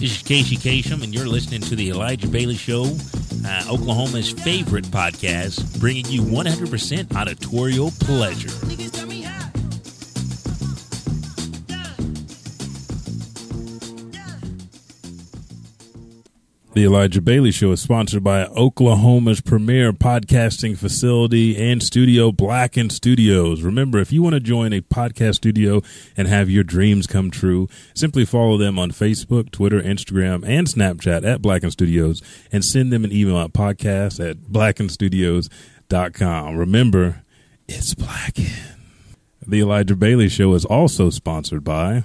This 0.00 0.16
is 0.16 0.22
Casey 0.22 0.56
Kasem, 0.56 1.04
and 1.04 1.14
you're 1.14 1.26
listening 1.26 1.60
to 1.60 1.76
the 1.76 1.90
Elijah 1.90 2.26
Bailey 2.26 2.56
Show, 2.56 2.84
uh, 3.46 3.64
Oklahoma's 3.70 4.30
favorite 4.30 4.86
podcast, 4.86 5.78
bringing 5.78 6.06
you 6.06 6.22
100% 6.22 7.14
auditorial 7.14 7.90
pleasure. 8.00 8.48
The 16.80 16.86
Elijah 16.86 17.20
Bailey 17.20 17.50
Show 17.50 17.72
is 17.72 17.82
sponsored 17.82 18.24
by 18.24 18.46
Oklahoma's 18.46 19.42
premier 19.42 19.92
podcasting 19.92 20.78
facility 20.78 21.54
and 21.58 21.82
studio, 21.82 22.32
Blacken 22.32 22.88
Studios. 22.88 23.60
Remember, 23.60 23.98
if 23.98 24.12
you 24.12 24.22
want 24.22 24.32
to 24.32 24.40
join 24.40 24.72
a 24.72 24.80
podcast 24.80 25.34
studio 25.34 25.82
and 26.16 26.26
have 26.26 26.48
your 26.48 26.64
dreams 26.64 27.06
come 27.06 27.30
true, 27.30 27.68
simply 27.92 28.24
follow 28.24 28.56
them 28.56 28.78
on 28.78 28.92
Facebook, 28.92 29.50
Twitter, 29.50 29.82
Instagram, 29.82 30.42
and 30.46 30.66
Snapchat 30.66 31.22
at 31.22 31.42
Blacken 31.42 31.70
Studios 31.70 32.22
and 32.50 32.64
send 32.64 32.90
them 32.90 33.04
an 33.04 33.12
email 33.12 33.36
at 33.36 33.52
podcast 33.52 34.18
at 34.26 34.38
blackenstudios.com. 34.44 36.56
Remember, 36.56 37.22
it's 37.68 37.92
Blacken. 37.92 38.46
The 39.46 39.60
Elijah 39.60 39.96
Bailey 39.96 40.30
Show 40.30 40.54
is 40.54 40.64
also 40.64 41.10
sponsored 41.10 41.62
by. 41.62 42.04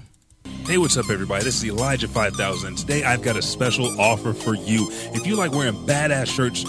Hey, 0.66 0.80
what's 0.80 0.98
up, 0.98 1.12
everybody? 1.12 1.44
This 1.44 1.58
is 1.58 1.66
Elijah 1.66 2.08
5000. 2.08 2.76
Today, 2.76 3.04
I've 3.04 3.22
got 3.22 3.36
a 3.36 3.42
special 3.44 4.02
offer 4.02 4.34
for 4.34 4.56
you. 4.56 4.88
If 5.14 5.28
you 5.28 5.36
like 5.36 5.52
wearing 5.52 5.76
badass 5.86 6.26
shirts, 6.26 6.66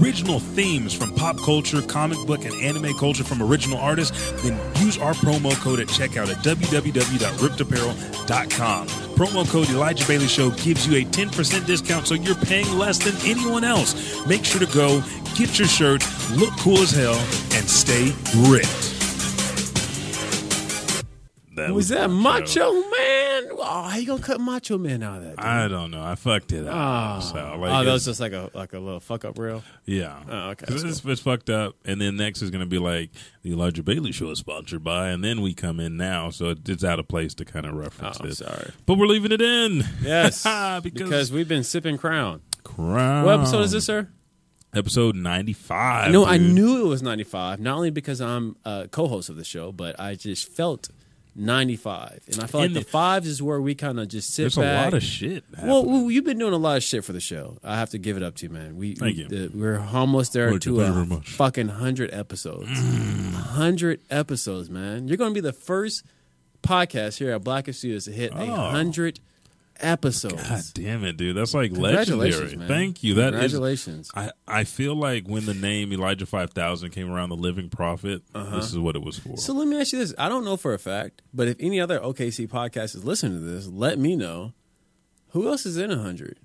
original 0.00 0.38
themes 0.38 0.94
from 0.94 1.12
pop 1.16 1.36
culture, 1.38 1.82
comic 1.82 2.24
book, 2.28 2.44
and 2.44 2.54
anime 2.62 2.96
culture 2.96 3.24
from 3.24 3.42
original 3.42 3.78
artists, 3.78 4.30
then 4.42 4.56
use 4.80 4.98
our 4.98 5.14
promo 5.14 5.52
code 5.56 5.80
at 5.80 5.88
checkout 5.88 6.28
at 6.28 6.36
www.riptapparel.com. 6.44 8.86
Promo 8.86 9.50
code 9.50 9.68
Elijah 9.70 10.06
Bailey 10.06 10.28
Show 10.28 10.50
gives 10.50 10.86
you 10.86 10.98
a 10.98 11.04
10% 11.04 11.66
discount, 11.66 12.06
so 12.06 12.14
you're 12.14 12.36
paying 12.36 12.78
less 12.78 12.98
than 12.98 13.16
anyone 13.28 13.64
else. 13.64 14.24
Make 14.28 14.44
sure 14.44 14.60
to 14.60 14.72
go, 14.72 15.02
get 15.34 15.58
your 15.58 15.66
shirt, 15.66 16.04
look 16.36 16.56
cool 16.58 16.78
as 16.78 16.92
hell, 16.92 17.18
and 17.52 17.68
stay 17.68 18.14
ripped. 18.48 18.99
That 21.60 21.74
Was 21.74 21.88
that 21.88 22.10
Macho 22.10 22.72
Man? 22.72 23.48
Oh, 23.62 23.82
how 23.90 23.96
you 23.96 24.06
gonna 24.06 24.22
cut 24.22 24.40
Macho 24.40 24.78
Man 24.78 25.02
out 25.02 25.18
of 25.18 25.22
that? 25.24 25.36
dude? 25.36 25.44
I 25.44 25.68
don't 25.68 25.90
know. 25.90 26.02
I 26.02 26.14
fucked 26.14 26.52
it 26.52 26.66
up. 26.66 26.74
Oh, 26.74 27.20
so, 27.20 27.52
oh, 27.54 27.58
like, 27.60 27.70
oh, 27.72 27.84
that 27.84 27.92
was 27.92 28.04
just 28.04 28.20
like 28.20 28.32
a 28.32 28.50
like 28.54 28.72
a 28.72 28.78
little 28.78 29.00
fuck 29.00 29.24
up 29.24 29.38
reel. 29.38 29.62
Yeah. 29.84 30.22
Oh, 30.28 30.50
okay, 30.50 30.66
that's 30.68 30.82
it's, 30.82 31.04
it's 31.04 31.20
fucked 31.20 31.50
up. 31.50 31.76
And 31.84 32.00
then 32.00 32.16
next 32.16 32.42
is 32.42 32.50
going 32.50 32.60
to 32.60 32.66
be 32.66 32.78
like 32.78 33.10
the 33.42 33.52
Elijah 33.52 33.82
Bailey 33.82 34.12
show 34.12 34.30
is 34.30 34.38
sponsored 34.38 34.82
by. 34.84 35.08
And 35.10 35.22
then 35.22 35.40
we 35.42 35.54
come 35.54 35.80
in 35.80 35.96
now. 35.96 36.30
So 36.30 36.54
it's 36.66 36.84
out 36.84 36.98
of 36.98 37.08
place 37.08 37.34
to 37.34 37.44
kind 37.44 37.66
of 37.66 37.74
Oh, 37.74 37.78
reference 37.78 38.18
I'm 38.20 38.28
it. 38.28 38.36
sorry. 38.36 38.70
But 38.86 38.98
we're 38.98 39.06
leaving 39.06 39.32
it 39.32 39.40
in. 39.42 39.84
Yes, 40.02 40.42
because, 40.44 40.82
because 40.82 41.32
we've 41.32 41.48
been 41.48 41.64
sipping 41.64 41.98
Crown. 41.98 42.40
Crown. 42.64 43.24
What 43.24 43.34
episode 43.40 43.60
is 43.62 43.72
this, 43.72 43.84
sir? 43.86 44.08
Episode 44.72 45.16
95. 45.16 46.12
No, 46.12 46.24
I 46.24 46.36
knew 46.38 46.84
it 46.84 46.88
was 46.88 47.02
95. 47.02 47.58
Not 47.58 47.74
only 47.76 47.90
because 47.90 48.20
I'm 48.20 48.54
a 48.64 48.86
co-host 48.90 49.28
of 49.28 49.34
the 49.36 49.44
show, 49.44 49.72
but 49.72 49.98
I 49.98 50.14
just 50.14 50.48
felt 50.48 50.88
95, 51.36 52.20
and 52.26 52.40
I 52.40 52.44
And 52.44 52.54
like 52.54 52.72
the 52.72 52.80
the- 52.80 52.84
fives 52.84 53.26
is 53.26 53.42
where 53.42 53.60
we 53.60 53.74
kind 53.74 53.98
of 54.00 54.08
just 54.08 54.34
sit 54.34 54.42
There's 54.42 54.56
a 54.56 54.62
lot 54.62 54.94
of 54.94 55.02
shit. 55.02 55.44
Well, 55.62 55.84
well, 55.84 56.10
you've 56.10 56.24
been 56.24 56.38
doing 56.38 56.52
a 56.52 56.58
lot 56.58 56.76
of 56.76 56.82
shit 56.82 57.04
for 57.04 57.12
the 57.12 57.20
show. 57.20 57.58
I 57.62 57.76
have 57.76 57.90
to 57.90 57.98
give 57.98 58.16
it 58.16 58.22
up 58.22 58.34
to 58.36 58.46
you, 58.46 58.50
man. 58.50 58.76
We, 58.76 58.94
Thank 58.94 59.16
we, 59.16 59.22
you. 59.22 59.28
the- 59.28 59.50
we're 59.56 59.78
almost 59.80 60.32
there 60.32 60.52
you, 60.52 60.58
to 60.58 60.80
a. 60.82 60.84
Mm. 60.90 61.24
fucking 61.24 61.68
hundred 61.68 62.12
episodes. 62.12 62.68
Hundred 63.34 64.00
episodes, 64.10 64.68
man. 64.70 65.08
You're 65.08 65.16
going 65.16 65.30
to 65.30 65.34
be 65.34 65.40
the 65.40 65.52
first 65.52 66.04
podcast 66.62 67.18
here 67.18 67.32
at 67.32 67.42
Blacken 67.42 67.72
Studios 67.74 68.04
to 68.04 68.12
hit 68.12 68.32
a 68.32 68.40
Oh. 68.42 68.54
hundred 68.70 69.20
episodes. 69.80 70.48
God 70.48 70.62
damn 70.74 71.04
it, 71.04 71.16
dude. 71.16 71.36
That's 71.36 71.54
like 71.54 71.72
legendary. 71.72 72.56
man. 72.56 72.68
Thank 72.68 73.02
you. 73.02 73.14
That 73.14 73.34
is. 73.34 73.40
Congratulations. 73.40 74.10
I, 74.14 74.30
I 74.46 74.64
feel 74.64 74.94
like 74.94 75.26
when 75.26 75.46
the 75.46 75.54
name 75.54 75.92
Elijah 75.92 76.26
5000 76.26 76.90
came 76.90 77.10
around, 77.10 77.28
the 77.30 77.36
Living 77.36 77.68
Prophet, 77.68 78.22
this 78.34 78.70
is 78.70 78.78
what 78.78 78.96
it 78.96 79.02
was 79.02 79.18
for. 79.18 79.30
Uh-huh. 79.30 79.36
So 79.36 79.52
let 79.54 79.68
me 79.68 79.80
ask 79.80 79.92
you 79.92 79.98
this. 79.98 80.14
I 80.18 80.28
don't 80.28 80.44
know 80.44 80.56
for 80.56 80.74
a 80.74 80.78
fact, 80.78 81.22
but 81.32 81.48
if 81.48 81.56
any 81.60 81.80
other 81.80 81.98
OKC 82.00 82.48
podcast 82.48 82.94
is 82.94 83.04
listening 83.04 83.34
to 83.38 83.44
this, 83.44 83.66
let 83.66 83.98
me 83.98 84.16
know. 84.16 84.52
Who 85.30 85.48
else 85.48 85.64
is 85.64 85.76
in 85.76 85.90
a 85.90 85.98
hundred? 85.98 86.38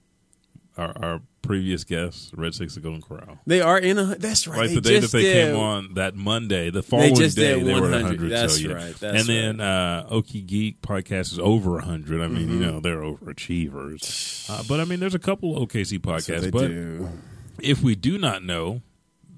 Our, 0.77 0.93
our 1.03 1.21
previous 1.41 1.83
guests, 1.83 2.31
Red 2.35 2.53
Six 2.55 2.75
the 2.75 2.81
Golden 2.81 3.01
Corral. 3.01 3.39
They 3.45 3.61
are 3.61 3.77
in 3.77 3.97
a. 3.97 4.15
That's 4.15 4.47
right. 4.47 4.59
Right, 4.59 4.69
they 4.69 4.75
the 4.75 4.81
day 4.81 4.99
that 4.99 5.11
they 5.11 5.21
did. 5.21 5.47
came 5.53 5.55
on 5.59 5.93
that 5.95 6.15
Monday, 6.15 6.69
the 6.69 6.83
following 6.83 7.15
just 7.15 7.37
day 7.37 7.61
they 7.61 7.63
were 7.63 7.77
at 7.77 7.81
100. 7.81 8.01
100. 8.21 8.29
That's 8.31 8.55
so, 8.61 8.67
yeah. 8.67 8.73
right, 8.75 8.95
that's 8.95 9.19
and 9.19 9.27
then 9.27 9.59
uh, 9.61 10.07
Okie 10.11 10.45
Geek 10.45 10.81
podcast 10.81 11.31
is 11.31 11.39
over 11.39 11.73
100. 11.73 12.21
I 12.21 12.27
mean, 12.27 12.49
you 12.49 12.59
know, 12.59 12.79
they're 12.79 13.01
overachievers. 13.01 14.49
Uh, 14.49 14.63
but 14.67 14.79
I 14.79 14.85
mean, 14.85 14.99
there's 14.99 15.15
a 15.15 15.19
couple 15.19 15.55
OKC 15.65 15.99
podcasts. 15.99 16.41
they 16.41 16.51
But 16.51 16.67
do. 16.67 17.09
if 17.61 17.81
we 17.81 17.95
do 17.95 18.17
not 18.17 18.43
know 18.43 18.81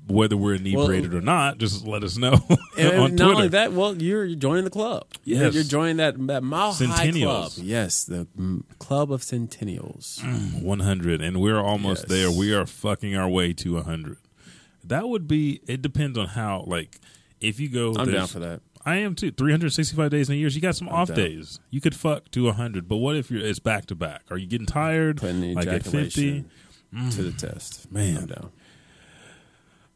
whether 0.08 0.36
we're 0.38 0.56
inebriated 0.56 1.14
or 1.14 1.22
not, 1.22 1.58
just 1.58 1.86
let 1.86 2.04
us 2.04 2.18
know 2.18 2.34
And 2.78 3.16
not 3.18 3.36
only 3.36 3.48
that, 3.50 3.74
well, 3.74 3.96
you're, 3.96 4.24
you're 4.26 4.38
joining 4.38 4.64
the 4.64 4.70
club. 4.70 5.06
You're- 5.24 5.46
Yes. 5.46 5.54
you're, 5.54 5.64
joining 5.64 5.98
that 5.98 6.16
that 6.28 6.44
Mile 6.44 6.74
High 6.74 7.12
Club. 7.12 7.52
Yes, 7.58 8.04
the 8.06 8.28
mm, 8.38 8.64
Club 8.80 9.12
of 9.12 9.22
Centennials. 9.22 10.22
100 10.62 11.22
and 11.22 11.42
we're 11.42 11.60
almost 11.60 12.04
Yes. 12.04 12.10
there 12.10 12.32
we 12.32 12.54
are 12.54 12.66
fucking 12.66 13.16
our 13.16 13.28
way 13.30 13.54
to 13.54 13.74
100 13.76 14.18
that 14.84 15.08
would 15.10 15.28
be 15.28 15.62
it 15.68 15.82
depends 15.82 16.18
on 16.18 16.28
how 16.28 16.64
like 16.68 17.00
if 17.42 17.60
you 17.60 17.70
go 17.70 17.94
I'm 17.98 18.12
down 18.12 18.28
for 18.28 18.40
that. 18.40 18.62
i 18.86 18.96
am 18.98 19.16
too 19.16 19.32
365 19.32 20.10
days 20.10 20.30
in 20.30 20.36
a 20.36 20.38
year 20.38 20.48
you 20.48 20.62
got 20.62 20.76
some 20.76 20.88
off 20.90 21.10
down. 21.10 21.18
days 21.18 21.60
you 21.70 21.82
could 21.82 21.96
fuck 21.96 22.32
to 22.32 22.46
100 22.46 22.88
but 22.88 22.98
what 22.98 23.16
if 23.16 23.30
you're 23.30 23.44
it's 23.46 23.60
back 23.60 23.86
to 23.88 23.96
back 23.96 24.24
are 24.32 24.38
you 24.38 24.48
getting 24.48 24.66
tired 24.68 25.18
Putting 25.18 25.42
the 25.42 25.54
like 25.56 25.68
at 25.68 25.84
50 25.84 25.98
ejaculation 25.98 26.50
to 27.12 27.22
the 27.22 27.34
test. 27.34 27.92
Man. 27.92 28.18
I'm 28.18 28.26
down. 28.28 28.52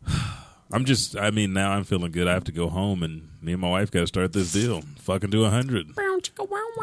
i'm 0.71 0.85
just 0.85 1.17
i 1.17 1.29
mean 1.31 1.51
now 1.53 1.71
i'm 1.71 1.83
feeling 1.83 2.11
good 2.11 2.27
i 2.27 2.33
have 2.33 2.43
to 2.45 2.51
go 2.51 2.69
home 2.69 3.03
and 3.03 3.27
me 3.41 3.51
and 3.51 3.61
my 3.61 3.69
wife 3.69 3.91
got 3.91 4.01
to 4.01 4.07
start 4.07 4.31
this 4.33 4.53
deal 4.53 4.81
fucking 4.99 5.31
to 5.31 5.41
100 5.41 5.95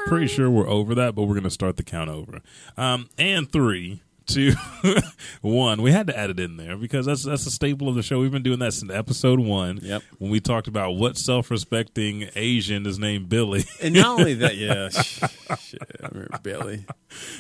pretty 0.08 0.26
sure 0.26 0.50
we're 0.50 0.68
over 0.68 0.94
that, 0.96 1.14
but 1.14 1.22
we're 1.22 1.34
going 1.34 1.44
to 1.44 1.50
start 1.50 1.76
the 1.76 1.82
count 1.82 2.10
over. 2.10 2.40
Um, 2.76 3.08
and 3.18 3.50
three, 3.50 4.02
two, 4.26 4.52
one. 5.40 5.82
We 5.82 5.92
had 5.92 6.06
to 6.08 6.18
add 6.18 6.30
it 6.30 6.40
in 6.40 6.56
there 6.56 6.76
because 6.76 7.06
that's 7.06 7.24
that's 7.24 7.46
a 7.46 7.50
staple 7.50 7.88
of 7.88 7.94
the 7.94 8.02
show. 8.02 8.20
We've 8.20 8.30
been 8.30 8.42
doing 8.42 8.58
that 8.58 8.72
since 8.72 8.90
episode 8.92 9.38
one. 9.40 9.78
Yep. 9.82 10.02
When 10.18 10.30
we 10.30 10.40
talked 10.40 10.66
about 10.68 10.92
what 10.92 11.16
self-respecting 11.16 12.30
Asian 12.34 12.86
is 12.86 12.98
named 12.98 13.28
Billy. 13.28 13.64
And 13.82 13.94
not 13.94 14.18
only 14.18 14.34
that, 14.34 14.56
yeah, 14.58 14.88
shit, 14.88 15.82
I 16.02 16.08
remember 16.08 16.38
Billy. 16.42 16.84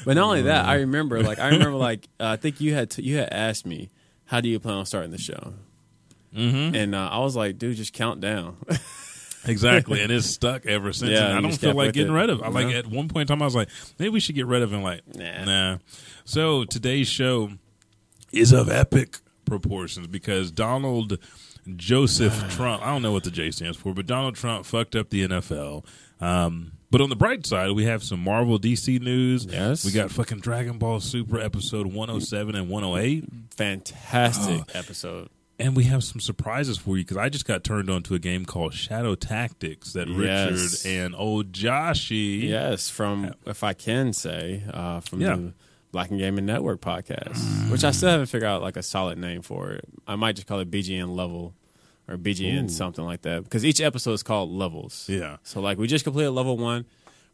But 0.04 0.14
not 0.14 0.24
only 0.24 0.42
that, 0.42 0.66
I 0.66 0.76
remember 0.76 1.22
like 1.22 1.38
I 1.38 1.48
remember 1.48 1.76
like 1.76 2.08
uh, 2.20 2.26
I 2.26 2.36
think 2.36 2.60
you 2.60 2.74
had 2.74 2.90
t- 2.90 3.02
you 3.02 3.16
had 3.16 3.32
asked 3.32 3.66
me 3.66 3.90
how 4.26 4.40
do 4.40 4.48
you 4.48 4.60
plan 4.60 4.76
on 4.76 4.86
starting 4.86 5.10
the 5.10 5.18
show, 5.18 5.54
mm-hmm. 6.34 6.74
and 6.74 6.94
uh, 6.94 7.08
I 7.10 7.18
was 7.18 7.36
like, 7.36 7.58
dude, 7.58 7.76
just 7.76 7.92
count 7.92 8.20
down. 8.20 8.56
exactly, 9.46 10.02
and 10.02 10.10
it's 10.12 10.26
stuck 10.26 10.66
ever 10.66 10.92
since. 10.92 11.10
Yeah, 11.12 11.28
and 11.28 11.38
I 11.38 11.40
don't 11.40 11.52
feel 11.56 11.74
like 11.74 11.92
getting 11.92 12.12
it. 12.12 12.16
rid 12.16 12.30
of. 12.30 12.40
it. 12.40 12.44
I 12.44 12.48
like 12.48 12.74
at 12.74 12.86
one 12.86 13.08
point 13.08 13.30
in 13.30 13.34
time, 13.34 13.42
I 13.42 13.44
was 13.46 13.54
like, 13.54 13.68
maybe 13.98 14.10
we 14.10 14.20
should 14.20 14.34
get 14.34 14.46
rid 14.46 14.62
of 14.62 14.72
him. 14.72 14.82
Like, 14.82 15.02
Nah. 15.16 15.44
nah. 15.44 15.78
So 16.24 16.64
today's 16.64 17.08
show 17.08 17.50
is 18.32 18.52
of 18.52 18.68
epic 18.68 19.18
proportions 19.44 20.06
because 20.06 20.50
Donald 20.50 21.18
Joseph 21.76 22.50
Trump. 22.54 22.82
I 22.82 22.90
don't 22.92 23.02
know 23.02 23.12
what 23.12 23.24
the 23.24 23.30
J 23.30 23.50
stands 23.50 23.76
for, 23.76 23.94
but 23.94 24.06
Donald 24.06 24.34
Trump 24.34 24.66
fucked 24.66 24.94
up 24.96 25.10
the 25.10 25.26
NFL. 25.28 25.84
Um, 26.20 26.72
but 26.90 27.00
on 27.02 27.10
the 27.10 27.16
bright 27.16 27.46
side, 27.46 27.70
we 27.72 27.84
have 27.84 28.02
some 28.02 28.20
Marvel 28.20 28.58
DC 28.58 29.00
news. 29.00 29.44
Yes. 29.44 29.84
we 29.84 29.92
got 29.92 30.10
fucking 30.10 30.38
Dragon 30.40 30.78
Ball 30.78 31.00
Super 31.00 31.38
episode 31.38 31.86
107 31.86 32.54
and 32.54 32.68
108. 32.70 33.24
Fantastic 33.54 34.62
Oh. 34.74 34.78
episode. 34.78 35.28
And 35.60 35.74
we 35.74 35.84
have 35.84 36.04
some 36.04 36.20
surprises 36.20 36.78
for 36.78 36.96
you 36.96 37.04
because 37.04 37.16
I 37.16 37.28
just 37.28 37.44
got 37.44 37.64
turned 37.64 37.90
on 37.90 38.04
to 38.04 38.14
a 38.14 38.18
game 38.20 38.44
called 38.44 38.74
Shadow 38.74 39.16
Tactics 39.16 39.92
that 39.94 40.06
Yes. 40.08 40.84
Richard 40.84 40.88
and 40.88 41.14
old 41.16 41.50
Joshy. 41.52 42.42
Yes, 42.44 42.88
from 42.88 43.34
if 43.44 43.64
I 43.64 43.72
can 43.72 44.12
say, 44.12 44.62
uh, 44.72 45.00
from 45.00 45.20
Yeah. 45.20 45.34
the 45.34 45.52
Black 45.90 46.10
and 46.10 46.18
Gaming 46.20 46.46
Network 46.46 46.80
podcast, 46.80 47.70
which 47.72 47.82
I 47.82 47.90
still 47.90 48.10
haven't 48.10 48.26
figured 48.26 48.48
out 48.48 48.62
like 48.62 48.76
a 48.76 48.82
solid 48.84 49.18
name 49.18 49.42
for 49.42 49.72
it. 49.72 49.84
I 50.06 50.14
might 50.14 50.36
just 50.36 50.46
call 50.46 50.60
it 50.60 50.70
BGN 50.70 51.16
Level 51.16 51.54
or 52.06 52.16
BGN 52.16 52.66
Ooh. 52.66 52.68
something 52.68 53.04
like 53.04 53.22
that 53.22 53.42
because 53.42 53.64
each 53.64 53.80
episode 53.80 54.12
is 54.12 54.22
called 54.22 54.50
levels. 54.52 55.06
Yeah. 55.08 55.38
So 55.42 55.60
like 55.60 55.76
we 55.76 55.88
just 55.88 56.04
completed 56.04 56.30
level 56.30 56.56
one. 56.56 56.84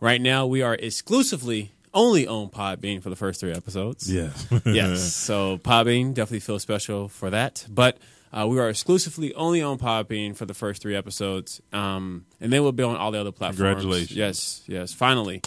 Right 0.00 0.21
now 0.21 0.47
we 0.47 0.62
are 0.62 0.75
exclusively 0.76 1.73
only 1.93 2.26
on 2.26 2.49
Podbean 2.49 3.03
for 3.03 3.11
the 3.11 3.17
first 3.17 3.41
three 3.41 3.53
episodes. 3.53 4.11
Yeah. 4.11 4.31
yes. 4.65 5.12
So 5.15 5.59
Podbean 5.59 6.15
definitely 6.15 6.41
feels 6.41 6.62
special 6.62 7.09
for 7.09 7.29
that. 7.31 7.67
But 7.69 7.99
uh, 8.37 8.47
we 8.47 8.59
are 8.59 8.69
exclusively 8.69 9.33
only 9.35 9.63
on 9.63 9.79
Podbean 9.79 10.37
for 10.37 10.45
the 10.45 10.55
first 10.55 10.83
three 10.83 10.97
episodes, 10.97 11.63
um, 11.73 12.27
and 12.41 12.53
then 12.53 12.63
we'll 12.63 12.73
be 12.73 12.83
on 12.83 12.97
all 12.97 13.13
the 13.13 13.21
other 13.21 13.33
platforms. 13.33 13.59
Congratulations. 13.59 14.17
Yes, 14.17 14.63
yes. 14.67 14.93
Finally, 14.93 15.43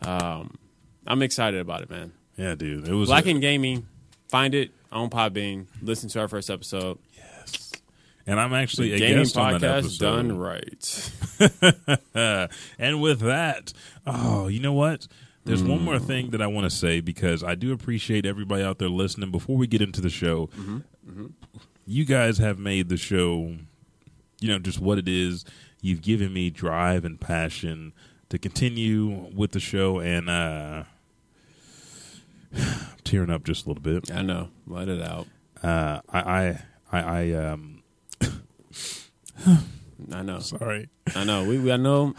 um, 0.00 0.56
I'm 1.06 1.20
excited 1.22 1.60
about 1.60 1.82
it, 1.82 1.90
man. 1.90 2.12
yeah, 2.36 2.54
dude. 2.54 2.88
It 2.88 2.94
was 2.94 3.08
Black 3.08 3.26
and 3.26 3.40
Gaming. 3.40 3.86
Find 4.28 4.54
it 4.54 4.70
on 4.90 5.10
Podbean. 5.10 5.66
Listen 5.82 6.08
to 6.10 6.20
our 6.20 6.28
first 6.28 6.48
episode. 6.48 6.98
Yes. 7.14 7.72
And 8.26 8.40
I'm 8.40 8.54
actually 8.54 8.94
a 8.94 8.98
Gaming 8.98 9.24
guest 9.24 9.36
on 9.36 9.60
that 9.60 9.60
podcast 9.60 9.78
episode. 9.78 9.98
done 10.00 10.38
right. 10.38 11.10
and 12.78 13.02
with 13.02 13.20
that, 13.20 13.74
oh, 14.06 14.48
you 14.48 14.60
know 14.60 14.72
what? 14.72 15.06
There's 15.44 15.62
one 15.62 15.82
more 15.82 15.98
thing 15.98 16.30
that 16.30 16.40
I 16.40 16.46
want 16.46 16.70
to 16.70 16.70
say 16.70 17.00
because 17.00 17.42
I 17.42 17.56
do 17.56 17.72
appreciate 17.72 18.24
everybody 18.24 18.62
out 18.62 18.78
there 18.78 18.88
listening. 18.88 19.32
Before 19.32 19.56
we 19.56 19.66
get 19.66 19.82
into 19.82 20.00
the 20.00 20.08
show, 20.08 20.48
you 21.86 22.04
guys 22.04 22.38
have 22.38 22.58
made 22.58 22.88
the 22.88 22.96
show, 22.96 23.56
you 24.40 24.48
know, 24.48 24.58
just 24.58 24.80
what 24.80 24.98
it 24.98 25.08
is. 25.08 25.44
You've 25.80 26.02
given 26.02 26.32
me 26.32 26.50
drive 26.50 27.04
and 27.04 27.20
passion 27.20 27.92
to 28.28 28.38
continue 28.38 29.30
with 29.34 29.52
the 29.52 29.60
show, 29.60 29.98
and 29.98 30.30
uh, 30.30 30.84
I'm 32.54 32.62
tearing 33.04 33.30
up 33.30 33.44
just 33.44 33.66
a 33.66 33.68
little 33.68 33.82
bit. 33.82 34.10
I 34.10 34.22
know. 34.22 34.48
Let 34.66 34.88
it 34.88 35.02
out. 35.02 35.26
Uh, 35.62 36.00
I, 36.08 36.20
I, 36.20 36.62
I, 36.92 37.00
I 37.00 37.32
um, 37.32 37.82
I 40.12 40.22
know. 40.22 40.38
sorry, 40.40 40.88
I 41.14 41.24
know. 41.24 41.44
We, 41.44 41.58
we 41.58 41.72
I 41.72 41.76
know. 41.76 42.14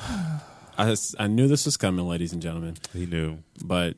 I 0.77 0.95
I 1.19 1.27
knew 1.27 1.48
this 1.48 1.65
was 1.65 1.77
coming, 1.77 2.06
ladies 2.07 2.33
and 2.33 2.42
gentlemen, 2.42 2.77
he 2.94 3.06
knew. 3.06 3.39
but 3.63 3.95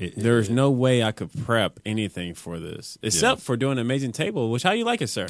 It, 0.00 0.14
there's 0.16 0.48
no 0.48 0.70
way 0.70 1.02
I 1.02 1.12
could 1.12 1.30
prep 1.44 1.78
anything 1.84 2.32
for 2.32 2.58
this 2.58 2.96
except 3.02 3.42
for 3.42 3.54
doing 3.54 3.72
an 3.72 3.80
amazing 3.80 4.12
table. 4.12 4.50
Which 4.50 4.62
how 4.62 4.72
you 4.72 4.84
like 4.84 5.02
it, 5.02 5.08
sir? 5.08 5.28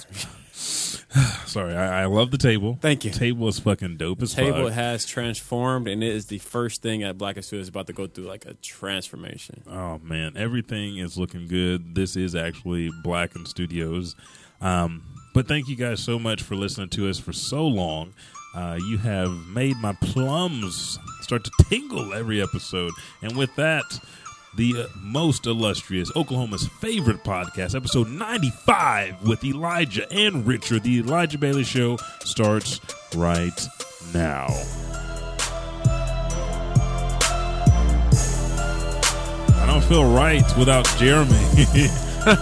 sorry, 1.46 1.74
I, 1.74 2.02
I 2.02 2.04
love 2.04 2.30
the 2.30 2.38
table. 2.38 2.78
Thank 2.80 3.04
you. 3.04 3.10
Table 3.10 3.48
is 3.48 3.58
fucking 3.58 3.96
dope 3.96 4.22
as 4.22 4.32
fuck. 4.32 4.44
table 4.44 4.66
fuck. 4.66 4.74
has 4.74 5.06
transformed, 5.06 5.88
and 5.88 6.04
it 6.04 6.14
is 6.14 6.26
the 6.26 6.38
first 6.38 6.82
thing 6.82 7.02
at 7.02 7.18
Black 7.18 7.34
and 7.34 7.44
Sue 7.44 7.58
is 7.58 7.66
about 7.66 7.88
to 7.88 7.92
go 7.92 8.06
through 8.06 8.26
like 8.26 8.46
a 8.46 8.54
transformation. 8.54 9.64
Oh 9.68 9.98
man, 10.04 10.36
everything 10.36 10.98
is 10.98 11.18
looking 11.18 11.48
good. 11.48 11.96
This 11.96 12.14
is 12.14 12.36
actually 12.36 12.90
Blacken 13.02 13.46
Studios. 13.46 14.14
Um, 14.60 15.02
but 15.34 15.48
thank 15.48 15.68
you 15.68 15.74
guys 15.74 15.98
so 15.98 16.16
much 16.16 16.42
for 16.42 16.54
listening 16.54 16.90
to 16.90 17.10
us 17.10 17.18
for 17.18 17.32
so 17.32 17.66
long. 17.66 18.14
Uh, 18.54 18.78
you 18.88 18.98
have 18.98 19.32
made 19.48 19.76
my 19.78 19.94
plums 19.94 20.96
start 21.22 21.42
to 21.42 21.50
tingle 21.68 22.14
every 22.14 22.40
episode, 22.40 22.92
and 23.20 23.36
with 23.36 23.52
that, 23.56 23.82
the 24.54 24.82
uh, 24.82 24.86
most 25.00 25.46
illustrious 25.46 26.10
Oklahoma's 26.16 26.66
favorite 26.80 27.22
podcast, 27.22 27.74
episode 27.74 28.08
ninety-five, 28.08 29.22
with 29.26 29.44
Elijah 29.44 30.10
and 30.12 30.46
Richard. 30.46 30.82
The 30.82 30.98
Elijah 31.00 31.38
Bailey 31.38 31.64
Show 31.64 31.96
starts 32.24 32.80
right 33.14 33.66
now. 34.12 34.46
I 39.56 39.66
don't 39.66 39.84
feel 39.84 40.12
right 40.12 40.44
without 40.58 40.86
Jeremy. 40.96 41.30
blah, 42.24 42.36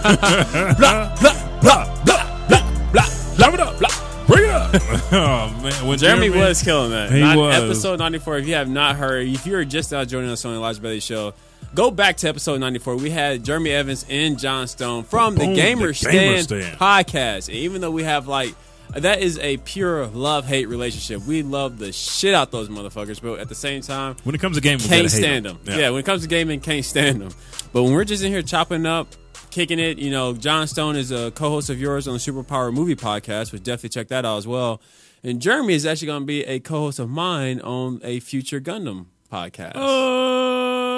blah, 0.75 1.15
blah, 1.15 1.15
blah, 1.61 2.03
blah, 2.05 2.47
blah, 2.47 3.05
blah, 3.37 3.53
it 3.53 3.59
up, 3.59 3.79
blah. 3.79 4.25
Bring 4.27 4.43
it 4.43 4.49
up. 4.49 4.71
oh 5.11 5.59
man, 5.61 5.87
when 5.87 5.97
Jeremy, 5.97 6.29
was 6.29 6.63
killing 6.63 6.91
that. 6.91 7.11
He 7.11 7.19
Not- 7.19 7.37
was. 7.37 7.55
Episode 7.55 7.99
94. 7.99 8.39
If 8.39 8.47
you 8.47 8.53
have 8.55 8.69
not 8.69 8.95
heard, 8.95 9.27
if 9.27 9.45
you're 9.45 9.65
just 9.65 9.91
now 9.91 10.03
joining 10.05 10.29
us 10.29 10.43
on 10.45 10.53
the 10.53 10.57
Elijah 10.57 10.81
Bailey 10.81 10.99
Show, 10.99 11.33
go 11.75 11.91
back 11.91 12.17
to 12.17 12.27
episode 12.29 12.59
94. 12.59 12.95
We 12.97 13.09
had 13.09 13.43
Jeremy 13.43 13.71
Evans 13.71 14.05
and 14.09 14.39
John 14.39 14.67
Stone 14.67 15.03
from 15.03 15.35
the 15.35 15.45
Boom, 15.45 15.55
Gamer, 15.55 15.87
the 15.87 15.93
Stand, 15.93 16.13
Gamer 16.13 16.41
Stand. 16.41 16.77
podcast. 16.79 17.47
And 17.47 17.57
even 17.57 17.81
though 17.81 17.91
we 17.91 18.03
have 18.03 18.27
like 18.27 18.55
that 18.95 19.21
is 19.21 19.37
a 19.37 19.57
pure 19.57 20.07
love 20.07 20.47
hate 20.47 20.67
relationship. 20.67 21.21
We 21.27 21.43
love 21.43 21.77
the 21.77 21.91
shit 21.91 22.33
out 22.33 22.49
those 22.51 22.69
motherfuckers, 22.69 23.21
but 23.21 23.39
at 23.39 23.47
the 23.47 23.53
same 23.55 23.81
time, 23.81 24.15
When 24.23 24.33
it 24.33 24.41
comes 24.41 24.55
to 24.57 24.61
gaming, 24.61 24.79
can't 24.87 25.11
stand 25.11 25.45
them. 25.45 25.59
Yeah. 25.63 25.91
when 25.91 25.99
it 25.99 26.05
comes 26.07 26.23
to 26.23 26.27
gaming, 26.27 26.59
can't 26.59 26.83
stand 26.83 27.21
them. 27.21 27.29
But 27.71 27.83
when 27.83 27.93
we're 27.93 28.03
just 28.03 28.23
in 28.23 28.31
here 28.31 28.41
chopping 28.41 28.87
up, 28.87 29.07
kicking 29.51 29.77
it, 29.77 29.99
you 29.99 30.09
know, 30.09 30.33
John 30.33 30.65
Stone 30.65 30.95
is 30.95 31.11
a 31.11 31.29
co-host 31.31 31.69
of 31.69 31.79
yours 31.79 32.07
on 32.07 32.15
the 32.15 32.19
Superpower 32.19 32.73
Movie 32.73 32.95
Podcast, 32.95 33.51
which 33.51 33.61
definitely 33.61 33.89
check 33.89 34.07
that 34.07 34.25
out 34.25 34.37
as 34.37 34.47
well. 34.47 34.81
And 35.23 35.39
Jeremy 35.39 35.75
is 35.75 35.85
actually 35.85 36.07
going 36.07 36.21
to 36.21 36.25
be 36.25 36.43
a 36.45 36.59
co-host 36.59 36.97
of 36.97 37.09
mine 37.09 37.61
on 37.61 37.99
a 38.03 38.19
future 38.21 38.59
Gundam 38.59 39.05
podcast. 39.31 39.75
Uh, 39.75 40.88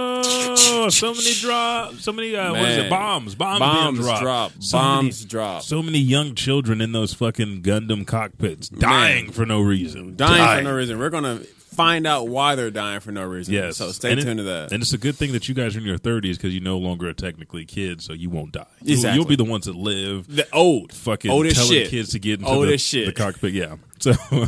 Oh, 0.60 0.90
so 0.90 1.14
many 1.14 1.34
drops. 1.34 2.04
So 2.04 2.12
many. 2.12 2.36
Uh, 2.36 2.52
what 2.52 2.70
is 2.70 2.78
it? 2.78 2.90
Bombs. 2.90 3.36
Bombs. 3.36 3.60
Bombs 3.60 3.98
being 4.00 4.06
dropped. 4.08 4.22
drop. 4.22 4.52
So 4.60 4.78
Bombs 4.78 5.22
many, 5.22 5.30
drop. 5.30 5.62
So 5.64 5.82
many 5.82 6.00
young 6.00 6.36
children 6.36 6.82
in 6.82 6.92
those 6.92 7.14
fucking 7.14 7.62
Gundam 7.64 8.06
cockpits 8.08 8.70
dying 8.70 9.32
for 9.32 9.46
no 9.46 9.62
reason. 9.62 10.16
dying 10.16 10.60
for 10.66 10.70
no 10.70 10.76
reason. 10.76 11.00
We're 11.00 11.10
going 11.10 11.24
to 11.24 11.44
find 11.46 12.06
out 12.06 12.28
why 12.28 12.56
they're 12.56 12.70
dying 12.70 13.00
for 13.00 13.12
no 13.14 13.24
reason. 13.24 13.54
Yes. 13.54 13.78
So 13.78 13.92
stay 13.94 14.12
And 14.12 14.20
it- 14.20 14.24
tuned 14.24 14.40
to 14.40 14.44
that. 14.44 14.72
And 14.74 14.82
it's 14.84 14.92
a 14.94 14.98
good 14.98 15.16
thing 15.16 15.32
that 15.32 15.48
you 15.48 15.56
guys 15.56 15.76
are 15.76 15.80
in 15.80 15.86
your 15.86 15.98
30s 15.98 16.36
because 16.36 16.54
you 16.54 16.60
no 16.60 16.78
longer 16.78 17.08
are 17.08 17.14
technically 17.14 17.64
kids, 17.66 18.04
so 18.04 18.12
you 18.14 18.30
won't 18.30 18.52
die. 18.52 18.66
You'll- 18.82 18.92
Exactly. 18.98 19.16
You'll, 19.18 19.26
be 19.28 19.36
the 19.38 19.46
ones 19.46 19.66
that 19.68 19.76
live. 19.76 20.28
the 20.36 20.46
old. 20.54 20.92
Fucking 20.92 21.32
Old 21.32 21.50
telling 21.50 21.70
shit. 21.72 21.90
kids 21.90 22.10
to 22.12 22.20
get 22.20 22.40
into 22.42 22.52
Old 22.52 22.68
the, 22.68 22.78
shit. 22.78 23.06
the 23.06 23.14
cockpit. 23.14 23.54
Yeah. 23.54 23.76
So, 24.00 24.14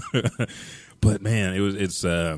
but 1.01 1.21
man, 1.21 1.53
it 1.53 1.59
was 1.61 1.75
it's. 1.75 2.03
Uh, 2.03 2.37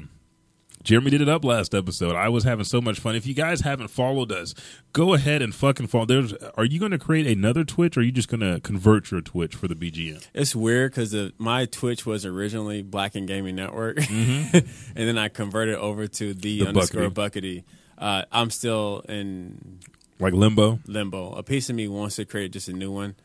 Jeremy 0.86 1.10
did 1.12 1.20
it 1.22 1.28
up 1.28 1.44
last 1.44 1.74
episode. 1.76 2.16
I 2.16 2.30
was 2.30 2.44
having 2.46 2.64
so 2.64 2.80
much 2.80 3.00
fun. 3.00 3.16
If 3.16 3.26
you 3.28 3.34
guys 3.34 3.62
haven't 3.62 3.90
followed 3.90 4.32
us, 4.32 4.54
go 4.94 5.14
ahead 5.16 5.42
and 5.42 5.54
fucking 5.54 5.88
follow. 5.88 6.06
There's. 6.06 6.32
Are 6.56 6.64
you 6.64 6.80
going 6.80 6.92
to 6.92 6.98
create 7.00 7.28
another 7.28 7.64
Twitch, 7.64 7.98
or 7.98 8.00
are 8.00 8.04
you 8.04 8.12
just 8.12 8.30
going 8.30 8.40
to 8.42 8.62
convert 8.62 9.12
your 9.12 9.20
Twitch 9.22 9.56
for 9.56 9.68
the 9.68 9.76
BGN? 9.76 10.26
It's 10.34 10.56
weird 10.56 10.92
because 10.92 11.14
my 11.38 11.66
Twitch 11.66 12.06
was 12.06 12.26
originally 12.26 12.84
Black 12.84 13.16
and 13.16 13.28
Gaming 13.28 13.56
Network, 13.56 13.98
and 14.10 14.64
then 14.96 15.18
I 15.18 15.28
converted 15.28 15.76
over 15.76 16.08
to 16.08 16.34
the, 16.34 16.60
The 16.62 16.68
underscore 16.68 17.10
Buckety. 17.10 17.64
Uh, 17.98 18.24
I'm 18.32 18.50
still 18.52 19.04
in 19.10 19.80
Like 20.20 20.34
limbo. 20.34 20.80
limbo. 20.86 21.34
A 21.34 21.44
piece 21.44 21.70
of 21.70 21.76
me 21.76 21.88
wants 21.88 22.18
to 22.18 22.26
create 22.26 22.52
just 22.52 22.70
a 22.70 22.74
new 22.74 22.92
one, 22.92 23.16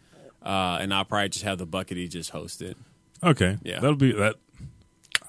uh, 0.43 0.79
and 0.81 0.95
I'll 0.95 1.05
probably 1.05 1.29
just 1.29 1.45
have 1.45 1.59
the 1.59 1.67
Buckety 1.67 2.09
just 2.09 2.31
host 2.31 2.63
it. 2.63 2.77
Okay. 3.23 3.59
Yeah. 3.63 3.81
That'll 3.81 3.97
be 3.97 4.13
that. 4.13 4.37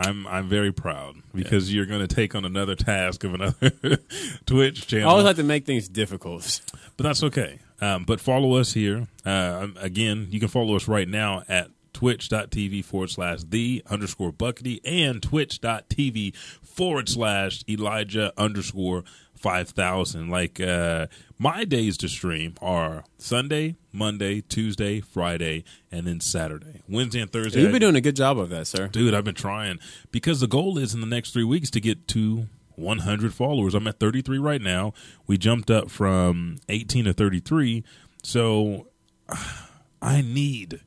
I'm 0.01 0.25
I'm 0.27 0.50
very 0.50 0.71
proud 0.71 1.18
because 1.33 1.74
you're 1.74 1.86
going 1.86 2.06
to 2.06 2.13
take 2.13 2.33
on 2.36 2.44
another 2.45 2.75
task 2.75 3.24
of 3.24 3.33
another 3.33 3.71
Twitch 4.45 4.88
channel. 4.88 5.07
I 5.07 5.12
always 5.12 5.25
like 5.25 5.36
to 5.38 5.44
make 5.44 5.65
things 5.65 5.88
difficult. 5.88 6.62
but 6.98 7.03
that's 7.03 7.24
okay. 7.24 7.59
Um, 7.80 8.03
but 8.03 8.19
follow 8.19 8.56
us 8.56 8.74
here. 8.74 9.07
Uh, 9.25 9.68
again, 9.80 10.27
you 10.30 10.39
can 10.39 10.50
follow 10.50 10.75
us 10.75 10.88
right 10.88 11.07
now 11.07 11.44
at 11.48 11.69
twitch.tv 11.94 12.83
forward 12.86 13.09
slash 13.09 13.39
the 13.44 13.83
underscore 13.89 14.31
buckety 14.31 14.80
and 14.86 15.21
twitch.tv 15.21 16.36
forward 16.62 17.09
slash 17.09 17.63
Elijah 17.69 18.31
underscore 18.38 19.04
5000. 19.42 20.30
Like, 20.30 20.60
uh, 20.60 21.08
my 21.40 21.66
days 21.66 21.98
to 21.98 22.08
stream 22.08 22.56
are 22.62 23.04
Sunday, 23.18 23.76
Monday, 23.92 24.42
Tuesday, 24.42 25.02
Friday, 25.02 25.64
and 25.92 26.06
then 26.06 26.20
Saturday. 26.20 26.84
Wednesday 26.88 27.20
and 27.20 27.32
Thursday. 27.32 27.62
You've 27.62 27.72
been 27.72 27.82
doing 27.82 27.96
a 27.96 28.02
good 28.02 28.16
job 28.16 28.38
of 28.38 28.50
that, 28.50 28.68
sir. 28.68 28.88
Dude, 28.88 29.14
I've 29.14 29.24
been 29.24 29.34
trying 29.34 29.80
because 30.12 30.40
the 30.40 30.48
goal 30.48 30.78
is 30.78 30.94
in 30.94 31.02
the 31.02 31.08
next 31.08 31.32
three 31.32 31.44
weeks 31.44 31.72
to 31.72 31.82
get 31.82 32.08
to 32.10 32.48
100 32.76 33.34
followers. 33.34 33.74
I'm 33.74 33.88
at 33.88 34.00
33 34.00 34.38
right 34.38 34.62
now. 34.62 34.94
We 35.26 35.38
jumped 35.38 35.72
up 35.72 35.90
from 35.90 36.58
18 36.70 37.06
to 37.06 37.14
33. 37.14 37.83
So 38.24 38.88
I 40.02 40.21
need. 40.21 40.81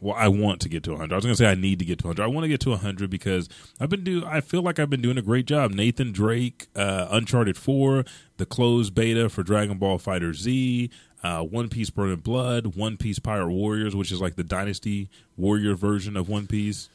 Well, 0.00 0.16
I 0.16 0.28
want 0.28 0.60
to 0.62 0.68
get 0.68 0.82
to 0.84 0.90
100. 0.90 1.12
I 1.12 1.16
was 1.16 1.24
going 1.24 1.34
to 1.34 1.38
say 1.38 1.50
I 1.50 1.54
need 1.54 1.78
to 1.78 1.84
get 1.84 1.98
to 2.00 2.06
100. 2.08 2.22
I 2.22 2.26
want 2.26 2.44
to 2.44 2.48
get 2.48 2.60
to 2.60 2.70
100 2.70 3.08
because 3.10 3.48
I've 3.80 3.88
been 3.88 4.04
do. 4.04 4.24
I 4.26 4.40
feel 4.40 4.62
like 4.62 4.78
I've 4.78 4.90
been 4.90 5.00
doing 5.00 5.18
a 5.18 5.22
great 5.22 5.46
job. 5.46 5.70
Nathan 5.72 6.12
Drake, 6.12 6.66
uh, 6.74 7.06
Uncharted 7.10 7.56
4, 7.56 8.04
the 8.38 8.46
closed 8.46 8.94
beta 8.94 9.28
for 9.28 9.42
Dragon 9.42 9.78
Ball 9.78 9.98
FighterZ, 9.98 10.90
uh, 11.22 11.42
One 11.42 11.68
Piece 11.68 11.90
Burning 11.90 12.16
Blood, 12.16 12.74
One 12.76 12.96
Piece 12.96 13.18
Pirate 13.18 13.50
Warriors, 13.50 13.94
which 13.94 14.10
is 14.10 14.20
like 14.20 14.36
the 14.36 14.44
Dynasty 14.44 15.08
Warrior 15.36 15.74
version 15.74 16.16
of 16.16 16.28
One 16.28 16.46
Piece. 16.46 16.88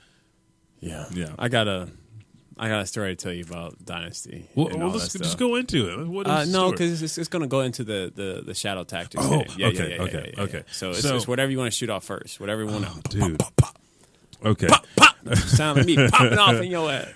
Yeah, 0.81 1.05
Yeah. 1.13 1.33
I 1.39 1.47
got 1.47 1.67
a, 1.67 1.89
I 2.57 2.69
got 2.69 2.81
a 2.81 2.85
story 2.85 3.15
to 3.15 3.23
tell 3.23 3.33
you 3.33 3.43
about 3.43 3.83
Dynasty. 3.83 4.49
Well, 4.55 4.69
well 4.75 4.89
let's 4.89 5.13
just 5.13 5.37
go 5.37 5.55
into 5.55 5.89
it. 5.89 6.07
What 6.07 6.27
is 6.27 6.31
Uh, 6.31 6.45
no, 6.45 6.71
because 6.71 7.01
it's, 7.01 7.17
it's 7.17 7.27
going 7.29 7.41
to 7.41 7.47
go 7.47 7.61
into 7.61 7.83
the, 7.83 8.11
the, 8.13 8.43
the 8.45 8.53
shadow 8.53 8.83
tactics. 8.83 9.23
Oh, 9.25 9.43
yeah, 9.57 9.67
okay, 9.67 9.77
yeah, 9.77 9.83
yeah, 9.83 9.95
yeah, 9.95 10.01
okay, 10.01 10.31
yeah, 10.33 10.33
yeah. 10.37 10.43
okay. 10.43 10.63
So 10.71 10.89
it's, 10.91 11.01
So- 11.01 11.15
it's 11.15 11.27
whatever 11.27 11.51
you 11.51 11.57
want 11.57 11.71
to 11.71 11.77
shoot 11.77 11.89
off 11.89 12.03
first. 12.03 12.39
Whatever 12.39 12.63
you 12.63 12.67
want 12.67 13.05
to. 13.05 13.09
dude. 13.09 13.41
Okay. 14.45 14.67
Sound 15.35 15.77
like 15.77 15.85
me 15.87 16.09
popping 16.09 16.37
off 16.37 16.55
in 16.55 16.69
your 16.69 16.91
ass. 16.91 17.07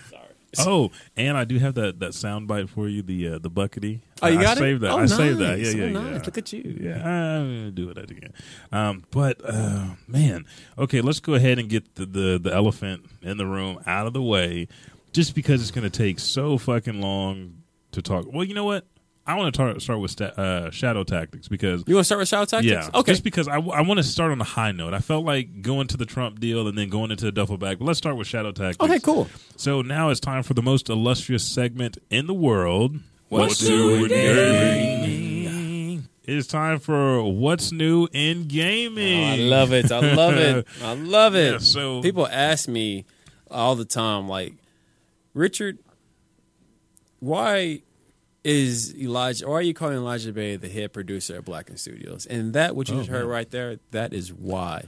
Oh, 0.60 0.92
and 1.16 1.38
I 1.38 1.44
do 1.44 1.60
have 1.60 1.76
that 1.76 2.00
that 2.00 2.14
sound 2.14 2.48
bite 2.48 2.70
for 2.70 2.88
you. 2.88 3.02
The 3.02 3.28
uh, 3.34 3.38
the 3.40 3.50
buckety. 3.50 4.00
Oh, 4.22 4.28
you 4.28 4.40
I 4.40 4.42
got 4.42 4.58
it? 4.58 4.62
saved 4.62 4.82
that. 4.82 4.92
Oh, 4.92 5.00
I 5.00 5.06
saved 5.06 5.40
that. 5.40 5.60
Yeah, 5.60 5.70
yeah, 5.72 5.84
Oh, 5.84 5.88
yeah. 5.88 6.12
nice. 6.12 6.26
Look 6.26 6.38
at 6.38 6.54
you. 6.54 6.78
Yeah, 6.82 6.96
I'm 7.06 7.48
gonna 7.48 7.72
do 7.72 7.90
it 7.90 7.98
again. 7.98 8.34
Um, 8.72 9.04
but 9.12 9.40
uh, 9.44 9.88
man, 10.08 10.46
okay, 10.78 11.02
let's 11.02 11.20
go 11.20 11.34
ahead 11.34 11.60
and 11.60 11.70
get 11.70 11.96
the, 11.96 12.06
the 12.06 12.40
the 12.42 12.54
elephant 12.54 13.06
in 13.22 13.38
the 13.38 13.46
room 13.46 13.80
out 13.86 14.08
of 14.08 14.14
the 14.14 14.22
way, 14.22 14.68
just 15.18 15.34
because 15.34 15.62
it's 15.64 15.72
going 15.72 15.90
to 15.90 15.90
take 15.90 16.20
so 16.20 16.60
fucking 16.60 17.02
long 17.02 17.64
to 17.92 18.04
talk. 18.04 18.28
Well, 18.32 18.44
you 18.44 18.54
know 18.54 18.66
what? 18.66 18.86
I 19.26 19.34
want 19.34 19.54
to 19.56 19.80
start 19.82 20.00
with 20.00 20.12
sta- 20.12 20.26
uh, 20.38 20.70
shadow 20.70 21.04
tactics 21.04 21.48
because 21.48 21.84
You 21.88 21.96
want 21.96 22.04
to 22.04 22.06
start 22.06 22.20
with 22.20 22.30
shadow 22.30 22.46
tactics? 22.46 22.72
yeah, 22.72 22.90
Okay. 23.00 23.12
just 23.14 23.24
because 23.24 23.48
I, 23.48 23.58
want 23.58 23.98
to 23.98 24.04
start 24.04 24.32
on 24.32 24.40
a 24.40 24.44
high 24.46 24.72
note. 24.72 24.94
I 24.94 25.00
felt 25.00 25.26
like 25.26 25.64
going 25.64 25.88
to 25.88 25.98
the 25.98 26.06
Trump 26.06 26.40
deal 26.40 26.68
and 26.68 26.78
then 26.78 26.88
going 26.90 27.10
into 27.12 27.26
the 27.26 27.32
duffel 27.32 27.58
bag. 27.58 27.80
But 27.80 27.86
let's 27.86 27.98
start 27.98 28.16
with 28.16 28.28
shadow 28.28 28.52
tactics. 28.52 28.80
okay, 28.80 29.00
cool. 29.00 29.28
So 29.58 29.82
now 29.82 30.10
it's 30.12 30.20
time 30.22 30.44
for 30.44 30.54
the 30.54 30.62
most 30.62 30.88
illustrious 30.88 31.44
segment 31.44 31.98
in 32.12 32.28
the 32.28 32.34
world. 32.36 33.00
What's 33.30 33.68
new 33.68 34.06
in 34.06 34.10
gaming? 34.10 36.08
It 36.24 36.36
is 36.38 36.48
time 36.48 36.80
for 36.80 37.24
what's 37.24 37.72
new 37.72 38.08
in 38.14 38.48
gaming. 38.48 39.24
Oh, 39.24 39.34
I 39.34 39.36
love 39.38 39.74
it. 39.74 39.92
I 39.92 40.14
love 40.14 40.36
it. 40.36 40.68
I 40.84 40.94
love 40.94 41.36
it. 41.36 41.52
Yeah, 41.54 41.58
so- 41.58 42.02
people 42.02 42.28
ask 42.28 42.70
me 42.70 43.06
all 43.50 43.76
the 43.76 43.86
time, 43.86 44.28
like, 44.30 44.54
Richard, 45.38 45.78
why 47.20 47.82
is 48.44 48.96
Elijah, 48.96 49.46
or 49.46 49.60
are 49.60 49.62
you 49.62 49.74
calling 49.74 49.98
Elijah 49.98 50.32
Bay 50.34 50.56
the 50.56 50.70
head 50.70 50.94
producer 50.94 51.36
at 51.38 51.46
Blacken 51.46 51.78
Studios? 51.78 52.26
And 52.26 52.54
that, 52.54 52.76
what 52.76 52.90
you 52.90 52.96
Oh, 52.96 53.00
just 53.00 53.10
heard 53.10 53.24
man. 53.24 53.28
right 53.30 53.52
there, 53.52 53.80
that 53.92 54.14
is 54.14 54.34
why 54.34 54.86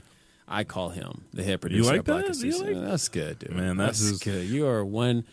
I 0.48 0.64
call 0.64 0.90
him 0.90 1.24
the 1.32 1.42
head 1.44 1.60
producer 1.60 1.82
You 1.82 1.88
like 1.90 1.98
at 2.00 2.04
that? 2.06 2.26
You 2.28 2.52
Studios. 2.52 2.60
like- 2.62 2.84
that's 2.88 3.08
good, 3.08 3.38
dude. 3.38 3.52
Man, 3.52 3.76
that's 3.76 4.04
that's 4.04 4.22
good. 4.22 4.46
You 4.48 4.66
are 4.66 4.84
one 4.84 5.24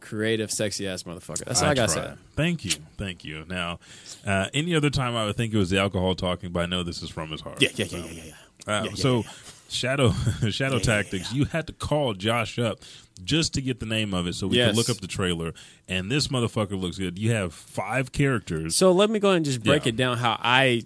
creative, 0.00 0.50
sexy 0.50 0.88
ass 0.88 1.02
motherfucker. 1.04 1.44
That's 1.44 1.62
all 1.62 1.68
I, 1.70 1.74
got 1.74 1.88
to 1.90 1.94
say. 1.94 2.12
Thank 2.34 2.64
you, 2.64 2.72
thank 2.96 3.24
you. 3.24 3.44
Now, 3.48 3.78
uh, 4.26 4.46
any 4.54 4.74
other 4.74 4.90
time 4.90 5.14
I 5.16 5.26
would 5.26 5.36
think 5.36 5.52
it 5.54 5.58
was 5.58 5.70
the 5.70 5.78
alcohol 5.78 6.14
talking, 6.14 6.50
but 6.52 6.60
I 6.62 6.66
know 6.66 6.82
this 6.82 7.02
is 7.02 7.10
from 7.10 7.30
his 7.30 7.40
heart. 7.42 7.60
Yeah, 7.62 7.68
yeah, 7.74 7.86
yeah, 7.90 7.98
yeah, 7.98 8.04
yeah. 8.10 8.22
yeah. 8.24 8.32
Uh, 8.66 8.82
Yeah, 8.84 8.90
yeah, 8.90 8.94
so, 8.96 9.24
yeah. 9.72 9.76
Shadow 9.76 10.12
Shadow 10.50 10.78
Tactics, 10.78 11.32
you 11.32 11.44
had 11.46 11.66
to 11.68 11.72
call 11.72 12.14
Josh 12.14 12.58
up 12.58 12.80
just 13.22 13.54
to 13.54 13.62
get 13.62 13.80
the 13.80 13.86
name 13.86 14.14
of 14.14 14.26
it, 14.26 14.34
so 14.34 14.46
we 14.46 14.56
Yes. 14.56 14.70
could 14.70 14.76
look 14.76 14.90
up 14.90 14.96
the 15.00 15.06
trailer. 15.06 15.52
And 15.88 16.10
this 16.10 16.28
motherfucker 16.28 16.80
looks 16.80 16.98
good. 16.98 17.18
You 17.18 17.32
have 17.32 17.52
five 17.52 18.12
characters. 18.12 18.76
So 18.76 18.92
let 18.92 19.10
me 19.10 19.18
go 19.18 19.28
ahead 19.28 19.36
and 19.38 19.44
just 19.44 19.62
break 19.62 19.84
Yeah. 19.84 19.90
it 19.90 19.96
down 19.96 20.18
how 20.18 20.38
I 20.40 20.82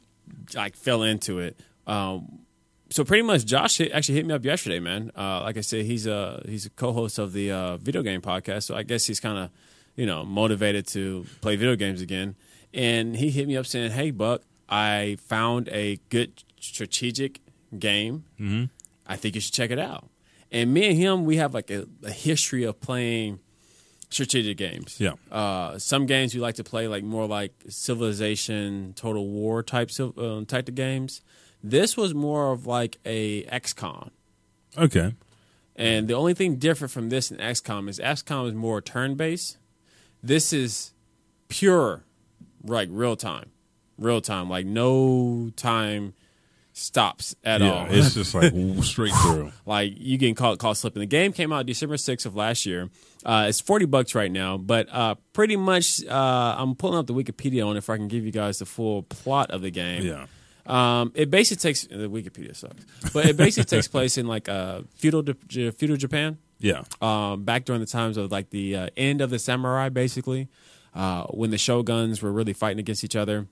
like 0.55 0.77
fell 0.77 1.03
into 1.03 1.39
it. 1.39 1.59
Um, 1.87 2.41
so 2.91 3.05
pretty 3.05 3.23
much, 3.23 3.45
Josh 3.47 3.79
hit, 3.79 3.93
actually 3.93 4.17
hit 4.17 4.27
me 4.27 4.35
up 4.35 4.45
yesterday, 4.45 4.79
man. 4.81 5.11
Uh, 5.17 5.41
like 5.43 5.57
I 5.57 5.61
said, 5.63 5.85
he's 5.87 6.07
a 6.07 6.43
he's 6.49 6.67
a 6.67 6.71
co-host 6.71 7.19
of 7.19 7.33
the 7.33 7.51
uh, 7.51 7.77
video 7.79 8.03
game 8.03 8.21
podcast, 8.21 8.65
so 8.65 8.75
I 8.77 8.83
guess 8.83 9.07
he's 9.07 9.21
kind 9.21 9.39
of 9.39 9.51
you 9.97 10.07
know 10.07 10.25
motivated 10.25 10.87
to 10.89 11.25
play 11.41 11.57
video 11.57 11.77
games 11.77 12.01
again. 12.01 12.37
And 12.73 13.17
he 13.17 13.31
hit 13.31 13.47
me 13.49 13.57
up 13.57 13.67
saying, 13.67 13.93
"Hey, 13.93 14.11
Buck, 14.11 14.43
I 14.69 15.17
found 15.21 15.69
a 15.71 15.99
good 16.09 16.43
strategic 16.61 17.41
game. 17.79 18.25
Mm-hmm. 18.41 18.65
I 19.07 19.17
think 19.17 19.35
you 19.35 19.41
should 19.41 19.55
check 19.55 19.71
it 19.71 19.79
out." 19.79 20.09
And 20.51 20.73
me 20.73 20.89
and 20.89 20.97
him, 20.97 21.25
we 21.25 21.37
have 21.37 21.55
like 21.55 21.71
a, 21.71 21.87
a 22.05 22.11
history 22.11 22.65
of 22.65 22.81
playing 22.81 23.41
strategic 24.09 24.57
games. 24.57 24.97
Yeah. 24.99 25.15
Uh, 25.31 25.79
some 25.79 26.07
games 26.07 26.35
we 26.35 26.41
like 26.41 26.55
to 26.57 26.65
play 26.65 26.87
like 26.89 27.05
more 27.05 27.27
like 27.27 27.53
Civilization, 27.69 28.93
Total 28.95 29.27
War 29.27 29.63
types 29.63 29.99
of 29.99 30.17
um, 30.19 30.47
type 30.47 30.69
of 30.69 30.75
games. 30.75 31.23
This 31.63 31.97
was 31.97 32.15
more 32.15 32.53
of 32.53 32.67
like 32.67 32.99
a 33.05 33.45
XCOM. 33.45 34.11
Okay. 34.77 35.15
And 35.77 36.09
the 36.09 36.15
only 36.15 36.35
thing 36.35 36.57
different 36.57 36.93
from 36.93 37.09
this 37.09 37.31
and 37.31 37.41
XCOM 37.41 37.89
is 37.89 37.99
XCOM 37.99 38.49
is 38.49 38.55
more 38.55 38.81
turn 38.81 39.17
based. 39.17 39.59
This 40.23 40.53
is 40.53 40.93
pure, 41.49 42.05
like 42.63 42.89
real 42.93 43.17
time, 43.17 43.51
real 43.99 44.21
time, 44.21 44.49
like 44.49 44.67
no 44.67 45.51
time 45.57 46.15
stops 46.77 47.37
at 47.45 47.61
yeah, 47.61 47.73
all. 47.73 47.87
it's 47.89 48.15
just 48.21 48.35
like 48.35 48.53
straight 48.83 49.15
through. 49.23 49.53
like 49.67 49.93
you 49.97 50.19
getting 50.19 50.35
caught 50.35 50.59
caught 50.59 50.77
slipping. 50.77 51.01
The 51.01 51.07
game 51.07 51.33
came 51.33 51.53
out 51.53 51.65
December 51.67 51.97
6th 51.97 52.27
of 52.27 52.35
last 52.37 52.67
year. 52.67 52.91
Uh, 53.25 53.47
it's 53.49 53.61
forty 53.61 53.87
bucks 53.87 54.15
right 54.15 54.31
now, 54.31 54.59
but 54.59 54.89
uh, 54.93 55.15
pretty 55.33 55.57
much 55.57 56.05
uh, 56.05 56.57
I'm 56.59 56.75
pulling 56.75 56.99
up 56.99 57.07
the 57.07 57.15
Wikipedia 57.15 57.67
on 57.67 57.77
it 57.77 57.79
if 57.79 57.89
I 57.89 57.97
can 57.97 58.09
give 58.09 58.27
you 58.27 58.33
guys 58.33 58.59
the 58.59 58.67
full 58.67 59.05
plot 59.05 59.51
of 59.51 59.63
the 59.63 59.71
game. 59.71 60.03
Yeah. 60.03 60.27
Um, 60.67 61.13
it 61.15 61.31
basically 61.31 61.61
takes 61.61 61.83
the 61.87 62.09
Wikipedia 62.09 62.57
sucks, 62.57 62.85
but 63.13 63.27
it 63.27 63.37
basically 63.37 63.65
takes 63.77 63.87
place 63.89 64.19
in 64.19 64.27
like 64.27 64.49
uh, 64.49 64.81
feudal 64.97 65.23
feudal 65.49 65.97
Japan, 65.97 66.39
Yeah. 66.59 66.85
um, 67.03 67.45
back 67.45 67.67
during 67.67 67.81
the 67.81 67.87
times 67.87 68.17
of 68.17 68.33
like 68.33 68.49
the 68.51 68.77
uh, 68.77 68.89
end 68.97 69.21
of 69.21 69.29
the 69.31 69.39
samurai, 69.39 69.91
basically, 69.91 70.49
uh, 70.95 71.25
when 71.25 71.51
the 71.51 71.59
shoguns 71.59 72.23
were 72.23 72.33
really 72.33 72.55
fighting 72.55 72.79
against 72.81 73.05
each 73.05 73.15
other. 73.17 73.47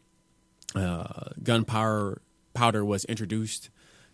Uh, 0.75 1.05
gunpowder 1.43 2.23
powder 2.55 2.85
was 2.85 3.05
introduced 3.07 3.71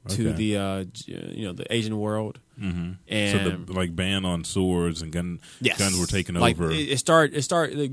to 0.09 0.28
Okay. 0.30 0.37
the 0.37 0.57
uh, 0.57 0.85
you 1.07 1.45
know 1.45 1.52
the 1.52 1.71
Asian 1.73 1.99
world, 1.99 2.38
mm-hmm. 2.59 2.92
So 2.92 2.97
and 3.09 3.66
the 3.66 3.73
like 3.73 3.95
ban 3.95 4.25
on 4.25 4.45
swords 4.45 5.02
and 5.02 5.12
gun 5.12 5.40
yes. 5.61 5.78
guns 5.78 5.99
were 5.99 6.07
taken 6.07 6.35
like, 6.37 6.57
over. 6.57 6.71
It, 6.71 6.88
it 6.90 6.99
started. 6.99 7.37
It 7.37 7.42
started. 7.42 7.78
Like, 7.78 7.92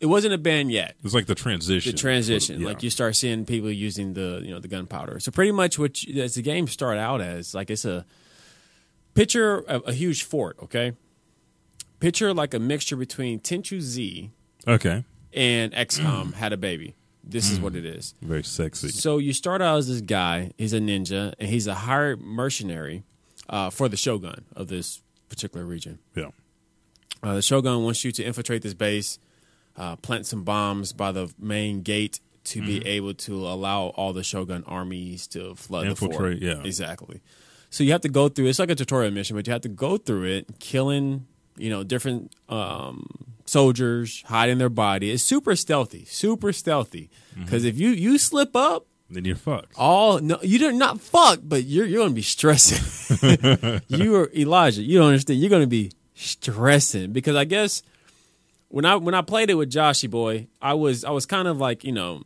it 0.00 0.06
wasn't 0.06 0.32
a 0.34 0.38
ban 0.38 0.70
yet. 0.70 0.96
it's 1.04 1.12
like 1.14 1.26
the 1.26 1.34
transition. 1.34 1.92
The 1.92 1.98
transition, 1.98 2.60
Yeah. 2.60 2.68
like 2.68 2.82
you 2.82 2.88
start 2.90 3.16
seeing 3.16 3.44
people 3.44 3.70
using 3.70 4.14
the 4.14 4.40
you 4.44 4.50
know 4.50 4.58
the 4.58 4.68
gunpowder. 4.68 5.20
So 5.20 5.30
pretty 5.30 5.52
much 5.52 5.78
what 5.78 6.02
you, 6.02 6.22
as 6.22 6.34
the 6.34 6.42
game 6.42 6.66
start 6.66 6.98
out 6.98 7.20
as 7.20 7.54
like 7.54 7.70
it's 7.70 7.84
a 7.84 8.04
picture 9.14 9.58
of 9.58 9.86
a 9.86 9.92
huge 9.92 10.24
fort. 10.24 10.56
Okay, 10.64 10.92
picture 12.00 12.32
like 12.34 12.54
a 12.54 12.58
mixture 12.58 12.96
between 12.96 13.40
Tenchu 13.40 13.80
Z 13.80 14.30
Okay. 14.66 15.04
and 15.32 15.72
XCOM 15.72 16.34
had 16.34 16.52
a 16.52 16.56
baby. 16.56 16.94
This 17.22 17.50
is 17.50 17.60
what 17.60 17.76
it 17.76 17.84
is. 17.84 18.14
Very 18.22 18.42
sexy. 18.42 18.88
So 18.88 19.18
you 19.18 19.32
start 19.32 19.62
out 19.62 19.78
as 19.78 19.88
this 19.88 20.00
guy. 20.00 20.52
He's 20.58 20.72
a 20.72 20.80
ninja, 20.80 21.34
and 21.38 21.48
he's 21.48 21.66
a 21.66 21.74
hired 21.74 22.20
mercenary 22.20 23.04
uh, 23.48 23.70
for 23.70 23.88
the 23.88 23.96
shogun 23.96 24.44
of 24.56 24.68
this 24.68 25.02
particular 25.28 25.64
region. 25.64 25.98
Yeah. 26.14 26.30
Uh, 27.22 27.34
the 27.34 27.42
shogun 27.42 27.84
wants 27.84 28.04
you 28.04 28.12
to 28.12 28.24
infiltrate 28.24 28.62
this 28.62 28.74
base, 28.74 29.18
uh, 29.76 29.96
plant 29.96 30.26
some 30.26 30.44
bombs 30.44 30.92
by 30.92 31.12
the 31.12 31.32
main 31.38 31.82
gate 31.82 32.20
to 32.44 32.62
be 32.62 32.84
able 32.86 33.12
to 33.12 33.46
allow 33.46 33.88
all 33.88 34.12
the 34.12 34.24
shogun 34.24 34.64
armies 34.66 35.26
to 35.28 35.54
flood 35.54 35.86
the 35.86 35.94
fort. 35.94 36.12
Infiltrate, 36.12 36.42
yeah. 36.42 36.62
exactly. 36.64 37.20
So 37.68 37.84
you 37.84 37.92
have 37.92 38.00
to 38.00 38.08
go 38.08 38.28
through. 38.28 38.46
It's 38.46 38.58
like 38.58 38.70
a 38.70 38.74
tutorial 38.74 39.12
mission, 39.12 39.36
but 39.36 39.46
you 39.46 39.52
have 39.52 39.62
to 39.62 39.68
go 39.68 39.98
through 39.98 40.24
it, 40.24 40.58
killing 40.58 41.26
you 41.56 41.70
know 41.70 41.84
different 41.84 42.32
um, 42.48 43.06
soldiers, 43.50 44.22
hiding 44.26 44.58
their 44.58 44.68
body. 44.70 45.10
It's 45.10 45.22
super 45.22 45.54
stealthy, 45.56 46.04
super 46.06 46.52
stealthy. 46.52 47.10
Mm-hmm. 47.32 47.44
Because 47.44 47.64
if 47.64 47.78
you 47.78 47.90
you 47.90 48.18
slip 48.18 48.54
up, 48.54 48.86
Then 49.10 49.24
you're 49.24 49.36
fucked. 49.36 49.72
all 49.76 50.20
no, 50.20 50.38
you're 50.42 50.72
not 50.72 51.00
fucked, 51.00 51.48
but 51.48 51.64
you're 51.64 51.86
you're 51.86 52.02
gonna 52.02 52.14
be 52.14 52.22
stressing. 52.22 52.82
you 53.88 54.14
are 54.16 54.30
Elijah. 54.34 54.82
You 54.82 54.98
don't 54.98 55.08
understand. 55.08 55.40
You're 55.40 55.50
gonna 55.50 55.66
be 55.66 55.90
stressing 56.14 57.12
because 57.12 57.34
I 57.36 57.44
guess 57.44 57.82
when 58.68 58.84
I 58.84 58.94
when 58.96 59.14
I 59.14 59.22
played 59.22 59.50
it 59.50 59.54
with 59.54 59.70
Joshy 59.70 60.08
boy, 60.08 60.46
I 60.62 60.74
was 60.74 61.04
I 61.04 61.10
was 61.10 61.26
kind 61.26 61.48
of 61.48 61.58
like 61.58 61.82
you 61.84 61.92
know 61.92 62.22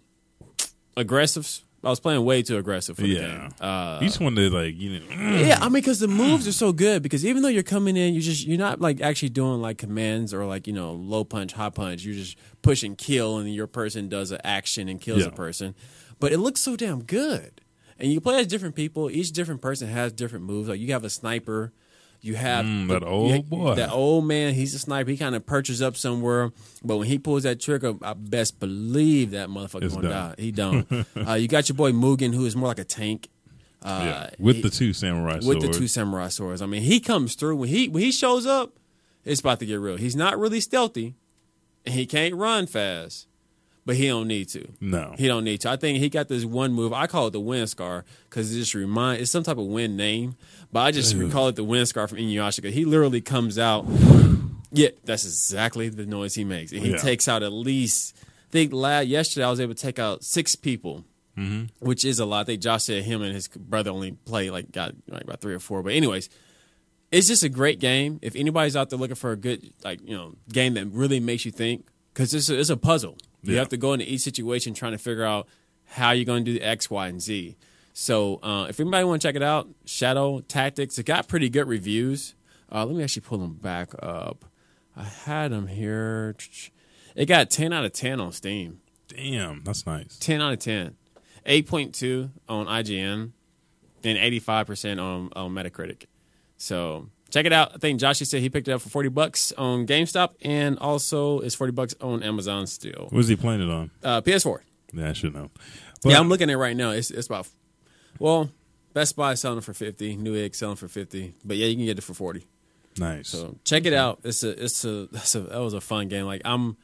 aggressive. 0.97 1.61
I 1.85 1.91
was 1.91 2.00
playing 2.00 2.25
way 2.25 2.43
too 2.43 2.57
aggressive 2.57 2.97
for 2.97 3.03
the 3.03 3.09
Yeah. 3.09 3.21
game. 3.29 3.49
Uh, 3.61 3.99
you 4.00 4.07
just 4.09 4.21
wanted 4.21 4.49
to 4.50 4.57
like 4.57 4.76
you 4.81 4.99
know. 5.00 5.07
yeah, 5.38 5.59
I 5.61 5.64
mean, 5.64 5.75
because 5.75 6.00
the 6.00 6.09
moves 6.09 6.47
are 6.49 6.53
so 6.53 6.73
good. 6.73 7.03
Because 7.03 7.25
even 7.26 7.43
though 7.43 7.49
you're 7.49 7.62
coming 7.62 7.97
in, 7.97 8.14
you 8.14 8.21
just 8.21 8.47
you're 8.47 8.59
not 8.59 8.81
like 8.81 9.00
actually 9.00 9.29
doing 9.31 9.61
like 9.61 9.79
commands 9.79 10.33
or 10.33 10.45
like 10.47 10.67
you 10.67 10.73
know 10.73 10.93
low 10.93 11.25
punch, 11.25 11.53
high 11.53 11.71
punch. 11.71 12.05
You're 12.05 12.14
just 12.14 12.37
pushing 12.62 12.97
kill, 12.97 13.38
and 13.38 13.53
your 13.55 13.67
person 13.67 14.09
does 14.09 14.31
an 14.31 14.41
action 14.45 14.88
and 14.88 15.00
kills 15.00 15.21
Yeah. 15.21 15.26
a 15.29 15.31
person. 15.33 15.75
But 16.21 16.33
it 16.33 16.38
looks 16.38 16.61
so 16.61 16.76
damn 16.76 17.03
good. 17.03 17.61
And 17.99 18.12
you 18.12 18.21
play 18.21 18.41
as 18.41 18.47
different 18.49 18.75
people. 18.75 19.11
Each 19.11 19.31
different 19.31 19.61
person 19.61 19.88
has 19.88 20.12
different 20.12 20.45
moves. 20.45 20.69
Like 20.69 20.81
you 20.81 20.93
have 20.93 21.05
a 21.05 21.11
sniper. 21.11 21.73
You 22.25 22.37
have 22.37 22.64
Mm, 22.64 22.88
that 22.88 23.02
you- 23.02 23.09
old 23.09 23.50
boy. 23.50 23.75
That 23.75 23.90
old 23.93 24.25
man. 24.25 24.54
He's 24.54 24.75
a 24.75 24.78
sniper. 24.78 25.11
He 25.11 25.16
kind 25.19 25.35
of 25.35 25.45
perches 25.45 25.83
up 25.83 25.95
somewhere, 25.95 26.52
but 26.83 26.97
when 26.97 27.07
he 27.07 27.19
pulls 27.19 27.43
that 27.43 27.61
trigger, 27.61 27.95
I 28.00 28.14
best 28.14 28.59
believe 28.59 29.33
that 29.33 29.49
motherfucker's 29.50 29.85
It's 29.85 29.95
gonna 29.95 30.09
die. 30.09 30.35
He 30.38 30.50
don't. 30.62 30.87
uh, 31.14 31.35
you 31.35 31.49
got 31.49 31.69
your 31.69 31.76
boy 31.76 31.93
Mugen, 31.93 32.33
who 32.35 32.47
is 32.47 32.57
more 32.57 32.69
like 32.69 32.78
a 32.78 32.85
tank. 32.85 33.28
Uh, 33.83 34.00
yeah. 34.02 34.31
With 34.38 34.57
he- 34.57 34.62
the 34.62 34.71
two 34.71 34.95
samurai 34.95 35.33
swords. 35.40 35.47
with 35.47 35.61
the 35.61 35.69
two 35.69 35.87
samurai 35.87 36.28
swords. 36.28 36.62
I 36.62 36.66
mean, 36.66 36.81
he 36.83 36.99
comes 36.99 37.35
through 37.35 37.57
when 37.57 37.69
he 37.69 37.88
when 37.90 38.02
he 38.02 38.11
shows 38.11 38.47
up, 38.47 38.73
it's 39.26 39.40
about 39.40 39.59
to 39.61 39.66
get 39.66 39.75
real. 39.78 39.97
He's 39.97 40.16
not 40.16 40.38
really 40.38 40.61
stealthy, 40.61 41.16
and 41.85 41.95
he 41.95 42.07
can't 42.07 42.35
run 42.35 42.66
fast, 42.66 43.26
but 43.87 43.97
he 43.97 44.09
don't 44.09 44.29
need 44.29 44.49
to. 44.50 44.67
No. 44.81 45.14
He 45.17 45.26
don't 45.26 45.45
need 45.45 45.61
to. 45.62 45.71
I 45.71 45.76
think 45.76 45.99
he 45.99 46.09
got 46.09 46.29
this 46.29 46.45
one 46.45 46.73
move. 46.73 46.93
I 46.93 47.07
call 47.07 47.26
it 47.26 47.33
the 47.33 47.41
wind 47.41 47.69
scar 47.69 48.05
because 48.29 48.55
it 48.55 48.59
just 48.59 48.75
remind. 48.75 49.21
It's 49.21 49.31
some 49.31 49.43
type 49.43 49.59
of 49.59 49.67
wind 49.67 49.97
name, 49.97 50.37
but 50.73 50.81
I 50.81 50.91
just 50.91 51.14
call 51.31 51.49
it 51.49 51.57
the 51.57 51.64
wind 51.64 51.88
scar 51.88 52.09
from 52.09 52.19
Inuyasha. 52.19 52.71
He 52.71 52.85
literally 52.85 53.21
comes 53.21 53.59
out. 53.59 53.87
Yeah, 54.71 54.88
that's 55.05 55.25
exactly 55.25 55.88
the 55.88 56.05
noise 56.07 56.35
he 56.35 56.45
makes. 56.45 56.73
And 56.73 56.83
he 56.83 56.91
Yeah. 56.93 56.97
takes 56.97 57.29
out 57.29 57.43
at 57.43 57.53
least. 57.53 58.17
I 58.49 58.50
think 58.50 58.73
last 58.73 59.07
yesterday 59.07 59.45
I 59.47 59.50
was 59.50 59.61
able 59.61 59.75
to 59.75 59.81
take 59.81 59.99
out 59.99 60.25
six 60.25 60.57
people 60.57 61.05
mm-hmm. 61.37 61.64
which 61.85 62.05
is 62.05 62.19
a 62.19 62.25
lot. 62.26 62.41
I 62.41 62.45
think 62.45 62.62
Josh 62.62 62.85
said 62.85 63.03
him 63.03 63.23
and 63.23 63.35
his 63.35 63.49
brother 63.49 63.91
only 63.91 64.12
played 64.12 64.50
like 64.50 64.73
got 64.73 64.95
like 65.09 65.23
about 65.23 65.41
three 65.41 65.55
or 65.55 65.59
four. 65.61 65.83
But 65.83 65.93
anyways, 65.93 66.29
it's 67.11 67.29
just 67.29 67.43
a 67.43 67.49
great 67.49 67.81
game. 67.81 68.19
If 68.23 68.37
anybody's 68.37 68.76
out 68.76 68.91
there 68.91 68.99
looking 68.99 69.17
for 69.17 69.33
a 69.33 69.37
good 69.37 69.73
like 69.85 70.00
you 70.09 70.17
know 70.17 70.35
game 70.53 70.75
that 70.75 70.87
really 70.87 71.21
makes 71.21 71.45
you 71.45 71.50
think, 71.53 71.87
because 72.12 72.35
it's 72.35 72.49
a, 72.49 72.59
it's 72.59 72.71
a 72.71 72.76
puzzle. 72.76 73.19
You 73.45 73.55
Yeah. 73.55 73.61
have 73.61 73.69
to 73.71 73.77
go 73.77 73.93
into 73.93 74.11
each 74.11 74.21
situation 74.23 74.75
trying 74.75 74.93
to 74.93 74.99
figure 74.99 75.25
out 75.25 75.47
how 75.87 76.11
you're 76.13 76.25
going 76.25 76.45
to 76.45 76.59
do 76.59 76.65
X, 76.65 76.91
Y, 76.91 77.09
and 77.09 77.21
Z. 77.21 77.57
So 77.93 78.37
uh, 78.43 78.67
if 78.69 78.81
anybody 78.81 79.05
want 79.05 79.23
to 79.23 79.29
check 79.29 79.37
it 79.37 79.43
out, 79.43 79.69
Shadow 79.85 80.41
Tactics, 80.41 80.99
it 80.99 81.07
got 81.07 81.29
pretty 81.29 81.49
good 81.49 81.69
reviews. 81.69 82.35
Uh, 82.73 82.85
let 82.87 82.97
me 82.97 83.03
actually 83.05 83.23
pull 83.23 83.39
them 83.39 83.55
back 83.55 83.91
up. 84.03 84.45
I 84.97 85.05
had 85.05 85.49
them 85.53 85.67
here. 85.69 86.35
It 87.15 87.27
got 87.27 87.51
ten 87.51 87.73
out 87.73 87.85
of 87.85 87.93
ten 87.93 88.21
on 88.21 88.33
Steam. 88.33 88.81
Damn, 89.09 89.63
that's 89.63 89.87
nice. 89.87 90.19
10 90.19 90.41
out 90.41 90.55
of 90.55 90.59
10. 90.61 90.97
8.2 91.47 92.31
on 92.49 92.67
IGN 92.67 93.31
and 94.03 94.19
85% 94.19 95.01
on, 95.01 95.31
on 95.37 95.51
Metacritic. 95.53 96.07
So 96.57 97.11
check 97.35 97.47
it 97.47 97.53
out. 97.53 97.73
I 97.75 97.79
think 97.79 98.00
Joshy 98.00 98.26
said 98.26 98.41
he 98.41 98.49
picked 98.49 98.69
it 98.69 98.73
up 98.73 98.81
for 98.81 98.88
40 98.88 99.09
bucks 99.09 99.53
on 99.59 99.87
GameStop 99.87 100.35
and 100.43 100.79
also 100.79 101.41
it's 101.41 101.57
40 101.57 101.73
bucks 101.73 101.95
on 102.00 102.23
Amazon 102.23 102.69
still. 102.69 103.05
What 103.05 103.12
was 103.12 103.29
he 103.29 103.35
playing 103.35 103.61
it 103.61 103.69
on? 103.69 103.91
Uh, 104.05 104.21
PS4. 104.21 104.61
Yeah, 104.93 105.11
I 105.11 105.12
should 105.12 105.35
know. 105.35 105.50
But 106.03 106.12
yeah, 106.12 106.21
I'm 106.21 106.29
looking 106.29 106.49
at 106.49 106.55
it 106.55 106.59
right 106.59 106.76
now. 106.76 106.91
It's, 106.93 107.11
it's 107.11 107.26
about, 107.26 107.49
well, 108.21 108.50
Best 108.93 109.17
Buy 109.17 109.35
selling 109.35 109.59
it 109.59 109.64
for 109.64 109.75
50, 109.75 110.17
Newegg 110.17 110.55
selling 110.55 110.76
for 110.76 110.87
50. 110.87 111.35
But 111.45 111.57
yeah, 111.57 111.67
you 111.67 111.75
can 111.75 111.85
get 111.85 111.99
it 111.99 112.03
for 112.03 112.14
40. 112.14 112.47
nice. 112.99 113.31
So 113.31 113.57
check 113.64 113.85
it 113.85 113.93
out. 113.93 114.21
It's 114.23 114.45
a 114.45 114.50
it's 114.50 114.85
a, 114.85 115.09
it's 115.12 115.35
a 115.35 115.41
that 115.41 115.59
was 115.59 115.75
a 115.75 115.81
fun 115.81 116.07
game. 116.07 116.26
Like 116.26 116.43
I'm 116.45 116.76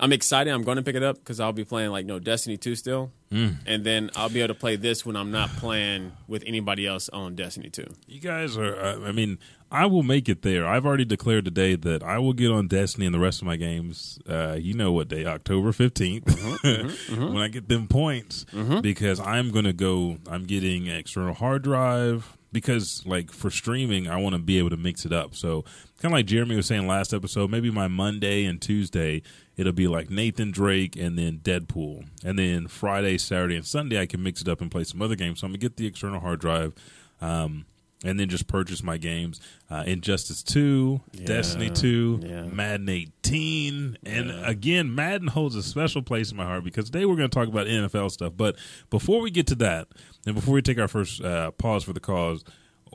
I'm 0.00 0.12
excited. 0.12 0.52
I'm 0.52 0.64
going 0.64 0.76
to 0.76 0.82
pick 0.82 0.96
it 0.96 1.02
up 1.04 1.16
because 1.18 1.38
I'll 1.38 1.52
be 1.52 1.64
playing 1.64 1.90
like 1.90 2.04
no 2.04 2.18
Destiny 2.18 2.56
2 2.56 2.74
still, 2.74 3.12
Mm. 3.30 3.56
and 3.66 3.84
then 3.84 4.10
I'll 4.16 4.28
be 4.28 4.40
able 4.40 4.54
to 4.54 4.58
play 4.58 4.76
this 4.76 5.04
when 5.06 5.16
I'm 5.16 5.30
not 5.30 5.50
playing 5.50 6.12
with 6.28 6.42
anybody 6.46 6.86
else 6.86 7.08
on 7.08 7.34
Destiny 7.36 7.68
2. 7.70 7.84
You 8.06 8.20
guys 8.20 8.56
are. 8.56 8.74
Uh, 8.76 9.00
I 9.08 9.12
mean, 9.12 9.38
I 9.72 9.86
will 9.86 10.02
make 10.04 10.28
it 10.28 10.42
there. 10.42 10.66
I've 10.66 10.84
already 10.86 11.04
declared 11.04 11.44
today 11.44 11.74
that 11.76 12.02
I 12.02 12.18
will 12.18 12.32
get 12.32 12.50
on 12.50 12.66
Destiny 12.68 13.06
and 13.06 13.14
the 13.14 13.18
rest 13.20 13.40
of 13.40 13.46
my 13.46 13.56
games. 13.56 14.18
Uh, 14.28 14.56
you 14.60 14.74
know 14.74 14.92
what 14.92 15.08
day? 15.08 15.26
October 15.26 15.70
15th 15.72 17.18
when 17.18 17.38
I 17.42 17.48
get 17.48 17.68
them 17.68 17.86
points 17.88 18.46
because 18.82 19.20
I'm 19.20 19.50
going 19.50 19.64
to 19.64 19.72
go. 19.72 20.18
I'm 20.28 20.44
getting 20.44 20.88
an 20.88 20.96
external 20.96 21.34
hard 21.34 21.62
drive 21.62 22.36
because, 22.52 23.04
like, 23.06 23.32
for 23.32 23.50
streaming, 23.50 24.08
I 24.08 24.16
want 24.16 24.34
to 24.34 24.40
be 24.40 24.58
able 24.58 24.70
to 24.70 24.76
mix 24.76 25.04
it 25.04 25.12
up. 25.12 25.34
So, 25.34 25.62
kind 26.00 26.06
of 26.06 26.12
like 26.12 26.26
Jeremy 26.26 26.54
was 26.56 26.66
saying 26.66 26.86
last 26.86 27.12
episode, 27.12 27.50
maybe 27.50 27.70
my 27.70 27.88
Monday 27.88 28.44
and 28.44 28.60
Tuesday 28.62 29.22
it'll 29.56 29.72
be 29.72 29.88
like 29.88 30.10
Nathan 30.10 30.50
Drake 30.50 30.96
and 30.96 31.18
then 31.18 31.38
Deadpool, 31.38 32.06
and 32.24 32.38
then 32.38 32.66
Friday, 32.68 33.18
Saturday, 33.18 33.56
and 33.56 33.66
Sunday 33.66 34.00
I 34.00 34.06
can 34.06 34.22
mix 34.22 34.40
it 34.40 34.48
up 34.48 34.60
and 34.60 34.70
play 34.70 34.84
some 34.84 35.02
other 35.02 35.16
games. 35.16 35.40
So 35.40 35.46
I'm 35.46 35.52
gonna 35.52 35.58
get 35.58 35.76
the 35.76 35.86
external 35.86 36.20
hard 36.20 36.40
drive. 36.40 36.74
Um, 37.20 37.66
and 38.04 38.20
then 38.20 38.28
just 38.28 38.46
purchase 38.46 38.82
my 38.82 38.98
games: 38.98 39.40
uh, 39.70 39.82
Injustice 39.86 40.42
Two, 40.42 41.00
Destiny 41.24 41.70
Two, 41.70 42.20
yeah. 42.22 42.42
Madden 42.42 42.88
18, 42.88 43.98
and 44.04 44.30
again, 44.44 44.94
Madden 44.94 45.28
holds 45.28 45.56
a 45.56 45.62
special 45.62 46.02
place 46.02 46.30
in 46.30 46.36
my 46.36 46.44
heart 46.44 46.64
because 46.64 46.86
today 46.86 47.06
we're 47.06 47.16
going 47.16 47.30
to 47.30 47.34
talk 47.34 47.48
about 47.48 47.66
NFL 47.66 48.10
stuff. 48.10 48.34
But 48.36 48.56
before 48.90 49.20
we 49.20 49.30
get 49.30 49.46
to 49.48 49.54
that, 49.56 49.88
and 50.26 50.34
before 50.34 50.54
we 50.54 50.62
take 50.62 50.78
our 50.78 50.88
first 50.88 51.22
uh, 51.22 51.50
pause 51.52 51.82
for 51.82 51.94
the 51.94 52.00
cause, 52.00 52.44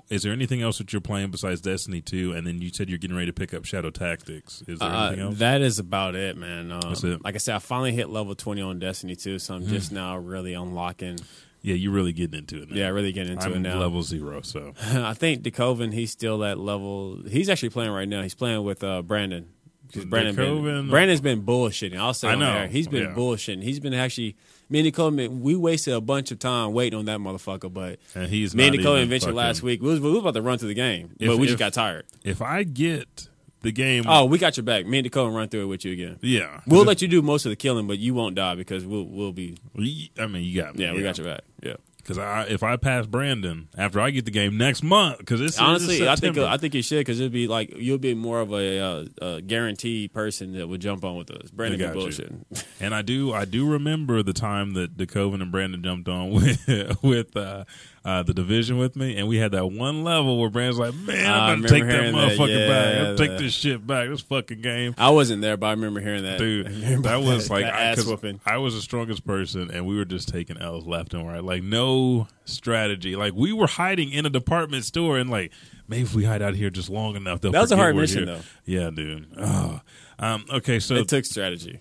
is 0.09 0.23
there 0.23 0.33
anything 0.33 0.61
else 0.61 0.77
that 0.79 0.91
you're 0.91 1.01
playing 1.01 1.29
besides 1.31 1.61
Destiny 1.61 2.01
2? 2.01 2.33
And 2.33 2.45
then 2.47 2.61
you 2.61 2.69
said 2.69 2.89
you're 2.89 2.97
getting 2.97 3.15
ready 3.15 3.27
to 3.27 3.33
pick 3.33 3.53
up 3.53 3.65
Shadow 3.65 3.89
Tactics. 3.91 4.63
Is 4.67 4.79
there 4.79 4.87
Uh, 4.89 5.07
anything 5.07 5.25
else? 5.25 5.37
that 5.39 5.61
is 5.61 5.77
about 5.79 6.15
it, 6.15 6.35
man. 6.37 6.71
Um, 6.71 6.81
That's 6.81 7.03
it. 7.03 7.23
Like 7.23 7.35
I 7.35 7.37
said, 7.37 7.55
I 7.55 7.59
finally 7.59 7.91
hit 7.91 8.09
level 8.09 8.33
20 8.35 8.61
on 8.61 8.79
Destiny 8.79 9.15
2, 9.15 9.37
so 9.39 9.53
I'm 9.55 9.63
Mm. 9.65 9.69
just 9.69 9.91
now 9.91 10.17
really 10.17 10.53
unlocking. 10.53 11.19
yeah, 11.61 11.75
you're 11.75 11.91
really 11.91 12.13
getting 12.13 12.39
into 12.39 12.61
it 12.61 12.69
now. 12.69 12.75
Yeah, 12.77 12.87
really 12.87 13.11
getting 13.11 13.33
into 13.33 13.45
I'm 13.45 13.53
it 13.53 13.59
now. 13.59 13.77
level 13.79 14.01
zero, 14.01 14.41
so 14.41 14.73
I 14.93 15.13
think 15.13 15.43
DeCoven, 15.43 15.91
he's 15.93 16.09
still 16.09 16.43
at 16.45 16.57
level. 16.57 17.19
He's 17.29 17.49
actually 17.49 17.69
playing 17.71 17.91
right 17.91 18.07
now. 18.07 18.21
He's 18.23 18.33
playing 18.33 18.63
with 18.63 18.81
uh, 18.83 19.01
Brandon. 19.01 19.47
'Cause 19.93 20.05
Brandon 20.05 20.35
been, 20.35 20.87
Brandon's 20.89 21.19
been 21.19 21.41
bullshitting. 21.43 21.97
I'll 21.97 22.13
say 22.13 22.29
I 22.29 22.35
know. 22.35 22.67
He's 22.67 22.87
been 22.87 23.03
yeah. 23.09 23.13
bullshitting. 23.15 23.61
He's 23.63 23.79
been 23.79 23.93
actually. 23.93 24.35
And 24.71 24.85
DeCoven, 24.85 25.39
we 25.41 25.55
wasted 25.55 25.95
a 25.95 26.01
bunch 26.01 26.31
of 26.31 26.37
time 26.39 26.73
waiting 26.73 26.99
on 26.99 27.05
that 27.05 27.19
motherfucker, 27.19 27.73
but 27.73 27.99
and 28.13 28.29
he's 28.29 28.53
and 28.53 28.75
not 28.75 29.07
ventured 29.07 29.33
last 29.33 29.63
week. 29.63 29.81
We 29.81 29.89
was, 29.89 29.99
we 29.99 30.11
was 30.11 30.19
about 30.19 30.35
to 30.35 30.41
run 30.41 30.57
through 30.59 30.67
the 30.69 30.73
game, 30.75 31.15
If- 31.19 31.27
but 31.27 31.37
we 31.37 31.43
if- 31.43 31.49
just 31.49 31.59
got 31.59 31.73
tired. 31.73 32.05
If 32.23 32.41
I 32.41 32.63
get 32.63 33.27
the 33.61 33.71
game, 33.71 34.03
Oh, 34.07 34.25
we 34.25 34.37
got 34.37 34.57
your 34.57 34.63
back. 34.63 34.85
And 34.85 34.93
DeCoven 34.93 35.35
run 35.35 35.49
through 35.49 35.63
it 35.63 35.65
with 35.65 35.85
you 35.85 35.91
again. 35.93 36.17
yeah, 36.21 36.61
We'll 36.67 36.85
let 36.85 37.01
you 37.01 37.07
do 37.07 37.21
most 37.21 37.45
of 37.45 37.49
the 37.49 37.55
killing, 37.55 37.87
but 37.87 37.97
you 37.97 38.13
won't 38.13 38.35
die 38.35 38.55
because 38.55 38.85
we'll 38.85 39.05
we'll 39.05 39.31
be. 39.33 39.57
I 40.19 40.27
mean, 40.27 40.43
you 40.43 40.61
got 40.61 40.75
me. 40.75 40.85
Yeah, 40.85 40.93
we 40.93 41.01
got 41.01 41.17
your 41.17 41.27
back. 41.27 41.41
Yeah. 41.63 41.73
Because 42.09 42.17
I, 42.23 42.45
if 42.51 42.63
I 42.63 42.75
pass 42.75 43.05
Brandon 43.05 43.67
after 43.77 43.99
I 43.99 44.09
get 44.09 44.25
the 44.25 44.31
game 44.31 44.57
next 44.57 44.81
month, 44.81 45.19
because 45.19 45.41
it's 45.41 45.59
Honestly, 45.59 45.97
it's 45.97 46.07
I 46.07 46.15
think 46.15 46.39
I 46.39 46.57
think 46.57 46.73
you 46.73 46.81
should 46.81 47.01
because 47.01 47.19
it'd 47.19 47.31
be 47.31 47.47
like 47.47 47.71
you'll 47.77 47.99
be 47.99 48.15
more 48.15 48.41
of 48.41 48.51
a, 48.51 48.79
uh, 48.79 49.05
uh 49.21 49.39
guaranteed 49.41 50.11
person 50.11 50.53
that 50.53 50.67
would 50.67 50.81
jump 50.81 51.05
on 51.05 51.17
with 51.17 51.29
us. 51.29 51.51
Brandon 51.51 51.77
be 51.77 51.85
I 51.85 51.93
got 51.93 51.97
you. 51.97 52.07
bullshitting. 52.07 52.65
and 52.79 52.95
I 52.95 53.03
do 53.03 53.31
I 53.31 53.45
do 53.45 53.69
remember 53.69 54.23
the 54.23 54.33
time 54.33 54.73
that 54.73 54.97
DeCoven 54.97 55.39
and 55.39 55.51
Brandon 55.51 55.83
jumped 55.83 56.09
on 56.09 56.31
with 56.33 57.03
with 57.03 57.37
uh, 57.37 57.65
uh, 58.05 58.23
the 58.23 58.33
division 58.33 58.77
with 58.77 58.95
me, 58.95 59.17
and 59.17 59.27
we 59.27 59.37
had 59.37 59.51
that 59.51 59.67
one 59.67 60.03
level 60.03 60.39
where 60.39 60.49
Brandon's 60.49 60.79
like, 60.79 60.93
"Man, 60.95 61.31
I'm 61.31 61.57
gonna 61.61 61.67
take 61.67 61.83
that 61.85 61.91
hearing 61.91 62.15
that. 62.15 62.31
motherfucker 62.31 62.67
back. 62.67 62.93
Yeah, 62.95 63.09
I'm 63.09 63.17
take 63.17 63.31
the- 63.37 63.43
this 63.43 63.53
shit 63.53 63.85
back. 63.85 64.09
This 64.09 64.21
fucking 64.21 64.61
game." 64.61 64.95
I 64.97 65.09
wasn't 65.09 65.41
there, 65.41 65.57
but 65.57 65.67
I 65.67 65.71
remember 65.71 65.99
hearing 65.99 66.23
that. 66.23 66.37
Dude, 66.39 66.67
that 67.03 67.21
was 67.21 67.49
like 67.49 67.65
that 67.65 67.99
I, 67.99 68.01
whooping. 68.01 68.39
I 68.45 68.57
was 68.57 68.73
the 68.75 68.81
strongest 68.81 69.25
person, 69.25 69.69
and 69.71 69.85
we 69.85 69.95
were 69.97 70.05
just 70.05 70.29
taking 70.29 70.57
L's 70.57 70.85
left 70.87 71.13
and 71.13 71.27
right. 71.27 71.43
Like 71.43 71.63
no 71.63 72.27
strategy. 72.45 73.15
Like 73.15 73.33
we 73.33 73.53
were 73.53 73.67
hiding 73.67 74.11
in 74.11 74.25
a 74.25 74.29
department 74.29 74.85
store, 74.85 75.17
and 75.17 75.29
like 75.29 75.51
maybe 75.87 76.03
if 76.03 76.13
we 76.15 76.23
hide 76.23 76.41
out 76.41 76.55
here 76.55 76.69
just 76.69 76.89
long 76.89 77.15
enough, 77.15 77.41
they'll 77.41 77.51
That 77.51 77.61
was 77.61 77.71
a 77.71 77.77
hard 77.77 77.95
mission, 77.95 78.27
here. 78.27 78.35
though. 78.37 78.41
Yeah, 78.65 78.89
dude. 78.91 79.27
Oh. 79.37 79.81
Um, 80.19 80.45
okay, 80.51 80.79
so 80.79 80.95
It 80.95 81.07
took 81.07 81.25
strategy. 81.25 81.79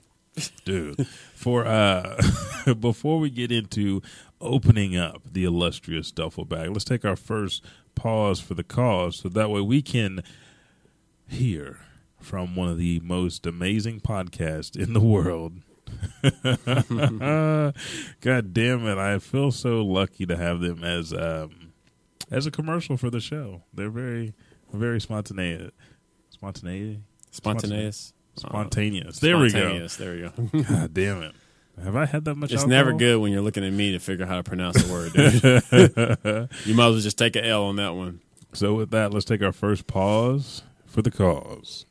dude, 0.64 1.04
for 1.35 1.66
uh, 1.66 2.20
before 2.81 3.18
we 3.18 3.31
get 3.31 3.50
into 3.50 4.00
opening 4.40 4.96
up 4.96 5.22
the 5.33 5.44
illustrious 5.44 6.11
duffel 6.12 6.44
bag, 6.44 6.70
let's 6.70 6.85
take 6.85 7.05
our 7.05 7.16
first 7.16 7.64
pause 7.94 8.40
for 8.40 8.55
the 8.55 8.64
cause, 8.64 9.16
so 9.16 9.29
that 9.29 9.51
way 9.51 9.61
we 9.61 9.83
can 9.83 10.22
hear 11.27 11.79
from 12.20 12.57
one 12.57 12.68
of 12.68 12.79
the 12.79 13.01
most 13.01 13.46
amazing 13.46 14.01
podcasts 14.01 14.77
in 14.77 14.92
the 14.92 15.01
world. 15.01 15.55
God 18.20 18.53
damn 18.53 18.87
it! 18.87 18.98
I 18.98 19.18
feel 19.18 19.51
so 19.51 19.85
lucky 19.85 20.27
to 20.27 20.37
have 20.37 20.61
them 20.61 20.85
as 20.85 21.12
um, 21.12 21.72
as 22.31 22.46
a 22.46 22.51
commercial 22.51 22.96
for 22.96 23.11
the 23.11 23.20
show. 23.20 23.62
They're 23.72 23.88
very 23.90 24.35
very 24.72 25.01
spontaneous, 25.01 25.70
spontaneous, 26.31 26.98
Spontaneous. 27.31 28.12
spontaneous. 28.37 29.18
There 29.20 29.38
we 29.38 29.51
go. 29.51 29.59
Spontaneous. 29.61 29.96
There 29.96 30.12
we 30.12 30.20
go. 30.20 30.62
God 30.64 30.94
damn 30.94 31.22
it! 31.22 31.35
Have 31.84 31.96
I 31.96 32.06
had 32.06 32.24
that 32.24 32.34
much? 32.34 32.52
it's 32.52 32.62
alcohol? 32.62 32.84
never 32.84 32.92
good 32.92 33.20
when 33.20 33.32
you're 33.32 33.42
looking 33.42 33.64
at 33.64 33.72
me 33.72 33.92
to 33.92 33.98
figure 33.98 34.24
out 34.24 34.28
how 34.28 34.36
to 34.36 34.42
pronounce 34.42 34.88
a 34.88 34.92
word. 34.92 35.12
Dude. 35.14 36.48
you 36.66 36.74
might 36.74 36.86
as 36.86 36.92
well 36.92 37.00
just 37.00 37.18
take 37.18 37.36
an 37.36 37.44
L 37.44 37.64
on 37.64 37.76
that 37.76 37.94
one. 37.94 38.20
So 38.52 38.74
with 38.74 38.90
that, 38.90 39.12
let's 39.12 39.24
take 39.24 39.42
our 39.42 39.52
first 39.52 39.86
pause 39.86 40.62
for 40.86 41.02
the 41.02 41.10
cause. 41.10 41.86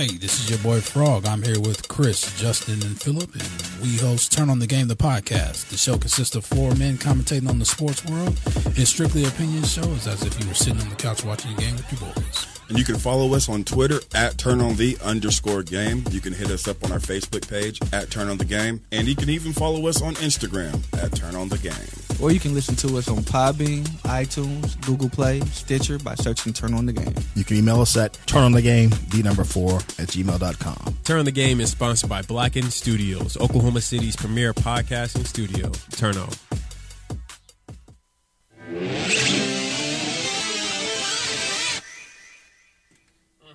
Hey, 0.00 0.16
this 0.16 0.40
is 0.40 0.48
your 0.48 0.58
boy 0.60 0.80
Frog. 0.80 1.26
I'm 1.26 1.42
here 1.42 1.60
with 1.60 1.86
Chris, 1.88 2.34
Justin, 2.40 2.82
and 2.86 2.98
Philip, 2.98 3.34
and 3.34 3.82
we 3.82 3.98
host 3.98 4.32
Turn 4.32 4.48
on 4.48 4.58
the 4.58 4.66
Game, 4.66 4.88
the 4.88 4.96
podcast. 4.96 5.68
The 5.68 5.76
show 5.76 5.98
consists 5.98 6.34
of 6.34 6.46
four 6.46 6.74
men 6.76 6.96
commentating 6.96 7.50
on 7.50 7.58
the 7.58 7.66
sports 7.66 8.02
world. 8.06 8.34
It's 8.78 8.88
strictly 8.88 9.26
opinion 9.26 9.62
show. 9.64 9.82
It's 9.92 10.06
as 10.06 10.22
if 10.22 10.40
you 10.40 10.48
were 10.48 10.54
sitting 10.54 10.80
on 10.80 10.88
the 10.88 10.96
couch 10.96 11.22
watching 11.22 11.52
a 11.52 11.56
game 11.56 11.76
with 11.76 11.92
your 11.92 12.14
boys. 12.14 12.49
And 12.70 12.78
you 12.78 12.84
can 12.84 12.98
follow 12.98 13.34
us 13.34 13.48
on 13.48 13.64
Twitter 13.64 13.98
at 14.14 14.38
turn 14.38 14.60
on 14.60 14.76
the 14.76 14.96
underscore 15.02 15.64
game. 15.64 16.04
You 16.12 16.20
can 16.20 16.32
hit 16.32 16.52
us 16.52 16.68
up 16.68 16.84
on 16.84 16.92
our 16.92 17.00
Facebook 17.00 17.50
page 17.50 17.80
at 17.92 18.10
turn 18.10 18.28
on 18.28 18.38
the 18.38 18.44
game. 18.44 18.80
And 18.92 19.08
you 19.08 19.16
can 19.16 19.28
even 19.28 19.52
follow 19.52 19.88
us 19.88 20.00
on 20.00 20.14
Instagram 20.14 20.80
at 21.02 21.12
turn 21.16 21.34
on 21.34 21.48
the 21.48 21.58
game. 21.58 21.74
Or 22.22 22.30
you 22.30 22.38
can 22.38 22.54
listen 22.54 22.76
to 22.76 22.96
us 22.96 23.08
on 23.08 23.18
Podbean, 23.24 23.82
iTunes, 24.02 24.80
Google 24.86 25.10
Play, 25.10 25.40
Stitcher 25.40 25.98
by 25.98 26.14
searching 26.14 26.52
Turn 26.52 26.74
On 26.74 26.86
The 26.86 26.92
Game. 26.92 27.12
You 27.34 27.42
can 27.42 27.56
email 27.56 27.80
us 27.80 27.96
at 27.96 28.12
turnonthegame, 28.26 28.90
the 29.10 29.22
number 29.24 29.42
four, 29.42 29.78
at 29.78 30.06
gmail.com. 30.08 30.98
Turn 31.02 31.18
On 31.18 31.24
the 31.24 31.32
Game 31.32 31.60
is 31.60 31.72
sponsored 31.72 32.08
by 32.08 32.22
Blacken 32.22 32.70
Studios, 32.70 33.36
Oklahoma 33.38 33.80
City's 33.80 34.14
premier 34.14 34.54
podcasting 34.54 35.26
studio. 35.26 35.72
Turn 35.90 36.16
on. 36.16 36.30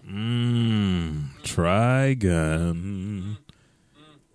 Mmm, 0.07 1.29
Trigun. 1.43 3.37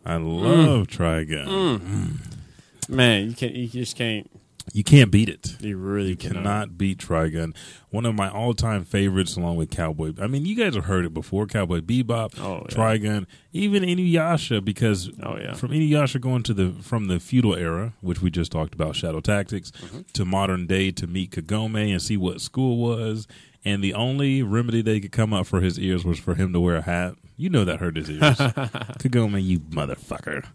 I 0.04 0.14
mm. 0.14 0.42
love 0.42 0.86
Trigun. 0.88 1.46
Mm. 1.46 1.78
Mm. 1.78 2.88
Man, 2.88 3.28
you 3.30 3.34
can't. 3.34 3.54
You 3.54 3.68
just 3.68 3.96
can't. 3.96 4.28
You 4.72 4.84
can't 4.84 5.10
beat 5.10 5.28
it. 5.28 5.56
You 5.60 5.76
really 5.78 6.10
You 6.10 6.16
cannot 6.16 6.78
beat 6.78 6.98
Trigun. 6.98 7.56
One 7.90 8.06
of 8.06 8.14
my 8.14 8.28
all-time 8.30 8.84
favorites, 8.84 9.34
along 9.36 9.56
with 9.56 9.70
Cowboy. 9.70 10.12
I 10.20 10.28
mean, 10.28 10.46
you 10.46 10.54
guys 10.54 10.76
have 10.76 10.84
heard 10.84 11.04
it 11.04 11.12
before. 11.12 11.46
Cowboy 11.46 11.80
Bebop, 11.80 12.38
Oh, 12.38 12.66
yeah. 12.68 12.76
Trigun, 12.76 13.26
even 13.52 13.82
Inuyasha. 13.82 14.64
Because 14.64 15.10
Oh, 15.24 15.36
yeah. 15.38 15.54
from 15.54 15.70
Inuyasha 15.70 16.20
going 16.20 16.44
to 16.44 16.54
the 16.54 16.70
from 16.82 17.06
the 17.08 17.18
feudal 17.18 17.56
era, 17.56 17.94
which 18.00 18.22
we 18.22 18.30
just 18.30 18.52
talked 18.52 18.74
about, 18.74 18.94
Shadow 18.94 19.20
Tactics, 19.20 19.72
Mm-hmm. 19.72 20.00
to 20.12 20.24
modern 20.24 20.66
day 20.66 20.90
to 20.92 21.06
meet 21.06 21.32
Kagome 21.32 21.90
and 21.90 22.00
see 22.00 22.16
what 22.16 22.40
school 22.40 22.76
was. 22.78 23.26
And 23.64 23.84
the 23.84 23.94
only 23.94 24.42
remedy 24.42 24.80
they 24.82 25.00
could 25.00 25.12
come 25.12 25.34
up 25.34 25.46
for 25.46 25.60
his 25.60 25.78
ears 25.78 26.04
was 26.04 26.18
for 26.18 26.34
him 26.34 26.52
to 26.52 26.60
wear 26.60 26.76
a 26.76 26.82
hat. 26.82 27.14
You 27.36 27.50
know 27.50 27.64
that 27.64 27.80
hurt 27.80 27.96
his 27.96 28.10
ears. 28.10 28.20
Kagome, 28.38 29.42
you 29.42 29.60
motherfucker. 29.60 30.46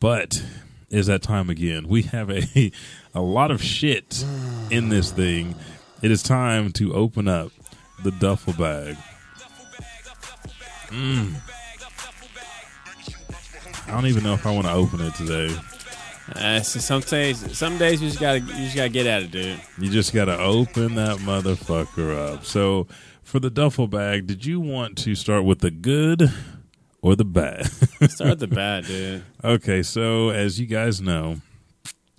But 0.00 0.42
is 0.90 1.06
that 1.06 1.22
time 1.22 1.50
again? 1.50 1.88
We 1.88 2.02
have 2.02 2.30
a 2.30 2.72
a 3.14 3.20
lot 3.20 3.50
of 3.50 3.62
shit 3.62 4.24
in 4.70 4.88
this 4.88 5.10
thing. 5.10 5.54
It 6.02 6.10
is 6.10 6.22
time 6.22 6.72
to 6.72 6.94
open 6.94 7.28
up 7.28 7.52
the 8.02 8.10
duffel 8.10 8.52
bag. 8.52 8.96
Mm. 10.88 11.34
I 13.86 13.90
don't 13.90 14.06
even 14.06 14.22
know 14.22 14.34
if 14.34 14.46
I 14.46 14.50
want 14.52 14.66
to 14.66 14.72
open 14.72 15.00
it 15.00 15.14
today. 15.14 15.56
Uh, 16.34 16.60
so 16.60 16.80
some 16.80 17.00
days, 17.02 17.56
some 17.56 17.78
days 17.78 18.02
you 18.02 18.08
just 18.08 18.20
gotta, 18.20 18.40
you 18.40 18.64
just 18.64 18.76
gotta 18.76 18.88
get 18.88 19.06
at 19.06 19.22
it, 19.22 19.30
dude. 19.30 19.60
You 19.78 19.90
just 19.90 20.12
got 20.12 20.24
to 20.26 20.38
open 20.38 20.96
that 20.96 21.18
motherfucker 21.18 22.32
up. 22.34 22.44
So, 22.44 22.88
for 23.22 23.38
the 23.40 23.50
duffel 23.50 23.86
bag, 23.88 24.26
did 24.26 24.44
you 24.44 24.60
want 24.60 24.98
to 24.98 25.14
start 25.14 25.44
with 25.44 25.60
the 25.60 25.70
good 25.70 26.30
or 27.02 27.16
the 27.16 27.24
bad? 27.24 27.66
Start 28.10 28.30
with 28.30 28.40
the 28.40 28.46
bad, 28.46 28.86
dude. 28.86 29.24
Okay, 29.42 29.82
so 29.82 30.30
as 30.30 30.60
you 30.60 30.66
guys 30.66 31.00
know, 31.00 31.36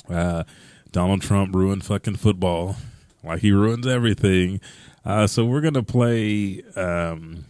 uh, 0.10 0.44
Donald 0.92 1.22
Trump 1.22 1.56
ruined 1.56 1.86
fucking 1.86 2.16
football 2.18 2.76
like 3.24 3.42
he 3.42 3.52
ruins 3.52 3.88
everything. 3.88 4.60
Uh, 5.06 5.28
so 5.28 5.46
we're 5.46 5.62
gonna 5.62 5.84
play 5.84 6.62
um, 6.76 7.46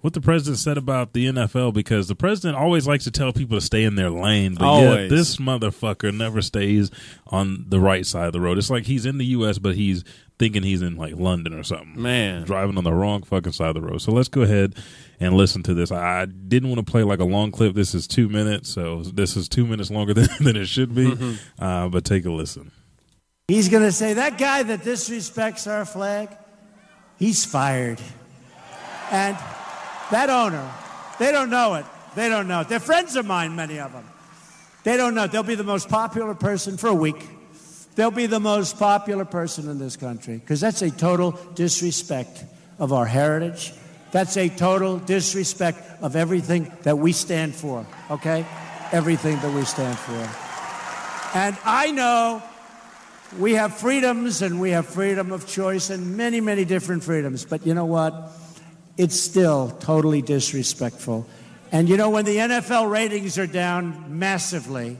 what 0.00 0.14
the 0.14 0.20
president 0.20 0.58
said 0.58 0.78
about 0.78 1.12
the 1.12 1.26
NFL 1.26 1.74
because 1.74 2.08
the 2.08 2.14
president 2.14 2.56
always 2.56 2.86
likes 2.86 3.04
to 3.04 3.10
tell 3.10 3.32
people 3.32 3.56
to 3.56 3.60
stay 3.60 3.84
in 3.84 3.96
their 3.96 4.10
lane, 4.10 4.54
but 4.54 4.80
yet 4.80 5.10
this 5.10 5.36
motherfucker 5.36 6.16
never 6.16 6.40
stays 6.40 6.90
on 7.26 7.66
the 7.68 7.80
right 7.80 8.06
side 8.06 8.26
of 8.26 8.32
the 8.32 8.40
road. 8.40 8.58
It's 8.58 8.70
like 8.70 8.86
he's 8.86 9.04
in 9.04 9.18
the 9.18 9.26
U.S., 9.26 9.58
but 9.58 9.74
he's 9.74 10.04
thinking 10.38 10.62
he's 10.62 10.80
in 10.80 10.96
like 10.96 11.16
London 11.16 11.52
or 11.52 11.62
something. 11.62 12.00
Man. 12.00 12.44
driving 12.44 12.78
on 12.78 12.84
the 12.84 12.94
wrong 12.94 13.22
fucking 13.22 13.52
side 13.52 13.68
of 13.68 13.74
the 13.74 13.82
road. 13.82 14.00
So 14.00 14.10
let's 14.10 14.28
go 14.28 14.40
ahead 14.40 14.74
and 15.20 15.34
listen 15.34 15.62
to 15.64 15.74
this. 15.74 15.92
I 15.92 16.24
didn't 16.24 16.70
want 16.70 16.84
to 16.84 16.90
play 16.90 17.02
like 17.02 17.20
a 17.20 17.24
long 17.24 17.50
clip. 17.50 17.74
This 17.74 17.94
is 17.94 18.06
two 18.06 18.28
minutes, 18.28 18.70
so 18.70 19.02
this 19.02 19.36
is 19.36 19.50
two 19.50 19.66
minutes 19.66 19.90
longer 19.90 20.14
than, 20.14 20.28
than 20.40 20.56
it 20.56 20.66
should 20.66 20.94
be. 20.94 21.38
Uh, 21.58 21.88
but 21.88 22.04
take 22.06 22.24
a 22.24 22.30
listen. 22.30 22.72
He's 23.48 23.68
going 23.68 23.82
to 23.82 23.92
say, 23.92 24.14
that 24.14 24.38
guy 24.38 24.62
that 24.62 24.80
disrespects 24.80 25.70
our 25.70 25.84
flag, 25.84 26.30
he's 27.18 27.44
fired. 27.44 28.00
And 29.10 29.36
that 30.10 30.30
owner, 30.30 30.68
they 31.18 31.32
don't 31.32 31.50
know 31.50 31.74
it. 31.74 31.86
They 32.14 32.28
don't 32.28 32.48
know. 32.48 32.64
They're 32.64 32.80
friends 32.80 33.16
of 33.16 33.26
mine, 33.26 33.54
many 33.54 33.78
of 33.78 33.92
them. 33.92 34.04
They 34.82 34.96
don't 34.96 35.14
know. 35.14 35.26
They'll 35.26 35.42
be 35.42 35.54
the 35.54 35.64
most 35.64 35.88
popular 35.88 36.34
person 36.34 36.76
for 36.76 36.88
a 36.88 36.94
week. 36.94 37.28
They'll 37.94 38.10
be 38.10 38.26
the 38.26 38.40
most 38.40 38.78
popular 38.78 39.24
person 39.24 39.68
in 39.68 39.78
this 39.78 39.96
country 39.96 40.36
because 40.38 40.60
that's 40.60 40.82
a 40.82 40.90
total 40.90 41.32
disrespect 41.54 42.44
of 42.78 42.92
our 42.92 43.04
heritage. 43.04 43.74
That's 44.10 44.36
a 44.36 44.48
total 44.48 44.98
disrespect 44.98 45.78
of 46.02 46.16
everything 46.16 46.72
that 46.82 46.98
we 46.98 47.12
stand 47.12 47.54
for, 47.54 47.86
okay? 48.10 48.46
Everything 48.90 49.38
that 49.40 49.54
we 49.54 49.64
stand 49.64 49.96
for. 49.98 51.38
And 51.38 51.56
I 51.64 51.92
know 51.92 52.42
we 53.38 53.54
have 53.54 53.76
freedoms 53.76 54.42
and 54.42 54.60
we 54.60 54.70
have 54.70 54.86
freedom 54.86 55.30
of 55.30 55.46
choice 55.46 55.90
and 55.90 56.16
many, 56.16 56.40
many 56.40 56.64
different 56.64 57.04
freedoms. 57.04 57.44
But 57.44 57.66
you 57.66 57.74
know 57.74 57.84
what? 57.84 58.32
It's 59.00 59.18
still 59.18 59.70
totally 59.80 60.20
disrespectful. 60.20 61.26
And 61.72 61.88
you 61.88 61.96
know, 61.96 62.10
when 62.10 62.26
the 62.26 62.36
NFL 62.36 62.90
ratings 62.90 63.38
are 63.38 63.46
down 63.46 64.18
massively, 64.18 64.98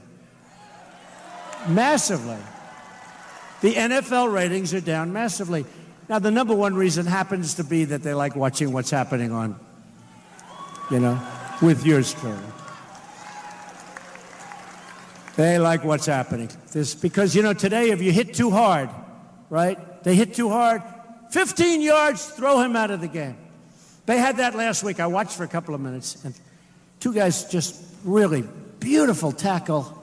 massively, 1.67 2.39
the 3.61 3.75
NFL 3.75 4.33
ratings 4.33 4.73
are 4.73 4.81
down 4.81 5.13
massively. 5.13 5.65
Now, 6.09 6.17
the 6.17 6.31
number 6.31 6.55
one 6.55 6.73
reason 6.73 7.05
happens 7.05 7.53
to 7.55 7.63
be 7.63 7.85
that 7.85 8.01
they 8.01 8.15
like 8.15 8.35
watching 8.35 8.71
what's 8.71 8.89
happening 8.89 9.31
on, 9.31 9.55
you 10.89 10.99
know, 10.99 11.21
with 11.61 11.85
yours 11.85 12.11
truly. 12.15 12.39
They 15.35 15.59
like 15.59 15.83
what's 15.83 16.07
happening. 16.07 16.49
This 16.71 16.95
because 16.95 17.35
you 17.35 17.43
know 17.43 17.53
today 17.53 17.91
if 17.91 18.01
you 18.01 18.11
hit 18.11 18.33
too 18.33 18.49
hard, 18.49 18.89
right? 19.51 20.03
They 20.03 20.15
hit 20.15 20.33
too 20.33 20.49
hard, 20.49 20.81
15 21.29 21.81
yards, 21.81 22.25
throw 22.25 22.61
him 22.61 22.75
out 22.75 22.89
of 22.89 22.99
the 22.99 23.07
game. 23.07 23.37
They 24.05 24.17
had 24.17 24.37
that 24.37 24.55
last 24.55 24.83
week. 24.83 24.99
I 24.99 25.07
watched 25.07 25.37
for 25.37 25.43
a 25.43 25.47
couple 25.47 25.75
of 25.75 25.81
minutes, 25.81 26.23
and 26.23 26.33
two 26.99 27.13
guys 27.13 27.45
just 27.45 27.81
really 28.03 28.43
beautiful 28.79 29.31
tackle. 29.31 29.97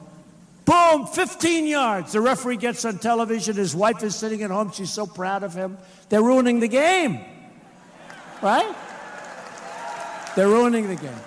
Boom, 0.64 1.06
15 1.06 1.66
yards. 1.66 2.12
The 2.12 2.20
referee 2.20 2.58
gets 2.58 2.84
on 2.84 2.98
television. 2.98 3.56
His 3.56 3.74
wife 3.74 4.02
is 4.02 4.14
sitting 4.14 4.42
at 4.42 4.50
home. 4.50 4.70
She's 4.70 4.90
so 4.92 5.06
proud 5.06 5.42
of 5.42 5.54
him. 5.54 5.78
They're 6.10 6.22
ruining 6.22 6.60
the 6.60 6.68
game, 6.68 7.20
right? 8.42 8.74
They're 10.36 10.48
ruining 10.48 10.88
the 10.88 10.96
game. 10.96 11.20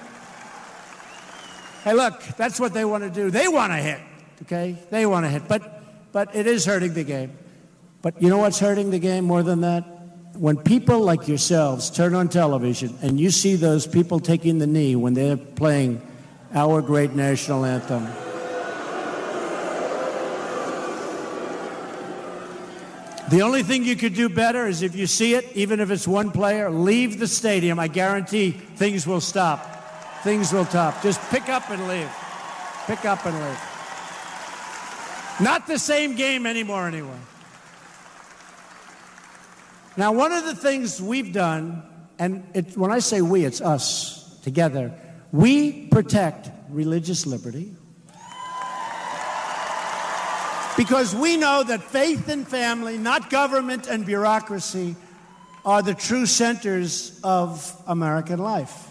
Hey, 1.83 1.93
look, 1.93 2.21
that's 2.37 2.59
what 2.59 2.73
they 2.73 2.85
want 2.85 3.03
to 3.03 3.09
do. 3.09 3.31
They 3.31 3.47
want 3.47 3.73
to 3.73 3.77
hit, 3.77 3.99
okay? 4.43 4.77
They 4.91 5.05
want 5.07 5.25
to 5.25 5.29
hit, 5.29 5.47
but 5.47 5.81
but 6.11 6.35
it 6.35 6.45
is 6.45 6.65
hurting 6.65 6.93
the 6.93 7.03
game. 7.03 7.37
But 8.01 8.21
you 8.21 8.29
know 8.29 8.37
what's 8.37 8.59
hurting 8.59 8.91
the 8.91 8.99
game 8.99 9.25
more 9.25 9.43
than 9.43 9.61
that? 9.61 9.85
When 10.33 10.57
people 10.57 11.01
like 11.01 11.27
yourselves 11.27 11.89
turn 11.89 12.15
on 12.15 12.29
television 12.29 12.97
and 13.01 13.19
you 13.19 13.31
see 13.31 13.55
those 13.55 13.85
people 13.85 14.19
taking 14.19 14.59
the 14.59 14.67
knee 14.67 14.95
when 14.95 15.13
they're 15.13 15.37
playing 15.37 16.01
our 16.53 16.81
great 16.81 17.13
national 17.13 17.65
anthem. 17.65 18.07
The 23.29 23.41
only 23.43 23.63
thing 23.63 23.85
you 23.85 23.95
could 23.95 24.13
do 24.13 24.27
better 24.27 24.67
is 24.67 24.81
if 24.81 24.93
you 24.93 25.07
see 25.07 25.35
it, 25.35 25.45
even 25.55 25.79
if 25.79 25.89
it's 25.89 26.05
one 26.05 26.31
player, 26.31 26.69
leave 26.69 27.17
the 27.17 27.27
stadium. 27.27 27.79
I 27.79 27.87
guarantee 27.87 28.51
things 28.51 29.07
will 29.07 29.21
stop. 29.21 30.21
Things 30.23 30.51
will 30.51 30.65
stop. 30.65 31.01
Just 31.01 31.21
pick 31.29 31.47
up 31.47 31.69
and 31.69 31.87
leave. 31.87 32.11
Pick 32.87 33.05
up 33.05 33.25
and 33.25 33.33
leave. 33.39 33.59
Not 35.39 35.65
the 35.65 35.79
same 35.79 36.15
game 36.15 36.45
anymore, 36.45 36.87
anyway. 36.87 37.17
Now, 40.01 40.13
one 40.13 40.31
of 40.31 40.45
the 40.45 40.55
things 40.55 40.99
we've 40.99 41.31
done, 41.31 41.83
and 42.17 42.43
it, 42.55 42.75
when 42.75 42.89
I 42.89 42.97
say 42.97 43.21
we, 43.21 43.45
it's 43.45 43.61
us 43.61 44.35
together, 44.41 44.91
we 45.31 45.85
protect 45.89 46.49
religious 46.71 47.27
liberty 47.27 47.75
because 50.75 51.13
we 51.13 51.37
know 51.37 51.61
that 51.61 51.83
faith 51.83 52.29
and 52.29 52.47
family, 52.47 52.97
not 52.97 53.29
government 53.29 53.85
and 53.85 54.03
bureaucracy, 54.03 54.95
are 55.63 55.83
the 55.83 55.93
true 55.93 56.25
centers 56.25 57.21
of 57.23 57.79
American 57.85 58.39
life. 58.39 58.89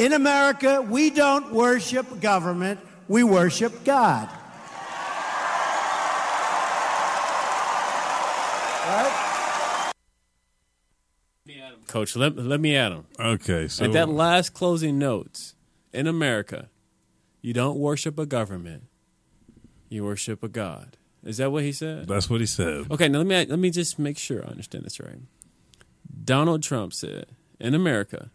In 0.00 0.12
America, 0.12 0.82
we 0.82 1.10
don't 1.10 1.52
worship 1.52 2.20
government, 2.20 2.80
we 3.06 3.22
worship 3.22 3.84
God. 3.84 4.28
Right? 8.88 9.27
Coach, 11.88 12.14
let, 12.16 12.36
let 12.36 12.60
me 12.60 12.76
at 12.76 12.92
him. 12.92 13.06
Okay, 13.18 13.66
so 13.68 13.84
At 13.84 13.92
that 13.92 14.08
last 14.08 14.54
closing 14.54 14.98
notes, 14.98 15.54
in 15.92 16.06
America, 16.06 16.68
you 17.42 17.52
don't 17.52 17.78
worship 17.78 18.18
a 18.18 18.26
government, 18.26 18.84
you 19.88 20.04
worship 20.04 20.42
a 20.42 20.48
God. 20.48 20.96
Is 21.24 21.38
that 21.38 21.50
what 21.50 21.64
he 21.64 21.72
said? 21.72 22.06
that's 22.06 22.30
what 22.30 22.40
he 22.40 22.46
said. 22.46 22.86
Okay, 22.90 23.08
now 23.08 23.18
let 23.18 23.26
me 23.26 23.44
let 23.46 23.58
me 23.58 23.70
just 23.70 23.98
make 23.98 24.16
sure 24.18 24.44
I 24.44 24.48
understand 24.50 24.84
this 24.84 25.00
right. 25.00 25.18
Donald 26.24 26.62
Trump 26.62 26.92
said, 26.92 27.26
in 27.58 27.74
America, 27.74 28.30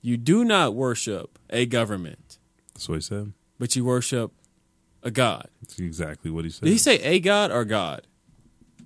you 0.00 0.16
do 0.16 0.44
not 0.44 0.74
worship 0.74 1.38
a 1.50 1.66
government, 1.66 2.38
That's 2.74 2.88
what 2.88 2.96
he 2.96 3.00
said. 3.00 3.32
but 3.58 3.74
you 3.74 3.84
worship 3.84 4.32
a 5.02 5.10
God. 5.10 5.48
That's 5.62 5.78
exactly 5.78 6.30
what 6.30 6.44
he 6.44 6.50
said. 6.50 6.66
Did 6.66 6.72
he 6.72 6.78
say 6.78 7.00
a 7.00 7.18
God 7.20 7.50
or 7.50 7.64
God? 7.64 8.06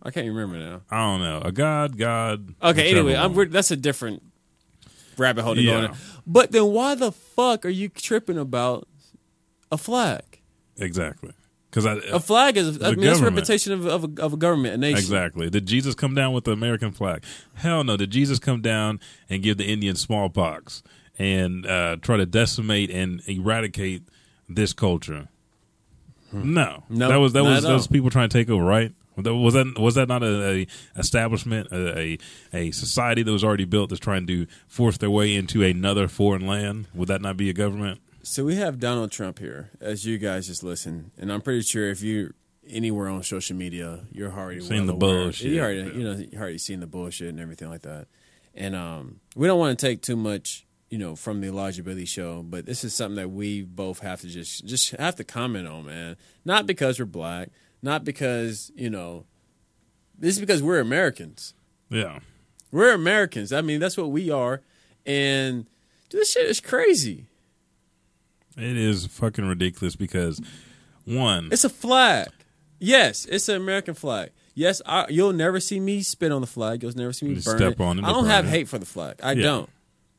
I 0.04 0.10
can't 0.10 0.26
remember 0.28 0.58
now. 0.58 0.82
I 0.90 0.98
don't 0.98 1.20
know. 1.20 1.40
A 1.44 1.52
god, 1.52 1.96
God. 1.96 2.54
Okay, 2.62 2.90
anyway, 2.90 3.14
I'm, 3.14 3.34
we're, 3.34 3.46
that's 3.46 3.70
a 3.70 3.76
different 3.76 4.22
rabbit 5.16 5.42
hole 5.44 5.54
to 5.54 5.64
go 5.64 5.70
Yeah. 5.80 5.84
in. 5.86 5.90
But 6.26 6.52
then 6.52 6.66
why 6.66 6.94
the 6.94 7.12
fuck 7.12 7.64
are 7.64 7.70
you 7.70 7.88
tripping 7.88 8.38
about 8.38 8.86
a 9.72 9.78
flag? 9.78 10.22
exactly 10.76 11.30
because 11.70 11.86
A 11.86 12.20
flag 12.20 12.56
is, 12.56 12.80
I 12.82 12.90
mean, 12.92 13.00
that's 13.00 13.18
a 13.20 13.24
reputation 13.24 13.72
of, 13.72 13.86
of, 13.86 14.04
a, 14.04 14.22
of 14.22 14.32
a 14.32 14.36
government, 14.36 14.74
a 14.74 14.76
nation. 14.76 14.98
Exactly. 14.98 15.50
Did 15.50 15.66
Jesus 15.66 15.96
come 15.96 16.14
down 16.14 16.32
with 16.32 16.44
the 16.44 16.52
American 16.52 16.92
flag? 16.92 17.24
Hell 17.54 17.82
no. 17.82 17.96
Did 17.96 18.10
Jesus 18.12 18.38
come 18.38 18.60
down 18.60 19.00
and 19.28 19.42
give 19.42 19.56
the 19.56 19.64
Indians 19.64 20.00
smallpox 20.00 20.84
and 21.18 21.66
uh, 21.66 21.96
try 22.00 22.16
to 22.16 22.26
decimate 22.26 22.90
and 22.90 23.22
eradicate 23.26 24.02
this 24.48 24.72
culture? 24.72 25.28
No. 26.32 26.84
Hmm. 26.86 26.96
No, 26.96 27.08
that 27.08 27.16
was 27.16 27.32
that 27.32 27.42
was 27.42 27.62
those 27.64 27.86
people 27.88 28.08
trying 28.10 28.28
to 28.28 28.38
take 28.38 28.48
over, 28.50 28.62
right? 28.64 28.92
Was 29.16 29.55
that 29.55 29.74
was 29.79 29.94
that, 29.94 30.09
not 30.09 30.22
a, 30.22 30.50
a 30.62 30.66
establishment, 30.98 31.68
a, 31.70 31.98
a 31.98 32.18
a 32.53 32.70
society 32.72 33.22
that 33.22 33.31
was 33.33 33.44
already 33.44 33.64
built 33.64 33.90
that's 33.90 34.00
trying 34.00 34.27
to 34.27 34.46
force 34.66 34.98
their 34.98 35.11
way 35.11 35.35
into 35.35 35.62
another 35.62 36.09
foreign 36.09 36.46
land? 36.46 36.88
Would 36.94 37.09
that 37.09 37.20
not 37.20 37.37
be 37.37 37.48
a 37.50 37.53
government? 37.53 38.00
So 38.22 38.44
we 38.44 38.57
have 38.57 38.81
Donald 38.81 39.12
Trump 39.12 39.38
here, 39.38 39.70
as 39.81 40.05
you 40.07 40.18
guys 40.18 40.46
just 40.46 40.62
listen, 40.64 41.11
and 41.18 41.31
I'm 41.33 41.42
pretty 41.42 41.61
sure 41.62 41.90
if 41.90 42.03
you're 42.03 42.31
anywhere 42.66 43.09
on 43.09 43.22
social 43.22 43.55
media, 43.55 44.00
you're 44.11 44.33
already 44.33 44.61
Seen 44.62 44.87
well 44.87 44.96
the 44.98 45.07
aware- 45.07 45.22
bullshit. 45.24 45.50
You 45.53 45.61
already, 45.61 45.81
you 45.98 46.05
know, 46.05 46.12
you 46.16 46.38
already 46.38 46.59
seen 46.59 46.81
the 46.81 46.87
bullshit 46.87 47.29
and 47.29 47.38
everything 47.38 47.68
like 47.68 47.83
that. 47.83 48.07
And 48.55 48.74
um, 48.74 49.20
we 49.37 49.46
don't 49.46 49.59
want 49.59 49.79
to 49.79 49.87
take 49.87 50.00
too 50.00 50.16
much, 50.16 50.64
you 50.88 50.96
know, 50.96 51.16
from 51.16 51.40
the 51.42 51.48
Elijah 51.48 51.83
Bailey 51.83 52.07
show, 52.07 52.42
but 52.42 52.64
this 52.64 52.83
is 52.85 52.94
something 52.94 53.16
that 53.16 53.29
we 53.31 53.62
both 53.62 53.98
have 53.98 54.22
to 54.22 54.29
just 54.29 54.64
just 54.64 54.92
have 54.92 55.16
to 55.16 55.24
comment 55.24 55.68
on, 55.68 55.85
man. 55.85 56.16
Not 56.46 56.66
because 56.66 56.98
we're 56.98 57.05
black, 57.05 57.50
not 57.85 58.05
because 58.05 58.73
you 58.75 58.90
know, 58.90 59.25
this 60.18 60.35
is 60.35 60.40
because 60.40 60.62
we're 60.62 60.81
Americans. 60.81 61.55
Yeah. 61.90 62.18
We're 62.73 62.92
Americans. 62.92 63.53
I 63.53 63.61
mean, 63.61 63.79
that's 63.79 63.97
what 63.97 64.11
we 64.11 64.31
are. 64.31 64.61
And 65.07 65.66
dude, 66.09 66.23
this 66.23 66.33
shit 66.33 66.47
is 66.47 66.61
crazy. 66.61 67.27
It 68.57 68.77
is 68.77 69.07
fucking 69.07 69.44
ridiculous 69.47 69.94
because 69.97 70.40
one, 71.05 71.49
It's 71.53 71.64
a 71.64 71.68
flag. 71.68 72.29
Yes, 72.79 73.27
it's 73.27 73.49
an 73.49 73.57
American 73.57 73.94
flag. 73.94 74.31
Yes, 74.55 74.81
I, 74.87 75.07
you'll 75.09 75.33
never 75.33 75.59
see 75.61 75.81
me 75.81 76.03
spit 76.03 76.31
on 76.33 76.40
the 76.40 76.47
flag. 76.47 76.83
You'll 76.83 76.92
never 76.97 77.12
see 77.12 77.27
me 77.27 77.35
burn 77.35 77.59
step 77.59 77.73
it. 77.73 77.81
on 77.81 77.99
it 77.99 78.05
I 78.05 78.09
don't 78.12 78.27
have 78.27 78.47
it. 78.47 78.51
hate 78.51 78.68
for 78.68 78.79
the 78.79 78.87
flag. 78.87 79.16
I 79.23 79.33
Yeah. 79.33 79.42
don't. 79.42 79.70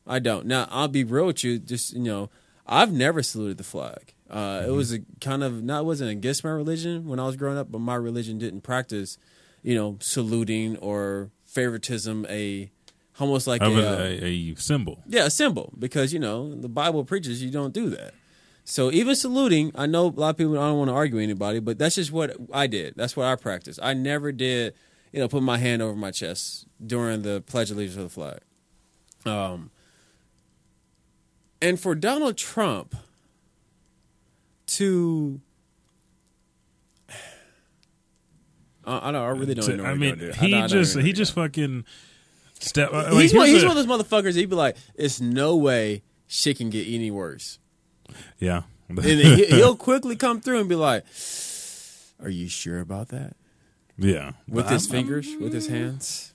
I 0.06 0.18
don't. 0.18 0.46
Now 0.46 0.68
I'll 0.70 0.88
be 0.88 1.02
real 1.04 1.26
with 1.26 1.42
you. 1.42 1.58
Just 1.58 1.92
you 1.94 2.00
know, 2.00 2.30
I've 2.66 2.92
never 2.92 3.22
saluted 3.22 3.56
the 3.58 3.64
flag. 3.64 4.12
Uh, 4.30 4.60
Mm-hmm. 4.60 4.68
It 4.70 4.72
was 4.72 4.92
a 4.92 4.98
kind 5.20 5.42
of 5.42 5.62
not 5.62 5.80
it 5.82 5.84
wasn't 5.84 6.10
against 6.10 6.42
my 6.44 6.50
religion 6.50 7.06
when 7.06 7.20
I 7.20 7.26
was 7.26 7.36
growing 7.36 7.58
up, 7.58 7.70
but 7.70 7.80
my 7.80 7.94
religion 7.94 8.38
didn't 8.38 8.62
practice. 8.62 9.18
you 9.62 9.74
know, 9.74 9.96
saluting 10.00 10.76
or 10.78 11.30
favoritism 11.44 12.24
a 12.28 12.70
almost 13.18 13.46
like 13.46 13.62
a, 13.62 13.66
a, 13.66 13.68
uh, 13.68 13.98
a, 14.04 14.52
a 14.52 14.56
symbol. 14.56 15.02
yeah, 15.08 15.24
a 15.26 15.30
symbol 15.30 15.72
because 15.78 16.12
you 16.12 16.18
know 16.20 16.54
the 16.54 16.68
Bible 16.68 17.04
preaches 17.04 17.42
you 17.42 17.50
don't 17.50 17.72
do 17.72 17.88
that. 17.90 18.14
So 18.64 18.90
even 18.92 19.14
saluting, 19.16 19.72
I 19.74 19.86
know 19.86 20.06
a 20.06 20.08
lot 20.08 20.30
of 20.30 20.36
people 20.36 20.58
I 20.58 20.68
don't 20.68 20.78
want 20.78 20.90
to 20.90 20.94
argue 20.94 21.18
anybody, 21.18 21.60
but 21.60 21.78
that's 21.78 21.94
just 21.94 22.10
what 22.12 22.36
I 22.52 22.66
did. 22.66 22.94
That's 22.96 23.16
what 23.16 23.26
I 23.26 23.34
practiced. 23.36 23.78
I 23.82 23.94
never 23.94 24.32
did, 24.32 24.74
you 25.12 25.20
know, 25.20 25.28
put 25.28 25.42
my 25.42 25.56
hand 25.58 25.82
over 25.82 25.94
my 25.94 26.10
chest 26.10 26.66
during 26.84 27.22
the 27.22 27.40
Pledge 27.42 27.70
of 27.70 27.76
Allegiance 27.76 27.96
to 27.96 28.02
the 28.02 28.08
flag. 28.08 28.40
Um, 29.24 29.70
and 31.62 31.78
for 31.80 31.94
Donald 31.94 32.36
Trump 32.36 32.94
to, 34.66 35.40
I, 38.84 39.08
I 39.08 39.12
don't, 39.12 39.22
I 39.22 39.28
really 39.28 39.54
don't 39.54 39.64
To- 39.66 39.76
know. 39.76 39.84
I 39.84 39.94
mean, 39.94 40.32
he 40.38 40.54
I- 40.54 40.66
just 40.66 40.96
he 40.98 41.12
just 41.12 41.32
fucking 41.34 41.84
step. 42.58 42.90
uh, 42.92 43.14
he's, 43.16 43.34
one, 43.34 43.46
he's 43.48 43.62
a- 43.62 43.66
one 43.68 43.76
of 43.76 43.86
those 43.86 44.00
motherfuckers. 44.06 44.34
He'd 44.34 44.50
be 44.50 44.56
like, 44.56 44.76
"It's 44.94 45.20
no 45.20 45.56
way 45.56 46.02
shit 46.26 46.58
can 46.58 46.70
get 46.70 46.86
any 46.88 47.10
worse." 47.10 47.58
yeah. 48.38 48.62
and 48.88 48.98
then 48.98 49.18
he- 49.18 49.46
he'll 49.46 49.76
quickly 49.76 50.14
come 50.16 50.40
through 50.40 50.60
and 50.60 50.68
be 50.68 50.76
like, 50.76 51.04
"Are 52.22 52.30
you 52.30 52.48
sure 52.48 52.80
about 52.80 53.08
that?" 53.08 53.34
yeah. 53.98 54.32
With 54.48 54.68
his 54.68 54.86
I'm- 54.86 54.92
fingers, 54.92 55.28
with 55.40 55.52
his 55.52 55.68
hands. 55.68 56.32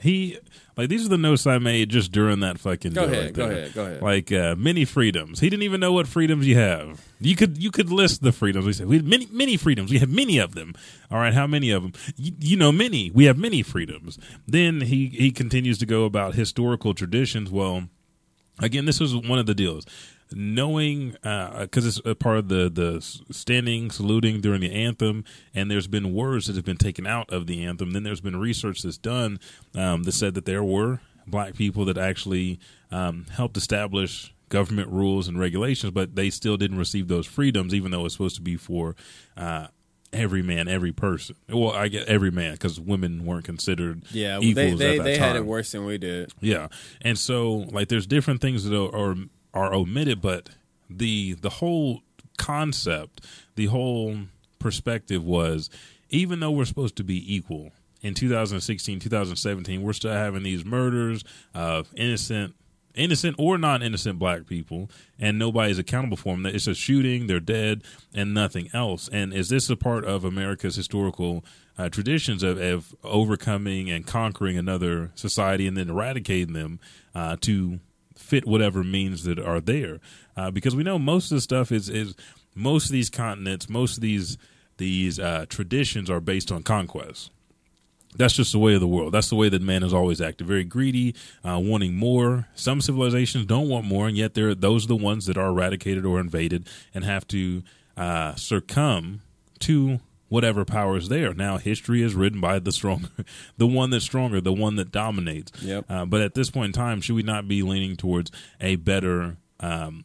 He 0.00 0.38
like 0.76 0.90
these 0.90 1.06
are 1.06 1.08
the 1.08 1.16
notes 1.16 1.46
I 1.46 1.58
made 1.58 1.88
just 1.88 2.12
during 2.12 2.40
that 2.40 2.58
fucking. 2.58 2.92
Go 2.92 3.04
ahead, 3.04 3.24
right 3.24 3.32
go 3.34 3.44
ahead, 3.46 3.74
go 3.74 3.84
ahead. 3.86 4.02
Like 4.02 4.30
uh, 4.30 4.54
many 4.56 4.84
freedoms. 4.84 5.40
He 5.40 5.48
didn't 5.48 5.62
even 5.62 5.80
know 5.80 5.92
what 5.92 6.06
freedoms 6.06 6.46
you 6.46 6.56
have. 6.56 7.02
You 7.18 7.34
could 7.34 7.56
you 7.56 7.70
could 7.70 7.90
list 7.90 8.22
the 8.22 8.32
freedoms. 8.32 8.66
We 8.66 8.74
said 8.74 8.86
we 8.86 8.96
have 8.96 9.06
many 9.06 9.26
many 9.32 9.56
freedoms. 9.56 9.90
We 9.90 9.98
have 9.98 10.10
many 10.10 10.38
of 10.38 10.54
them. 10.54 10.74
All 11.10 11.18
right, 11.18 11.32
how 11.32 11.46
many 11.46 11.70
of 11.70 11.82
them? 11.82 11.92
You, 12.16 12.32
you 12.40 12.56
know 12.56 12.72
many. 12.72 13.10
We 13.10 13.24
have 13.24 13.38
many 13.38 13.62
freedoms. 13.62 14.18
Then 14.46 14.82
he 14.82 15.08
he 15.08 15.30
continues 15.30 15.78
to 15.78 15.86
go 15.86 16.04
about 16.04 16.34
historical 16.34 16.92
traditions. 16.92 17.50
Well, 17.50 17.88
again, 18.60 18.84
this 18.84 19.00
was 19.00 19.16
one 19.16 19.38
of 19.38 19.46
the 19.46 19.54
deals. 19.54 19.86
Knowing, 20.32 21.12
because 21.22 21.86
it's 21.86 22.00
a 22.04 22.14
part 22.14 22.38
of 22.38 22.48
the 22.48 22.68
the 22.68 23.00
standing, 23.32 23.90
saluting 23.90 24.40
during 24.40 24.60
the 24.60 24.72
anthem, 24.72 25.24
and 25.54 25.70
there's 25.70 25.86
been 25.86 26.12
words 26.12 26.46
that 26.46 26.56
have 26.56 26.64
been 26.64 26.76
taken 26.76 27.06
out 27.06 27.32
of 27.32 27.46
the 27.46 27.64
anthem. 27.64 27.92
Then 27.92 28.02
there's 28.02 28.20
been 28.20 28.36
research 28.36 28.82
that's 28.82 28.98
done 28.98 29.38
um, 29.74 30.02
that 30.02 30.12
said 30.12 30.34
that 30.34 30.44
there 30.44 30.64
were 30.64 31.00
black 31.26 31.54
people 31.54 31.84
that 31.86 31.98
actually 31.98 32.58
um, 32.90 33.26
helped 33.32 33.56
establish 33.56 34.32
government 34.48 34.88
rules 34.88 35.28
and 35.28 35.38
regulations, 35.38 35.90
but 35.92 36.14
they 36.14 36.30
still 36.30 36.56
didn't 36.56 36.78
receive 36.78 37.08
those 37.08 37.26
freedoms, 37.26 37.74
even 37.74 37.90
though 37.90 38.04
it's 38.04 38.14
supposed 38.14 38.36
to 38.36 38.42
be 38.42 38.56
for 38.56 38.94
uh, 39.36 39.66
every 40.12 40.42
man, 40.42 40.68
every 40.68 40.92
person. 40.92 41.36
Well, 41.48 41.72
I 41.72 41.88
get 41.88 42.08
every 42.08 42.30
man 42.30 42.52
because 42.52 42.78
women 42.80 43.24
weren't 43.24 43.44
considered 43.44 44.04
Yeah, 44.10 44.38
equals 44.40 44.78
they 44.78 44.98
they, 44.98 45.04
they 45.04 45.18
had 45.18 45.36
it 45.36 45.44
worse 45.44 45.72
than 45.72 45.84
we 45.84 45.98
did. 45.98 46.32
Yeah, 46.40 46.68
and 47.02 47.18
so 47.18 47.66
like 47.70 47.88
there's 47.88 48.06
different 48.06 48.40
things 48.40 48.64
that 48.64 48.76
are 48.76 48.94
are, 48.94 49.16
are 49.56 49.74
omitted, 49.74 50.20
but 50.20 50.50
the 50.88 51.32
the 51.34 51.50
whole 51.50 52.02
concept, 52.36 53.24
the 53.56 53.66
whole 53.66 54.18
perspective 54.58 55.24
was, 55.24 55.70
even 56.10 56.40
though 56.40 56.50
we're 56.50 56.66
supposed 56.66 56.96
to 56.96 57.04
be 57.04 57.34
equal 57.34 57.72
in 58.02 58.14
2016, 58.14 59.00
2017, 59.00 59.82
we're 59.82 59.92
still 59.92 60.12
having 60.12 60.42
these 60.42 60.64
murders 60.64 61.24
of 61.54 61.88
innocent. 61.96 62.54
Innocent 62.94 63.36
or 63.38 63.58
non-innocent 63.58 64.18
black 64.18 64.46
people, 64.46 64.90
and 65.18 65.38
nobody's 65.38 65.78
accountable 65.78 66.16
for 66.16 66.34
them. 66.34 66.46
It's 66.46 66.66
a 66.66 66.74
shooting; 66.74 67.26
they're 67.26 67.40
dead, 67.40 67.82
and 68.14 68.32
nothing 68.32 68.70
else. 68.72 69.10
And 69.12 69.34
is 69.34 69.50
this 69.50 69.68
a 69.68 69.76
part 69.76 70.06
of 70.06 70.24
America's 70.24 70.76
historical 70.76 71.44
uh, 71.76 71.90
traditions 71.90 72.42
of, 72.42 72.58
of 72.58 72.94
overcoming 73.04 73.90
and 73.90 74.06
conquering 74.06 74.56
another 74.56 75.10
society 75.14 75.66
and 75.66 75.76
then 75.76 75.90
eradicating 75.90 76.54
them 76.54 76.80
uh, 77.14 77.36
to 77.42 77.80
fit 78.26 78.46
whatever 78.46 78.82
means 78.82 79.24
that 79.24 79.38
are 79.38 79.60
there. 79.60 80.00
Uh, 80.36 80.50
because 80.50 80.74
we 80.74 80.82
know 80.82 80.98
most 80.98 81.30
of 81.30 81.36
the 81.36 81.40
stuff 81.40 81.70
is 81.70 81.88
is 81.88 82.14
most 82.54 82.86
of 82.86 82.92
these 82.92 83.10
continents, 83.10 83.68
most 83.68 83.96
of 83.96 84.02
these 84.02 84.36
these 84.78 85.18
uh, 85.18 85.46
traditions 85.48 86.10
are 86.10 86.20
based 86.20 86.52
on 86.52 86.62
conquest. 86.62 87.30
That's 88.16 88.34
just 88.34 88.52
the 88.52 88.58
way 88.58 88.74
of 88.74 88.80
the 88.80 88.88
world. 88.88 89.12
That's 89.12 89.28
the 89.28 89.36
way 89.36 89.48
that 89.50 89.60
man 89.60 89.82
has 89.82 89.92
always 89.92 90.20
acted. 90.20 90.46
Very 90.46 90.64
greedy, 90.64 91.14
uh, 91.44 91.58
wanting 91.62 91.94
more. 91.94 92.48
Some 92.54 92.80
civilizations 92.80 93.44
don't 93.44 93.68
want 93.68 93.84
more, 93.84 94.08
and 94.08 94.16
yet 94.16 94.34
they're 94.34 94.54
those 94.54 94.84
are 94.84 94.88
the 94.88 94.96
ones 94.96 95.26
that 95.26 95.36
are 95.36 95.48
eradicated 95.48 96.04
or 96.04 96.18
invaded 96.18 96.68
and 96.94 97.04
have 97.04 97.26
to 97.28 97.62
uh, 97.96 98.34
succumb 98.34 99.22
to 99.60 100.00
whatever 100.28 100.64
power 100.64 100.96
is 100.96 101.08
there. 101.08 101.34
Now, 101.34 101.58
history 101.58 102.02
is 102.02 102.14
written 102.14 102.40
by 102.40 102.58
the 102.58 102.72
stronger, 102.72 103.08
the 103.56 103.66
one 103.66 103.90
that's 103.90 104.04
stronger, 104.04 104.40
the 104.40 104.52
one 104.52 104.76
that 104.76 104.90
dominates. 104.90 105.52
Yep. 105.62 105.84
Uh, 105.88 106.04
but 106.04 106.20
at 106.20 106.34
this 106.34 106.50
point 106.50 106.66
in 106.66 106.72
time, 106.72 107.00
should 107.00 107.16
we 107.16 107.22
not 107.22 107.48
be 107.48 107.62
leaning 107.62 107.96
towards 107.96 108.30
a 108.60 108.76
better 108.76 109.36
um, 109.60 110.04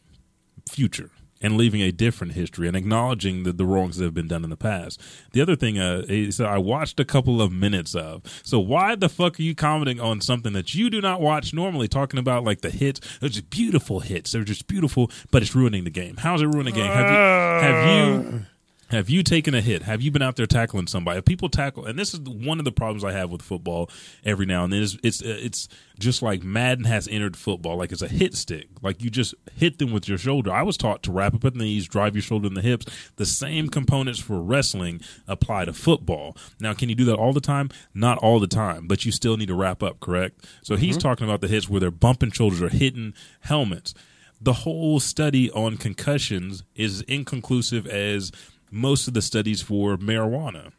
future 0.70 1.10
and 1.44 1.56
leaving 1.56 1.82
a 1.82 1.90
different 1.90 2.34
history 2.34 2.68
and 2.68 2.76
acknowledging 2.76 3.42
the, 3.42 3.52
the 3.52 3.66
wrongs 3.66 3.96
that 3.96 4.04
have 4.04 4.14
been 4.14 4.28
done 4.28 4.44
in 4.44 4.50
the 4.50 4.56
past? 4.56 5.00
The 5.32 5.40
other 5.40 5.56
thing 5.56 5.76
uh, 5.78 6.04
is 6.08 6.40
I 6.40 6.58
watched 6.58 7.00
a 7.00 7.04
couple 7.04 7.42
of 7.42 7.50
minutes 7.50 7.96
of. 7.96 8.22
So 8.44 8.60
why 8.60 8.94
the 8.94 9.08
fuck 9.08 9.40
are 9.40 9.42
you 9.42 9.56
commenting 9.56 9.98
on 9.98 10.20
something 10.20 10.52
that 10.52 10.72
you 10.72 10.88
do 10.88 11.00
not 11.00 11.20
watch 11.20 11.52
normally? 11.52 11.88
Talking 11.88 12.20
about 12.20 12.44
like 12.44 12.60
the 12.60 12.70
hits, 12.70 13.00
they're 13.18 13.28
just 13.28 13.50
beautiful 13.50 14.00
hits. 14.00 14.30
They're 14.30 14.44
just 14.44 14.68
beautiful, 14.68 15.10
but 15.32 15.42
it's 15.42 15.56
ruining 15.56 15.82
the 15.82 15.90
game. 15.90 16.16
How's 16.18 16.42
it 16.42 16.46
ruining 16.46 16.74
the 16.74 16.80
game? 16.80 16.92
Have 16.92 17.10
you 17.10 17.16
have 17.16 17.88
you 18.30 18.46
have 18.92 19.08
you 19.08 19.22
taken 19.22 19.54
a 19.54 19.62
hit? 19.62 19.82
Have 19.82 20.02
you 20.02 20.10
been 20.10 20.20
out 20.20 20.36
there 20.36 20.46
tackling 20.46 20.86
somebody? 20.86 21.18
If 21.18 21.24
people 21.24 21.48
tackle, 21.48 21.86
and 21.86 21.98
this 21.98 22.12
is 22.12 22.20
one 22.20 22.58
of 22.58 22.66
the 22.66 22.72
problems 22.72 23.02
I 23.02 23.12
have 23.12 23.30
with 23.30 23.40
football 23.40 23.90
every 24.22 24.44
now 24.44 24.64
and 24.64 24.72
then. 24.72 24.82
Is 24.82 24.98
it's 25.02 25.22
uh, 25.22 25.38
it's 25.40 25.66
just 25.98 26.20
like 26.20 26.42
Madden 26.42 26.84
has 26.84 27.08
entered 27.08 27.36
football, 27.36 27.76
like 27.76 27.90
it's 27.90 28.02
a 28.02 28.08
hit 28.08 28.34
stick. 28.34 28.68
Like 28.82 29.02
you 29.02 29.08
just 29.08 29.34
hit 29.54 29.78
them 29.78 29.92
with 29.92 30.08
your 30.08 30.18
shoulder. 30.18 30.52
I 30.52 30.62
was 30.62 30.76
taught 30.76 31.02
to 31.04 31.12
wrap 31.12 31.34
up 31.34 31.44
at 31.44 31.54
the 31.54 31.60
knees, 31.60 31.88
drive 31.88 32.14
your 32.14 32.22
shoulder 32.22 32.46
in 32.46 32.54
the 32.54 32.60
hips. 32.60 32.84
The 33.16 33.24
same 33.24 33.68
components 33.68 34.20
for 34.20 34.42
wrestling 34.42 35.00
apply 35.26 35.64
to 35.64 35.72
football. 35.72 36.36
Now, 36.60 36.74
can 36.74 36.90
you 36.90 36.94
do 36.94 37.06
that 37.06 37.16
all 37.16 37.32
the 37.32 37.40
time? 37.40 37.70
Not 37.94 38.18
all 38.18 38.40
the 38.40 38.46
time, 38.46 38.86
but 38.86 39.06
you 39.06 39.12
still 39.12 39.38
need 39.38 39.48
to 39.48 39.54
wrap 39.54 39.82
up. 39.82 40.00
Correct. 40.00 40.44
So 40.62 40.76
he's 40.76 40.98
mm-hmm. 40.98 41.08
talking 41.08 41.26
about 41.26 41.40
the 41.40 41.48
hits 41.48 41.68
where 41.68 41.80
they're 41.80 41.90
bumping 41.90 42.32
shoulders 42.32 42.60
or 42.60 42.68
hitting 42.68 43.14
helmets. 43.40 43.94
The 44.38 44.52
whole 44.52 45.00
study 45.00 45.50
on 45.52 45.76
concussions 45.76 46.64
is 46.74 47.00
inconclusive 47.02 47.86
as 47.86 48.32
most 48.72 49.06
of 49.06 49.14
the 49.14 49.22
studies 49.22 49.62
for 49.62 49.96
marijuana. 49.96 50.72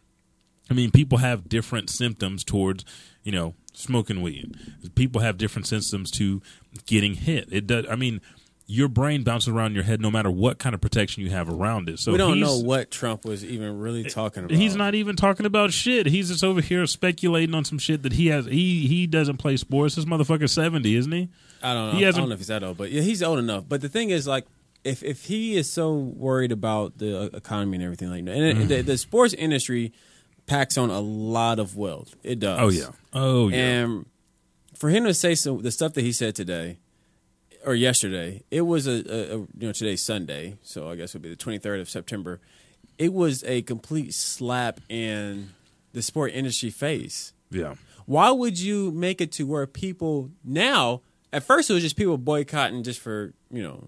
I 0.70 0.74
mean, 0.74 0.92
people 0.92 1.20
have 1.20 1.48
different 1.48 1.90
symptoms 1.90 2.44
towards, 2.44 2.84
you 3.24 3.32
know, 3.32 3.54
smoking 3.74 4.22
weed. 4.22 4.56
People 4.96 5.22
have 5.22 5.38
different 5.38 5.68
symptoms 5.68 6.10
to 6.12 6.42
getting 6.86 7.14
hit. 7.14 7.50
It 7.52 7.68
does. 7.68 7.86
I 7.90 7.96
mean, 7.96 8.22
your 8.66 8.88
brain 8.88 9.24
bounces 9.24 9.50
around 9.50 9.76
your 9.76 9.84
head 9.84 10.02
no 10.02 10.10
matter 10.10 10.32
what 10.32 10.58
kind 10.58 10.74
of 10.74 10.80
protection 10.82 11.22
you 11.22 11.30
have 11.30 11.50
around 11.50 11.90
it. 11.90 12.00
So 12.00 12.14
we 12.14 12.18
don't 12.18 12.40
know 12.40 12.58
what 12.58 12.92
Trump 12.92 13.26
was 13.26 13.44
even 13.44 13.80
really 13.80 14.04
talking 14.06 14.46
about. 14.46 14.58
He's 14.58 14.76
not 14.76 14.96
even 14.96 15.16
talking 15.16 15.46
about 15.46 15.74
shit. 15.74 16.08
He's 16.08 16.30
just 16.30 16.44
over 16.44 16.62
here 16.62 16.86
speculating 16.88 17.54
on 17.54 17.66
some 17.66 17.78
shit 17.78 18.04
that 18.04 18.14
he 18.14 18.28
has. 18.28 18.46
He 18.46 18.88
he 18.88 19.06
doesn't 19.06 19.38
play 19.38 19.58
sports. 19.58 19.96
This 19.96 20.06
motherfucker's 20.06 20.54
seventy, 20.54 20.96
isn't 20.96 21.12
he? 21.12 21.30
I 21.62 21.74
don't 21.74 21.94
know. 21.94 22.00
He 22.00 22.06
I 22.06 22.12
don't 22.12 22.30
know 22.30 22.34
if 22.34 22.40
he's 22.40 22.48
that 22.48 22.64
old, 22.64 22.78
but 22.78 22.90
yeah, 22.90 23.02
he's 23.02 23.22
old 23.22 23.40
enough. 23.40 23.66
But 23.68 23.82
the 23.82 23.90
thing 23.90 24.10
is, 24.12 24.28
like, 24.28 24.46
if 24.84 25.04
if 25.04 25.26
he 25.26 25.56
is 25.56 25.70
so 25.72 25.94
worried 25.94 26.52
about 26.52 26.98
the 26.98 27.22
uh, 27.24 27.26
economy 27.38 27.78
and 27.78 27.84
everything 27.84 28.10
like 28.10 28.26
that, 28.26 28.36
and 28.36 28.58
Mm-hmm. 28.60 28.68
the, 28.68 28.82
the 28.82 28.98
sports 28.98 29.34
industry 29.34 29.92
packs 30.46 30.78
on 30.78 30.90
a 30.90 31.00
lot 31.00 31.60
of 31.60 31.76
wealth. 31.78 32.16
It 32.24 32.40
does. 32.40 32.60
Oh 32.60 32.70
yeah. 32.70 32.90
Oh 33.14 33.48
yeah. 33.50 33.56
And 33.58 34.06
for 34.78 34.90
him 34.90 35.06
to 35.06 35.14
say 35.14 35.36
some 35.36 35.62
the 35.62 35.72
stuff 35.72 35.94
that 35.94 36.02
he 36.02 36.12
said 36.12 36.36
today 36.36 36.80
or 37.66 37.76
yesterday, 37.76 38.44
it 38.52 38.62
was 38.62 38.88
a, 38.88 38.92
a, 38.92 39.36
a 39.36 39.38
you 39.40 39.48
know 39.68 39.72
today's 39.72 40.02
Sunday, 40.04 40.58
so 40.64 40.90
I 40.90 40.96
guess 40.96 41.12
it 41.12 41.20
would 41.20 41.22
be 41.24 41.30
the 41.30 41.36
twenty 41.38 41.60
third 41.60 41.80
of 41.80 41.90
September. 41.90 42.42
It 42.98 43.14
was 43.14 43.44
a 43.46 43.62
complete 43.64 44.14
slap 44.14 44.80
in 44.90 45.50
the 45.94 46.02
sport 46.02 46.32
industry 46.34 46.70
face. 46.70 47.34
yeah. 47.50 47.76
Why 48.06 48.32
would 48.32 48.60
you 48.60 48.92
make 48.92 49.22
it 49.22 49.32
to 49.34 49.44
where 49.48 49.66
people 49.66 50.30
now? 50.44 51.02
At 51.32 51.44
first, 51.44 51.70
it 51.70 51.74
was 51.74 51.82
just 51.84 51.96
people 51.96 52.18
boycotting 52.18 52.84
just 52.84 53.00
for 53.00 53.34
you 53.50 53.64
know 53.64 53.88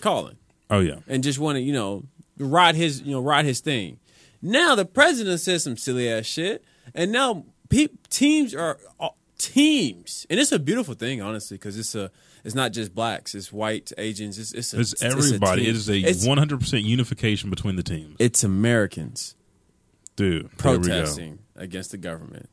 calling 0.00 0.36
Oh 0.70 0.80
yeah. 0.80 0.96
and 1.08 1.22
just 1.24 1.38
want 1.38 1.56
to 1.56 1.60
you 1.62 1.72
know 1.72 2.04
ride 2.38 2.74
his 2.74 3.02
you 3.02 3.12
know 3.12 3.20
ride 3.20 3.44
his 3.44 3.60
thing. 3.60 3.98
Now 4.42 4.74
the 4.74 4.84
president 4.84 5.40
says 5.40 5.64
some 5.64 5.76
silly 5.76 6.08
ass 6.08 6.26
shit, 6.26 6.64
and 6.94 7.10
now 7.12 7.44
pe- 7.68 7.88
teams 8.10 8.54
are 8.54 8.78
uh, 9.00 9.08
teams, 9.38 10.26
and 10.30 10.38
it's 10.38 10.52
a 10.52 10.58
beautiful 10.58 10.94
thing, 10.94 11.20
honestly, 11.22 11.56
because 11.56 11.78
it's 11.78 11.94
a 11.94 12.10
it's 12.44 12.54
not 12.54 12.72
just 12.72 12.94
blacks, 12.94 13.34
it's 13.34 13.52
white 13.52 13.90
Asians, 13.98 14.38
it's 14.38 14.52
it's, 14.52 14.72
a, 14.74 14.80
It's 14.80 15.02
a 15.02 15.06
everybody. 15.06 15.62
team. 15.62 15.70
it 15.70 15.76
is 15.76 15.88
a 15.88 15.96
It's- 15.96 16.26
one 16.26 16.38
hundred 16.38 16.60
percent 16.60 16.84
unification 16.84 17.50
between 17.50 17.76
the 17.76 17.82
teams. 17.82 18.14
It's 18.18 18.44
Americans 18.44 19.34
Dude, 20.14 20.50
there 20.58 20.72
we 20.72 20.78
go. 20.78 20.82
protesting 20.84 21.38
against 21.56 21.90
the 21.90 21.96
government. 21.98 22.48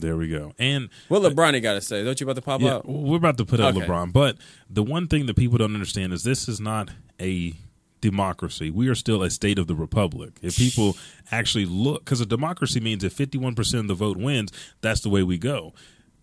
There 0.00 0.16
we 0.16 0.28
go. 0.28 0.52
And 0.58 0.88
What 1.08 1.22
LeBron 1.22 1.60
got 1.62 1.74
to 1.74 1.80
say? 1.80 2.04
Don't 2.04 2.20
you 2.20 2.24
about 2.24 2.36
to 2.36 2.42
pop 2.42 2.60
yeah, 2.60 2.74
out? 2.76 2.88
we're 2.88 3.16
about 3.16 3.38
to 3.38 3.44
put 3.44 3.60
up 3.60 3.74
Okay. 3.74 3.86
LeBron, 3.86 4.12
but 4.12 4.36
the 4.70 4.82
one 4.82 5.06
thing 5.08 5.26
that 5.26 5.36
people 5.36 5.58
don't 5.58 5.74
understand 5.74 6.12
is 6.12 6.22
this 6.22 6.48
is 6.48 6.60
not 6.60 6.90
a 7.20 7.54
democracy. 8.00 8.70
We 8.70 8.88
are 8.88 8.94
still 8.94 9.22
a 9.22 9.30
state 9.30 9.58
of 9.58 9.66
the 9.66 9.74
republic. 9.74 10.38
If 10.42 10.56
people 10.56 10.96
actually 11.30 11.66
look, 11.66 12.04
because 12.04 12.20
a 12.20 12.26
democracy 12.26 12.80
means 12.80 13.02
if 13.04 13.16
51% 13.16 13.80
of 13.80 13.88
the 13.88 13.94
vote 13.94 14.16
wins, 14.16 14.52
that's 14.80 15.00
the 15.00 15.10
way 15.10 15.22
we 15.22 15.38
go. 15.38 15.74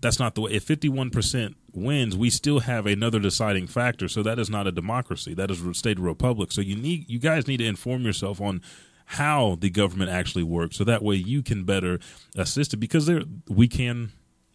That's 0.01 0.19
not 0.19 0.35
the 0.35 0.41
way. 0.41 0.51
If 0.51 0.65
51% 0.67 1.55
wins, 1.73 2.15
we 2.15 2.29
still 2.29 2.59
have 2.61 2.85
another 2.85 3.19
deciding 3.19 3.67
factor. 3.67 4.07
So 4.07 4.23
that 4.23 4.39
is 4.39 4.49
not 4.49 4.67
a 4.67 4.71
democracy. 4.71 5.33
That 5.33 5.49
is 5.49 5.61
a 5.65 5.73
state 5.73 5.97
of 5.97 6.03
republic. 6.03 6.51
So 6.51 6.61
you 6.61 6.75
need, 6.75 7.09
you 7.09 7.17
guys 7.19 7.47
need 7.47 7.57
to 7.57 7.65
inform 7.65 8.03
yourself 8.03 8.39
on 8.39 8.61
how 9.05 9.57
the 9.59 9.69
government 9.69 10.11
actually 10.11 10.43
works, 10.43 10.77
so 10.77 10.83
that 10.83 11.03
way 11.03 11.15
you 11.15 11.43
can 11.43 11.63
better 11.63 11.99
assist 12.35 12.73
it. 12.73 12.77
Because 12.77 13.05
there, 13.05 13.21
we 13.47 13.67
can 13.67 14.11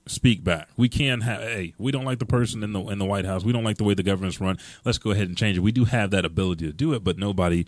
speak 0.07 0.43
back. 0.43 0.69
We 0.77 0.89
can 0.89 1.21
have. 1.23 1.41
Hey, 1.41 1.75
we 1.79 1.93
don't 1.93 2.05
like 2.05 2.19
the 2.19 2.27
person 2.27 2.63
in 2.63 2.73
the 2.73 2.81
in 2.89 2.99
the 2.99 3.05
White 3.05 3.25
House. 3.25 3.45
We 3.45 3.53
don't 3.53 3.65
like 3.65 3.79
the 3.79 3.85
way 3.85 3.95
the 3.95 4.03
government's 4.03 4.41
run. 4.41 4.59
Let's 4.85 4.99
go 4.99 5.11
ahead 5.11 5.29
and 5.29 5.37
change 5.37 5.57
it. 5.57 5.61
We 5.61 5.73
do 5.73 5.85
have 5.85 6.11
that 6.11 6.25
ability 6.25 6.67
to 6.67 6.73
do 6.73 6.93
it, 6.95 7.05
but 7.05 7.19
nobody 7.19 7.65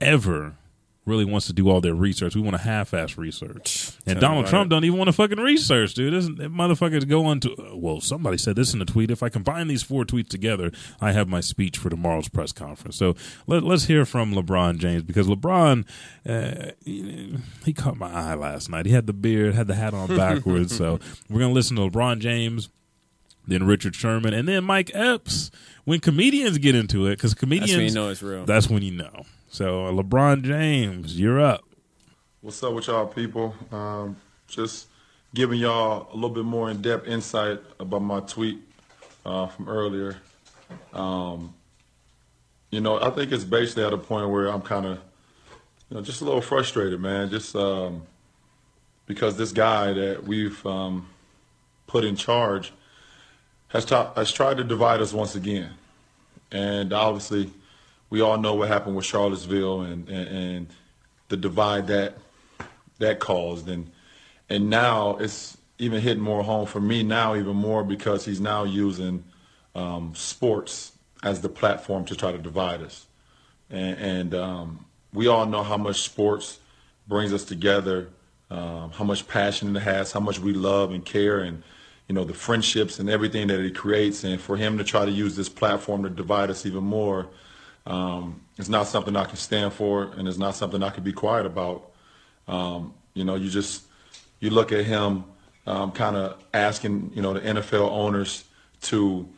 ever 0.00 0.56
really 1.04 1.24
wants 1.24 1.48
to 1.48 1.52
do 1.52 1.68
all 1.68 1.80
their 1.80 1.94
research. 1.94 2.36
We 2.36 2.40
want 2.40 2.56
to 2.56 2.62
half-ass 2.62 3.18
research. 3.18 3.90
And 4.06 4.20
Donald 4.20 4.46
Trump 4.46 4.70
don't 4.70 4.84
even 4.84 4.98
want 4.98 5.08
to 5.08 5.12
fucking 5.12 5.38
research, 5.38 5.94
dude. 5.94 6.14
This 6.14 6.28
motherfuckers 6.28 7.08
go 7.08 7.26
on 7.26 7.40
to 7.40 7.72
well, 7.74 8.00
somebody 8.00 8.38
said 8.38 8.54
this 8.56 8.72
in 8.72 8.80
a 8.80 8.84
tweet. 8.84 9.10
If 9.10 9.22
I 9.22 9.28
combine 9.28 9.66
these 9.66 9.82
four 9.82 10.04
tweets 10.04 10.28
together, 10.28 10.70
I 11.00 11.12
have 11.12 11.28
my 11.28 11.40
speech 11.40 11.76
for 11.76 11.90
tomorrow's 11.90 12.28
press 12.28 12.52
conference. 12.52 12.96
So 12.96 13.16
let, 13.46 13.64
us 13.64 13.86
hear 13.86 14.04
from 14.04 14.32
LeBron 14.32 14.78
James 14.78 15.02
because 15.02 15.26
LeBron 15.26 15.86
uh, 16.28 16.72
he 16.84 17.72
caught 17.72 17.96
my 17.96 18.12
eye 18.12 18.34
last 18.34 18.68
night. 18.68 18.86
He 18.86 18.92
had 18.92 19.06
the 19.06 19.12
beard, 19.12 19.54
had 19.54 19.66
the 19.66 19.74
hat 19.74 19.94
on 19.94 20.08
backwards. 20.16 20.76
so 20.76 21.00
we're 21.28 21.40
gonna 21.40 21.52
listen 21.52 21.76
to 21.76 21.82
LeBron 21.82 22.20
James 22.20 22.68
then 23.46 23.66
Richard 23.66 23.96
Sherman, 23.96 24.34
and 24.34 24.46
then 24.46 24.62
Mike 24.62 24.92
Epps. 24.94 25.50
When 25.84 25.98
comedians 25.98 26.58
get 26.58 26.76
into 26.76 27.06
it, 27.06 27.16
because 27.16 27.34
comedians, 27.34 27.70
that's 27.70 27.76
when 27.76 27.86
you 27.88 27.94
know 27.94 28.08
it's 28.10 28.22
real. 28.22 28.44
That's 28.44 28.70
when 28.70 28.82
you 28.82 28.92
know. 28.92 29.24
So 29.52 29.84
LeBron 29.92 30.44
James, 30.44 31.20
you're 31.20 31.38
up. 31.38 31.62
What's 32.40 32.62
up 32.62 32.72
with 32.72 32.86
y'all 32.86 33.06
people? 33.06 33.54
Um, 33.70 34.16
just 34.48 34.86
giving 35.34 35.60
y'all 35.60 36.08
a 36.10 36.14
little 36.14 36.30
bit 36.30 36.46
more 36.46 36.70
in-depth 36.70 37.06
insight 37.06 37.60
about 37.78 38.00
my 38.00 38.20
tweet 38.20 38.60
uh, 39.26 39.48
from 39.48 39.68
earlier. 39.68 40.16
Um, 40.94 41.52
you 42.70 42.80
know, 42.80 42.98
I 42.98 43.10
think 43.10 43.30
it's 43.30 43.44
basically 43.44 43.84
at 43.84 43.92
a 43.92 43.98
point 43.98 44.30
where 44.30 44.46
I'm 44.46 44.62
kind 44.62 44.86
of, 44.86 44.98
you 45.90 45.96
know, 45.96 46.00
just 46.00 46.22
a 46.22 46.24
little 46.24 46.40
frustrated, 46.40 46.98
man. 46.98 47.28
Just 47.28 47.54
um, 47.54 48.04
because 49.04 49.36
this 49.36 49.52
guy 49.52 49.92
that 49.92 50.24
we've 50.24 50.64
um, 50.64 51.10
put 51.86 52.06
in 52.06 52.16
charge 52.16 52.72
has, 53.68 53.84
ta- 53.84 54.14
has 54.14 54.32
tried 54.32 54.56
to 54.56 54.64
divide 54.64 55.02
us 55.02 55.12
once 55.12 55.34
again, 55.34 55.74
and 56.50 56.94
obviously 56.94 57.50
we 58.12 58.20
all 58.20 58.36
know 58.36 58.52
what 58.52 58.68
happened 58.68 58.94
with 58.94 59.06
Charlottesville 59.06 59.80
and, 59.80 60.06
and, 60.06 60.28
and 60.28 60.66
the 61.28 61.36
divide 61.38 61.86
that 61.86 62.18
that 62.98 63.18
caused, 63.20 63.70
and 63.70 63.90
and 64.50 64.68
now 64.68 65.16
it's 65.16 65.56
even 65.78 66.02
hitting 66.02 66.22
more 66.22 66.42
home 66.42 66.66
for 66.66 66.78
me 66.78 67.02
now 67.02 67.34
even 67.34 67.56
more 67.56 67.82
because 67.82 68.26
he's 68.26 68.38
now 68.38 68.64
using 68.64 69.24
um, 69.74 70.12
sports 70.14 70.92
as 71.22 71.40
the 71.40 71.48
platform 71.48 72.04
to 72.04 72.14
try 72.14 72.30
to 72.30 72.36
divide 72.36 72.82
us, 72.82 73.06
and, 73.70 73.98
and 73.98 74.34
um, 74.34 74.84
we 75.14 75.26
all 75.26 75.46
know 75.46 75.62
how 75.62 75.78
much 75.78 76.02
sports 76.02 76.58
brings 77.08 77.32
us 77.32 77.44
together, 77.44 78.10
um, 78.50 78.90
how 78.90 79.04
much 79.04 79.26
passion 79.26 79.74
it 79.74 79.80
has, 79.80 80.12
how 80.12 80.20
much 80.20 80.38
we 80.38 80.52
love 80.52 80.92
and 80.92 81.06
care, 81.06 81.40
and 81.40 81.62
you 82.08 82.14
know 82.14 82.24
the 82.24 82.34
friendships 82.34 82.98
and 82.98 83.08
everything 83.08 83.46
that 83.46 83.58
it 83.58 83.74
creates, 83.74 84.22
and 84.22 84.38
for 84.38 84.58
him 84.58 84.76
to 84.76 84.84
try 84.84 85.06
to 85.06 85.10
use 85.10 85.34
this 85.34 85.48
platform 85.48 86.02
to 86.02 86.10
divide 86.10 86.50
us 86.50 86.66
even 86.66 86.84
more 86.84 87.26
um, 87.86 88.40
it's 88.58 88.68
not 88.68 88.86
something 88.86 89.16
I 89.16 89.24
can 89.24 89.36
stand 89.36 89.72
for, 89.72 90.04
and 90.16 90.28
it's 90.28 90.38
not 90.38 90.54
something 90.54 90.82
I 90.82 90.90
can 90.90 91.02
be 91.02 91.12
quiet 91.12 91.46
about. 91.46 91.90
Um, 92.46 92.94
you 93.14 93.24
know, 93.24 93.34
you 93.34 93.50
just 93.50 93.84
you 94.40 94.50
look 94.50 94.72
at 94.72 94.84
him 94.84 95.24
um, 95.66 95.92
kind 95.92 96.16
of 96.16 96.42
asking, 96.52 97.12
you 97.14 97.22
know, 97.22 97.34
the 97.34 97.40
NFL 97.40 97.90
owners 97.90 98.44
to 98.82 99.28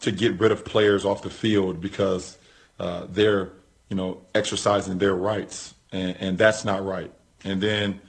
to 0.00 0.10
get 0.10 0.38
rid 0.40 0.50
of 0.50 0.64
players 0.64 1.04
off 1.04 1.22
the 1.22 1.30
field 1.30 1.80
because 1.80 2.38
uh, 2.78 3.06
they're, 3.10 3.50
you 3.90 3.96
know, 3.96 4.22
exercising 4.34 4.96
their 4.96 5.14
rights, 5.14 5.74
and, 5.92 6.16
and 6.18 6.38
that's 6.38 6.64
not 6.64 6.84
right. 6.84 7.12
And 7.44 7.60
then, 7.60 8.00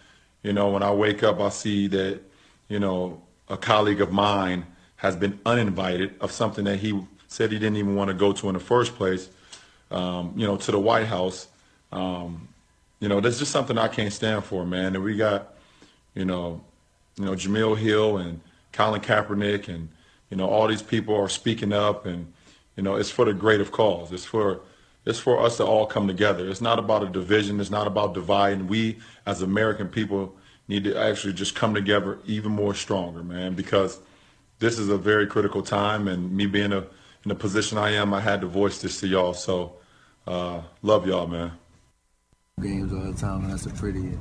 you 0.41 0.53
know, 0.53 0.69
when 0.69 0.83
I 0.83 0.91
wake 0.91 1.21
up, 1.21 1.41
I 1.41 1.49
see 1.49 1.87
that, 1.87 2.21
you 2.69 2.79
know, 2.79 3.21
a 3.49 3.57
colleague 3.57 3.99
of 3.99 4.11
mine 4.11 4.65
has 4.95 5.17
been 5.17 5.37
uninvited 5.45 6.15
of 6.21 6.31
something 6.31 6.63
that 6.63 6.77
he 6.77 6.97
said 7.31 7.49
he 7.49 7.57
didn't 7.57 7.77
even 7.77 7.95
want 7.95 8.09
to 8.09 8.13
go 8.13 8.33
to 8.33 8.49
in 8.49 8.53
the 8.53 8.59
first 8.59 8.93
place, 8.95 9.29
um, 9.89 10.33
you 10.35 10.45
know, 10.45 10.57
to 10.57 10.69
the 10.69 10.77
White 10.77 11.07
House. 11.07 11.47
Um, 11.93 12.49
you 12.99 13.07
know, 13.07 13.21
that's 13.21 13.39
just 13.39 13.51
something 13.51 13.77
I 13.77 13.87
can't 13.87 14.11
stand 14.11 14.43
for, 14.43 14.65
man. 14.65 14.95
And 14.95 15.03
we 15.03 15.15
got, 15.15 15.53
you 16.13 16.25
know, 16.25 16.61
you 17.15 17.23
know, 17.23 17.31
Jemele 17.31 17.77
Hill 17.77 18.17
and 18.17 18.41
Colin 18.73 18.99
Kaepernick 18.99 19.69
and, 19.69 19.87
you 20.29 20.35
know, 20.35 20.49
all 20.49 20.67
these 20.67 20.81
people 20.81 21.15
are 21.15 21.29
speaking 21.29 21.71
up 21.71 22.05
and, 22.05 22.33
you 22.75 22.83
know, 22.83 22.95
it's 22.95 23.09
for 23.09 23.23
the 23.23 23.33
great 23.33 23.61
of 23.61 23.71
cause. 23.71 24.11
It's 24.11 24.25
for 24.25 24.59
it's 25.05 25.19
for 25.19 25.39
us 25.39 25.55
to 25.57 25.65
all 25.65 25.85
come 25.85 26.07
together. 26.07 26.49
It's 26.49 26.61
not 26.61 26.79
about 26.79 27.01
a 27.01 27.07
division. 27.07 27.61
It's 27.61 27.71
not 27.71 27.87
about 27.87 28.13
dividing. 28.13 28.67
We 28.67 28.99
as 29.25 29.41
American 29.41 29.87
people 29.87 30.35
need 30.67 30.83
to 30.83 30.99
actually 30.99 31.33
just 31.33 31.55
come 31.55 31.73
together 31.73 32.19
even 32.25 32.51
more 32.51 32.75
stronger, 32.75 33.23
man, 33.23 33.53
because 33.53 33.99
this 34.59 34.77
is 34.77 34.89
a 34.89 34.97
very 34.97 35.27
critical 35.27 35.61
time 35.61 36.09
and 36.09 36.35
me 36.35 36.45
being 36.45 36.73
a 36.73 36.85
in 37.23 37.29
the 37.29 37.35
position 37.35 37.77
I 37.77 37.91
am, 37.91 38.13
I 38.13 38.19
had 38.19 38.41
to 38.41 38.47
voice 38.47 38.81
this 38.81 38.99
to 39.01 39.07
y'all. 39.07 39.33
So, 39.33 39.75
uh, 40.27 40.61
love 40.81 41.07
y'all, 41.07 41.27
man. 41.27 41.51
Games 42.61 42.93
all 42.93 43.11
the 43.11 43.17
time. 43.17 43.43
And 43.43 43.53
that's 43.53 43.65
a 43.65 43.69
pretty, 43.69 44.17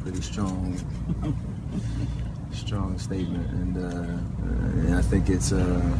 pretty 0.00 0.20
strong, 0.20 0.78
strong 2.52 2.98
statement, 2.98 3.50
and, 3.50 3.76
uh, 3.76 4.86
and 4.86 4.94
I 4.94 5.02
think 5.02 5.28
it's 5.28 5.52
uh, 5.52 5.96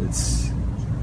it's 0.00 0.52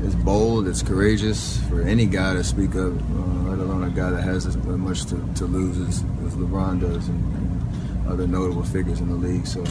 it's 0.02 0.16
bold, 0.16 0.68
it's 0.68 0.82
courageous 0.82 1.58
for 1.68 1.82
any 1.82 2.06
guy 2.06 2.34
to 2.34 2.44
speak 2.44 2.70
up, 2.72 2.94
uh, 2.94 3.50
let 3.50 3.60
alone 3.60 3.84
a 3.84 3.90
guy 3.90 4.10
that 4.12 4.22
has 4.22 4.46
as 4.46 4.56
much 4.56 5.06
to, 5.06 5.22
to 5.36 5.46
lose 5.46 5.78
as, 5.78 6.04
as 6.26 6.36
LeBron 6.36 6.80
does 6.80 7.10
and, 7.10 7.36
and, 7.36 8.08
other 8.08 8.26
notable 8.26 8.64
figures 8.64 9.02
in 9.02 9.10
the 9.10 9.16
league. 9.16 9.46
So 9.46 9.64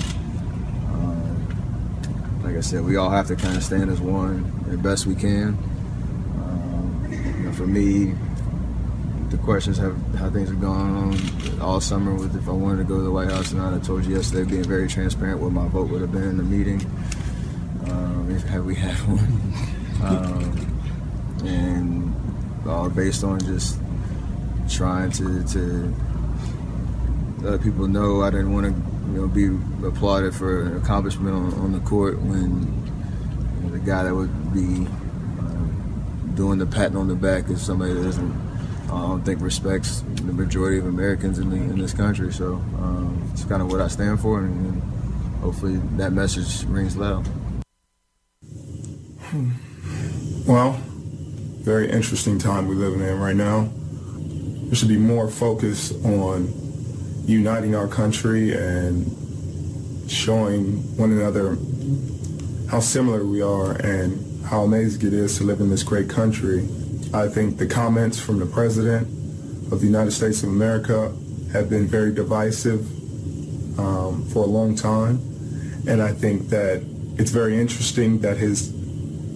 like 2.48 2.56
I 2.56 2.60
said, 2.60 2.82
we 2.82 2.96
all 2.96 3.10
have 3.10 3.26
to 3.26 3.36
kind 3.36 3.58
of 3.58 3.62
stand 3.62 3.90
as 3.90 4.00
one 4.00 4.64
the 4.68 4.78
best 4.78 5.04
we 5.06 5.14
can. 5.14 5.48
Um, 6.40 7.06
you 7.10 7.44
know, 7.44 7.52
for 7.52 7.66
me, 7.66 8.14
the 9.28 9.36
questions 9.36 9.76
have 9.76 9.94
how 10.14 10.30
things 10.30 10.48
have 10.48 10.58
gone 10.58 10.96
on 10.96 11.60
all 11.60 11.78
summer 11.78 12.14
with 12.14 12.34
if 12.34 12.48
I 12.48 12.52
wanted 12.52 12.78
to 12.78 12.84
go 12.84 12.96
to 12.96 13.02
the 13.02 13.10
White 13.10 13.30
House 13.30 13.52
or 13.52 13.56
not. 13.56 13.74
I 13.74 13.78
told 13.80 14.06
you 14.06 14.16
yesterday, 14.16 14.48
being 14.48 14.64
very 14.64 14.88
transparent, 14.88 15.40
what 15.40 15.52
my 15.52 15.68
vote 15.68 15.90
would 15.90 16.00
have 16.00 16.10
been 16.10 16.22
in 16.22 16.36
the 16.38 16.42
meeting 16.42 16.80
um, 17.90 18.34
if 18.34 18.42
had 18.44 18.64
we 18.64 18.74
had 18.74 18.94
one, 19.06 20.08
um, 20.08 21.44
and 21.44 22.66
all 22.66 22.88
based 22.88 23.24
on 23.24 23.40
just 23.40 23.78
trying 24.70 25.10
to 25.12 25.44
to 25.48 25.94
let 27.40 27.62
people 27.62 27.86
know 27.86 28.22
I 28.22 28.30
didn't 28.30 28.54
want 28.54 28.74
to 28.74 28.97
you 29.12 29.20
know, 29.20 29.28
be 29.28 29.46
applauded 29.86 30.34
for 30.34 30.62
an 30.62 30.76
accomplishment 30.76 31.34
on, 31.34 31.54
on 31.54 31.72
the 31.72 31.80
court 31.80 32.20
when 32.20 32.62
you 33.56 33.62
know, 33.62 33.70
the 33.70 33.78
guy 33.78 34.02
that 34.02 34.14
would 34.14 34.52
be 34.52 34.86
uh, 35.40 36.34
doing 36.34 36.58
the 36.58 36.66
patting 36.66 36.96
on 36.96 37.08
the 37.08 37.14
back 37.14 37.48
is 37.48 37.64
somebody 37.64 37.94
that 37.94 38.02
doesn't, 38.02 38.32
I 38.84 39.00
don't 39.00 39.24
think, 39.24 39.40
respects 39.40 40.00
the 40.00 40.32
majority 40.32 40.78
of 40.78 40.86
Americans 40.86 41.38
in, 41.38 41.50
the, 41.50 41.56
in 41.56 41.78
this 41.78 41.94
country. 41.94 42.32
So 42.32 42.54
um, 42.54 43.30
it's 43.32 43.44
kind 43.44 43.62
of 43.62 43.70
what 43.70 43.80
I 43.80 43.88
stand 43.88 44.20
for, 44.20 44.40
and, 44.40 44.66
and 44.66 44.82
hopefully 45.40 45.76
that 45.96 46.12
message 46.12 46.64
rings 46.64 46.96
loud. 46.96 47.26
Well, 50.46 50.72
very 51.60 51.90
interesting 51.90 52.38
time 52.38 52.66
we 52.66 52.74
live 52.74 52.94
in 52.94 53.20
right 53.20 53.36
now. 53.36 53.68
There 54.68 54.74
should 54.74 54.88
be 54.88 54.96
more 54.96 55.28
focus 55.28 55.92
on 56.04 56.67
uniting 57.28 57.74
our 57.74 57.86
country 57.86 58.54
and 58.54 59.06
showing 60.10 60.78
one 60.96 61.12
another 61.12 61.58
how 62.70 62.80
similar 62.80 63.24
we 63.24 63.42
are 63.42 63.72
and 63.82 64.46
how 64.46 64.62
amazing 64.62 65.06
it 65.06 65.12
is 65.12 65.36
to 65.36 65.44
live 65.44 65.60
in 65.60 65.68
this 65.68 65.82
great 65.82 66.08
country. 66.08 66.66
I 67.12 67.28
think 67.28 67.58
the 67.58 67.66
comments 67.66 68.18
from 68.18 68.38
the 68.38 68.46
President 68.46 69.06
of 69.70 69.80
the 69.80 69.86
United 69.86 70.12
States 70.12 70.42
of 70.42 70.48
America 70.48 71.14
have 71.52 71.68
been 71.68 71.86
very 71.86 72.12
divisive 72.14 72.80
um, 73.78 74.24
for 74.28 74.44
a 74.44 74.46
long 74.46 74.74
time. 74.74 75.16
And 75.86 76.00
I 76.00 76.12
think 76.12 76.48
that 76.48 76.82
it's 77.18 77.30
very 77.30 77.60
interesting 77.60 78.20
that 78.20 78.38
his 78.38 78.72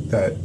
that 0.08 0.36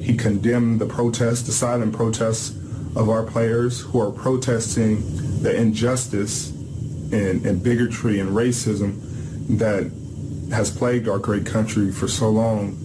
he 0.00 0.16
condemned 0.16 0.80
the 0.80 0.86
protests, 0.86 1.42
the 1.42 1.52
silent 1.52 1.92
protests 1.92 2.50
of 2.96 3.08
our 3.08 3.24
players 3.24 3.80
who 3.80 4.00
are 4.00 4.12
protesting 4.12 5.02
the 5.42 5.54
injustice 5.54 6.55
and, 7.12 7.46
and 7.46 7.62
bigotry 7.62 8.20
and 8.20 8.30
racism 8.30 9.00
that 9.58 9.90
has 10.50 10.70
plagued 10.70 11.08
our 11.08 11.18
great 11.18 11.46
country 11.46 11.90
for 11.90 12.08
so 12.08 12.28
long 12.28 12.78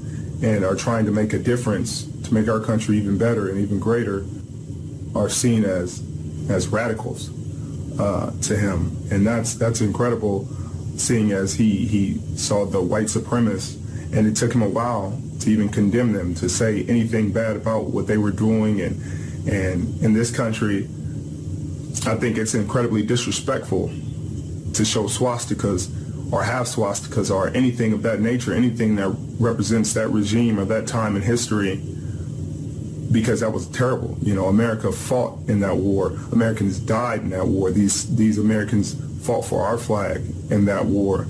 and 0.43 0.63
are 0.63 0.75
trying 0.75 1.05
to 1.05 1.11
make 1.11 1.33
a 1.33 1.39
difference 1.39 2.03
to 2.23 2.33
make 2.33 2.47
our 2.47 2.59
country 2.59 2.97
even 2.97 3.17
better 3.17 3.49
and 3.49 3.59
even 3.59 3.79
greater. 3.79 4.25
are 5.15 5.29
seen 5.29 5.65
as 5.65 6.01
as 6.49 6.67
radicals 6.67 7.29
uh, 7.99 8.31
to 8.41 8.57
him, 8.57 8.95
and 9.11 9.25
that's 9.25 9.55
that's 9.55 9.81
incredible. 9.81 10.47
Seeing 10.97 11.31
as 11.31 11.53
he 11.53 11.85
he 11.85 12.19
saw 12.37 12.65
the 12.65 12.81
white 12.81 13.07
supremacists, 13.07 13.75
and 14.15 14.27
it 14.27 14.35
took 14.35 14.53
him 14.53 14.61
a 14.61 14.69
while 14.69 15.19
to 15.41 15.49
even 15.49 15.69
condemn 15.69 16.13
them, 16.13 16.33
to 16.35 16.47
say 16.47 16.83
anything 16.83 17.31
bad 17.31 17.55
about 17.55 17.85
what 17.85 18.07
they 18.07 18.17
were 18.17 18.31
doing, 18.31 18.81
and 18.81 19.01
and 19.47 20.01
in 20.01 20.13
this 20.13 20.31
country, 20.31 20.87
I 22.05 22.15
think 22.15 22.37
it's 22.37 22.53
incredibly 22.53 23.03
disrespectful 23.03 23.91
to 24.73 24.85
show 24.85 25.03
swastikas 25.03 25.89
or 26.31 26.43
have 26.43 26.65
swastikas 26.65 27.33
or 27.33 27.49
anything 27.49 27.93
of 27.93 28.03
that 28.03 28.21
nature, 28.21 28.53
anything 28.53 28.95
that 28.95 29.09
represents 29.39 29.93
that 29.93 30.07
regime 30.09 30.59
or 30.59 30.65
that 30.65 30.87
time 30.87 31.15
in 31.15 31.21
history, 31.21 31.75
because 33.11 33.41
that 33.41 33.51
was 33.51 33.67
terrible. 33.67 34.17
You 34.21 34.33
know, 34.33 34.45
America 34.45 34.91
fought 34.91 35.37
in 35.49 35.59
that 35.59 35.75
war. 35.75 36.11
Americans 36.31 36.79
died 36.79 37.19
in 37.21 37.29
that 37.31 37.47
war. 37.47 37.71
These 37.71 38.15
these 38.15 38.37
Americans 38.37 38.95
fought 39.25 39.43
for 39.43 39.61
our 39.61 39.77
flag 39.77 40.21
in 40.49 40.65
that 40.65 40.85
war, 40.85 41.23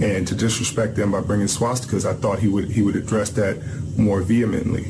and 0.00 0.26
to 0.28 0.34
disrespect 0.34 0.94
them 0.94 1.12
by 1.12 1.20
bringing 1.20 1.48
swastikas, 1.48 2.08
I 2.08 2.14
thought 2.14 2.38
he 2.38 2.48
would 2.48 2.70
he 2.70 2.82
would 2.82 2.96
address 2.96 3.30
that 3.30 3.60
more 3.98 4.20
vehemently. 4.20 4.84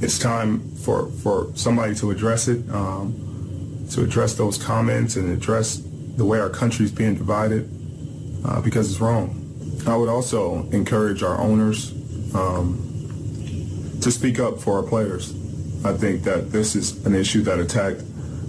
It's 0.00 0.18
time 0.18 0.60
for 0.76 1.10
for 1.22 1.50
somebody 1.54 1.94
to 1.96 2.12
address 2.12 2.46
it, 2.46 2.68
um, 2.70 3.86
to 3.90 4.04
address 4.04 4.34
those 4.34 4.56
comments 4.56 5.16
and 5.16 5.32
address 5.32 5.82
the 6.16 6.24
way 6.24 6.38
our 6.40 6.50
country 6.50 6.84
is 6.84 6.92
being 6.92 7.16
divided 7.16 7.68
uh, 8.44 8.60
because 8.60 8.90
it's 8.90 9.00
wrong. 9.00 9.40
I 9.86 9.96
would 9.96 10.08
also 10.08 10.68
encourage 10.70 11.22
our 11.22 11.38
owners 11.38 11.92
um, 12.34 12.80
to 14.00 14.10
speak 14.10 14.38
up 14.38 14.58
for 14.58 14.76
our 14.76 14.82
players. 14.82 15.32
I 15.84 15.92
think 15.92 16.22
that 16.22 16.50
this 16.50 16.74
is 16.74 17.04
an 17.04 17.14
issue 17.14 17.42
that 17.42 17.58
attacked 17.58 18.02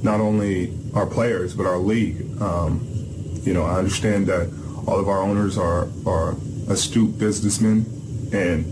not 0.04 0.22
only 0.22 0.78
our 0.94 1.06
players 1.06 1.54
but 1.54 1.66
our 1.66 1.78
league. 1.78 2.42
Um, 2.42 2.88
you 3.44 3.54
know, 3.54 3.64
I 3.64 3.78
understand 3.78 4.28
that 4.28 4.52
all 4.88 5.00
of 5.00 5.10
our 5.10 5.20
owners 5.22 5.58
are 5.58 5.88
are 6.06 6.36
astute 6.70 7.18
businessmen, 7.20 7.86
and 8.32 8.66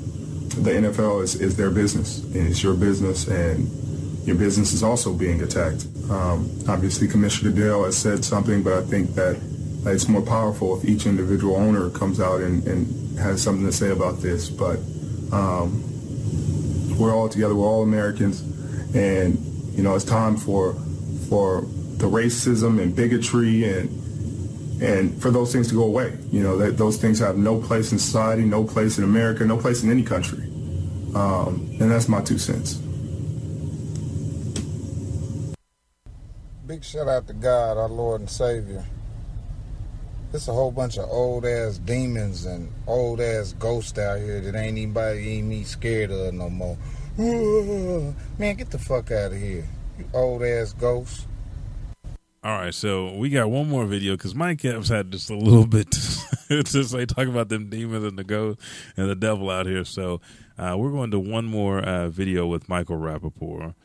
the 0.64 0.72
NFL 0.72 1.24
is, 1.24 1.36
is 1.36 1.58
their 1.58 1.70
business, 1.70 2.24
and 2.24 2.48
it's 2.48 2.64
your 2.64 2.76
business, 2.76 3.28
and 3.28 3.68
your 4.26 4.36
business 4.36 4.74
is 4.74 4.84
also 4.84 5.14
being 5.14 5.41
attacked. 5.41 5.86
Um, 6.10 6.49
obviously, 6.68 7.08
Commissioner 7.08 7.51
Dale 7.51 7.86
has 7.86 7.97
said 7.97 8.26
something, 8.26 8.64
but 8.64 8.74
I 8.74 8.82
think 8.82 9.16
that 9.16 9.39
it's 9.86 10.08
more 10.08 10.22
powerful 10.22 10.78
if 10.78 10.86
each 10.86 11.06
individual 11.06 11.56
owner 11.56 11.89
comes 11.89 12.20
out 12.20 12.41
and, 12.41 12.66
and 12.68 13.20
has 13.20 13.41
something 13.41 13.66
to 13.66 13.72
say 13.72 13.91
about 13.91 14.22
this. 14.22 14.49
But 14.49 14.80
um, 15.32 15.84
we're 16.97 17.16
all 17.16 17.30
together. 17.30 17.56
We're 17.56 17.68
all 17.68 17.84
Americans, 17.84 18.41
and 18.95 19.38
you 19.76 19.84
know 19.84 19.95
it's 19.95 20.06
time 20.06 20.38
for 20.38 20.74
for 21.30 21.62
the 21.97 22.08
racism 22.08 22.82
and 22.82 22.95
bigotry 22.95 23.64
and 23.64 24.82
and 24.82 25.22
for 25.22 25.32
those 25.32 25.51
things 25.54 25.70
to 25.70 25.76
go 25.76 25.84
away. 25.84 26.18
You 26.32 26.43
know 26.43 26.58
that 26.58 26.78
those 26.78 26.97
things 26.97 27.20
have 27.20 27.38
no 27.38 27.60
place 27.60 27.91
in 27.91 27.99
society, 27.99 28.43
no 28.43 28.64
place 28.64 28.97
in 28.97 29.04
America, 29.04 29.45
no 29.45 29.58
place 29.58 29.84
in 29.84 29.89
any 29.89 30.04
country. 30.04 30.43
Um, 31.16 31.70
and 31.80 31.91
that's 31.91 32.08
my 32.08 32.22
two 32.22 32.38
cents. 32.38 32.80
Big 36.74 36.84
shout 36.84 37.08
out 37.08 37.28
to 37.28 37.34
God, 37.34 37.78
our 37.78 37.88
Lord 37.88 38.22
and 38.22 38.30
Savior. 38.30 38.84
It's 40.34 40.48
a 40.48 40.54
whole 40.54 40.72
bunch 40.72 40.98
of 40.98 41.08
old 41.08 41.46
ass 41.46 41.78
demons 41.78 42.46
and 42.46 42.68
old 42.88 43.22
ass 43.22 43.54
ghosts 43.60 44.00
out 44.00 44.18
here 44.18 44.42
that 44.42 44.56
ain't 44.56 44.70
anybody 44.70 45.38
ain't 45.38 45.46
me 45.46 45.62
scared 45.66 46.10
of 46.10 46.34
no 46.34 46.50
more. 46.50 46.76
Man, 48.40 48.56
get 48.56 48.72
the 48.72 48.80
fuck 48.80 49.12
out 49.12 49.34
of 49.34 49.38
here. 49.38 49.68
You 50.00 50.06
old 50.16 50.42
ass 50.42 50.74
ghosts. 50.74 51.28
All 52.44 52.58
right, 52.58 52.74
so 52.74 53.14
we 53.18 53.30
got 53.30 53.52
one 53.52 53.70
more 53.70 53.86
video 53.86 54.18
because 54.18 54.34
Mike 54.34 54.66
Epps 54.66 54.90
had 54.90 55.12
just 55.12 55.30
a 55.30 55.38
little 55.38 55.68
bit 55.68 55.92
to, 55.92 56.64
to 56.64 56.84
say, 56.84 57.06
talk 57.06 57.28
about 57.28 57.50
them 57.50 57.70
demons 57.70 58.04
and 58.04 58.18
the 58.18 58.24
ghost 58.24 58.60
and 58.98 59.08
the 59.08 59.16
devil 59.16 59.52
out 59.52 59.68
here. 59.68 59.86
So 59.86 60.22
uh, 60.58 60.76
we're 60.76 60.90
going 60.90 61.12
to 61.12 61.20
one 61.20 61.46
more 61.46 61.82
uh, 61.82 62.10
video 62.10 62.48
with 62.48 62.68
Michael 62.68 62.98
Rapaport. 62.98 63.76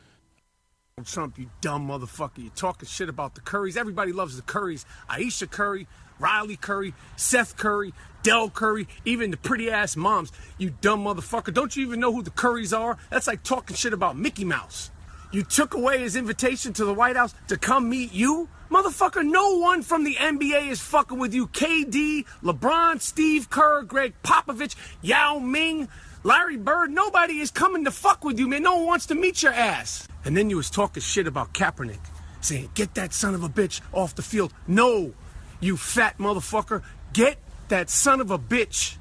Trump, 1.03 1.37
you 1.37 1.49
dumb 1.61 1.87
motherfucker. 1.87 2.37
You're 2.37 2.51
talking 2.55 2.87
shit 2.87 3.09
about 3.09 3.35
the 3.35 3.41
Currys. 3.41 3.77
Everybody 3.77 4.11
loves 4.11 4.35
the 4.35 4.41
Currys. 4.41 4.85
Ayesha 5.09 5.47
Curry, 5.47 5.87
Riley 6.19 6.55
Curry, 6.55 6.93
Seth 7.15 7.57
Curry, 7.57 7.93
Dell 8.23 8.49
Curry, 8.49 8.87
even 9.05 9.31
the 9.31 9.37
pretty 9.37 9.69
ass 9.69 9.95
moms. 9.95 10.31
You 10.57 10.71
dumb 10.81 11.03
motherfucker. 11.05 11.53
Don't 11.53 11.75
you 11.75 11.85
even 11.85 11.99
know 11.99 12.13
who 12.13 12.23
the 12.23 12.31
Currys 12.31 12.77
are? 12.77 12.97
That's 13.09 13.27
like 13.27 13.43
talking 13.43 13.75
shit 13.75 13.93
about 13.93 14.17
Mickey 14.17 14.45
Mouse. 14.45 14.91
You 15.31 15.43
took 15.43 15.75
away 15.75 15.99
his 15.99 16.15
invitation 16.15 16.73
to 16.73 16.85
the 16.85 16.93
White 16.93 17.15
House 17.15 17.35
to 17.47 17.57
come 17.57 17.87
meet 17.87 18.11
you? 18.11 18.49
Motherfucker, 18.71 19.23
no 19.23 19.57
one 19.59 19.83
from 19.83 20.03
the 20.03 20.15
NBA 20.15 20.69
is 20.69 20.81
fucking 20.81 21.19
with 21.19 21.33
you. 21.33 21.47
KD, 21.47 22.25
LeBron, 22.43 22.99
Steve 22.99 23.49
Kerr, 23.49 23.83
Gregg 23.83 24.15
Popovich, 24.23 24.75
Yao 25.01 25.39
Ming, 25.39 25.87
Larry 26.23 26.57
Bird, 26.57 26.91
nobody 26.91 27.39
is 27.39 27.49
coming 27.49 27.85
to 27.85 27.91
fuck 27.91 28.25
with 28.25 28.37
you, 28.37 28.47
man. 28.47 28.63
No 28.63 28.75
one 28.75 28.85
wants 28.87 29.05
to 29.05 29.15
meet 29.15 29.41
your 29.41 29.53
ass. 29.53 30.08
And 30.25 30.35
then 30.35 30.49
you 30.49 30.57
was 30.57 30.69
talking 30.69 31.01
shit 31.01 31.27
about 31.27 31.53
Kaepernick, 31.53 31.99
saying, 32.41 32.69
get 32.73 32.95
that 32.95 33.13
son 33.13 33.33
of 33.33 33.43
a 33.43 33.49
bitch 33.49 33.81
off 33.93 34.15
the 34.15 34.21
field. 34.21 34.53
No, 34.67 35.13
you 35.59 35.77
fat 35.77 36.17
motherfucker. 36.17 36.83
Get 37.13 37.37
that 37.69 37.89
son 37.89 38.21
of 38.21 38.31
a 38.31 38.39
bitch 38.39 38.97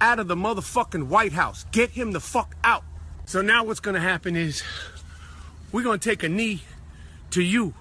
out 0.00 0.18
of 0.18 0.28
the 0.28 0.34
motherfucking 0.34 1.06
White 1.06 1.32
House. 1.32 1.64
Get 1.72 1.90
him 1.90 2.12
the 2.12 2.20
fuck 2.20 2.56
out. 2.64 2.84
So 3.26 3.40
now 3.40 3.64
what's 3.64 3.80
gonna 3.80 4.00
happen 4.00 4.34
is 4.34 4.62
we're 5.70 5.84
gonna 5.84 5.98
take 5.98 6.22
a 6.22 6.28
knee 6.28 6.62
to 7.30 7.42
you, 7.42 7.74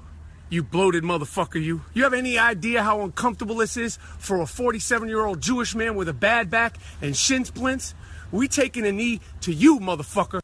you 0.50 0.64
bloated 0.64 1.04
motherfucker, 1.04 1.62
you. 1.62 1.82
You 1.94 2.04
have 2.04 2.14
any 2.14 2.38
idea 2.38 2.84
how 2.84 3.02
uncomfortable 3.02 3.56
this 3.56 3.78
is 3.78 3.98
for 4.18 4.42
a 4.42 4.46
47 4.46 5.08
year 5.08 5.26
old 5.26 5.42
Jewish 5.42 5.76
man 5.76 5.96
with 5.96 6.10
a 6.10 6.14
bad 6.14 6.50
back 6.50 6.78
and 7.02 7.16
shin 7.16 7.46
splints? 7.46 7.96
We 8.32 8.48
taking 8.48 8.86
a 8.86 8.92
knee 8.92 9.20
to 9.42 9.52
you, 9.52 9.80
motherfucker. 9.80 10.41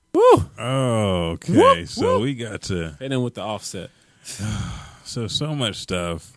Woo! 0.57 0.63
Okay, 0.63 1.53
Whoop, 1.53 1.87
so 1.87 2.13
whoop. 2.15 2.23
we 2.23 2.35
got 2.35 2.61
to. 2.63 2.97
And 2.99 3.11
then 3.11 3.21
with 3.21 3.35
the 3.35 3.41
offset. 3.41 3.89
So 5.03 5.27
so 5.27 5.55
much 5.55 5.77
stuff. 5.77 6.33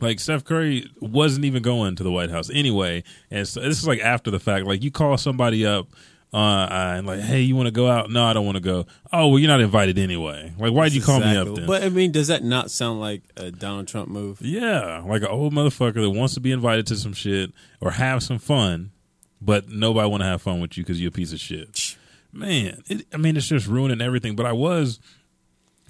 Like 0.00 0.20
Steph 0.20 0.44
Curry 0.44 0.88
wasn't 1.00 1.44
even 1.44 1.60
going 1.60 1.96
to 1.96 2.04
the 2.04 2.10
White 2.12 2.30
House 2.30 2.48
anyway, 2.48 3.02
and 3.32 3.48
so 3.48 3.60
this 3.62 3.78
is 3.78 3.86
like 3.86 3.98
after 3.98 4.30
the 4.30 4.38
fact. 4.38 4.64
Like 4.64 4.84
you 4.84 4.92
call 4.92 5.18
somebody 5.18 5.66
up 5.66 5.88
uh, 6.32 6.68
and 6.70 7.06
like, 7.06 7.20
hey, 7.20 7.40
you 7.40 7.56
want 7.56 7.66
to 7.66 7.72
go 7.72 7.90
out? 7.90 8.10
No, 8.10 8.24
I 8.24 8.32
don't 8.32 8.44
want 8.46 8.56
to 8.56 8.62
go. 8.62 8.86
Oh, 9.12 9.28
well, 9.28 9.38
you're 9.40 9.48
not 9.50 9.60
invited 9.60 9.98
anyway. 9.98 10.52
Like, 10.56 10.72
why'd 10.72 10.92
you 10.92 11.02
call 11.02 11.18
me 11.18 11.36
up 11.36 11.48
then? 11.54 11.66
But 11.66 11.82
I 11.82 11.88
mean, 11.88 12.12
does 12.12 12.28
that 12.28 12.44
not 12.44 12.70
sound 12.70 13.00
like 13.00 13.22
a 13.36 13.50
Donald 13.50 13.88
Trump 13.88 14.08
move? 14.08 14.40
Yeah, 14.40 15.02
like 15.04 15.22
an 15.22 15.28
old 15.28 15.52
motherfucker 15.52 15.94
that 15.94 16.10
wants 16.10 16.34
to 16.34 16.40
be 16.40 16.52
invited 16.52 16.86
to 16.88 16.96
some 16.96 17.12
shit 17.12 17.50
or 17.80 17.90
have 17.90 18.22
some 18.22 18.38
fun, 18.38 18.92
but 19.42 19.68
nobody 19.68 20.08
want 20.08 20.20
to 20.22 20.26
have 20.26 20.40
fun 20.42 20.60
with 20.60 20.76
you 20.78 20.84
because 20.84 21.00
you're 21.00 21.08
a 21.08 21.12
piece 21.12 21.32
of 21.32 21.40
shit. 21.40 21.89
Man, 22.32 22.82
it, 22.88 23.06
I 23.12 23.16
mean, 23.16 23.36
it's 23.36 23.48
just 23.48 23.66
ruining 23.66 24.00
everything. 24.00 24.36
But 24.36 24.46
I 24.46 24.52
was 24.52 25.00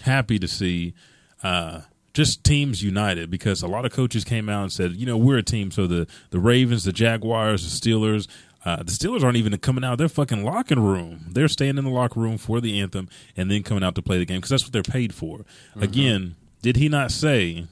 happy 0.03 0.39
to 0.39 0.49
see 0.49 0.95
uh, 1.43 1.83
just 2.15 2.45
teams 2.45 2.83
united 2.83 3.31
because 3.31 3.63
a 3.63 3.69
lot 3.69 3.85
of 3.85 3.93
coaches 3.93 4.25
came 4.25 4.49
out 4.49 4.63
and 4.63 4.73
said, 4.73 4.93
you 4.97 5.07
know, 5.07 5.17
we're 5.17 5.39
a 5.39 5.43
team. 5.43 5.71
So 5.71 5.87
the 5.87 6.07
the 6.31 6.39
Ravens, 6.39 6.85
the 6.85 6.93
Jaguars, 6.93 7.81
the 7.81 7.91
Steelers. 7.91 8.27
Uh, 8.63 8.77
the 8.77 8.93
Steelers 8.93 9.25
aren't 9.25 9.39
even 9.39 9.57
coming 9.57 9.83
out 9.83 9.93
of 9.93 9.99
their 9.99 10.09
fucking 10.09 10.45
locker 10.45 10.79
room. 10.79 11.25
They're 11.31 11.49
staying 11.49 11.79
in 11.79 11.85
the 11.85 11.91
locker 11.91 12.21
room 12.21 12.37
for 12.37 12.61
the 12.61 12.79
anthem 12.79 13.09
and 13.35 13.51
then 13.51 13.63
coming 13.63 13.83
out 13.83 13.95
to 13.95 14.03
play 14.03 14.19
the 14.19 14.27
game 14.27 14.37
because 14.37 14.51
that's 14.51 14.65
what 14.65 14.73
they're 14.75 14.83
paid 14.83 15.15
for. 15.15 15.39
Mm-hmm. 15.39 15.83
Again, 15.83 16.37
did 16.61 16.77
he 16.77 16.91
not 16.91 17.11
say 17.11 17.69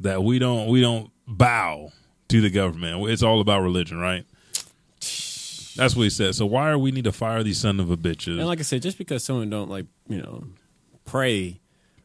that 0.00 0.22
we 0.24 0.38
don't 0.38 0.68
we 0.68 0.80
don't 0.80 1.10
bow 1.26 1.92
to 2.28 2.40
the 2.40 2.48
government? 2.48 3.10
It's 3.10 3.22
all 3.22 3.42
about 3.42 3.60
religion, 3.60 3.98
right? 3.98 4.24
That's 5.80 5.96
what 5.96 6.02
he 6.02 6.10
said. 6.10 6.34
So 6.34 6.44
why 6.44 6.68
are 6.68 6.78
we 6.78 6.90
need 6.90 7.04
to 7.04 7.12
fire 7.12 7.42
these 7.42 7.58
son 7.58 7.80
of 7.80 7.90
a 7.90 7.96
bitches? 7.96 8.38
And 8.38 8.46
like 8.46 8.58
I 8.58 8.62
said, 8.62 8.82
just 8.82 8.98
because 8.98 9.24
someone 9.24 9.48
don't 9.48 9.70
like 9.70 9.86
you 10.08 10.20
know 10.20 10.44
pray 11.06 11.58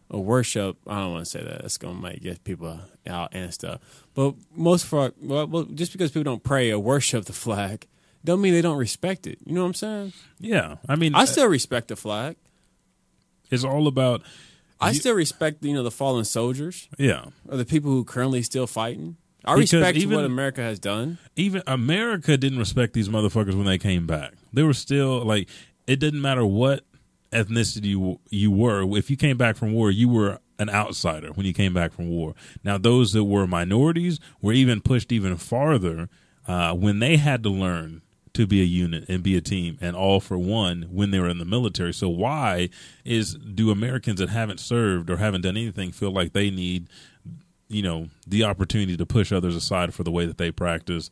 or 0.10 0.24
worship, 0.24 0.78
I 0.88 1.00
don't 1.00 1.12
want 1.12 1.26
to 1.26 1.30
say 1.30 1.44
that. 1.44 1.62
That's 1.62 1.78
gonna 1.78 2.00
make 2.00 2.22
get 2.22 2.46
people 2.46 2.80
out 3.06 3.32
and 3.34 3.54
stuff. 3.54 3.82
But 4.14 4.36
most 4.56 4.86
for 4.86 5.12
well, 5.22 5.46
well, 5.48 5.64
just 5.64 5.92
because 5.92 6.12
people 6.12 6.24
don't 6.24 6.42
pray 6.42 6.72
or 6.72 6.80
worship 6.80 7.26
the 7.26 7.34
flag, 7.34 7.86
don't 8.24 8.40
mean 8.40 8.54
they 8.54 8.62
don't 8.62 8.78
respect 8.78 9.28
it. 9.28 9.40
You 9.46 9.56
know 9.56 9.64
what 9.64 9.68
I'm 9.68 9.74
saying? 9.74 10.14
Yeah, 10.40 10.78
I 10.88 10.96
mean, 10.96 11.14
I 11.14 11.24
uh, 11.24 11.26
still 11.26 11.48
respect 11.50 11.90
the 11.90 11.98
flag. 11.98 12.38
It's 13.52 13.66
all 13.66 13.88
about. 13.88 14.22
I 14.80 14.94
still 14.94 15.16
respect 15.16 15.66
you 15.66 15.74
know 15.74 15.84
the 15.84 15.92
fallen 15.92 16.24
soldiers. 16.24 16.88
Yeah, 16.98 17.26
or 17.50 17.58
the 17.58 17.66
people 17.66 17.92
who 17.92 18.06
currently 18.06 18.42
still 18.42 18.68
fighting. 18.68 19.18
I 19.46 19.54
respect 19.56 19.98
even- 19.98 20.16
what 20.16 20.26
America 20.26 20.62
has 20.62 20.80
done. 20.80 21.18
even 21.36 21.62
America 21.68 22.38
didn't 22.38 22.60
respect 22.60 22.94
these 22.94 23.10
motherfuckers 23.10 23.56
when 23.56 23.66
they 23.66 23.78
came 23.78 24.06
back. 24.08 24.34
They 24.54 24.64
were 24.64 24.74
still 24.74 25.24
like 25.24 25.48
it 25.88 26.00
didn't 26.00 26.22
matter 26.22 26.46
what 26.46 26.84
ethnicity 27.32 27.86
you, 27.86 28.20
you 28.30 28.52
were. 28.52 28.98
If 28.98 29.10
you 29.10 29.18
came 29.18 29.38
back 29.38 29.56
from 29.56 29.74
war, 29.74 29.92
you 29.92 30.10
were 30.10 30.40
an 30.58 30.70
outsider 30.70 31.30
when 31.34 31.46
you 31.46 31.54
came 31.54 31.74
back 31.74 31.92
from 31.92 32.10
war. 32.10 32.34
Now 32.64 32.78
those 32.78 33.14
that 33.14 33.26
were 33.26 33.46
minorities 33.46 34.20
were 34.42 34.54
even 34.54 34.82
pushed 34.82 35.12
even 35.12 35.36
farther 35.38 36.10
uh, 36.48 36.74
when 36.74 37.00
they 37.00 37.18
had 37.18 37.44
to 37.44 37.50
learn 37.50 38.02
to 38.34 38.46
be 38.46 38.62
a 38.62 38.66
unit 38.66 39.06
and 39.08 39.24
be 39.24 39.36
a 39.36 39.42
team 39.42 39.78
and 39.80 39.96
all 39.96 40.20
for 40.20 40.38
one 40.38 40.84
when 40.92 41.12
they 41.12 41.20
were 41.20 41.30
in 41.30 41.38
the 41.38 41.46
military. 41.46 41.94
So 41.94 42.10
why 42.10 42.70
is 43.06 43.36
do 43.36 43.72
Americans 43.72 44.20
that 44.20 44.30
haven't 44.30 44.60
served 44.60 45.10
or 45.10 45.18
haven't 45.18 45.42
done 45.42 45.56
anything 45.58 45.92
feel 45.92 46.12
like 46.12 46.34
they 46.34 46.50
need 46.50 46.90
you 47.68 47.82
know 47.82 48.08
the 48.28 48.44
opportunity 48.44 48.96
to 48.98 49.06
push 49.06 49.32
others 49.32 49.56
aside 49.56 49.94
for 49.94 50.04
the 50.04 50.12
way 50.12 50.26
that 50.26 50.38
they 50.38 50.52
practice 50.52 51.10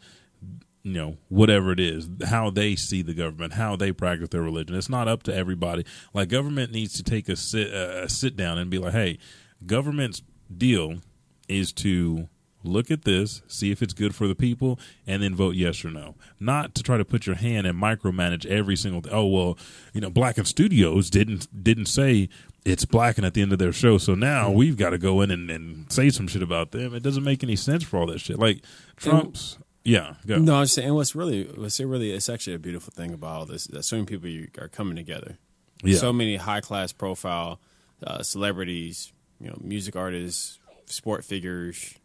you 0.84 0.93
know 0.93 1.18
whatever 1.30 1.72
it 1.72 1.80
is 1.80 2.10
how 2.26 2.49
they 2.49 2.76
see 2.76 3.01
the 3.01 3.14
government 3.14 3.54
how 3.54 3.76
they 3.76 3.91
practice 3.91 4.30
their 4.30 4.41
religion. 4.41 4.76
It's 4.76 4.89
not 4.89 5.08
up 5.08 5.24
to 5.24 5.36
everybody. 5.36 5.86
Like 6.14 6.30
government 6.30 6.72
needs 6.72 6.93
to 6.93 7.04
take 7.04 7.30
a 7.30 7.36
sit 7.36 7.74
a 7.74 8.10
sit 8.10 8.36
down 8.36 8.58
and 8.58 8.70
be 8.70 8.78
like 8.78 8.93
hey 8.93 9.18
government's 9.66 10.22
deal 10.56 10.99
is 11.47 11.72
to 11.72 12.28
look 12.66 12.89
at 12.91 13.04
this 13.04 13.41
see 13.47 13.72
if 13.72 13.82
it's 13.82 13.93
good 13.93 14.16
for 14.16 14.28
the 14.28 14.36
people 14.36 14.80
and 15.08 15.24
then 15.24 15.34
vote 15.34 15.56
yes 15.56 15.84
or 15.86 15.89
no. 15.89 16.16
Not 16.39 16.76
to 16.76 16.84
try 16.84 16.97
to 16.97 17.06
put 17.06 17.26
your 17.26 17.38
hand 17.38 17.66
and 17.66 17.82
micromanage 17.82 18.45
every 18.45 18.76
single 18.76 19.01
th- 19.01 19.14
oh 19.14 19.26
well 19.26 19.58
you 19.93 20.01
know 20.01 20.10
Blacken 20.10 20.45
Studios 20.45 21.10
didn't 21.10 21.64
didn't 21.64 21.86
say 21.86 22.28
it's 22.66 22.86
black 22.86 23.18
and 23.18 23.26
at 23.26 23.34
the 23.34 23.41
end 23.41 23.51
of 23.51 23.59
their 23.59 23.74
show 23.74 23.97
so 23.97 24.16
now 24.16 24.49
we've 24.49 24.78
got 24.78 24.91
to 24.91 24.97
go 24.97 25.22
in 25.22 25.32
and, 25.32 25.49
and 25.49 25.91
say 25.91 26.09
some 26.09 26.28
shit 26.28 26.41
about 26.41 26.72
them 26.72 26.93
it 26.93 27.03
doesn't 27.03 27.24
make 27.24 27.43
any 27.43 27.55
sense 27.55 27.84
for 27.84 27.97
all 27.97 28.05
that 28.05 28.20
shit 28.20 28.39
like 28.39 28.61
trump's 28.95 29.57
yeah 29.84 30.16
go. 30.26 30.38
No, 30.38 30.55
I'm 30.55 30.66
saying 30.68 30.93
what's 30.93 31.16
really 31.16 31.43
what's 31.43 31.80
really 31.80 32.11
it's 32.11 32.30
actually 32.30 32.53
a 32.53 32.59
beautiful 32.59 32.93
thing 32.95 33.14
about 33.14 33.32
all 33.32 33.45
this 33.45 33.68
that 33.68 33.84
so 33.84 33.97
many 33.97 34.05
people 34.05 34.64
are 34.64 34.70
coming 34.70 34.95
together. 34.95 35.38
Yeah. 35.84 35.97
So 35.97 36.14
many 36.14 36.38
high 36.38 36.61
class 36.61 36.93
profile 36.93 37.59
uh, 38.01 38.24
celebrities, 38.24 39.11
you 39.39 39.47
know, 39.47 39.57
music 39.61 39.95
artists, 39.95 40.59
sport 40.86 41.26
figures, 41.26 41.95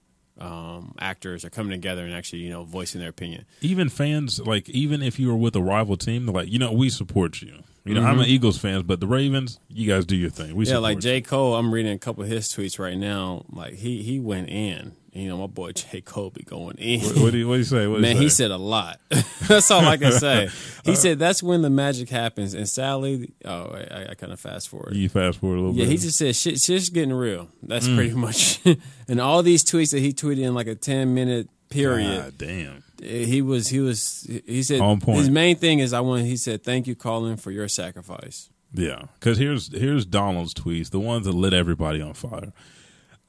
um, 0.40 0.94
actors 1.00 1.44
are 1.44 1.50
coming 1.50 1.70
together 1.70 2.04
and 2.04 2.14
actually 2.14 2.40
you 2.40 2.50
know 2.50 2.64
voicing 2.64 3.00
their 3.00 3.10
opinion. 3.10 3.44
even 3.60 3.88
fans 3.88 4.40
like 4.40 4.68
even 4.68 5.02
if 5.02 5.18
you 5.18 5.28
were 5.28 5.36
with 5.36 5.56
a 5.56 5.62
rival 5.62 5.96
team 5.96 6.26
they're 6.26 6.34
like 6.34 6.50
you 6.50 6.58
know 6.58 6.72
we 6.72 6.88
support 6.88 7.42
you 7.42 7.62
you 7.88 7.94
know 7.94 8.04
i'm 8.04 8.18
an 8.20 8.26
eagles 8.26 8.58
fan 8.58 8.82
but 8.82 9.00
the 9.00 9.06
ravens 9.06 9.58
you 9.68 9.88
guys 9.88 10.04
do 10.06 10.16
your 10.16 10.30
thing 10.30 10.54
we 10.54 10.64
yeah, 10.64 10.70
support 10.70 10.82
like 10.82 10.96
you. 10.96 11.00
J 11.02 11.20
Cole, 11.22 11.54
I'm 11.56 11.72
reading 11.72 11.92
a 11.92 11.98
couple 11.98 12.22
of 12.22 12.28
his 12.28 12.48
tweets 12.48 12.78
right 12.78 12.96
now. 12.96 13.44
Like 13.50 13.74
he 13.74 14.02
he 14.02 14.20
went 14.20 14.48
in. 14.50 14.92
You 15.12 15.26
know, 15.28 15.38
my 15.38 15.46
boy 15.46 15.72
J 15.72 16.00
Cole 16.02 16.30
be 16.30 16.42
going 16.44 16.76
in. 16.78 17.00
What- 17.00 17.16
what 17.16 17.32
do 17.32 17.38
you- 17.38 17.48
what 17.48 17.54
do 17.54 17.58
you 17.58 17.64
say? 17.64 17.86
What 17.88 18.00
do 18.00 18.06
you 18.06 18.14
Man, 18.14 18.16
he 18.22 18.28
say? 18.28 18.44
said 18.44 18.50
a 18.52 18.56
lot. 18.56 19.00
that's 19.48 19.70
all 19.70 19.84
I 19.84 19.96
can 19.96 20.12
say. 20.12 20.48
He 20.84 20.94
said 20.94 21.18
that's 21.18 21.42
when 21.42 21.62
the 21.62 21.70
magic 21.70 22.08
happens. 22.08 22.54
And 22.54 22.68
sadly, 22.68 23.32
oh, 23.44 23.64
I, 23.90 24.06
I 24.10 24.14
kind 24.14 24.32
of 24.32 24.38
fast 24.40 24.68
forward. 24.68 24.94
you 24.94 25.08
fast 25.08 25.38
forward 25.40 25.56
a 25.56 25.60
little 25.60 25.74
Yeah, 25.74 25.84
bit 25.84 25.88
Yeah, 25.88 25.90
he 25.92 25.98
just 25.98 26.18
said 26.18 26.36
shit, 26.36 26.60
shit's 26.60 26.88
getting 26.90 27.12
real. 27.12 27.48
That's 27.62 27.88
Mm. 27.88 27.96
pretty 27.96 28.14
much. 28.14 28.60
and 29.08 29.20
all 29.20 29.42
these 29.42 29.64
tweets 29.64 29.90
that 29.92 30.00
he 30.00 30.12
tweeted 30.12 30.42
in 30.42 30.54
like 30.54 30.66
a 30.68 30.74
ten 30.76 31.14
minute 31.14 31.48
period. 31.68 32.22
God 32.22 32.38
damn. 32.38 32.84
He 33.02 33.42
was 33.42 33.68
he 33.68 33.80
was 33.80 34.26
he 34.46 34.62
said 34.62 34.80
On 34.80 34.98
point. 35.00 35.18
his 35.18 35.30
main 35.30 35.56
thing 35.56 35.78
is 35.78 35.92
I 35.92 36.00
want 36.00 36.22
he 36.24 36.36
said 36.36 36.64
thank 36.64 36.86
you 36.86 36.94
Colin 36.94 37.36
for 37.36 37.50
your 37.50 37.68
sacrifice. 37.68 38.50
Yeah, 38.74 39.02
because 39.14 39.38
here's 39.38 39.72
here's 39.72 40.04
Donald's 40.04 40.52
tweets, 40.54 40.90
the 40.90 41.00
ones 41.00 41.26
that 41.26 41.32
lit 41.32 41.54
everybody 41.54 42.00
on 42.00 42.14
fire. 42.14 42.52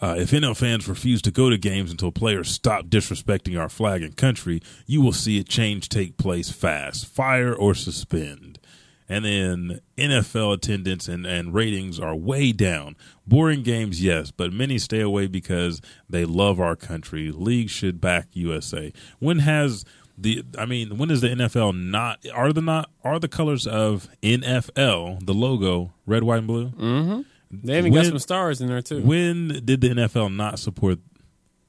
Uh, 0.01 0.15
if 0.17 0.32
NFL 0.32 0.55
fans 0.55 0.88
refuse 0.88 1.22
to 1.22 1.30
go 1.32 1.49
to 1.49 1.57
games 1.57 1.91
until 1.91 2.09
players 2.11 2.49
stop 2.49 2.86
disrespecting 2.86 3.59
our 3.59 3.67
flag 3.67 4.01
and 4.01 4.15
country, 4.15 4.61
you 4.86 5.01
will 5.01 5.11
see 5.11 5.38
a 5.39 5.43
change 5.43 5.89
take 5.89 6.15
place 6.17 6.49
fast. 6.49 7.05
Fire 7.05 7.53
or 7.53 7.76
suspend. 7.76 8.49
And 9.12 9.26
then 9.26 9.82
NFL 9.97 10.53
attendance 10.53 11.07
and, 11.07 11.26
and 11.26 11.53
ratings 11.53 11.99
are 11.99 12.16
way 12.16 12.51
down. 12.51 12.95
Boring 13.26 13.64
games, 13.64 14.03
yes, 14.03 14.30
but 14.30 14.53
many 14.53 14.78
stay 14.78 15.01
away 15.01 15.26
because 15.26 15.82
they 16.07 16.26
love 16.26 16.60
our 16.60 16.76
country. 16.76 17.32
League 17.32 17.70
should 17.70 17.99
back 17.99 18.28
USA. 18.34 18.93
When 19.18 19.39
has 19.39 19.84
the 20.18 20.43
I 20.57 20.66
mean, 20.66 20.97
when 20.97 21.10
is 21.10 21.22
the 21.22 21.30
NFL 21.30 21.78
not 21.78 22.26
are 22.34 22.53
the 22.53 22.62
not 22.62 22.91
are 23.03 23.20
the 23.20 23.28
colors 23.28 23.66
of 23.66 24.10
NFL 24.22 25.26
the 25.26 25.34
logo 25.34 25.93
red, 26.05 26.24
white, 26.24 26.39
and 26.39 26.47
blue? 26.47 26.70
Mm-hmm. 26.70 27.22
They 27.51 27.80
even 27.80 27.93
got 27.93 28.05
some 28.05 28.20
stars 28.20 28.62
in 28.62 28.68
there 28.68 28.82
too. 28.82 29.01
When 29.01 29.62
did 29.66 29.82
the 29.82 29.89
NFL 29.89 30.36
not 30.36 30.60
support 30.60 30.99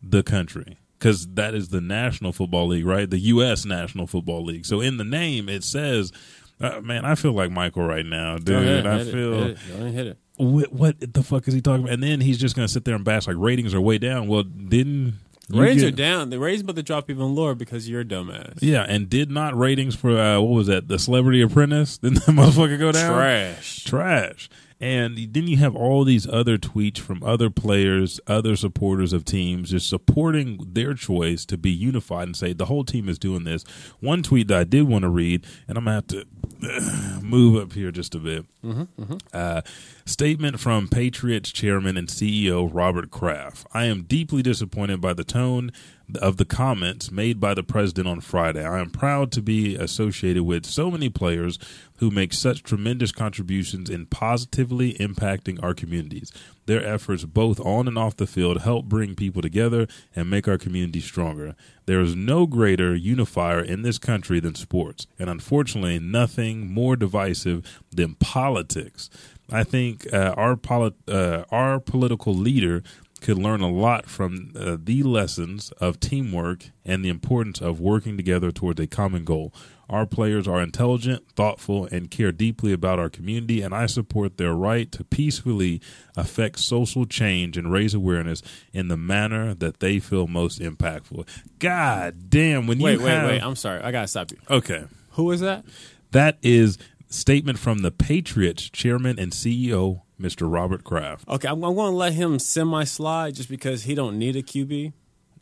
the 0.02 0.22
country? 0.22 0.78
Because 0.98 1.26
that 1.28 1.54
is 1.54 1.70
the 1.70 1.80
National 1.80 2.32
Football 2.32 2.68
League, 2.68 2.84
right? 2.84 3.08
The 3.08 3.18
U.S. 3.18 3.64
National 3.64 4.06
Football 4.06 4.44
League. 4.44 4.66
So 4.66 4.82
in 4.82 4.98
the 4.98 5.04
name, 5.04 5.48
it 5.48 5.64
says, 5.64 6.12
uh, 6.60 6.80
"Man, 6.80 7.04
I 7.04 7.14
feel 7.14 7.32
like 7.32 7.50
Michael 7.50 7.84
right 7.84 8.04
now, 8.06 8.36
dude. 8.36 8.56
Ahead, 8.62 8.86
I 8.86 9.04
feel." 9.04 9.42
it. 9.42 9.58
Hit 9.58 10.06
it. 10.08 10.18
What, 10.36 10.72
what 10.72 11.12
the 11.14 11.22
fuck 11.22 11.46
is 11.48 11.54
he 11.54 11.60
talking 11.60 11.82
about? 11.84 11.92
And 11.92 12.02
then 12.02 12.20
he's 12.22 12.38
just 12.38 12.56
going 12.56 12.66
to 12.66 12.72
sit 12.72 12.84
there 12.86 12.94
and 12.94 13.04
bash 13.04 13.26
like 13.26 13.36
ratings 13.38 13.74
are 13.74 13.80
way 13.80 13.98
down. 13.98 14.26
Well, 14.26 14.42
didn't 14.42 15.14
ratings 15.50 15.82
get- 15.82 15.92
are 15.92 15.96
down. 15.96 16.30
The 16.30 16.38
ratings 16.38 16.62
about 16.62 16.76
to 16.76 16.82
drop 16.82 17.10
even 17.10 17.34
lower 17.34 17.54
because 17.54 17.88
you're 17.88 18.00
a 18.00 18.04
dumbass. 18.06 18.58
Yeah, 18.62 18.86
and 18.88 19.10
did 19.10 19.30
not 19.30 19.56
ratings 19.58 19.94
for 19.94 20.16
uh, 20.18 20.40
what 20.40 20.50
was 20.54 20.66
that? 20.68 20.88
The 20.88 20.98
Celebrity 20.98 21.42
Apprentice? 21.42 21.98
Didn't 22.02 22.24
that 22.24 22.32
motherfucker 22.34 22.78
go 22.78 22.90
down? 22.92 23.12
Trash. 23.12 23.84
trash. 23.84 24.48
And 24.82 25.18
then 25.34 25.46
you 25.46 25.58
have 25.58 25.76
all 25.76 26.04
these 26.04 26.26
other 26.26 26.56
tweets 26.56 26.96
from 26.96 27.22
other 27.22 27.50
players, 27.50 28.18
other 28.26 28.56
supporters 28.56 29.12
of 29.12 29.26
teams, 29.26 29.72
just 29.72 29.90
supporting 29.90 30.58
their 30.72 30.94
choice 30.94 31.44
to 31.44 31.58
be 31.58 31.70
unified 31.70 32.28
and 32.28 32.34
say 32.34 32.54
the 32.54 32.64
whole 32.64 32.82
team 32.84 33.06
is 33.06 33.18
doing 33.18 33.44
this. 33.44 33.62
One 34.00 34.22
tweet 34.22 34.48
that 34.48 34.56
I 34.58 34.64
did 34.64 34.84
want 34.88 35.02
to 35.02 35.10
read, 35.10 35.44
and 35.68 35.76
I'm 35.76 35.84
gonna 35.84 35.96
have 35.96 36.06
to 36.06 36.24
move 37.22 37.60
up 37.60 37.72
here 37.72 37.90
just 37.90 38.14
a 38.14 38.18
bit. 38.18 38.44
Mhm, 38.64 38.88
mhm. 38.98 39.20
Uh, 39.32 39.62
statement 40.04 40.60
from 40.60 40.88
Patriots 40.88 41.50
chairman 41.50 41.96
and 41.96 42.08
CEO 42.08 42.68
Robert 42.72 43.10
Kraft. 43.10 43.66
I 43.72 43.84
am 43.84 44.02
deeply 44.02 44.42
disappointed 44.42 45.00
by 45.00 45.14
the 45.14 45.24
tone 45.24 45.72
of 46.20 46.36
the 46.36 46.44
comments 46.44 47.10
made 47.10 47.38
by 47.38 47.54
the 47.54 47.62
president 47.62 48.08
on 48.08 48.20
Friday. 48.20 48.66
I 48.66 48.80
am 48.80 48.90
proud 48.90 49.30
to 49.32 49.42
be 49.42 49.76
associated 49.76 50.42
with 50.42 50.66
so 50.66 50.90
many 50.90 51.08
players 51.08 51.58
who 51.98 52.10
make 52.10 52.32
such 52.32 52.62
tremendous 52.62 53.12
contributions 53.12 53.88
in 53.88 54.06
positively 54.06 54.94
impacting 54.94 55.62
our 55.62 55.74
communities. 55.74 56.32
Their 56.70 56.86
efforts, 56.86 57.24
both 57.24 57.58
on 57.58 57.88
and 57.88 57.98
off 57.98 58.14
the 58.14 58.28
field, 58.28 58.60
help 58.60 58.84
bring 58.84 59.16
people 59.16 59.42
together 59.42 59.88
and 60.14 60.30
make 60.30 60.46
our 60.46 60.56
community 60.56 61.00
stronger. 61.00 61.56
There 61.86 62.00
is 62.00 62.14
no 62.14 62.46
greater 62.46 62.94
unifier 62.94 63.58
in 63.58 63.82
this 63.82 63.98
country 63.98 64.38
than 64.38 64.54
sports, 64.54 65.08
and 65.18 65.28
unfortunately, 65.28 65.98
nothing 65.98 66.72
more 66.72 66.94
divisive 66.94 67.66
than 67.90 68.14
politics. 68.14 69.10
I 69.50 69.64
think 69.64 70.06
uh, 70.12 70.32
our 70.36 70.54
polit- 70.54 70.94
uh, 71.08 71.42
our 71.50 71.80
political 71.80 72.34
leader 72.34 72.84
could 73.20 73.38
learn 73.38 73.60
a 73.60 73.70
lot 73.70 74.06
from 74.06 74.52
uh, 74.58 74.76
the 74.82 75.02
lessons 75.02 75.70
of 75.80 76.00
teamwork 76.00 76.70
and 76.84 77.04
the 77.04 77.08
importance 77.08 77.60
of 77.60 77.80
working 77.80 78.16
together 78.16 78.50
towards 78.50 78.80
a 78.80 78.86
common 78.86 79.24
goal. 79.24 79.52
Our 79.88 80.06
players 80.06 80.46
are 80.46 80.62
intelligent, 80.62 81.24
thoughtful, 81.34 81.86
and 81.86 82.10
care 82.10 82.30
deeply 82.30 82.72
about 82.72 83.00
our 83.00 83.08
community, 83.10 83.60
and 83.60 83.74
I 83.74 83.86
support 83.86 84.36
their 84.36 84.54
right 84.54 84.90
to 84.92 85.02
peacefully 85.02 85.80
affect 86.16 86.60
social 86.60 87.06
change 87.06 87.56
and 87.58 87.72
raise 87.72 87.92
awareness 87.92 88.40
in 88.72 88.86
the 88.86 88.96
manner 88.96 89.52
that 89.54 89.80
they 89.80 89.98
feel 89.98 90.28
most 90.28 90.60
impactful. 90.60 91.26
God 91.58 92.30
damn! 92.30 92.68
When 92.68 92.78
Wait, 92.78 92.98
you 93.00 93.04
wait, 93.04 93.10
have- 93.10 93.28
wait. 93.28 93.42
I'm 93.42 93.56
sorry. 93.56 93.80
I 93.82 93.90
gotta 93.90 94.06
stop 94.06 94.30
you. 94.30 94.38
Okay. 94.48 94.84
Who 95.14 95.30
is 95.32 95.40
that? 95.40 95.64
That 96.12 96.38
is 96.40 96.78
statement 97.08 97.58
from 97.58 97.78
the 97.78 97.90
Patriots 97.90 98.70
chairman 98.70 99.18
and 99.18 99.32
CEO, 99.32 100.02
Mr. 100.20 100.52
Robert 100.52 100.84
Kraft. 100.84 101.26
Okay, 101.28 101.48
I'm, 101.48 101.62
I'm 101.64 101.74
going 101.74 101.92
to 101.92 101.96
let 101.96 102.12
him 102.12 102.38
semi 102.38 102.84
slide 102.84 103.34
just 103.34 103.48
because 103.48 103.84
he 103.84 103.94
don't 103.94 104.18
need 104.18 104.36
a 104.36 104.42
QB. 104.42 104.92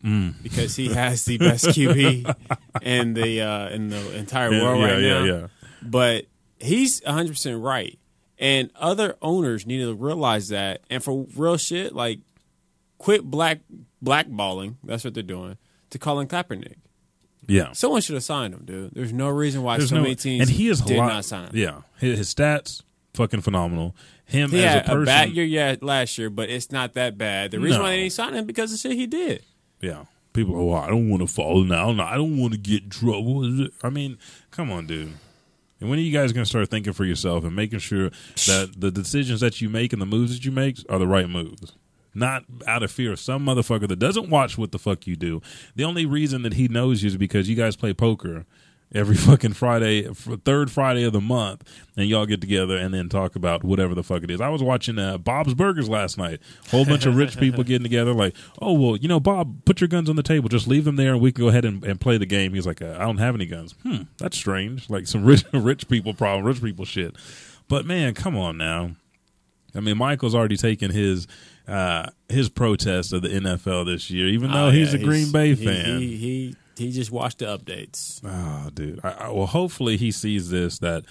Mm. 0.05 0.35
Because 0.43 0.77
he 0.77 0.93
has 0.95 1.25
the 1.25 1.39
best 1.39 1.65
QB 1.67 2.33
in 2.83 3.15
the 3.15 3.41
uh, 3.43 3.69
in 3.71 3.89
the 3.89 4.17
entire 4.17 4.51
world 4.51 4.79
yeah, 4.81 4.87
right 4.93 5.03
yeah, 5.03 5.09
now. 5.19 5.25
yeah. 5.25 5.47
But 5.83 6.27
he's 6.61 7.03
100 7.03 7.31
percent 7.33 7.61
right, 7.61 7.99
and 8.39 8.71
other 8.77 9.17
owners 9.21 9.67
need 9.67 9.79
to 9.81 9.95
realize 9.95 10.49
that. 10.51 10.83
And 10.89 11.03
for 11.03 11.27
real 11.37 11.57
shit, 11.57 11.97
like 11.97 12.21
quit 12.99 13.25
black 13.25 13.59
blackballing. 14.03 14.77
That's 14.85 15.03
what 15.03 15.15
they're 15.15 15.23
doing 15.25 15.57
to 15.91 15.99
Colin 15.99 16.29
Kaepernick. 16.29 16.77
Yeah. 17.49 17.73
Someone 17.73 18.01
should 18.03 18.15
have 18.15 18.23
signed 18.25 18.55
him, 18.55 18.65
dude. 18.67 18.91
There's 18.95 19.13
no 19.13 19.29
reason 19.29 19.63
why 19.63 19.79
There's 19.79 19.89
so 19.89 19.97
no- 19.97 20.03
many 20.03 20.15
teams 20.15 20.43
and 20.43 20.51
he 20.57 20.69
is 20.69 20.81
did 20.83 20.99
lot- 20.99 21.09
not 21.09 21.25
sign 21.25 21.47
him. 21.47 21.57
Yeah, 21.57 21.81
his, 21.99 22.19
his 22.19 22.33
stats 22.35 22.83
fucking 23.15 23.41
phenomenal. 23.41 23.97
Him 24.29 24.51
He 24.51 24.63
as 24.65 24.75
had 24.75 24.85
a 24.85 24.89
person, 24.89 25.05
bad 25.07 25.31
year 25.31 25.45
yeah, 25.45 25.75
last 25.81 26.17
year, 26.19 26.31
but 26.31 26.49
it's 26.51 26.71
not 26.71 26.95
that 26.95 27.19
bad. 27.19 27.51
The 27.51 27.59
reason 27.59 27.79
No. 27.79 27.85
why 27.85 27.91
they 27.93 28.01
didn't 28.03 28.13
sign 28.13 28.35
him 28.35 28.47
because 28.47 28.73
of 28.73 28.79
shit 28.79 28.93
he 28.93 29.07
did. 29.07 29.43
yeah. 29.81 30.05
People, 30.35 30.55
oh, 30.71 30.75
I 30.75 30.89
don't 30.89 31.09
want 31.09 31.23
to 31.23 31.27
fall 31.27 31.65
now. 31.65 31.91
I 32.01 32.17
don't 32.17 32.37
want 32.39 32.53
to 32.53 32.59
get 32.59 32.85
in 32.85 32.91
trouble. 32.91 33.67
I 33.83 33.91
mean, 33.91 34.19
come 34.53 34.71
on, 34.71 34.87
dude. 34.87 35.15
And 35.81 35.89
when 35.91 35.99
are 35.99 36.03
you 36.03 36.13
guys 36.13 36.33
going 36.33 36.45
to 36.45 36.49
start 36.49 36.69
thinking 36.69 36.93
for 36.93 37.05
yourself 37.05 37.43
and 37.45 37.57
making 37.57 37.79
sure 37.81 38.11
that 38.47 38.73
the 38.77 38.91
decisions 38.93 39.41
that 39.41 39.61
you 39.61 39.69
make 39.69 39.93
and 39.93 40.01
the 40.03 40.07
moves 40.07 40.33
that 40.35 40.45
you 40.45 40.53
make 40.53 40.79
are 40.89 40.99
the 40.99 41.09
right 41.09 41.29
moves? 41.29 41.73
Not 42.15 42.45
out 42.69 42.83
of 42.83 42.91
fear 42.93 43.13
of 43.13 43.19
some 43.19 43.45
motherfucker 43.47 43.89
that 43.89 43.99
doesn't 43.99 44.29
watch 44.29 44.59
what 44.59 44.71
the 44.71 44.79
fuck 44.79 45.07
you 45.07 45.17
do. 45.17 45.41
The 45.75 45.85
only 45.85 46.05
reason 46.07 46.43
that 46.43 46.53
he 46.55 46.69
knows 46.69 47.03
you 47.03 47.09
is 47.09 47.17
because 47.17 47.49
you 47.49 47.57
guys 47.57 47.75
play 47.75 47.93
poker 47.95 48.45
every 48.95 49.17
fucking 49.29 49.53
Friday, 49.53 50.03
third 50.13 50.71
Friday 50.71 51.05
of 51.05 51.13
the 51.13 51.21
month, 51.21 51.63
and 51.97 52.09
y'all 52.09 52.27
get 52.27 52.41
together 52.41 52.77
and 52.77 52.93
then 52.95 53.09
talk 53.09 53.37
about 53.37 53.65
whatever 53.65 53.95
the 53.95 54.03
fuck 54.03 54.23
it 54.23 54.31
is. 54.31 54.41
I 54.41 54.49
was 54.49 54.63
watching 54.63 54.99
uh, 54.99 55.19
Bob's 55.19 55.55
Burgers 55.55 55.89
last 55.89 56.19
night. 56.19 56.41
Whole 56.71 56.85
bunch 56.85 57.07
of 57.07 57.17
rich 57.17 57.39
people 57.39 57.65
getting 57.65 57.83
together, 57.83 58.13
like, 58.13 58.35
oh 58.61 58.73
well, 58.73 58.97
you 58.97 59.09
know, 59.09 59.21
Bob, 59.21 59.65
put 59.65 59.81
your 59.81 59.89
guns 59.89 60.09
on 60.09 60.17
the 60.17 60.23
table, 60.23 60.49
just 60.49 60.67
leave 60.67 60.85
them 60.85 60.97
there, 60.97 61.13
and 61.13 61.21
we 61.21 61.33
can 61.33 61.45
go 61.45 61.49
ahead 61.49 61.65
and, 61.65 61.85
and 61.85 62.01
play 62.01 62.19
the 62.19 62.27
game. 62.27 62.55
He's 62.55 62.67
like, 62.67 62.83
uh, 62.83 62.97
I 62.99 63.05
don't 63.05 63.19
have 63.19 63.35
any 63.35 63.47
guns. 63.47 63.75
Hmm, 63.83 64.03
that's 64.19 64.37
strange. 64.37 64.89
Like 64.89 65.07
some 65.07 65.25
rich 65.27 65.45
rich 65.53 65.89
people 65.89 66.15
problem, 66.15 66.45
rich 66.47 66.63
people 66.63 66.85
shit. 66.85 67.17
But 67.69 67.85
man, 67.87 68.15
come 68.15 68.37
on 68.37 68.57
now. 68.57 68.93
I 69.75 69.81
mean, 69.81 69.99
Michael's 69.99 70.35
already 70.35 70.57
taken 70.57 70.91
his 70.91 71.27
uh, 71.69 72.07
his 72.31 72.49
protest 72.49 73.13
of 73.13 73.21
the 73.21 73.29
NFL 73.29 73.85
this 73.85 74.11
year, 74.11 74.27
even 74.29 74.51
though 74.51 74.69
Oh, 74.69 74.71
he's 74.71 74.95
yeah, 74.95 75.01
a 75.01 75.05
Green 75.05 75.31
Bay 75.31 75.55
fan. 75.55 76.01
He, 76.01 76.17
he 76.17 76.17
he 76.17 76.55
just 76.79 77.11
watched 77.11 77.39
the 77.39 77.47
updates. 77.47 78.21
Oh, 78.25 78.71
dude. 78.71 79.01
I, 79.03 79.11
I, 79.11 79.31
well, 79.31 79.47
hopefully 79.47 79.97
he 79.97 80.11
sees 80.11 80.51
this 80.51 80.79
that 80.79 81.05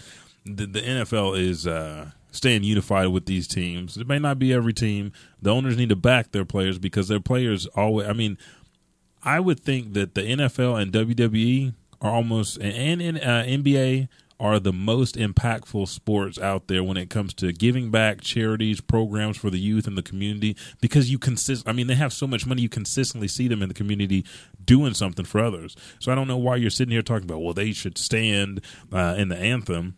the, 0.46 0.66
the 0.66 0.82
NFL 0.82 1.38
is 1.40 1.68
uh, 1.68 2.12
staying 2.32 2.64
unified 2.64 3.10
with 3.10 3.26
these 3.26 3.48
teams. 3.48 3.98
It 3.98 4.08
may 4.08 4.20
not 4.20 4.40
be 4.40 4.54
every 4.54 4.74
team. 4.74 5.12
The 5.42 5.52
owners 5.52 5.78
need 5.78 5.90
to 5.90 5.96
back 5.96 6.32
their 6.32 6.46
players 6.46 6.80
because 6.80 7.08
their 7.08 7.20
players 7.20 7.66
always. 7.68 8.08
I 8.08 8.14
mean, 8.14 8.38
I 9.24 9.40
would 9.40 9.60
think 9.60 9.94
that 9.94 10.16
the 10.16 10.22
NFL 10.22 10.82
and 10.82 10.92
WWE 10.92 11.74
are 12.02 12.12
almost 12.12 12.58
and, 12.58 13.02
and 13.02 13.18
uh, 13.18 13.44
NBA 13.44 14.08
are 14.40 14.60
the 14.60 14.74
most 14.74 15.16
impactful 15.16 15.88
sports 15.88 16.38
out 16.40 16.68
there 16.68 16.84
when 16.84 16.98
it 16.98 17.10
comes 17.10 17.34
to 17.36 17.52
giving 17.52 17.90
back 17.90 18.22
charities, 18.22 18.82
programs 18.82 19.38
for 19.38 19.50
the 19.50 19.60
youth 19.60 19.88
and 19.88 19.98
the 19.98 20.04
community 20.04 20.56
because 20.82 21.10
you 21.12 21.18
consist 21.18 21.68
I 21.68 21.74
mean 21.74 21.88
they 21.88 21.96
have 21.96 22.14
so 22.14 22.28
much 22.28 22.46
money 22.46 22.62
you 22.62 22.70
consistently 22.70 23.28
see 23.28 23.48
them 23.48 23.62
in 23.62 23.70
the 23.70 23.76
community 23.76 24.26
doing 24.64 24.94
something 24.94 25.26
for 25.26 25.40
others. 25.40 25.76
So 26.00 26.12
I 26.12 26.16
don't 26.16 26.28
know 26.28 26.38
why 26.38 26.58
you're 26.58 26.70
sitting 26.70 26.92
here 26.92 27.02
talking 27.02 27.30
about 27.30 27.42
well 27.42 27.54
they 27.54 27.72
should 27.72 27.98
stand 27.98 28.62
uh, 28.92 29.16
in 29.18 29.30
the 29.30 29.38
anthem. 29.38 29.98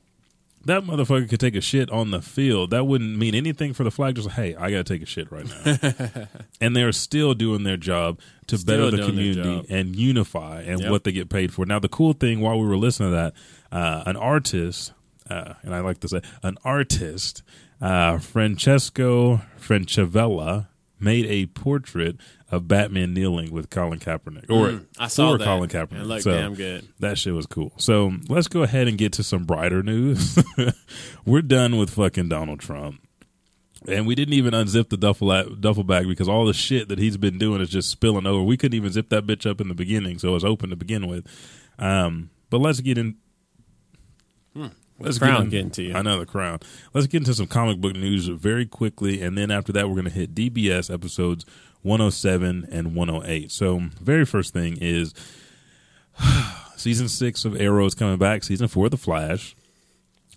That 0.66 0.84
motherfucker 0.84 1.30
could 1.30 1.40
take 1.40 1.56
a 1.56 1.62
shit 1.62 1.90
on 1.90 2.12
the 2.12 2.22
field. 2.22 2.72
That 2.72 2.86
wouldn't 2.86 3.18
mean 3.18 3.34
anything 3.34 3.74
for 3.74 3.84
the 3.84 3.92
flag. 3.92 4.16
Just 4.16 4.32
hey, 4.32 4.56
I 4.56 4.70
got 4.72 4.86
to 4.86 4.94
take 4.94 5.02
a 5.02 5.06
shit 5.06 5.32
right 5.32 5.46
now. 5.48 6.28
and 6.62 6.76
they're 6.76 6.92
still 6.92 7.34
doing 7.34 7.64
their 7.64 7.78
job 7.78 8.20
to 8.48 8.58
Still 8.58 8.90
better 8.90 8.98
the 8.98 9.06
community 9.06 9.66
and 9.70 9.96
unify 9.96 10.62
and 10.62 10.82
Yep. 10.82 10.92
what 10.92 11.04
they 11.06 11.12
get 11.14 11.30
paid 11.30 11.54
for. 11.54 11.66
Now, 11.66 11.80
the 11.80 11.88
cool 11.90 12.14
thing 12.14 12.42
while 12.42 12.60
we 12.60 12.68
were 12.68 12.78
listening 12.78 13.12
to 13.12 13.16
that, 13.16 13.34
uh, 13.72 14.04
an 14.06 14.18
artist, 14.18 14.92
uh, 15.30 15.54
and 15.64 15.74
I 15.74 15.80
like 15.80 16.00
to 16.02 16.08
say 16.10 16.22
an 16.44 16.58
artist, 16.66 17.42
uh, 17.82 18.18
Francesco 18.18 19.42
Francavilla, 19.60 20.68
made 21.00 21.26
a 21.28 21.46
portrait 21.48 22.18
of 22.52 22.68
Batman 22.68 23.14
kneeling 23.14 23.52
with 23.52 23.70
Colin 23.70 24.00
Kaepernick, 24.00 24.50
or 24.50 24.70
Mm, 24.70 24.86
I 24.98 25.08
saw 25.08 25.38
that. 25.38 25.44
Colin 25.46 25.70
Kaepernick. 25.70 26.02
It 26.02 26.06
looked 26.06 26.24
So 26.24 26.32
damn 26.32 26.56
good. 26.56 26.88
That 27.00 27.18
shit 27.18 27.34
was 27.34 27.46
cool. 27.46 27.72
So 27.78 28.12
let's 28.28 28.48
go 28.48 28.64
ahead 28.64 28.88
and 28.88 28.98
get 28.98 29.14
to 29.14 29.24
some 29.24 29.46
brighter 29.46 29.84
news. 29.84 30.38
We're 31.26 31.42
done 31.42 31.78
with 31.78 31.92
fucking 31.92 32.30
Donald 32.30 32.60
Trump. 32.60 33.02
And 33.88 34.06
we 34.06 34.14
didn't 34.14 34.34
even 34.34 34.54
unzip 34.54 34.90
the 34.90 34.98
duffel 34.98 35.56
duffel 35.56 35.86
bag 35.86 36.06
because 36.08 36.28
all 36.28 36.46
the 36.46 36.54
shit 36.54 36.90
that 36.90 37.00
he's 37.00 37.16
been 37.16 37.38
doing 37.38 37.62
is 37.62 37.70
just 37.70 37.90
spilling 37.90 38.26
over. 38.28 38.44
We 38.44 38.58
couldn't 38.58 38.76
even 38.76 38.92
zip 38.92 39.08
that 39.10 39.26
bitch 39.26 39.50
up 39.50 39.62
in 39.62 39.70
the 39.70 39.74
beginning, 39.74 40.20
so 40.20 40.30
it 40.30 40.34
was 40.34 40.44
open 40.44 40.70
to 40.72 40.76
begin 40.76 41.08
with. 41.08 41.26
Um, 41.80 42.30
but 42.50 42.60
let's 42.60 42.82
get 42.82 42.98
in. 42.98 43.16
Let's. 45.00 45.18
Crown 45.18 45.36
get 45.36 45.44
in, 45.44 45.50
getting 45.50 45.72
to 45.72 45.84
you. 45.84 45.96
I 45.96 46.02
know 46.02 46.20
the 46.20 46.26
crown. 46.26 46.60
Let's 46.94 47.08
get 47.08 47.20
into 47.20 47.34
some 47.34 47.48
comic 47.48 47.80
book 47.80 47.96
news 47.96 48.28
very 48.28 48.66
quickly, 48.66 49.22
and 49.22 49.38
then 49.38 49.52
after 49.52 49.72
that, 49.74 49.88
we're 49.88 49.96
going 49.96 50.06
to 50.06 50.12
hit 50.12 50.36
DBS 50.36 50.94
episodes 50.94 51.46
107 51.82 52.68
and 52.72 52.96
108. 52.96 53.52
So, 53.52 53.80
very 54.02 54.26
first 54.26 54.54
thing 54.54 54.78
is 54.82 55.14
season 56.76 57.08
six 57.08 57.46
of 57.46 57.60
Arrow 57.60 57.86
is 57.86 57.96
coming 57.96 58.18
back. 58.18 58.44
Season 58.44 58.68
four 58.68 58.86
of 58.86 58.92
The 58.92 58.98
Flash, 58.98 59.56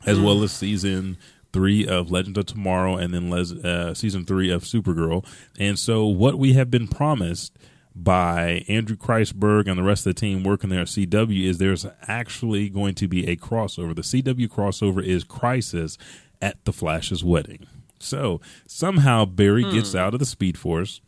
as 0.06 0.18
well 0.20 0.42
as 0.42 0.52
season 0.52 1.16
three 1.52 1.86
of 1.86 2.10
Legends 2.10 2.38
of 2.38 2.46
Tomorrow, 2.46 2.96
and 2.96 3.12
then 3.12 3.30
les- 3.30 3.52
uh, 3.52 3.94
season 3.94 4.24
three 4.24 4.50
of 4.50 4.62
Supergirl. 4.62 5.26
And 5.58 5.78
so, 5.78 6.06
what 6.06 6.38
we 6.38 6.54
have 6.54 6.70
been 6.70 6.88
promised 6.88 7.52
by 7.95 8.64
Andrew 8.68 8.97
Kreisberg 8.97 9.68
and 9.68 9.78
the 9.78 9.82
rest 9.82 10.07
of 10.07 10.14
the 10.14 10.20
team 10.20 10.43
working 10.43 10.70
there 10.70 10.80
at 10.80 10.86
CW 10.86 11.45
is 11.45 11.59
there's 11.59 11.86
actually 12.03 12.68
going 12.68 12.95
to 12.97 13.09
be 13.09 13.28
a 13.28 13.36
crossover. 13.36 13.95
The 13.95 14.03
CW 14.03 14.49
crossover 14.49 15.05
is 15.05 15.24
Crisis 15.24 15.99
at 16.40 16.64
the 16.64 16.72
Flash's 16.72 17.22
wedding. 17.22 17.66
So 17.99 18.40
somehow 18.66 19.24
Barry 19.24 19.62
gets 19.62 19.93
hmm. 19.93 19.99
out 19.99 20.14
of 20.14 20.20
the 20.20 20.26
Speed 20.26 20.59
Force 20.59 21.01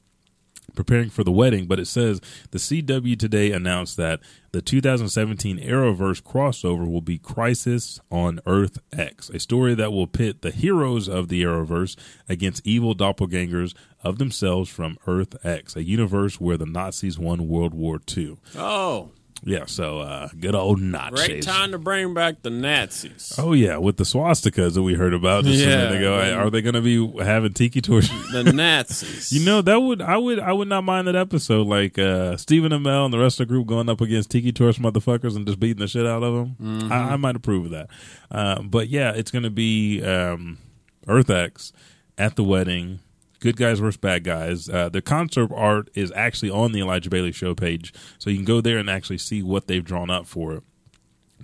preparing 0.74 1.10
for 1.10 1.24
the 1.24 1.30
wedding, 1.30 1.66
but 1.66 1.78
it 1.78 1.86
says 1.86 2.20
the 2.50 2.58
CW 2.58 3.18
today 3.18 3.52
announced 3.52 3.96
that 3.96 4.20
the 4.52 4.62
2017 4.62 5.58
Arrowverse 5.58 6.22
crossover 6.22 6.90
will 6.90 7.00
be 7.00 7.18
Crisis 7.18 8.00
on 8.10 8.40
Earth 8.46 8.78
X, 8.92 9.30
a 9.30 9.38
story 9.38 9.74
that 9.74 9.92
will 9.92 10.06
pit 10.06 10.42
the 10.42 10.50
heroes 10.50 11.08
of 11.08 11.28
the 11.28 11.42
Arrowverse 11.42 11.96
against 12.28 12.66
evil 12.66 12.94
doppelgangers 12.94 13.74
of 14.02 14.18
themselves 14.18 14.68
from 14.68 14.98
Earth 15.06 15.34
X, 15.44 15.76
a 15.76 15.82
universe 15.82 16.40
where 16.40 16.56
the 16.56 16.66
Nazis 16.66 17.18
won 17.18 17.48
World 17.48 17.74
War 17.74 18.00
II. 18.16 18.36
Oh, 18.56 19.10
Yeah, 19.46 19.66
so 19.66 19.98
uh, 20.00 20.28
good 20.40 20.54
old 20.54 20.80
Nazis. 20.80 21.26
great 21.26 21.42
time 21.42 21.72
to 21.72 21.78
bring 21.78 22.14
back 22.14 22.40
the 22.42 22.48
Nazis. 22.50 23.34
Oh 23.36 23.52
yeah, 23.52 23.76
with 23.76 23.98
the 23.98 24.04
swastikas 24.04 24.72
that 24.74 24.82
we 24.82 24.94
heard 24.94 25.12
about 25.12 25.44
just 25.44 25.62
a 25.62 25.66
minute 25.66 25.96
ago. 25.98 26.16
man. 26.16 26.32
Are 26.34 26.48
they 26.50 26.62
going 26.62 26.74
to 26.74 26.80
be 26.80 27.22
having 27.22 27.52
tiki 27.52 27.80
torches? 27.82 28.10
The 28.32 28.52
Nazis. 28.52 29.32
You 29.32 29.44
know 29.44 29.60
that 29.62 29.76
would 29.80 30.00
I 30.02 30.16
would 30.16 30.40
I 30.40 30.52
would 30.52 30.68
not 30.68 30.82
mind 30.84 31.06
that 31.08 31.14
episode 31.16 31.66
like 31.66 31.98
uh 31.98 32.36
Stephen 32.38 32.72
Amell 32.72 33.04
and 33.04 33.12
the 33.12 33.18
rest 33.18 33.38
of 33.38 33.46
the 33.46 33.52
group 33.52 33.66
going 33.66 33.88
up 33.88 34.00
against 34.00 34.30
Tiki 34.30 34.50
Torch 34.50 34.78
motherfuckers 34.80 35.36
and 35.36 35.46
just 35.46 35.60
beating 35.60 35.80
the 35.80 35.86
shit 35.88 36.06
out 36.06 36.22
of 36.22 36.34
them. 36.34 36.56
Mhm. 36.60 36.90
I, 36.90 37.12
I 37.12 37.16
might 37.16 37.36
approve 37.36 37.66
of 37.66 37.70
that. 37.72 37.90
Uh, 38.30 38.62
but 38.62 38.88
yeah, 38.88 39.12
it's 39.12 39.30
going 39.30 39.42
to 39.44 39.50
be 39.50 40.02
um, 40.02 40.58
Earth 41.06 41.28
X 41.30 41.72
at 42.16 42.34
the 42.36 42.44
wedding. 42.44 43.00
Good 43.44 43.58
guys 43.58 43.78
versus 43.78 43.98
bad 43.98 44.24
guys. 44.24 44.70
Uh, 44.70 44.88
the 44.88 45.02
concert 45.02 45.50
art 45.54 45.90
is 45.92 46.10
actually 46.16 46.48
on 46.48 46.72
the 46.72 46.80
Elijah 46.80 47.10
Bailey 47.10 47.30
show 47.30 47.54
page, 47.54 47.92
so 48.18 48.30
you 48.30 48.36
can 48.36 48.46
go 48.46 48.62
there 48.62 48.78
and 48.78 48.88
actually 48.88 49.18
see 49.18 49.42
what 49.42 49.66
they've 49.66 49.84
drawn 49.84 50.08
up 50.08 50.26
for 50.26 50.54
it. 50.54 50.62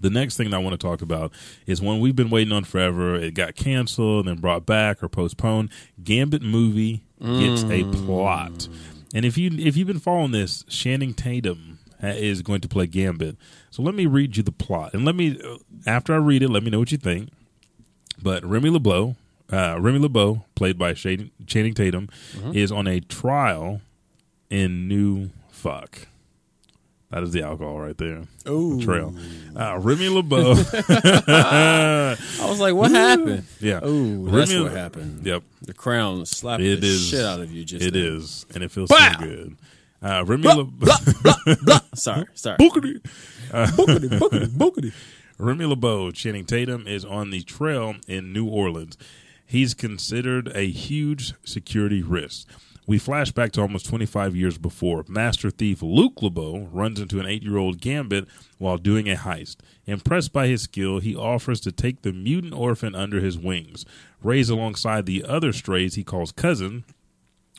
The 0.00 0.08
next 0.08 0.38
thing 0.38 0.48
that 0.48 0.56
I 0.56 0.60
want 0.60 0.72
to 0.72 0.78
talk 0.78 1.02
about 1.02 1.30
is 1.66 1.82
one 1.82 2.00
we've 2.00 2.16
been 2.16 2.30
waiting 2.30 2.54
on 2.54 2.64
forever. 2.64 3.16
It 3.16 3.34
got 3.34 3.54
canceled 3.54 4.28
and 4.28 4.40
brought 4.40 4.64
back 4.64 5.02
or 5.02 5.10
postponed. 5.10 5.68
Gambit 6.02 6.40
movie 6.40 7.04
gets 7.20 7.64
a 7.64 7.84
plot, 7.84 8.66
and 9.12 9.26
if 9.26 9.36
you 9.36 9.50
if 9.58 9.76
you've 9.76 9.86
been 9.86 9.98
following 9.98 10.30
this, 10.30 10.64
Channing 10.70 11.12
Tatum 11.12 11.80
is 12.02 12.40
going 12.40 12.62
to 12.62 12.68
play 12.68 12.86
Gambit. 12.86 13.36
So 13.68 13.82
let 13.82 13.94
me 13.94 14.06
read 14.06 14.38
you 14.38 14.42
the 14.42 14.52
plot, 14.52 14.94
and 14.94 15.04
let 15.04 15.16
me 15.16 15.38
uh, 15.38 15.58
after 15.86 16.14
I 16.14 16.16
read 16.16 16.42
it, 16.42 16.48
let 16.48 16.62
me 16.62 16.70
know 16.70 16.78
what 16.78 16.92
you 16.92 16.96
think. 16.98 17.28
But 18.22 18.42
Remy 18.42 18.70
LeBeau, 18.70 19.16
uh, 19.52 19.76
Remy 19.80 19.98
LeBeau, 20.00 20.44
played 20.54 20.78
by 20.78 20.92
Channing, 20.94 21.30
Channing 21.46 21.74
Tatum, 21.74 22.08
Mhm. 22.36 22.54
is 22.54 22.70
on 22.72 22.86
a 22.86 23.00
trial 23.00 23.80
in 24.50 24.88
New 24.88 25.30
Fuck. 25.50 26.06
That 27.10 27.24
is 27.24 27.32
the 27.32 27.42
alcohol 27.42 27.80
right 27.80 27.98
there. 27.98 28.22
Ooh. 28.48 28.80
Trail. 28.80 29.12
Uh, 29.56 29.78
Remy 29.80 30.08
LeBeau. 30.10 30.52
I 31.28 32.16
was 32.42 32.60
like, 32.60 32.74
what 32.74 32.90
happened? 32.92 33.44
Yeah. 33.60 33.84
Ooh, 33.84 34.30
that's 34.30 34.52
Remy- 34.52 34.62
what 34.64 34.72
happened. 34.72 35.26
Yep. 35.26 35.42
The 35.62 35.74
crown 35.74 36.24
slapped 36.26 36.62
It 36.62 36.80
the 36.80 36.86
is 36.86 37.08
shit 37.08 37.24
out 37.24 37.40
of 37.40 37.52
you 37.52 37.64
just 37.64 37.84
It 37.84 37.94
then. 37.94 38.02
is, 38.16 38.46
and 38.54 38.62
it 38.62 38.70
feels 38.70 38.88
Bah! 38.90 39.14
so 39.18 39.24
good. 39.26 39.56
Uh, 40.02 40.24
Remy 40.26 40.42
Blah, 40.42 40.54
Le- 40.54 40.64
blah, 40.64 40.96
blah, 41.22 41.54
blah. 41.62 41.80
Sorry, 41.94 42.24
sorry. 42.34 42.56
Bookity. 42.58 43.04
Uh, 43.52 43.66
Bookity, 43.66 44.08
bookity, 44.18 44.46
bookity. 44.46 44.92
Remy 45.38 45.64
LeBeau, 45.66 46.10
Channing 46.12 46.44
Tatum, 46.46 46.86
is 46.86 47.04
on 47.04 47.30
the 47.30 47.42
trail 47.42 47.96
in 48.06 48.32
New 48.32 48.46
Orleans. 48.46 48.96
He's 49.50 49.74
considered 49.74 50.46
a 50.54 50.70
huge 50.70 51.34
security 51.44 52.02
risk. 52.02 52.46
We 52.86 52.98
flash 52.98 53.32
back 53.32 53.50
to 53.52 53.60
almost 53.60 53.84
25 53.88 54.36
years 54.36 54.58
before. 54.58 55.04
Master 55.08 55.50
thief 55.50 55.82
Luc 55.82 56.22
LeBeau 56.22 56.68
runs 56.70 57.00
into 57.00 57.18
an 57.18 57.26
eight 57.26 57.42
year 57.42 57.56
old 57.56 57.80
Gambit 57.80 58.28
while 58.58 58.78
doing 58.78 59.10
a 59.10 59.16
heist. 59.16 59.56
Impressed 59.86 60.32
by 60.32 60.46
his 60.46 60.62
skill, 60.62 61.00
he 61.00 61.16
offers 61.16 61.58
to 61.62 61.72
take 61.72 62.02
the 62.02 62.12
mutant 62.12 62.54
orphan 62.54 62.94
under 62.94 63.18
his 63.18 63.36
wings. 63.36 63.84
Raised 64.22 64.52
alongside 64.52 65.04
the 65.04 65.24
other 65.24 65.52
strays 65.52 65.96
he 65.96 66.04
calls 66.04 66.30
cousin, 66.30 66.84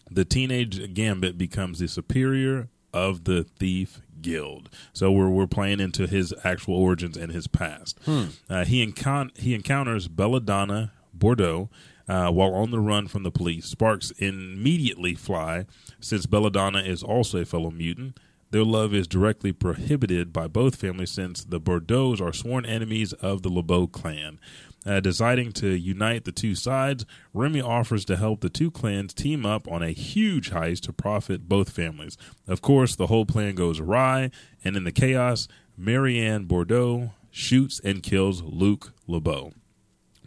the 0.09 0.23
teenage 0.23 0.93
Gambit 0.93 1.37
becomes 1.37 1.79
the 1.79 1.89
superior 1.89 2.69
of 2.93 3.25
the 3.25 3.43
thief 3.59 3.99
guild. 4.21 4.69
So 4.93 5.11
we're 5.11 5.29
we're 5.29 5.45
playing 5.45 5.81
into 5.81 6.07
his 6.07 6.33
actual 6.45 6.75
origins 6.75 7.17
and 7.17 7.33
his 7.33 7.47
past. 7.47 7.99
Hmm. 8.05 8.27
Uh, 8.49 8.63
he 8.63 8.85
encon- 8.87 9.37
he 9.37 9.53
encounters 9.53 10.07
Belladonna 10.07 10.93
Boudreaux 11.21 11.69
uh, 12.09 12.29
while 12.29 12.53
on 12.53 12.71
the 12.71 12.79
run 12.79 13.07
from 13.07 13.23
the 13.23 13.31
police. 13.31 13.65
Sparks 13.65 14.11
immediately 14.17 15.15
fly 15.15 15.65
since 16.01 16.25
Belladonna 16.25 16.79
is 16.79 17.03
also 17.03 17.39
a 17.39 17.45
fellow 17.45 17.71
mutant. 17.71 18.19
Their 18.49 18.65
love 18.65 18.93
is 18.93 19.07
directly 19.07 19.53
prohibited 19.53 20.33
by 20.33 20.47
both 20.47 20.75
families 20.75 21.11
since 21.11 21.45
the 21.45 21.61
Boudreaux 21.61 22.19
are 22.19 22.33
sworn 22.33 22.65
enemies 22.65 23.13
of 23.13 23.43
the 23.43 23.49
LeBeau 23.49 23.87
clan. 23.87 24.39
Uh, 24.85 24.99
deciding 24.99 25.53
to 25.53 25.69
unite 25.69 26.25
the 26.25 26.31
two 26.31 26.55
sides, 26.55 27.05
Remy 27.33 27.61
offers 27.61 28.03
to 28.05 28.17
help 28.17 28.41
the 28.41 28.49
two 28.49 28.71
clans 28.71 29.13
team 29.13 29.45
up 29.45 29.71
on 29.71 29.81
a 29.83 29.91
huge 29.91 30.51
heist 30.51 30.81
to 30.81 30.91
profit 30.91 31.47
both 31.47 31.69
families. 31.69 32.17
Of 32.47 32.61
course, 32.61 32.95
the 32.95 33.07
whole 33.07 33.25
plan 33.25 33.55
goes 33.55 33.79
awry, 33.79 34.31
and 34.65 34.75
in 34.75 34.83
the 34.83 34.91
chaos, 34.91 35.47
Marianne 35.77 36.45
Boudreaux 36.45 37.11
shoots 37.29 37.79
and 37.83 38.03
kills 38.03 38.41
Luc 38.41 38.91
LeBeau. 39.07 39.53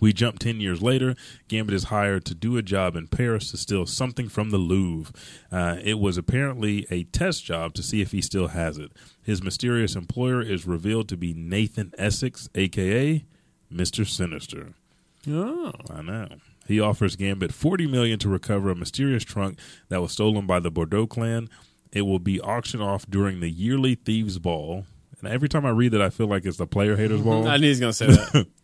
We 0.01 0.13
jump 0.13 0.39
10 0.39 0.61
years 0.61 0.83
later. 0.83 1.15
Gambit 1.49 1.75
is 1.75 1.85
hired 1.85 2.25
to 2.27 2.35
do 2.35 2.57
a 2.57 2.63
job 2.63 2.97
in 2.97 3.07
Paris 3.07 3.51
to 3.53 3.57
steal 3.57 3.87
something 3.87 4.29
from 4.29 4.51
the 4.51 4.59
Louvre. 4.59 5.13
Uh, 5.51 5.77
it 5.83 5.99
was 5.99 6.17
apparently 6.19 6.87
a 6.91 7.05
test 7.05 7.45
job 7.45 7.75
to 7.75 7.83
see 7.83 8.01
if 8.01 8.11
he 8.13 8.21
still 8.21 8.49
has 8.49 8.77
it. 8.77 8.93
His 9.23 9.43
mysterious 9.43 9.95
employer 9.97 10.43
is 10.43 10.67
revealed 10.67 11.09
to 11.11 11.17
be 11.17 11.33
Nathan 11.33 11.93
Essex, 11.97 12.49
aka 12.55 13.25
Mr. 13.73 14.07
Sinister. 14.07 14.75
Oh. 15.29 15.73
I 15.89 16.03
know. 16.03 16.29
He 16.67 16.81
offers 16.81 17.17
Gambit 17.17 17.53
40 17.53 17.87
million 17.87 18.19
to 18.21 18.29
recover 18.29 18.71
a 18.71 18.75
mysterious 18.75 19.25
trunk 19.25 19.59
that 19.89 20.01
was 20.03 20.13
stolen 20.13 20.47
by 20.47 20.61
the 20.61 20.71
Boudreaux 20.71 21.09
clan. 21.09 21.49
It 21.93 22.03
will 22.03 22.19
be 22.19 22.41
auctioned 22.41 22.83
off 22.83 23.07
during 23.09 23.41
the 23.41 23.51
yearly 23.51 23.95
Thieves 23.95 24.39
Ball. 24.39 24.85
And 25.21 25.29
every 25.33 25.49
time 25.49 25.65
I 25.65 25.71
read 25.71 25.93
that, 25.93 26.03
I 26.03 26.11
feel 26.11 26.27
like 26.27 26.45
it's 26.45 26.57
the 26.57 26.67
Player 26.67 26.97
Haters 26.97 27.21
Ball. 27.23 27.47
I 27.47 27.57
knew 27.57 27.65
he 27.65 27.69
was 27.71 27.81
gonna 27.81 27.93
say 27.93 28.07
that. 28.07 28.47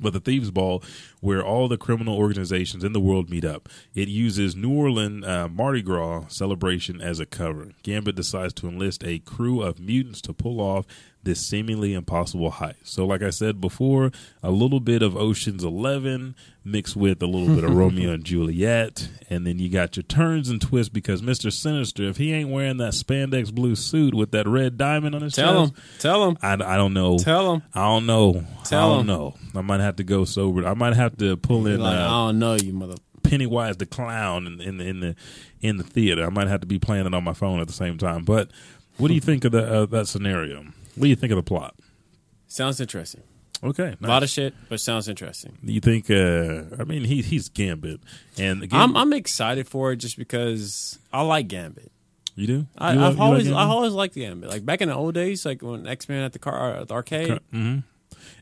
but 0.00 0.12
the 0.12 0.20
Thieves 0.20 0.50
Ball, 0.50 0.82
where 1.20 1.44
all 1.44 1.68
the 1.68 1.76
criminal 1.78 2.16
organizations 2.16 2.82
in 2.82 2.92
the 2.92 3.00
world 3.00 3.30
meet 3.30 3.44
up. 3.44 3.68
It 3.94 4.08
uses 4.08 4.56
New 4.56 4.72
Orleans 4.74 5.24
uh, 5.26 5.48
Mardi 5.48 5.82
Gras 5.82 6.24
celebration 6.28 7.00
as 7.00 7.20
a 7.20 7.26
cover. 7.26 7.72
Gambit 7.82 8.16
decides 8.16 8.52
to 8.54 8.68
enlist 8.68 9.04
a 9.04 9.18
crew 9.20 9.62
of 9.62 9.78
mutants 9.78 10.20
to 10.22 10.32
pull 10.32 10.60
off 10.60 10.86
this 11.22 11.46
seemingly 11.46 11.92
impossible 11.92 12.50
heist. 12.52 12.76
So, 12.84 13.04
like 13.06 13.22
I 13.22 13.28
said 13.30 13.60
before, 13.60 14.10
a 14.42 14.50
little 14.50 14.80
bit 14.80 15.02
of 15.02 15.16
Ocean's 15.16 15.62
Eleven 15.62 16.34
mixed 16.64 16.96
with 16.96 17.22
a 17.22 17.26
little 17.26 17.54
bit 17.54 17.64
of 17.64 17.74
Romeo 17.76 18.12
and 18.12 18.24
Juliet, 18.24 19.08
and 19.28 19.46
then 19.46 19.58
you 19.58 19.68
got 19.68 19.96
your 19.96 20.02
turns 20.04 20.48
and 20.48 20.60
twists 20.62 20.88
because 20.88 21.22
Mister 21.22 21.50
Sinister, 21.50 22.04
if 22.04 22.16
he 22.16 22.32
ain't 22.32 22.48
wearing 22.48 22.78
that 22.78 22.94
spandex 22.94 23.52
blue 23.52 23.74
suit 23.74 24.14
with 24.14 24.30
that 24.30 24.48
red 24.48 24.78
diamond 24.78 25.14
on 25.14 25.20
his 25.20 25.34
Tell 25.34 25.66
chest, 25.66 25.76
him. 25.76 25.82
Tell 25.98 26.28
him. 26.28 26.38
I, 26.42 26.54
I 26.54 26.76
don't 26.78 26.94
know. 26.94 27.18
Tell 27.18 27.52
him. 27.54 27.62
I 27.74 27.80
don't 27.80 28.06
know. 28.06 28.42
Tell 28.64 28.92
I 28.92 28.94
don't 28.94 29.00
him. 29.00 29.06
know. 29.08 29.34
I 29.54 29.60
might 29.60 29.80
have 29.80 29.96
to 29.96 30.04
go 30.04 30.24
sober. 30.24 30.66
I 30.66 30.72
might 30.74 30.96
have 30.96 31.09
to 31.18 31.36
pull 31.36 31.66
in. 31.66 31.80
Like, 31.80 31.96
uh, 31.98 32.02
I 32.06 32.08
don't 32.26 32.38
know 32.38 32.54
you, 32.54 32.72
mother. 32.72 32.94
Pennywise 33.22 33.76
the 33.76 33.86
clown 33.86 34.46
in, 34.46 34.60
in 34.60 34.76
the 34.78 34.84
in 34.86 35.00
the 35.00 35.16
in 35.60 35.76
the 35.76 35.84
theater. 35.84 36.24
I 36.24 36.30
might 36.30 36.48
have 36.48 36.60
to 36.62 36.66
be 36.66 36.78
playing 36.78 37.06
it 37.06 37.14
on 37.14 37.22
my 37.22 37.34
phone 37.34 37.60
at 37.60 37.66
the 37.66 37.72
same 37.72 37.98
time. 37.98 38.24
But 38.24 38.50
what 38.96 39.08
do 39.08 39.14
you 39.14 39.20
think 39.20 39.44
of 39.44 39.52
the, 39.52 39.64
uh, 39.82 39.86
that 39.86 40.08
scenario? 40.08 40.62
What 40.94 41.02
do 41.02 41.08
you 41.08 41.16
think 41.16 41.30
of 41.32 41.36
the 41.36 41.42
plot? 41.42 41.74
Sounds 42.48 42.80
interesting. 42.80 43.22
Okay, 43.62 43.94
A 44.02 44.06
lot 44.06 44.22
of 44.22 44.30
shit, 44.30 44.54
but 44.70 44.80
sounds 44.80 45.06
interesting. 45.06 45.58
You 45.62 45.80
think? 45.80 46.10
Uh, 46.10 46.74
I 46.80 46.84
mean, 46.84 47.04
he 47.04 47.20
he's 47.20 47.50
Gambit, 47.50 48.00
and 48.38 48.60
Gambit, 48.62 48.72
I'm 48.72 48.96
I'm 48.96 49.12
excited 49.12 49.68
for 49.68 49.92
it 49.92 49.96
just 49.96 50.16
because 50.16 50.98
I 51.12 51.20
like 51.20 51.46
Gambit. 51.48 51.92
you 52.36 52.46
do. 52.46 52.66
I, 52.78 52.94
You 52.94 52.98
like- 53.00 53.06
I've 53.08 53.12
you 53.12 53.18
like 53.20 53.26
always 53.28 53.42
Gambit? 53.44 53.58
I 53.58 53.64
always 53.66 53.92
liked 53.92 54.14
Gambit. 54.14 54.48
Like 54.48 54.64
back 54.64 54.80
in 54.80 54.88
the 54.88 54.94
old 54.94 55.12
days, 55.14 55.44
like 55.44 55.60
when 55.60 55.86
X 55.86 56.08
Men 56.08 56.24
at 56.24 56.32
the 56.32 56.38
car 56.38 56.72
at 56.76 56.88
the 56.88 56.94
arcade. 56.94 57.38
Mhm. 57.52 57.84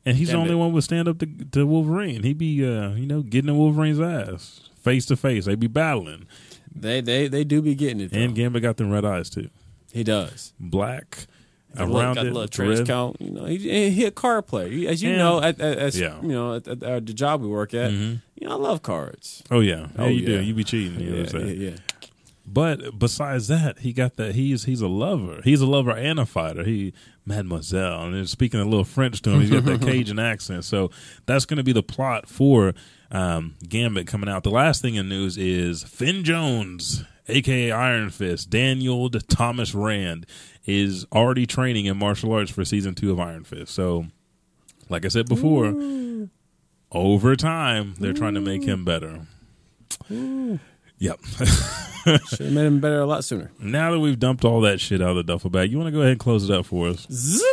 And 0.08 0.16
he's 0.16 0.28
the 0.28 0.34
Gambit. 0.34 0.50
only 0.52 0.54
one 0.64 0.72
would 0.72 0.84
stand 0.84 1.06
up 1.08 1.18
to, 1.18 1.26
to 1.26 1.66
Wolverine. 1.66 2.22
He'd 2.22 2.38
be, 2.38 2.64
uh, 2.64 2.90
you 2.94 3.06
know, 3.06 3.22
getting 3.22 3.50
in 3.50 3.56
Wolverine's 3.58 4.00
ass 4.00 4.68
face 4.82 5.04
to 5.06 5.16
face. 5.16 5.44
They'd 5.44 5.60
be 5.60 5.66
battling. 5.66 6.26
They 6.74 7.00
they 7.00 7.28
they 7.28 7.44
do 7.44 7.60
be 7.60 7.74
getting 7.74 8.00
it. 8.00 8.10
Though. 8.12 8.18
And 8.18 8.34
Gambit 8.34 8.62
got 8.62 8.76
them 8.76 8.90
red 8.90 9.04
eyes 9.04 9.28
too. 9.30 9.50
He 9.92 10.04
does. 10.04 10.52
Black 10.60 11.26
a 11.76 11.84
little- 11.84 12.00
around 12.00 12.14
got 12.14 12.24
a 12.24 12.28
it. 12.28 12.32
little 12.32 12.42
with 12.42 12.50
the 12.50 12.56
trench 12.84 12.86
count. 12.88 13.16
You 13.20 13.30
know, 13.30 13.44
he, 13.46 13.90
he 13.90 14.04
a 14.04 14.10
card 14.10 14.46
player. 14.46 14.68
He- 14.68 14.86
As 14.88 15.02
you 15.02 15.10
Yeah. 15.10 15.16
know, 15.18 15.42
at, 15.42 15.60
at, 15.60 15.78
as, 15.78 15.98
Yeah. 16.00 16.20
you 16.22 16.28
know, 16.28 16.54
at, 16.54 16.66
at, 16.68 17.06
the 17.06 17.12
job 17.12 17.42
we 17.42 17.48
work 17.48 17.74
at, 17.74 17.90
Mhm. 17.90 18.22
you 18.40 18.46
know, 18.48 18.54
I 18.54 18.58
love 18.58 18.82
cards. 18.82 19.42
Oh 19.50 19.60
yeah, 19.60 19.80
yeah, 19.80 19.86
Oh, 19.98 20.06
you 20.08 20.20
yeah. 20.20 20.26
do. 20.38 20.42
You 20.42 20.54
be 20.54 20.64
cheating. 20.64 21.00
You 21.00 21.10
know 21.10 21.16
what 21.22 21.34
I'm 21.34 21.40
saying? 21.42 21.60
yeah, 21.60 21.70
yeah. 21.70 21.76
But 22.52 22.98
besides 22.98 23.48
that, 23.48 23.80
he 23.80 23.92
got 23.92 24.16
that. 24.16 24.34
He's 24.34 24.64
he's 24.64 24.80
a 24.80 24.88
lover. 24.88 25.40
He's 25.44 25.60
a 25.60 25.66
lover 25.66 25.90
and 25.90 26.18
a 26.18 26.26
fighter. 26.26 26.64
He 26.64 26.92
Mademoiselle, 27.26 28.04
and 28.04 28.28
speaking 28.28 28.58
a 28.58 28.64
little 28.64 28.84
French 28.84 29.20
to 29.22 29.30
him, 29.30 29.40
he's 29.40 29.50
got 29.50 29.64
that 29.66 29.80
Cajun 29.86 30.18
accent. 30.18 30.64
So 30.64 30.90
that's 31.26 31.44
going 31.44 31.58
to 31.58 31.62
be 31.62 31.72
the 31.72 31.82
plot 31.82 32.28
for 32.28 32.74
um, 33.10 33.54
Gambit 33.68 34.06
coming 34.06 34.28
out. 34.28 34.44
The 34.44 34.50
last 34.50 34.80
thing 34.80 34.94
in 34.94 35.08
news 35.08 35.36
is 35.36 35.82
Finn 35.84 36.24
Jones, 36.24 37.04
aka 37.28 37.70
Iron 37.70 38.10
Fist, 38.10 38.48
Daniel 38.50 39.10
Thomas 39.10 39.74
Rand, 39.74 40.26
is 40.64 41.06
already 41.12 41.46
training 41.46 41.86
in 41.86 41.98
martial 41.98 42.32
arts 42.32 42.50
for 42.50 42.64
season 42.64 42.94
two 42.94 43.12
of 43.12 43.20
Iron 43.20 43.44
Fist. 43.44 43.74
So, 43.74 44.06
like 44.88 45.04
I 45.04 45.08
said 45.08 45.28
before, 45.28 45.74
over 46.90 47.36
time 47.36 47.94
they're 48.00 48.14
trying 48.14 48.34
to 48.34 48.40
make 48.40 48.64
him 48.64 48.84
better. 48.84 49.26
Yep. 50.98 51.18
Should 52.04 52.40
have 52.40 52.52
made 52.52 52.66
him 52.66 52.80
better 52.80 53.00
a 53.00 53.06
lot 53.06 53.22
sooner. 53.24 53.50
Now 53.60 53.90
that 53.92 54.00
we've 54.00 54.18
dumped 54.18 54.44
all 54.44 54.60
that 54.62 54.80
shit 54.80 55.00
out 55.02 55.10
of 55.10 55.16
the 55.16 55.22
duffel 55.24 55.50
bag, 55.50 55.70
you 55.70 55.76
want 55.78 55.88
to 55.88 55.92
go 55.92 56.00
ahead 56.00 56.12
and 56.12 56.20
close 56.20 56.48
it 56.48 56.54
up 56.54 56.66
for 56.66 56.88
us? 56.88 57.06
Zip. 57.12 57.44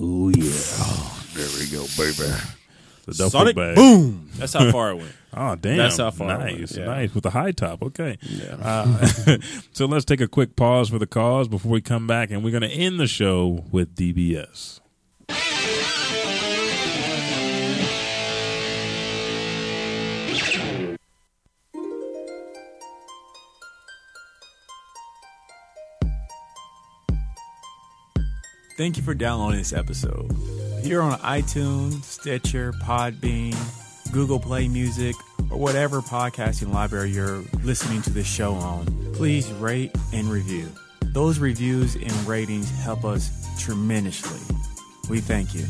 Oh, 0.00 0.28
yeah. 0.36 0.52
There 1.34 1.48
we 1.58 1.66
go, 1.70 1.84
baby. 1.96 2.30
The 3.06 3.12
duffel 3.14 3.30
Sonic 3.30 3.56
bag. 3.56 3.76
boom. 3.76 4.28
That's 4.34 4.52
how 4.52 4.70
far 4.70 4.90
it 4.92 4.96
went. 4.96 5.12
Oh, 5.36 5.54
damn. 5.56 5.76
That's 5.76 5.98
how 5.98 6.10
far 6.10 6.26
it 6.30 6.38
Nice, 6.38 6.54
went, 6.58 6.76
yeah. 6.76 6.84
nice. 6.86 7.14
With 7.14 7.22
the 7.22 7.30
high 7.30 7.52
top. 7.52 7.82
Okay. 7.82 8.16
Yeah. 8.22 8.56
Uh, 8.62 9.06
so 9.72 9.84
let's 9.84 10.06
take 10.06 10.22
a 10.22 10.26
quick 10.26 10.56
pause 10.56 10.88
for 10.88 10.98
the 10.98 11.06
cause 11.06 11.48
before 11.48 11.70
we 11.70 11.82
come 11.82 12.06
back, 12.06 12.30
and 12.30 12.42
we're 12.42 12.50
going 12.50 12.62
to 12.62 12.70
end 12.70 12.98
the 12.98 13.06
show 13.06 13.62
with 13.70 13.94
DBS. 13.94 14.80
Thank 28.78 28.96
you 28.96 29.02
for 29.02 29.12
downloading 29.12 29.58
this 29.58 29.72
episode. 29.72 30.30
Here 30.84 31.02
on 31.02 31.18
iTunes, 31.18 32.04
Stitcher, 32.04 32.72
Podbean, 32.74 33.56
Google 34.12 34.38
Play 34.38 34.68
Music, 34.68 35.16
or 35.50 35.58
whatever 35.58 36.00
podcasting 36.00 36.72
library 36.72 37.10
you're 37.10 37.42
listening 37.64 38.02
to 38.02 38.10
this 38.10 38.28
show 38.28 38.54
on, 38.54 38.86
please 39.14 39.50
rate 39.54 39.90
and 40.12 40.28
review. 40.28 40.70
Those 41.06 41.40
reviews 41.40 41.96
and 41.96 42.12
ratings 42.24 42.70
help 42.70 43.04
us 43.04 43.48
tremendously. 43.58 44.56
We 45.10 45.18
thank 45.18 45.56
you. 45.56 45.66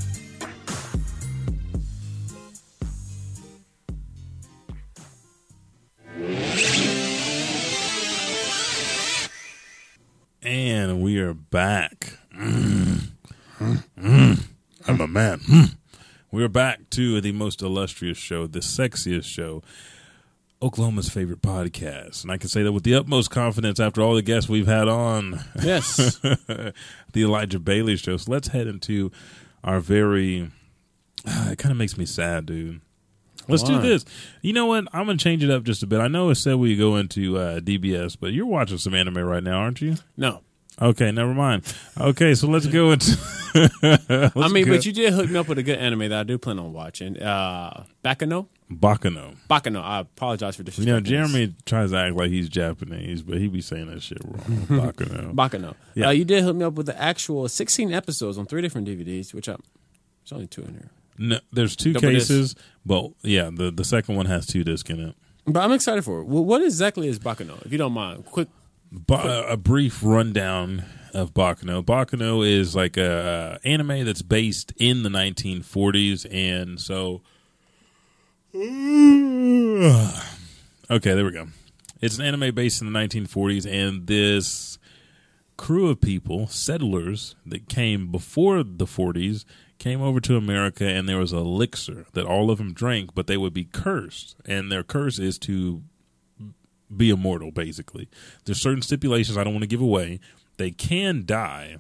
And 10.42 11.02
we 11.02 11.18
are 11.20 11.32
back. 11.32 12.17
Mm. 12.38 13.08
Mm. 13.98 14.44
I'm 14.86 15.00
a 15.00 15.08
man. 15.08 15.40
Mm. 15.40 15.76
We're 16.30 16.48
back 16.48 16.88
to 16.90 17.20
the 17.20 17.32
most 17.32 17.62
illustrious 17.62 18.18
show, 18.18 18.46
the 18.46 18.60
sexiest 18.60 19.24
show, 19.24 19.62
Oklahoma's 20.62 21.08
favorite 21.08 21.42
podcast. 21.42 22.22
And 22.22 22.30
I 22.30 22.36
can 22.36 22.48
say 22.48 22.62
that 22.62 22.72
with 22.72 22.84
the 22.84 22.94
utmost 22.94 23.30
confidence 23.30 23.80
after 23.80 24.02
all 24.02 24.14
the 24.14 24.22
guests 24.22 24.48
we've 24.48 24.68
had 24.68 24.86
on. 24.86 25.40
Yes. 25.62 25.96
the 26.18 26.74
Elijah 27.16 27.58
Bailey 27.58 27.96
show. 27.96 28.16
So 28.16 28.30
let's 28.30 28.48
head 28.48 28.68
into 28.68 29.10
our 29.64 29.80
very. 29.80 30.50
ah, 31.26 31.50
it 31.52 31.58
kind 31.58 31.72
of 31.72 31.78
makes 31.78 31.98
me 31.98 32.06
sad, 32.06 32.46
dude. 32.46 32.80
Let's 33.48 33.62
do 33.62 33.80
this. 33.80 34.04
You 34.42 34.52
know 34.52 34.66
what? 34.66 34.84
I'm 34.92 35.06
gonna 35.06 35.16
change 35.16 35.42
it 35.42 35.50
up 35.50 35.62
just 35.62 35.82
a 35.82 35.86
bit. 35.86 36.00
I 36.00 36.08
know 36.08 36.28
it 36.28 36.34
said 36.34 36.56
we 36.56 36.76
go 36.76 36.96
into 36.96 37.38
uh, 37.38 37.60
DBS, 37.60 38.14
but 38.20 38.34
you're 38.34 38.44
watching 38.44 38.76
some 38.76 38.94
anime 38.94 39.16
right 39.20 39.42
now, 39.42 39.60
aren't 39.60 39.80
you? 39.80 39.96
No. 40.18 40.42
Okay, 40.80 41.10
never 41.10 41.34
mind. 41.34 41.62
Okay, 41.98 42.34
so 42.34 42.46
let's 42.46 42.66
go 42.66 42.92
into. 42.92 43.18
I 43.54 44.30
let's 44.34 44.52
mean, 44.52 44.64
go- 44.66 44.72
but 44.76 44.86
you 44.86 44.92
did 44.92 45.12
hook 45.12 45.28
me 45.28 45.36
up 45.38 45.48
with 45.48 45.58
a 45.58 45.62
good 45.62 45.78
anime 45.78 46.00
that 46.00 46.12
I 46.12 46.22
do 46.22 46.38
plan 46.38 46.58
on 46.58 46.72
watching. 46.72 47.18
Uh, 47.20 47.84
Baccano. 48.04 48.46
Baccano. 48.70 49.34
Baccano. 49.48 49.82
I 49.82 50.00
apologize 50.00 50.54
for 50.56 50.62
You 50.62 50.66
disrespecting. 50.70 50.86
know. 50.86 51.00
Jeremy 51.00 51.54
tries 51.66 51.90
to 51.90 51.96
act 51.98 52.14
like 52.16 52.30
he's 52.30 52.48
Japanese, 52.48 53.22
but 53.22 53.38
he 53.38 53.48
be 53.48 53.60
saying 53.60 53.88
that 53.90 54.02
shit 54.02 54.18
wrong. 54.24 54.36
Baccano. 54.68 55.34
Baccano. 55.34 55.74
Yeah. 55.94 56.08
Uh, 56.08 56.10
you 56.10 56.24
did 56.24 56.44
hook 56.44 56.54
me 56.56 56.64
up 56.64 56.74
with 56.74 56.86
the 56.86 57.00
actual 57.00 57.48
16 57.48 57.92
episodes 57.92 58.38
on 58.38 58.46
three 58.46 58.62
different 58.62 58.86
DVDs, 58.86 59.34
which 59.34 59.48
I'm. 59.48 59.60
There's 60.22 60.32
only 60.32 60.46
two 60.46 60.62
in 60.62 60.74
here. 60.74 60.90
No, 61.20 61.40
there's 61.52 61.74
two 61.74 61.94
Double 61.94 62.10
disc. 62.12 62.28
cases, 62.28 62.54
but 62.86 63.10
yeah, 63.22 63.50
the 63.52 63.72
the 63.72 63.82
second 63.84 64.14
one 64.14 64.26
has 64.26 64.46
two 64.46 64.62
discs 64.62 64.88
in 64.90 65.00
it. 65.00 65.16
But 65.46 65.60
I'm 65.64 65.72
excited 65.72 66.04
for 66.04 66.20
it. 66.20 66.26
Well, 66.26 66.44
what 66.44 66.62
exactly 66.62 67.08
is 67.08 67.18
Baccano? 67.18 67.64
If 67.66 67.72
you 67.72 67.78
don't 67.78 67.92
mind, 67.94 68.24
quick. 68.26 68.46
A 69.08 69.56
brief 69.56 70.00
rundown 70.02 70.84
of 71.12 71.34
Baccano. 71.34 71.82
Baccano 71.82 72.46
is 72.46 72.74
like 72.74 72.96
a 72.96 73.60
anime 73.64 74.04
that's 74.04 74.22
based 74.22 74.72
in 74.78 75.02
the 75.02 75.10
1940s, 75.10 76.26
and 76.30 76.80
so 76.80 77.20
okay, 80.90 81.14
there 81.14 81.24
we 81.24 81.32
go. 81.32 81.48
It's 82.00 82.18
an 82.18 82.24
anime 82.24 82.54
based 82.54 82.80
in 82.80 82.90
the 82.90 82.98
1940s, 82.98 83.70
and 83.70 84.06
this 84.06 84.78
crew 85.58 85.90
of 85.90 86.00
people, 86.00 86.46
settlers 86.46 87.34
that 87.44 87.68
came 87.68 88.10
before 88.10 88.62
the 88.62 88.86
40s, 88.86 89.44
came 89.78 90.00
over 90.00 90.20
to 90.20 90.36
America, 90.36 90.86
and 90.86 91.08
there 91.08 91.18
was 91.18 91.32
elixir 91.32 92.06
that 92.12 92.24
all 92.24 92.50
of 92.50 92.58
them 92.58 92.72
drank, 92.72 93.14
but 93.14 93.26
they 93.26 93.36
would 93.36 93.52
be 93.52 93.64
cursed, 93.64 94.36
and 94.46 94.72
their 94.72 94.82
curse 94.82 95.18
is 95.18 95.38
to 95.40 95.82
be 96.94 97.10
immortal 97.10 97.50
basically 97.50 98.08
there's 98.44 98.60
certain 98.60 98.82
stipulations 98.82 99.36
i 99.36 99.44
don't 99.44 99.52
want 99.52 99.62
to 99.62 99.68
give 99.68 99.80
away 99.80 100.18
they 100.56 100.70
can 100.70 101.24
die 101.24 101.76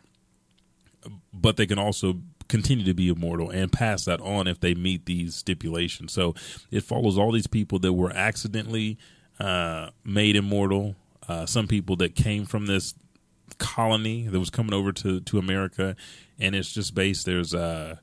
but 1.32 1.56
they 1.56 1.66
can 1.66 1.78
also 1.78 2.20
continue 2.48 2.84
to 2.84 2.94
be 2.94 3.08
immortal 3.08 3.50
and 3.50 3.70
pass 3.70 4.04
that 4.06 4.20
on 4.20 4.46
if 4.46 4.60
they 4.60 4.74
meet 4.74 5.06
these 5.06 5.34
stipulations. 5.34 6.12
So 6.12 6.34
it 6.70 6.82
follows 6.82 7.18
all 7.18 7.30
these 7.30 7.46
people 7.46 7.78
that 7.80 7.92
were 7.92 8.10
accidentally 8.10 8.98
uh, 9.38 9.90
made 10.04 10.36
immortal. 10.36 10.96
Uh, 11.28 11.46
some 11.46 11.68
people 11.68 11.96
that 11.96 12.14
came 12.14 12.46
from 12.46 12.66
this 12.66 12.94
colony 13.58 14.26
that 14.26 14.38
was 14.38 14.50
coming 14.50 14.74
over 14.74 14.92
to 14.92 15.20
to 15.20 15.38
America, 15.38 15.96
and 16.38 16.54
it's 16.54 16.72
just 16.72 16.94
based. 16.94 17.26
There's 17.26 17.54
uh 17.54 17.96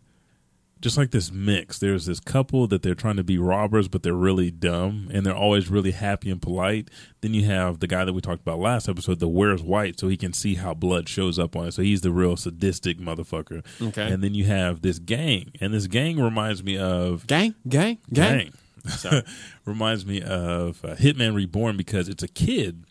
just 0.86 0.97
like 0.99 1.09
this 1.09 1.31
mix. 1.31 1.79
There's 1.79 2.05
this 2.05 2.19
couple 2.19 2.67
that 2.67 2.83
they're 2.83 2.93
trying 2.93 3.15
to 3.15 3.23
be 3.23 3.39
robbers, 3.39 3.88
but 3.88 4.03
they're 4.03 4.13
really 4.13 4.51
dumb, 4.51 5.09
and 5.11 5.25
they're 5.25 5.36
always 5.36 5.67
really 5.67 5.89
happy 5.89 6.29
and 6.29 6.39
polite. 6.39 6.91
Then 7.21 7.33
you 7.33 7.45
have 7.45 7.79
the 7.79 7.88
guy 7.88 8.05
that 8.05 8.13
we 8.13 8.21
talked 8.21 8.43
about 8.43 8.59
last 8.59 8.88
episode, 8.88 9.19
that 9.19 9.29
wears 9.29 9.63
white, 9.63 9.99
so 9.99 10.09
he 10.09 10.15
can 10.15 10.31
see 10.31 10.53
how 10.53 10.75
blood 10.75 11.09
shows 11.09 11.39
up 11.39 11.55
on 11.55 11.69
it. 11.69 11.71
So 11.73 11.81
he's 11.81 12.01
the 12.01 12.11
real 12.11 12.38
sadistic 12.38 12.99
motherfucker. 12.99 13.65
Okay. 13.81 14.11
And 14.11 14.23
then 14.23 14.36
you 14.36 14.45
have 14.45 14.83
this 14.83 14.99
gang, 14.99 15.53
and 15.59 15.73
this 15.73 15.88
gang 15.88 16.19
reminds 16.19 16.63
me 16.63 16.77
of 16.77 17.25
gang, 17.25 17.55
gang, 17.67 17.97
gang. 18.13 18.53
Sorry. 18.88 19.23
reminds 19.65 20.05
me 20.05 20.21
of 20.21 20.86
uh, 20.86 20.89
Hitman 20.89 21.33
Reborn 21.33 21.77
because 21.77 22.07
it's 22.07 22.21
a 22.21 22.27
kid 22.27 22.83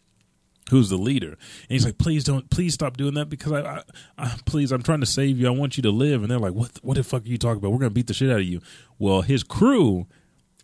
who's 0.71 0.89
the 0.89 0.97
leader 0.97 1.29
and 1.29 1.39
he's 1.69 1.85
like 1.85 1.99
please 1.99 2.25
don't 2.25 2.49
please 2.51 2.73
stop 2.75 2.97
doing 2.97 3.15
that 3.15 3.29
because 3.29 3.53
I, 3.53 3.61
I, 3.61 3.83
I 4.19 4.37
please 4.47 4.73
i'm 4.73 4.83
trying 4.83 5.01
to 5.01 5.07
save 5.07 5.39
you 5.39 5.47
i 5.47 5.51
want 5.51 5.77
you 5.77 5.83
to 5.83 5.91
live 5.91 6.23
and 6.23 6.31
they're 6.31 6.39
like 6.39 6.55
what 6.55 6.71
what 6.83 6.97
the 6.97 7.05
fuck 7.05 7.23
are 7.25 7.29
you 7.29 7.39
talking 7.39 7.59
about 7.59 7.73
we're 7.73 7.79
gonna 7.79 7.91
beat 7.91 8.07
the 8.07 8.15
shit 8.15 8.31
out 8.31 8.39
of 8.39 8.45
you 8.45 8.61
well 8.99 9.23
his 9.23 9.43
crew 9.43 10.07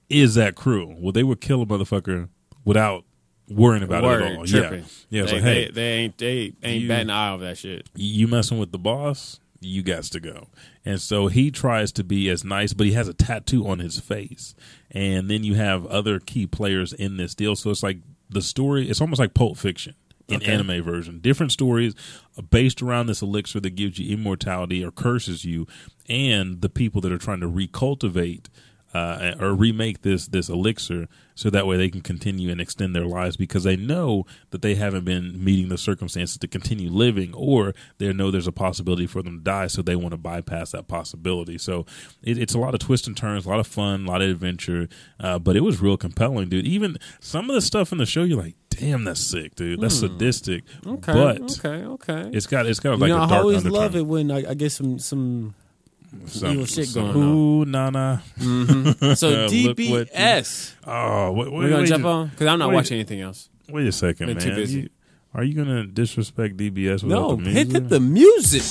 is 0.09 0.35
that 0.37 0.55
crew 0.55 0.97
well 0.99 1.13
they 1.13 1.23
would 1.23 1.41
kill 1.41 1.63
a 1.63 1.67
motherfucker 1.67 2.29
without 2.65 3.05
worrying 3.49 3.83
about 3.83 4.05
Word, 4.05 4.23
it 4.23 4.33
at 4.33 4.39
all 4.39 4.47
tripping. 4.47 4.85
yeah 5.11 5.19
yeah 5.19 5.23
it's 5.23 5.33
they, 5.33 5.37
like 5.39 5.45
hey 5.45 5.65
they, 5.67 5.71
they 5.73 5.93
ain't 5.93 6.19
they 6.19 6.53
ain't 6.63 6.83
you- 6.83 6.89
batting 6.89 7.11
eye 7.11 7.33
over 7.33 7.45
that 7.45 7.59
shit. 7.59 7.89
you 7.95 8.27
messing 8.29 8.59
with 8.59 8.73
the 8.73 8.79
boss, 8.79 9.41
you 9.61 9.83
got 9.83 10.05
to 10.05 10.21
go. 10.21 10.47
And 10.87 10.99
so 11.01 11.27
he 11.27 11.51
tries 11.51 11.93
to 11.93 12.05
be 12.05 12.31
as 12.31 12.45
nice, 12.45 12.73
but 12.73 12.87
he 12.87 12.93
has 12.95 13.09
a 13.09 13.13
tattoo 13.13 13.69
on 13.69 13.79
his 13.81 14.01
face. 14.01 14.55
And 14.91 15.29
then 15.31 15.45
you 15.45 15.55
have 15.55 15.85
other 15.87 16.19
key 16.19 16.47
players 16.47 16.95
in 16.95 17.19
this 17.19 17.35
deal. 17.35 17.55
So 17.57 17.69
it's 17.71 17.83
like 17.83 17.99
the 18.31 18.43
story, 18.43 18.89
it's 18.89 19.01
almost 19.01 19.19
like 19.19 19.35
Pulp 19.35 19.57
Fiction 19.57 19.95
in 20.29 20.37
Okay. 20.37 20.53
anime 20.53 20.83
version. 20.83 21.19
Different 21.19 21.51
stories 21.53 21.95
based 22.51 22.81
around 22.83 23.07
this 23.07 23.21
elixir 23.23 23.61
that 23.61 23.71
gives 23.71 23.99
you 23.99 24.13
immortality 24.15 24.85
or 24.85 24.91
curses 24.91 25.45
you, 25.45 25.67
and 26.09 26.61
the 26.61 26.69
people 26.69 27.01
that 27.01 27.11
are 27.13 27.19
trying 27.19 27.41
to 27.41 27.49
recultivate 27.49 28.47
uh, 28.93 29.35
or 29.41 29.55
remake 29.55 30.03
this 30.03 30.27
this 30.29 30.49
elixir 30.49 31.07
so 31.35 31.49
that 31.49 31.67
way 31.67 31.77
they 31.77 31.89
can 31.89 32.01
continue 32.01 32.51
and 32.51 32.61
extend 32.61 32.95
their 32.95 33.07
lives 33.07 33.37
because 33.37 33.63
they 33.65 33.77
know 33.77 34.27
that 34.51 34.63
they 34.63 34.75
haven't 34.75 35.05
been 35.05 35.43
meeting 35.43 35.69
the 35.69 35.79
circumstances 35.79 36.37
to 36.37 36.49
continue 36.49 36.91
living 36.91 37.33
or 37.35 37.73
they 37.99 38.13
know 38.13 38.31
there's 38.31 38.47
a 38.49 38.53
possibility 38.53 39.07
for 39.07 39.23
them 39.23 39.39
to 39.39 39.45
die 39.45 39.67
so 39.69 39.81
they 39.81 39.95
want 39.97 40.11
to 40.13 40.17
bypass 40.19 40.73
that 40.73 40.89
possibility 40.89 41.57
so 41.57 41.87
it, 42.23 42.37
it's 42.37 42.53
a 42.55 42.59
lot 42.59 42.75
of 42.75 42.81
twists 42.81 43.07
and 43.07 43.17
turns 43.17 43.47
a 43.47 43.49
lot 43.49 43.61
of 43.61 43.67
fun 43.67 44.05
a 44.07 44.11
lot 44.11 44.21
of 44.23 44.29
adventure 44.29 44.89
uh, 45.21 45.39
but 45.39 45.57
it 45.57 45.61
was 45.61 45.81
real 45.81 45.97
compelling 45.97 46.49
dude 46.49 46.67
even 46.67 46.97
some 47.21 47.49
of 47.49 47.55
the 47.55 47.61
stuff 47.63 47.93
in 47.93 47.99
the 47.99 48.07
show 48.07 48.25
you're 48.25 48.43
like 48.43 48.57
damn 48.71 49.05
that's 49.05 49.21
sick 49.21 49.55
dude 49.55 49.81
that's 49.81 50.01
Hmm. 50.01 50.07
sadistic 50.09 50.65
Okay, 50.87 51.13
but 51.13 51.41
okay, 51.59 51.85
okay. 51.85 52.31
it's 52.33 52.47
got 52.47 52.67
it's 52.67 52.81
got 52.81 52.93
You 52.95 52.97
like 52.99 53.09
know, 53.11 53.19
a 53.19 53.23
I 53.23 53.29
dark 53.29 53.41
always 53.43 53.59
undertone 53.59 53.81
love 53.81 53.97
it 53.97 54.07
when 54.07 54.31
I, 54.31 54.51
I 54.51 54.55
get 54.55 54.71
some 54.73 54.99
some, 54.99 55.55
Some- 56.27 56.53
evil 56.53 56.67
shit 56.67 56.89
some- 56.89 57.13
going 57.13 57.17
on. 57.17 57.29
Ooh, 57.37 57.65
Nana. 57.65 58.23
Mhm. 58.39 59.17
So 59.17 59.29
Look 59.31 59.43
what 59.43 59.53
you- 59.53 59.75
DBS. 59.75 60.73
Oh, 60.87 61.33
wait, 61.33 61.45
wait, 61.47 61.53
We're 61.53 61.69
gonna 61.69 61.83
wait, 61.83 61.89
jump 61.89 62.03
just- 62.03 62.07
on 62.15 62.29
because 62.29 62.47
I'm 62.47 62.59
not 62.59 62.69
wait- 62.71 62.75
watching 62.77 62.95
anything 62.97 63.21
else. 63.21 63.49
Wait 63.69 63.87
a 63.87 63.93
second, 63.93 64.27
man. 64.29 64.39
too 64.39 64.55
busy. 64.55 64.81
You- 64.83 64.89
are 65.35 65.45
you 65.45 65.55
gonna 65.55 65.87
disrespect 65.87 66.57
DBS? 66.57 67.05
No, 67.05 67.37
the 67.37 67.51
hit, 67.51 67.69
music? 67.69 67.73
hit 67.73 67.89
the 67.89 68.01
music. 68.01 68.63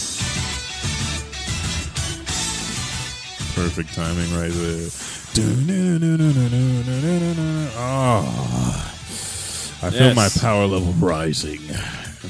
Perfect 3.56 3.94
timing 3.94 4.32
right 4.34 4.52
there. 4.52 4.90
Oh, 7.82 8.92
I 9.82 9.90
feel 9.90 10.08
Yes. 10.08 10.16
my 10.16 10.30
power 10.42 10.66
level 10.66 10.94
rising. 10.94 11.60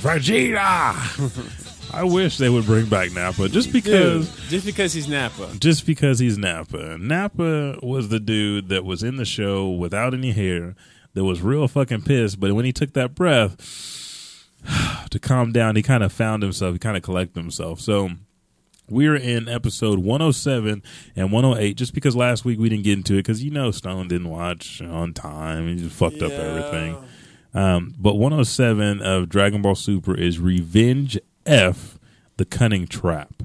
Vegeta. 0.04 0.94
I 1.92 2.04
wish 2.04 2.38
they 2.38 2.50
would 2.50 2.66
bring 2.66 2.86
back 2.88 3.12
Nappa 3.12 3.50
just 3.50 3.74
because. 3.74 4.30
Dude, 4.30 4.50
just 4.50 4.66
because 4.66 4.94
he's 4.94 5.08
Nappa. 5.08 5.50
Just 5.60 5.86
because 5.86 6.20
he's 6.20 6.38
Nappa. 6.38 6.98
Nappa 6.98 7.80
was 7.82 8.10
the 8.10 8.20
dude 8.20 8.70
that 8.70 8.86
was 8.86 9.04
in 9.04 9.18
the 9.18 9.26
show 9.26 9.70
without 9.70 10.14
any 10.14 10.32
hair, 10.32 10.76
that 11.14 11.24
was 11.24 11.42
real 11.42 11.68
fucking 11.68 12.04
pissed. 12.04 12.40
But 12.40 12.54
when 12.54 12.66
he 12.66 12.72
took 12.72 12.94
that 12.94 13.16
breath 13.16 13.58
to 15.10 15.20
calm 15.20 15.52
down, 15.52 15.76
he 15.76 15.82
kind 15.82 16.04
of 16.04 16.12
found 16.12 16.44
himself. 16.44 16.74
He 16.74 16.80
kind 16.80 16.98
of 16.98 17.04
collected 17.04 17.40
himself. 17.40 17.80
So 17.80 18.10
we're 18.90 19.16
in 19.16 19.48
episode 19.48 20.00
107 20.00 20.84
and 21.16 21.32
108 21.32 21.74
just 21.74 21.94
because 21.94 22.16
last 22.16 22.46
week 22.46 22.60
we 22.60 22.70
didn't 22.70 22.84
get 22.84 22.98
into 22.98 23.14
it 23.14 23.20
because 23.20 23.44
you 23.44 23.52
know 23.52 23.72
Stone 23.72 24.08
didn't 24.08 24.30
watch 24.30 24.82
on 24.82 25.14
time. 25.14 25.68
He 25.68 25.76
just 25.76 25.96
fucked 25.96 26.22
up 26.22 26.32
everything. 26.32 26.98
Um, 27.54 27.96
but 27.98 28.16
107 28.16 29.02
of 29.02 29.28
Dragon 29.28 29.62
Ball 29.62 29.76
Super 29.76 30.16
is 30.16 30.40
Revenge 30.40 31.18
F, 31.46 31.98
the 32.38 32.46
Cunning 32.46 32.88
Trap. 32.88 33.44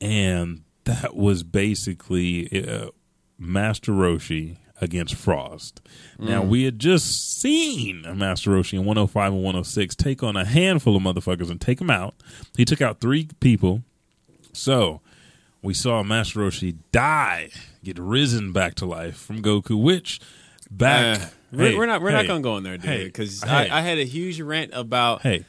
And 0.00 0.62
that 0.84 1.16
was 1.16 1.42
basically 1.42 2.66
uh, 2.66 2.90
Master 3.38 3.92
Roshi 3.92 4.56
against 4.80 5.14
Frost. 5.16 5.80
Now, 6.18 6.42
Mm. 6.42 6.48
we 6.48 6.62
had 6.62 6.78
just 6.78 7.40
seen 7.40 8.02
Master 8.16 8.50
Roshi 8.50 8.74
in 8.74 8.84
105 8.84 9.32
and 9.32 9.42
106 9.42 9.96
take 9.96 10.22
on 10.22 10.36
a 10.36 10.44
handful 10.44 10.94
of 10.96 11.02
motherfuckers 11.02 11.50
and 11.50 11.60
take 11.60 11.78
them 11.78 11.90
out. 11.90 12.14
He 12.56 12.64
took 12.64 12.80
out 12.80 13.00
three 13.00 13.28
people. 13.40 13.82
So, 14.52 15.00
we 15.62 15.74
saw 15.74 16.04
Master 16.04 16.38
Roshi 16.40 16.76
die, 16.92 17.50
get 17.82 17.98
risen 17.98 18.52
back 18.52 18.76
to 18.76 18.86
life 18.86 19.16
from 19.16 19.42
Goku, 19.42 19.80
which 19.82 20.20
back. 20.70 21.20
Uh, 21.20 21.26
we're, 21.50 21.70
hey, 21.70 21.76
we're 21.76 21.86
not 21.86 22.00
we're 22.00 22.10
hey, 22.10 22.16
not 22.18 22.26
gonna 22.28 22.40
go 22.42 22.56
in 22.58 22.62
there, 22.62 22.78
dude, 22.78 23.06
because 23.06 23.42
hey. 23.42 23.68
I, 23.68 23.78
I 23.78 23.80
had 23.80 23.98
a 23.98 24.04
huge 24.04 24.40
rant 24.40 24.70
about. 24.74 25.22
Hey, 25.22 25.44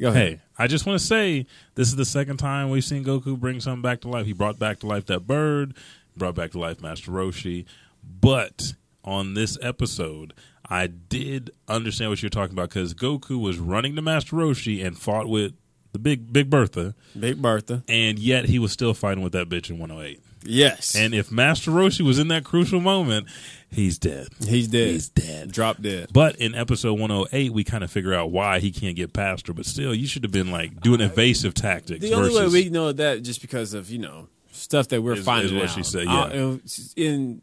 Go 0.00 0.08
ahead. 0.08 0.22
Hey, 0.22 0.40
I 0.58 0.66
just 0.66 0.86
want 0.86 0.98
to 0.98 1.04
say 1.04 1.46
this 1.74 1.88
is 1.88 1.96
the 1.96 2.04
second 2.04 2.38
time 2.38 2.70
we've 2.70 2.84
seen 2.84 3.04
Goku 3.04 3.38
bring 3.38 3.60
something 3.60 3.82
back 3.82 4.00
to 4.02 4.08
life. 4.08 4.26
He 4.26 4.32
brought 4.32 4.58
back 4.58 4.80
to 4.80 4.86
life 4.86 5.06
that 5.06 5.26
bird, 5.26 5.74
brought 6.16 6.34
back 6.34 6.52
to 6.52 6.58
life 6.58 6.80
Master 6.80 7.10
Roshi. 7.10 7.66
But 8.02 8.74
on 9.04 9.34
this 9.34 9.58
episode, 9.60 10.32
I 10.68 10.86
did 10.86 11.50
understand 11.68 12.10
what 12.10 12.22
you're 12.22 12.30
talking 12.30 12.54
about 12.54 12.70
because 12.70 12.94
Goku 12.94 13.40
was 13.40 13.58
running 13.58 13.94
to 13.96 14.02
Master 14.02 14.36
Roshi 14.36 14.84
and 14.84 14.96
fought 14.98 15.28
with 15.28 15.52
the 15.92 15.98
big 15.98 16.32
Big 16.32 16.48
Bertha, 16.48 16.94
Big 17.18 17.42
Bertha, 17.42 17.82
and 17.88 18.18
yet 18.18 18.46
he 18.46 18.58
was 18.58 18.72
still 18.72 18.94
fighting 18.94 19.22
with 19.22 19.32
that 19.32 19.48
bitch 19.48 19.68
in 19.68 19.78
108. 19.78 20.22
Yes, 20.44 20.94
And 20.94 21.14
if 21.14 21.30
Master 21.30 21.70
Roshi 21.70 22.00
was 22.02 22.18
in 22.18 22.28
that 22.28 22.44
crucial 22.44 22.80
moment, 22.80 23.26
he's 23.70 23.98
dead. 23.98 24.28
he's 24.46 24.68
dead. 24.68 24.88
He's 24.88 25.08
dead. 25.08 25.52
Drop 25.52 25.80
dead. 25.82 26.08
But 26.12 26.36
in 26.36 26.54
episode 26.54 26.98
108, 26.98 27.52
we 27.52 27.62
kind 27.64 27.84
of 27.84 27.90
figure 27.90 28.14
out 28.14 28.30
why 28.30 28.58
he 28.58 28.70
can't 28.70 28.96
get 28.96 29.12
past 29.12 29.46
her. 29.48 29.52
But 29.52 29.66
still, 29.66 29.94
you 29.94 30.06
should 30.06 30.22
have 30.22 30.32
been 30.32 30.50
like 30.50 30.80
doing 30.80 31.00
evasive 31.00 31.54
tactics. 31.54 32.00
The 32.00 32.14
only 32.14 32.34
way 32.34 32.46
we 32.48 32.70
know 32.70 32.90
that 32.92 33.22
just 33.22 33.40
because 33.40 33.74
of 33.74 33.90
you 33.90 33.98
know 33.98 34.28
stuff 34.52 34.88
that 34.88 35.02
we're 35.02 35.14
Is- 35.14 35.24
finding 35.24 35.48
is 35.48 35.52
what 35.54 35.68
out. 35.70 35.74
she 35.76 35.82
said, 35.82 36.06
Uh, 36.08 36.30
yeah. 36.32 36.56
in 36.96 37.42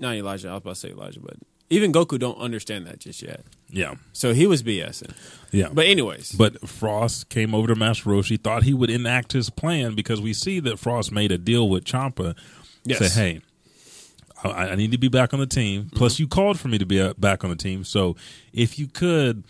not 0.00 0.14
Elijah, 0.16 0.48
I 0.48 0.52
was 0.52 0.60
about 0.62 0.70
to 0.74 0.80
say 0.80 0.90
Elijah, 0.90 1.20
but 1.20 1.36
even 1.70 1.92
Goku 1.92 2.18
don't 2.18 2.38
understand 2.38 2.86
that 2.86 2.98
just 3.00 3.22
yet. 3.22 3.42
Yeah. 3.74 3.96
So 4.12 4.32
he 4.32 4.46
was 4.46 4.62
BSing. 4.62 5.12
Yeah. 5.50 5.68
But 5.72 5.86
anyways, 5.86 6.32
But 6.32 6.68
Frost 6.68 7.28
came 7.28 7.54
over 7.54 7.68
to 7.68 7.74
Master 7.74 8.10
Roshi, 8.10 8.40
thought 8.40 8.62
he 8.62 8.72
would 8.72 8.90
enact 8.90 9.32
his 9.32 9.50
plan 9.50 9.94
because 9.94 10.20
we 10.20 10.32
see 10.32 10.60
that 10.60 10.78
Frost 10.78 11.12
made 11.12 11.32
a 11.32 11.38
deal 11.38 11.68
with 11.68 11.84
Champa. 11.84 12.34
Yes. 12.84 13.12
Say, 13.12 13.20
hey, 13.20 13.40
I, 14.44 14.70
I 14.70 14.74
need 14.76 14.92
to 14.92 14.98
be 14.98 15.08
back 15.08 15.34
on 15.34 15.40
the 15.40 15.46
team. 15.46 15.84
Mm-hmm. 15.84 15.96
Plus, 15.96 16.18
you 16.18 16.28
called 16.28 16.58
for 16.58 16.68
me 16.68 16.78
to 16.78 16.86
be 16.86 17.00
uh, 17.00 17.14
back 17.14 17.44
on 17.44 17.50
the 17.50 17.56
team. 17.56 17.84
So 17.84 18.16
if 18.52 18.78
you 18.78 18.86
could 18.86 19.44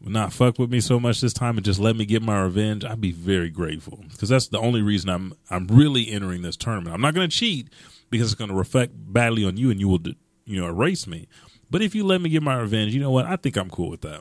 not 0.00 0.32
fuck 0.32 0.58
with 0.58 0.70
me 0.70 0.80
so 0.80 1.00
much 1.00 1.20
this 1.20 1.32
time 1.32 1.56
and 1.56 1.64
just 1.64 1.80
let 1.80 1.96
me 1.96 2.04
get 2.04 2.22
my 2.22 2.42
revenge, 2.42 2.84
I'd 2.84 3.00
be 3.00 3.12
very 3.12 3.48
grateful 3.48 4.04
because 4.10 4.28
that's 4.28 4.48
the 4.48 4.58
only 4.58 4.82
reason 4.82 5.08
I'm 5.08 5.32
I'm 5.50 5.66
really 5.68 6.10
entering 6.10 6.42
this 6.42 6.56
tournament. 6.56 6.94
I'm 6.94 7.00
not 7.00 7.14
going 7.14 7.28
to 7.28 7.34
cheat 7.34 7.68
because 8.10 8.30
it's 8.30 8.38
going 8.38 8.50
to 8.50 8.56
reflect 8.56 8.92
badly 8.94 9.44
on 9.44 9.56
you 9.56 9.70
and 9.70 9.80
you 9.80 9.88
will 9.88 10.00
you 10.44 10.60
know 10.60 10.66
erase 10.66 11.06
me. 11.06 11.28
But 11.70 11.82
if 11.82 11.94
you 11.94 12.04
let 12.04 12.20
me 12.20 12.28
get 12.30 12.42
my 12.42 12.56
revenge, 12.56 12.94
you 12.94 13.00
know 13.00 13.10
what? 13.10 13.26
I 13.26 13.36
think 13.36 13.56
I'm 13.56 13.70
cool 13.70 13.90
with 13.90 14.02
that. 14.02 14.20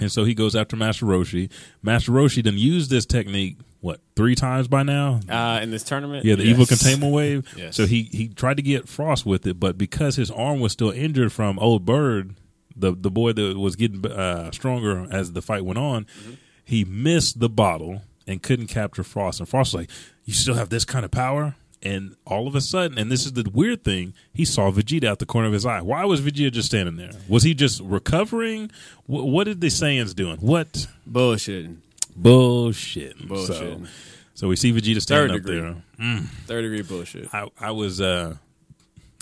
And 0.00 0.10
so 0.10 0.24
he 0.24 0.34
goes 0.34 0.56
after 0.56 0.74
Master 0.76 1.06
Roshi. 1.06 1.50
Master 1.82 2.10
Roshi 2.12 2.42
done 2.42 2.58
used 2.58 2.90
this 2.90 3.06
technique 3.06 3.58
what 3.80 4.00
three 4.16 4.34
times 4.34 4.66
by 4.66 4.82
now? 4.82 5.20
uh, 5.28 5.60
in 5.62 5.70
this 5.70 5.84
tournament, 5.84 6.24
Yeah, 6.24 6.34
the 6.36 6.42
yes. 6.44 6.50
evil 6.50 6.66
containment 6.66 7.12
wave. 7.12 7.46
Yes. 7.56 7.76
So 7.76 7.86
he 7.86 8.04
he 8.10 8.28
tried 8.28 8.56
to 8.56 8.62
get 8.62 8.88
Frost 8.88 9.24
with 9.26 9.46
it, 9.46 9.60
but 9.60 9.76
because 9.78 10.16
his 10.16 10.30
arm 10.30 10.58
was 10.60 10.72
still 10.72 10.90
injured 10.90 11.32
from 11.32 11.58
Old 11.58 11.84
Bird, 11.84 12.34
the 12.74 12.92
the 12.92 13.10
boy 13.10 13.32
that 13.34 13.56
was 13.58 13.76
getting 13.76 14.04
uh, 14.06 14.50
stronger 14.52 15.06
as 15.10 15.32
the 15.32 15.42
fight 15.42 15.64
went 15.64 15.78
on, 15.78 16.04
Mm-hmm. 16.06 16.32
he 16.64 16.84
missed 16.84 17.38
the 17.40 17.48
bottle 17.50 18.02
and 18.26 18.42
couldn't 18.42 18.66
capture 18.68 19.04
Frost. 19.04 19.38
And 19.38 19.48
Frost 19.48 19.74
was 19.74 19.82
like, 19.82 19.90
"You 20.24 20.32
still 20.34 20.54
have 20.54 20.70
this 20.70 20.84
kind 20.86 21.04
of 21.04 21.10
power?" 21.10 21.54
And 21.84 22.16
all 22.24 22.48
of 22.48 22.54
a 22.54 22.60
sudden, 22.62 22.96
and 22.98 23.12
this 23.12 23.26
is 23.26 23.34
the 23.34 23.48
weird 23.52 23.84
thing, 23.84 24.14
he 24.32 24.44
saw 24.46 24.70
Vegeta 24.70 25.04
out 25.04 25.18
the 25.18 25.26
corner 25.26 25.48
of 25.48 25.52
his 25.52 25.66
eye. 25.66 25.82
Why 25.82 26.04
was 26.06 26.22
Vegeta 26.22 26.50
just 26.50 26.68
standing 26.68 26.96
there? 26.96 27.10
Was 27.28 27.42
he 27.42 27.52
just 27.52 27.80
recovering? 27.82 28.70
Wh- 29.06 29.10
what 29.26 29.44
did 29.44 29.60
the 29.60 29.66
Saiyans 29.66 30.14
doing? 30.14 30.38
What 30.38 30.86
bullshitting. 31.10 31.76
bullshit? 32.16 33.18
Bullshitting. 33.18 33.86
So, 33.86 33.92
So 34.34 34.48
we 34.48 34.56
see 34.56 34.72
Vegeta 34.72 34.94
Third 34.94 35.02
standing 35.02 35.36
up 35.36 35.42
there. 35.42 35.76
Mm. 36.00 36.26
Third 36.46 36.62
degree 36.62 36.82
bullshit. 36.82 37.28
I, 37.34 37.48
I 37.60 37.70
was 37.72 38.00
uh, 38.00 38.34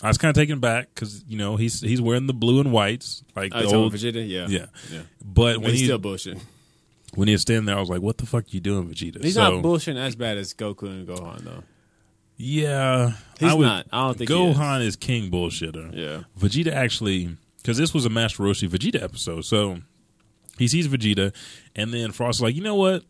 I 0.02 0.08
was 0.08 0.18
kind 0.18 0.30
of 0.30 0.40
taken 0.40 0.60
back 0.60 0.88
because 0.94 1.24
you 1.28 1.38
know 1.38 1.56
he's 1.56 1.80
he's 1.80 2.00
wearing 2.00 2.26
the 2.28 2.32
blue 2.34 2.60
and 2.60 2.70
whites 2.72 3.22
like 3.36 3.52
Oh, 3.54 3.60
the 3.68 3.74
old 3.76 3.92
Vegeta? 3.92 4.26
Yeah. 4.26 4.46
yeah 4.48 4.66
Yeah. 4.90 5.00
But 5.24 5.54
But 5.54 5.58
when 5.62 5.70
he's 5.72 5.80
he 5.80 5.86
still 5.86 5.98
bullshit. 5.98 6.38
when 7.14 7.28
he 7.28 7.32
was 7.34 7.42
standing 7.42 7.64
there, 7.66 7.76
I 7.76 7.80
was 7.80 7.90
like, 7.90 8.00
"What 8.02 8.18
the 8.18 8.26
fuck 8.26 8.44
are 8.44 8.50
you 8.50 8.60
doing, 8.60 8.88
Vegeta?" 8.88 9.22
He's 9.22 9.34
So- 9.34 9.40
not 9.56 9.64
bullshitting 9.64 9.98
as 9.98 10.14
bad 10.16 10.38
as 10.38 10.54
Goku 10.54 10.84
and 10.84 11.06
Gohan 11.08 11.40
though. 11.44 11.64
Yeah, 12.44 13.12
He's 13.38 13.50
I 13.50 13.54
would- 13.54 13.64
not. 13.64 13.86
I 13.92 14.06
don't 14.06 14.18
think 14.18 14.30
Gohan 14.30 14.82
is. 14.84 14.96
king 14.96 15.30
bullshitter. 15.30 15.90
Yeah. 15.94 16.22
Vegeta 16.38 16.72
actually 16.72 17.36
because 17.58 17.78
this 17.78 17.94
was 17.94 18.04
a 18.04 18.10
Master 18.10 18.42
Roshi 18.42 18.68
Vegeta 18.68 19.00
episode, 19.00 19.44
so 19.44 19.78
he 20.58 20.66
sees 20.66 20.88
Vegeta, 20.88 21.32
and 21.76 21.94
then 21.94 22.10
Frost 22.10 22.38
is 22.38 22.42
like, 22.42 22.56
you 22.56 22.62
know 22.62 22.74
what? 22.74 23.04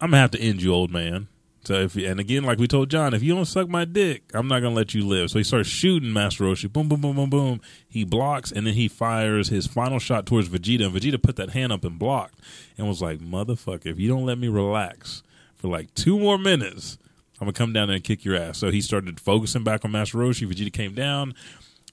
I'm 0.00 0.10
gonna 0.10 0.18
have 0.20 0.30
to 0.32 0.40
end 0.40 0.62
you, 0.62 0.72
old 0.72 0.92
man. 0.92 1.26
So 1.64 1.74
if 1.74 1.96
and 1.96 2.20
again, 2.20 2.44
like 2.44 2.58
we 2.58 2.68
told 2.68 2.90
John, 2.90 3.12
if 3.14 3.22
you 3.22 3.34
don't 3.34 3.46
suck 3.46 3.68
my 3.68 3.84
dick, 3.84 4.22
I'm 4.34 4.46
not 4.48 4.60
gonna 4.60 4.74
let 4.74 4.94
you 4.94 5.04
live. 5.04 5.30
So 5.30 5.38
he 5.38 5.44
starts 5.44 5.68
shooting 5.68 6.12
Master 6.12 6.44
Roshi. 6.44 6.70
Boom, 6.72 6.88
boom, 6.88 7.00
boom, 7.00 7.16
boom, 7.16 7.30
boom. 7.30 7.60
He 7.88 8.04
blocks, 8.04 8.52
and 8.52 8.66
then 8.66 8.74
he 8.74 8.86
fires 8.86 9.48
his 9.48 9.66
final 9.66 9.98
shot 9.98 10.26
towards 10.26 10.48
Vegeta. 10.48 10.86
And 10.86 10.94
Vegeta 10.94 11.20
put 11.20 11.36
that 11.36 11.50
hand 11.50 11.72
up 11.72 11.84
and 11.84 11.98
blocked, 11.98 12.38
and 12.78 12.86
was 12.86 13.00
like, 13.02 13.18
"Motherfucker, 13.18 13.86
if 13.86 13.98
you 13.98 14.08
don't 14.08 14.26
let 14.26 14.38
me 14.38 14.46
relax 14.48 15.22
for 15.56 15.68
like 15.68 15.92
two 15.94 16.18
more 16.18 16.36
minutes, 16.38 16.98
I'm 17.44 17.52
gonna 17.52 17.52
come 17.52 17.72
down 17.72 17.88
there 17.88 17.96
and 17.96 18.04
kick 18.04 18.24
your 18.24 18.36
ass." 18.36 18.58
So 18.58 18.70
he 18.70 18.80
started 18.80 19.20
focusing 19.20 19.64
back 19.64 19.84
on 19.84 19.92
Master 19.92 20.18
Roshi. 20.18 20.46
Vegeta 20.46 20.72
came 20.72 20.94
down, 20.94 21.34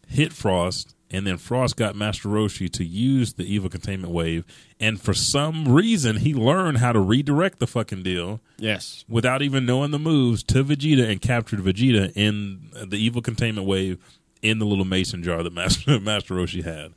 hit 0.07 0.33
Frost, 0.33 0.95
and 1.11 1.27
then 1.27 1.37
Frost 1.37 1.75
got 1.75 1.95
Master 1.95 2.29
Roshi 2.29 2.71
to 2.71 2.85
use 2.85 3.33
the 3.33 3.43
evil 3.43 3.69
containment 3.69 4.13
wave. 4.13 4.45
And 4.79 4.99
for 4.99 5.13
some 5.13 5.67
reason, 5.67 6.17
he 6.17 6.33
learned 6.33 6.77
how 6.77 6.93
to 6.93 6.99
redirect 6.99 7.59
the 7.59 7.67
fucking 7.67 8.03
deal. 8.03 8.39
Yes. 8.57 9.03
Without 9.09 9.41
even 9.41 9.65
knowing 9.65 9.91
the 9.91 9.99
moves 9.99 10.41
to 10.43 10.63
Vegeta 10.63 11.09
and 11.09 11.21
captured 11.21 11.59
Vegeta 11.59 12.11
in 12.15 12.71
the 12.85 12.97
evil 12.97 13.21
containment 13.21 13.67
wave 13.67 13.97
in 14.41 14.59
the 14.59 14.65
little 14.65 14.85
mason 14.85 15.21
jar 15.21 15.43
that 15.43 15.53
Master, 15.53 15.99
Master 16.01 16.35
Roshi 16.35 16.63
had. 16.63 16.93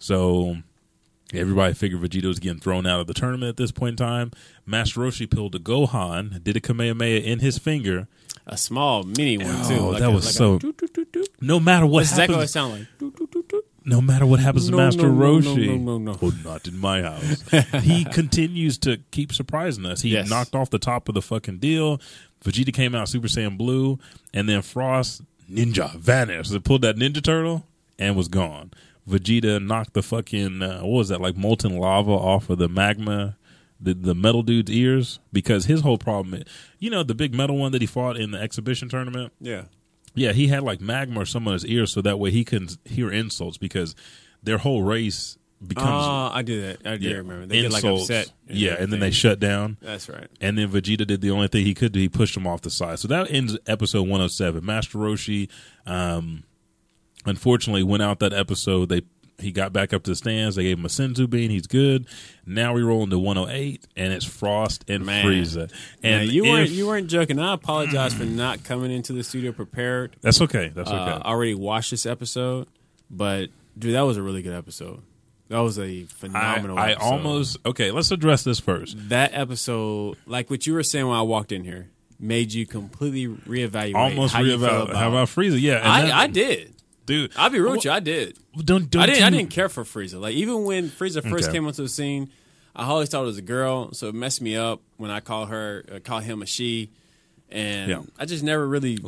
So 0.00 0.58
everybody 1.34 1.74
figured 1.74 2.00
Vegeta 2.02 2.26
was 2.26 2.38
getting 2.38 2.60
thrown 2.60 2.86
out 2.86 3.00
of 3.00 3.06
the 3.06 3.14
tournament 3.14 3.50
at 3.50 3.56
this 3.56 3.72
point 3.72 4.00
in 4.00 4.06
time. 4.06 4.30
Master 4.64 5.00
Roshi 5.00 5.28
pulled 5.30 5.54
a 5.54 5.58
Gohan, 5.58 6.42
did 6.42 6.56
a 6.56 6.60
Kamehameha 6.60 7.24
in 7.28 7.40
his 7.40 7.58
finger. 7.58 8.08
A 8.46 8.56
small 8.56 9.02
mini 9.02 9.38
one 9.38 9.66
too. 9.66 9.74
Oh, 9.78 9.88
like 9.88 10.00
that 10.00 10.08
a- 10.08 10.12
was 10.12 10.24
like 10.26 10.34
so. 10.34 10.58
doot, 10.58 10.76
doot, 10.92 11.12
doot. 11.12 11.28
No 11.40 11.58
matter 11.58 11.84
what 11.86 12.00
That's 12.00 12.12
exactly 12.12 12.36
what 12.36 12.42
it 12.48 12.54
happens, 12.54 12.88
sounded 13.00 13.52
like. 13.52 13.62
No 13.84 14.00
matter 14.00 14.26
what 14.26 14.40
happens 14.40 14.68
No, 14.68 14.76
to 14.78 14.82
Master 14.84 15.02
no, 15.02 15.14
no, 15.14 15.38
no, 15.38 15.40
Roshi, 15.54 15.78
no, 15.80 15.98
no, 15.98 16.12
no. 16.12 16.18
oh, 16.20 16.32
not 16.44 16.66
in 16.66 16.78
my 16.78 17.02
house. 17.02 17.42
he 17.82 18.04
continues 18.12 18.78
to 18.78 18.98
keep 19.12 19.32
surprising 19.32 19.86
us. 19.86 20.02
He 20.02 20.10
Yes. 20.10 20.28
knocked 20.28 20.54
off 20.56 20.70
the 20.70 20.78
top 20.80 21.08
of 21.08 21.14
the 21.14 21.22
fucking 21.22 21.58
deal. 21.58 22.00
Vegeta 22.44 22.72
came 22.74 22.94
out 22.96 23.08
Super 23.08 23.28
Saiyan 23.28 23.56
Blue, 23.56 23.98
and 24.34 24.48
then 24.48 24.62
Frost 24.62 25.22
Ninja 25.50 25.94
vanished. 25.96 26.50
They 26.52 26.58
pulled 26.58 26.82
that 26.82 26.96
Ninja 26.96 27.22
Turtle 27.22 27.64
and 27.98 28.16
was 28.16 28.26
gone. 28.28 28.72
Vegeta 29.08 29.64
knocked 29.64 29.94
the 29.94 30.02
fucking 30.02 30.62
uh, 30.62 30.80
what 30.80 30.98
was 30.98 31.08
that 31.08 31.20
like 31.20 31.36
molten 31.36 31.78
lava 31.78 32.10
off 32.10 32.50
of 32.50 32.58
the 32.58 32.68
magma. 32.68 33.36
The, 33.78 33.92
the 33.92 34.14
metal 34.14 34.42
dude's 34.42 34.70
ears 34.70 35.18
because 35.34 35.66
his 35.66 35.82
whole 35.82 35.98
problem, 35.98 36.42
you 36.78 36.88
know, 36.88 37.02
the 37.02 37.14
big 37.14 37.34
metal 37.34 37.58
one 37.58 37.72
that 37.72 37.82
he 37.82 37.86
fought 37.86 38.16
in 38.16 38.30
the 38.30 38.40
exhibition 38.40 38.88
tournament. 38.88 39.34
Yeah. 39.38 39.64
Yeah, 40.14 40.32
he 40.32 40.48
had 40.48 40.62
like 40.62 40.80
magma 40.80 41.20
or 41.20 41.26
some 41.26 41.46
on 41.46 41.52
his 41.52 41.66
ears 41.66 41.92
so 41.92 42.00
that 42.00 42.18
way 42.18 42.30
he 42.30 42.42
couldn't 42.42 42.78
hear 42.86 43.12
insults 43.12 43.58
because 43.58 43.94
their 44.42 44.56
whole 44.56 44.82
race 44.82 45.36
becomes. 45.64 45.88
Oh, 46.06 46.30
I 46.32 46.42
do 46.42 46.62
that. 46.62 46.86
I 46.86 46.96
do 46.96 47.08
yeah, 47.08 47.16
remember. 47.16 47.46
They 47.46 47.62
get 47.62 47.72
like 47.72 47.84
insults. 47.84 48.04
upset. 48.04 48.32
and 48.48 48.56
Yeah, 48.56 48.76
and 48.78 48.92
then 48.92 49.00
they 49.00 49.10
shut 49.10 49.38
down. 49.38 49.76
That's 49.82 50.08
right. 50.08 50.28
And 50.40 50.56
then 50.56 50.70
Vegeta 50.70 51.06
did 51.06 51.20
the 51.20 51.30
only 51.30 51.48
thing 51.48 51.64
he 51.64 51.74
could 51.74 51.92
do. 51.92 52.00
He 52.00 52.08
pushed 52.08 52.36
him 52.36 52.46
off 52.46 52.62
the 52.62 52.70
side. 52.70 52.98
So 52.98 53.08
that 53.08 53.30
ends 53.30 53.58
episode 53.66 54.02
107. 54.02 54.64
Master 54.64 54.98
Roshi, 54.98 55.50
um, 55.84 56.44
unfortunately, 57.26 57.82
went 57.82 58.02
out 58.02 58.20
that 58.20 58.32
episode. 58.32 58.88
They 58.88 59.02
he 59.38 59.52
got 59.52 59.70
back 59.70 59.92
up 59.92 60.02
to 60.04 60.10
the 60.12 60.16
stands. 60.16 60.56
They 60.56 60.62
gave 60.62 60.78
him 60.78 60.86
a 60.86 60.88
Senzu 60.88 61.28
bean. 61.28 61.50
He's 61.50 61.66
good. 61.66 62.06
Now 62.46 62.72
we 62.72 62.82
roll 62.82 63.02
into 63.02 63.18
108, 63.18 63.86
and 63.94 64.10
it's 64.12 64.24
Frost 64.24 64.84
and 64.88 65.04
Man. 65.04 65.26
Frieza. 65.26 65.70
And 66.02 66.30
you 66.30 66.44
weren't 66.44 66.70
you 66.70 66.86
weren't 66.86 67.08
joking. 67.08 67.38
I 67.38 67.52
apologize 67.52 68.14
for 68.14 68.24
not 68.24 68.64
coming 68.64 68.90
into 68.90 69.12
the 69.12 69.22
studio 69.22 69.52
prepared. 69.52 70.16
That's 70.22 70.40
okay. 70.40 70.72
That's 70.74 70.90
Uh, 70.90 70.94
okay. 70.94 71.22
I 71.22 71.30
already 71.30 71.54
watched 71.54 71.90
this 71.90 72.06
episode, 72.06 72.66
but 73.10 73.50
dude, 73.78 73.94
that 73.94 74.02
was 74.02 74.16
a 74.16 74.22
really 74.22 74.40
good 74.42 74.54
episode. 74.54 75.02
That 75.48 75.58
was 75.58 75.78
a 75.78 76.04
phenomenal. 76.04 76.78
I 76.78 76.92
episode. 76.92 77.04
almost 77.06 77.58
okay. 77.66 77.90
Let's 77.90 78.10
address 78.10 78.42
this 78.42 78.58
first. 78.58 78.96
that 79.10 79.32
episode, 79.34 80.16
like 80.26 80.48
what 80.50 80.66
you 80.66 80.72
were 80.74 80.82
saying 80.82 81.06
when 81.06 81.16
I 81.16 81.22
walked 81.22 81.52
in 81.52 81.62
here, 81.62 81.90
made 82.18 82.52
you 82.52 82.66
completely 82.66 83.28
reevaluate. 83.44 83.94
Almost 83.94 84.34
how 84.34 84.42
reevaluate. 84.42 84.94
How 84.94 85.08
about 85.10 85.28
Frieza? 85.28 85.60
Yeah, 85.60 85.82
I, 85.84 86.02
that- 86.02 86.14
I 86.14 86.26
did, 86.26 86.74
dude. 87.06 87.32
I'll 87.36 87.50
be 87.50 87.58
real 87.60 87.72
with 87.72 87.84
you. 87.84 87.90
I 87.90 88.00
did. 88.00 88.36
Don't 88.56 88.90
don't 88.90 89.02
I 89.02 89.06
didn't. 89.06 89.22
I 89.24 89.30
didn't 89.30 89.50
care 89.50 89.68
for 89.68 89.84
Frieza. 89.84 90.20
Like 90.20 90.34
even 90.34 90.64
when 90.64 90.88
Frieza 90.88 91.22
first 91.28 91.44
Okay. 91.48 91.52
came 91.56 91.66
onto 91.66 91.82
the 91.82 91.88
scene, 91.88 92.30
I 92.74 92.84
always 92.84 93.08
thought 93.08 93.22
it 93.22 93.26
was 93.26 93.38
a 93.38 93.42
girl, 93.42 93.92
so 93.94 94.08
it 94.08 94.14
messed 94.14 94.42
me 94.42 94.56
up 94.56 94.82
when 94.98 95.10
I 95.10 95.20
call 95.20 95.46
her, 95.46 95.84
uh, 95.90 95.98
call 96.00 96.20
him 96.20 96.42
a 96.42 96.46
she, 96.46 96.90
and 97.50 97.90
Yeah. 97.90 98.02
I 98.18 98.26
just 98.26 98.42
never 98.44 98.66
really. 98.68 98.98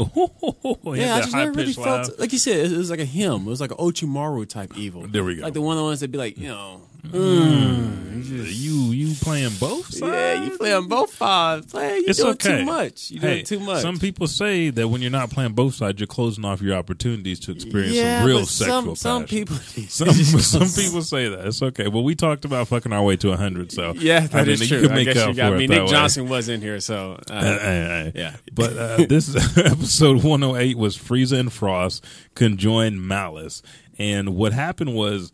He 0.89 1.01
yeah, 1.03 1.17
I 1.17 1.21
just 1.21 1.35
never 1.35 1.53
really 1.53 1.73
felt 1.75 2.09
laugh. 2.09 2.19
like 2.19 2.33
you 2.33 2.39
said. 2.39 2.73
It 2.73 2.77
was 2.77 2.89
like 2.91 3.01
a 3.01 3.05
him. 3.05 3.43
It 3.43 3.51
was 3.51 3.61
like 3.61 3.71
an 3.73 3.77
Ochimaru 3.77 4.49
type 4.49 4.77
evil. 4.77 5.07
There 5.07 5.23
we 5.25 5.37
go. 5.37 5.43
Like 5.43 5.53
the 5.55 5.61
one 5.61 5.77
of 5.77 5.81
the 5.81 5.85
ones 5.85 6.01
that 6.01 6.11
be 6.11 6.17
like, 6.19 6.39
you 6.39 6.49
know, 6.49 6.81
you 7.13 8.91
you 8.93 9.15
playing 9.21 9.53
both 9.61 9.87
sides? 9.95 10.03
yeah, 10.13 10.45
you 10.45 10.57
play 10.59 10.73
on 10.75 10.89
both 10.89 11.15
sides. 11.15 11.67
Play, 11.67 11.99
you 11.99 12.05
It's 12.09 12.19
doing 12.19 12.33
okay. 12.33 12.59
too 12.59 12.65
much. 12.65 13.11
You 13.11 13.21
Hey, 13.21 13.43
doing 13.43 13.45
too 13.47 13.61
much. 13.61 13.83
Some 13.83 13.99
people 13.99 14.27
say 14.27 14.71
that 14.71 14.89
when 14.89 15.01
you're 15.01 15.11
not 15.11 15.31
playing 15.31 15.53
both 15.53 15.75
sides, 15.75 16.01
you're 16.01 16.07
closing 16.07 16.45
off 16.45 16.61
your 16.61 16.77
opportunities 16.77 17.41
to 17.41 17.53
experience 17.53 17.95
Yeah, 17.95 18.19
some 18.21 18.27
real 18.27 18.47
sexual 18.47 18.97
some- 18.97 18.97
some 18.97 19.25
people- 19.27 19.57
some 19.57 20.11
some 20.15 20.69
people 20.85 21.03
say 21.03 21.29
that. 21.29 21.47
It's 21.47 21.63
okay. 21.63 21.89
Well, 21.89 22.03
we 22.05 22.15
talked 22.15 22.45
about 22.45 22.69
fucking 22.69 22.93
our 22.93 23.03
way 23.03 23.17
to 23.19 23.35
hundred, 23.37 23.73
so 23.73 23.95
yeah, 23.97 24.21
that 24.21 24.49
I 24.49 24.51
is 24.51 24.67
true. 24.67 24.89
I 24.91 25.05
guess 25.05 25.17
up 25.19 25.29
you 25.29 25.35
got 25.35 25.53
me. 25.53 25.67
Nick 25.67 25.71
that 25.79 25.85
way. 25.85 25.91
Johnson 25.91 26.29
was 26.29 26.49
in 26.49 26.61
here, 26.61 26.81
so 26.81 27.21
uh, 27.31 27.41
hey, 27.43 27.59
hey. 27.61 28.13
yeah. 28.15 28.37
But 28.53 28.77
uh, 28.77 28.97
this 29.09 29.35
episode 29.57 30.23
108 30.25 30.77
was 30.77 30.97
Frieza 30.99 31.39
and 31.39 31.53
Frost 31.53 32.05
conjoined 32.35 33.01
Malice. 33.07 33.63
And 34.01 34.37
what 34.37 34.53
happened 34.53 34.95
was, 34.95 35.33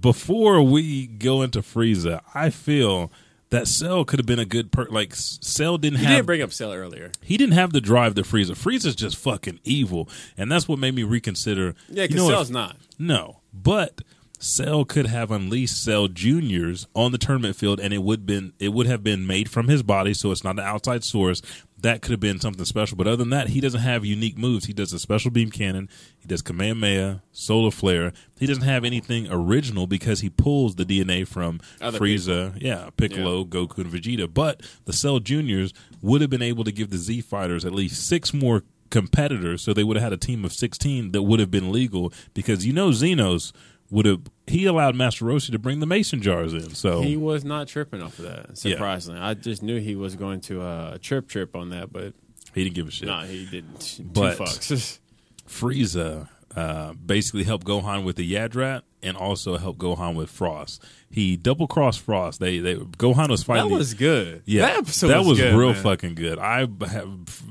before 0.00 0.62
we 0.62 1.06
go 1.06 1.42
into 1.42 1.60
Frieza, 1.60 2.20
I 2.34 2.50
feel 2.50 3.10
that 3.50 3.68
Cell 3.68 4.04
could 4.04 4.18
have 4.18 4.26
been 4.26 4.38
a 4.38 4.44
good 4.44 4.72
per. 4.72 4.86
Like 4.86 5.14
Cell 5.14 5.76
didn't 5.78 5.98
You 6.00 6.06
have. 6.06 6.16
Didn't 6.16 6.26
bring 6.26 6.42
up 6.42 6.52
Cell 6.52 6.72
earlier. 6.72 7.10
he 7.22 7.36
didn't 7.36 7.54
have 7.54 7.72
the 7.72 7.80
drive 7.80 8.14
to 8.14 8.22
Frieza. 8.22 8.52
Frieza's 8.52 8.94
just 8.96 9.16
fucking 9.16 9.60
evil, 9.64 10.08
and 10.38 10.50
that's 10.50 10.66
what 10.68 10.78
made 10.78 10.94
me 10.94 11.02
reconsider. 11.02 11.74
Yeah, 11.88 12.02
you 12.04 12.08
because 12.08 12.16
know 12.16 12.24
what? 12.24 12.30
Cell's 12.32 12.50
not. 12.50 12.76
No, 12.98 13.40
but 13.52 14.00
Cell 14.42 14.84
could 14.84 15.06
have 15.06 15.30
unleashed 15.30 15.80
Cell 15.80 16.08
Juniors 16.08 16.88
on 16.96 17.12
the 17.12 17.18
tournament 17.18 17.54
field, 17.54 17.78
and 17.78 17.94
it 17.94 18.02
would 18.02 18.26
been 18.26 18.52
it 18.58 18.70
would 18.70 18.88
have 18.88 19.04
been 19.04 19.24
made 19.24 19.48
from 19.48 19.68
his 19.68 19.84
body, 19.84 20.12
so 20.12 20.32
it's 20.32 20.42
not 20.42 20.58
an 20.58 20.64
outside 20.64 21.04
source. 21.04 21.40
That 21.78 22.02
could 22.02 22.10
have 22.10 22.20
been 22.20 22.40
something 22.40 22.64
special. 22.64 22.96
But 22.96 23.06
other 23.06 23.18
than 23.18 23.30
that, 23.30 23.50
he 23.50 23.60
doesn't 23.60 23.80
have 23.80 24.04
unique 24.04 24.36
moves. 24.36 24.64
He 24.64 24.72
does 24.72 24.92
a 24.92 24.98
special 24.98 25.30
beam 25.30 25.50
cannon. 25.50 25.88
He 26.18 26.26
does 26.26 26.42
Kamehameha, 26.42 27.22
Solar 27.30 27.70
Flare. 27.70 28.12
He 28.38 28.46
doesn't 28.46 28.64
have 28.64 28.84
anything 28.84 29.28
original 29.30 29.86
because 29.86 30.20
he 30.20 30.28
pulls 30.28 30.74
the 30.74 30.84
DNA 30.84 31.26
from 31.26 31.60
Other 31.80 32.00
Frieza, 32.00 32.56
yeah, 32.60 32.90
Piccolo, 32.96 33.44
Goku, 33.44 33.78
and 33.78 33.92
Vegeta. 33.92 34.32
But 34.32 34.62
the 34.86 34.92
Cell 34.92 35.20
Juniors 35.20 35.72
would 36.00 36.20
have 36.20 36.30
been 36.30 36.42
able 36.42 36.64
to 36.64 36.72
give 36.72 36.90
the 36.90 36.98
Z 36.98 37.20
Fighters 37.20 37.64
at 37.64 37.72
least 37.72 38.04
six 38.08 38.34
more 38.34 38.64
competitors, 38.90 39.62
so 39.62 39.72
they 39.72 39.84
would 39.84 39.96
have 39.96 40.04
had 40.04 40.12
a 40.12 40.16
team 40.16 40.44
of 40.44 40.52
sixteen 40.52 41.12
that 41.12 41.22
would 41.22 41.40
have 41.40 41.50
been 41.50 41.72
legal 41.72 42.12
because 42.34 42.66
you 42.66 42.72
know 42.72 42.90
Xenos 42.90 43.52
would 43.92 44.06
have 44.06 44.22
he 44.48 44.66
allowed 44.66 44.96
Master 44.96 45.24
Roshi 45.26 45.52
to 45.52 45.58
bring 45.60 45.78
the 45.78 45.86
mason 45.86 46.20
jars 46.20 46.52
in. 46.54 46.74
So 46.74 47.02
He 47.02 47.16
was 47.16 47.44
not 47.44 47.68
tripping 47.68 48.02
off 48.02 48.18
of 48.18 48.24
that. 48.24 48.58
Surprisingly, 48.58 49.20
I 49.20 49.34
just 49.34 49.62
knew 49.62 49.78
he 49.78 49.94
was 49.94 50.16
going 50.16 50.40
to 50.42 50.62
uh, 50.62 50.98
trip 51.00 51.28
trip 51.28 51.54
on 51.54 51.68
that, 51.70 51.92
but 51.92 52.14
he 52.54 52.64
didn't 52.64 52.74
give 52.74 52.88
a 52.88 52.90
shit. 52.90 53.06
No, 53.06 53.20
he 53.20 53.46
didn't. 53.46 53.78
Two 53.96 54.02
But- 54.02 54.38
fucks. 54.38 54.98
Frieza 55.48 56.28
uh, 56.56 56.92
basically 56.94 57.44
helped 57.44 57.66
Gohan 57.66 58.04
with 58.04 58.16
the 58.16 58.34
Yardrat 58.34 58.82
and 59.02 59.16
also 59.16 59.56
helped 59.58 59.78
Gohan 59.78 60.14
with 60.14 60.30
Frost. 60.30 60.82
He 61.10 61.36
double 61.36 61.66
crossed 61.66 62.00
Frost. 62.00 62.40
They 62.40 62.58
they 62.58 62.76
Gohan 62.76 63.28
was 63.28 63.42
fighting. 63.42 63.70
That 63.70 63.76
was 63.76 63.94
good. 63.94 64.42
Yeah, 64.46 64.66
That 64.66 64.78
episode 64.78 65.08
that 65.08 65.18
was 65.18 65.28
was, 65.28 65.38
good, 65.40 65.54
real 65.54 65.72
man. 65.74 65.82
fucking 65.82 66.14
good. 66.14 66.38
I 66.38 66.60
have. 66.60 67.42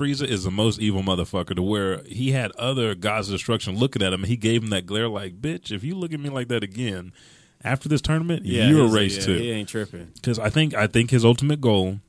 Frieza 0.00 0.26
is 0.26 0.44
the 0.44 0.50
most 0.50 0.80
evil 0.80 1.02
motherfucker 1.02 1.54
to 1.54 1.62
where 1.62 2.02
he 2.04 2.32
had 2.32 2.50
other 2.52 2.94
gods 2.94 3.28
of 3.28 3.34
destruction 3.34 3.76
looking 3.76 4.02
at 4.02 4.12
him 4.12 4.22
and 4.22 4.28
he 4.30 4.36
gave 4.36 4.62
him 4.62 4.70
that 4.70 4.86
glare 4.86 5.08
like, 5.08 5.40
bitch, 5.40 5.70
if 5.70 5.84
you 5.84 5.94
look 5.94 6.14
at 6.14 6.20
me 6.20 6.30
like 6.30 6.48
that 6.48 6.62
again 6.64 7.12
after 7.62 7.88
this 7.88 8.00
tournament, 8.00 8.46
Yeah, 8.46 8.68
you're 8.68 8.86
erased 8.86 9.20
yeah, 9.20 9.26
too. 9.26 9.34
he 9.34 9.50
ain't 9.50 9.68
tripping. 9.68 10.08
Because 10.14 10.38
I 10.38 10.48
think 10.48 10.74
I 10.74 10.86
think 10.86 11.10
his 11.10 11.24
ultimate 11.24 11.60
goal 11.60 12.00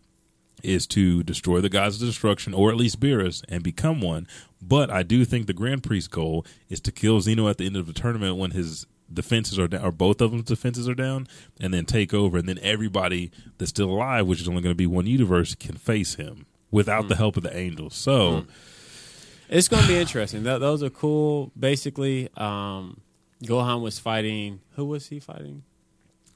is 0.63 0.87
to 0.87 1.23
destroy 1.23 1.59
the 1.59 1.69
gods 1.69 2.01
of 2.01 2.07
destruction, 2.07 2.53
or 2.53 2.69
at 2.69 2.77
least 2.77 2.99
Beerus, 2.99 3.43
and 3.49 3.63
become 3.63 3.99
one. 3.99 4.27
But 4.61 4.89
I 4.89 5.03
do 5.03 5.25
think 5.25 5.47
the 5.47 5.53
Grand 5.53 5.83
Priest 5.83 6.11
goal 6.11 6.45
is 6.69 6.79
to 6.81 6.91
kill 6.91 7.19
Zeno 7.19 7.47
at 7.49 7.57
the 7.57 7.65
end 7.65 7.75
of 7.75 7.87
the 7.87 7.93
tournament 7.93 8.37
when 8.37 8.51
his 8.51 8.85
defenses 9.11 9.59
are 9.59 9.67
down, 9.67 9.83
or 9.83 9.91
both 9.91 10.21
of 10.21 10.31
them's 10.31 10.43
defenses 10.45 10.87
are 10.87 10.93
down, 10.95 11.27
and 11.59 11.73
then 11.73 11.85
take 11.85 12.13
over, 12.13 12.37
and 12.37 12.47
then 12.47 12.59
everybody 12.61 13.31
that's 13.57 13.69
still 13.69 13.89
alive, 13.89 14.27
which 14.27 14.39
is 14.39 14.47
only 14.47 14.61
going 14.61 14.71
to 14.71 14.77
be 14.77 14.87
one 14.87 15.07
universe, 15.07 15.55
can 15.55 15.75
face 15.75 16.15
him. 16.15 16.45
Without 16.71 17.07
the 17.07 17.15
help 17.15 17.37
of 17.37 17.43
the 17.43 17.55
angels. 17.55 17.95
So 17.95 18.45
It's 19.49 19.67
going 19.67 19.81
to 19.83 19.87
be 19.87 19.97
interesting. 19.97 20.43
Th- 20.43 20.59
those 20.59 20.81
are 20.81 20.89
cool. 20.89 21.51
Basically, 21.59 22.29
um, 22.37 23.01
Gohan 23.43 23.81
was 23.81 23.99
fighting. 23.99 24.61
Who 24.75 24.85
was 24.85 25.07
he 25.07 25.19
fighting? 25.19 25.63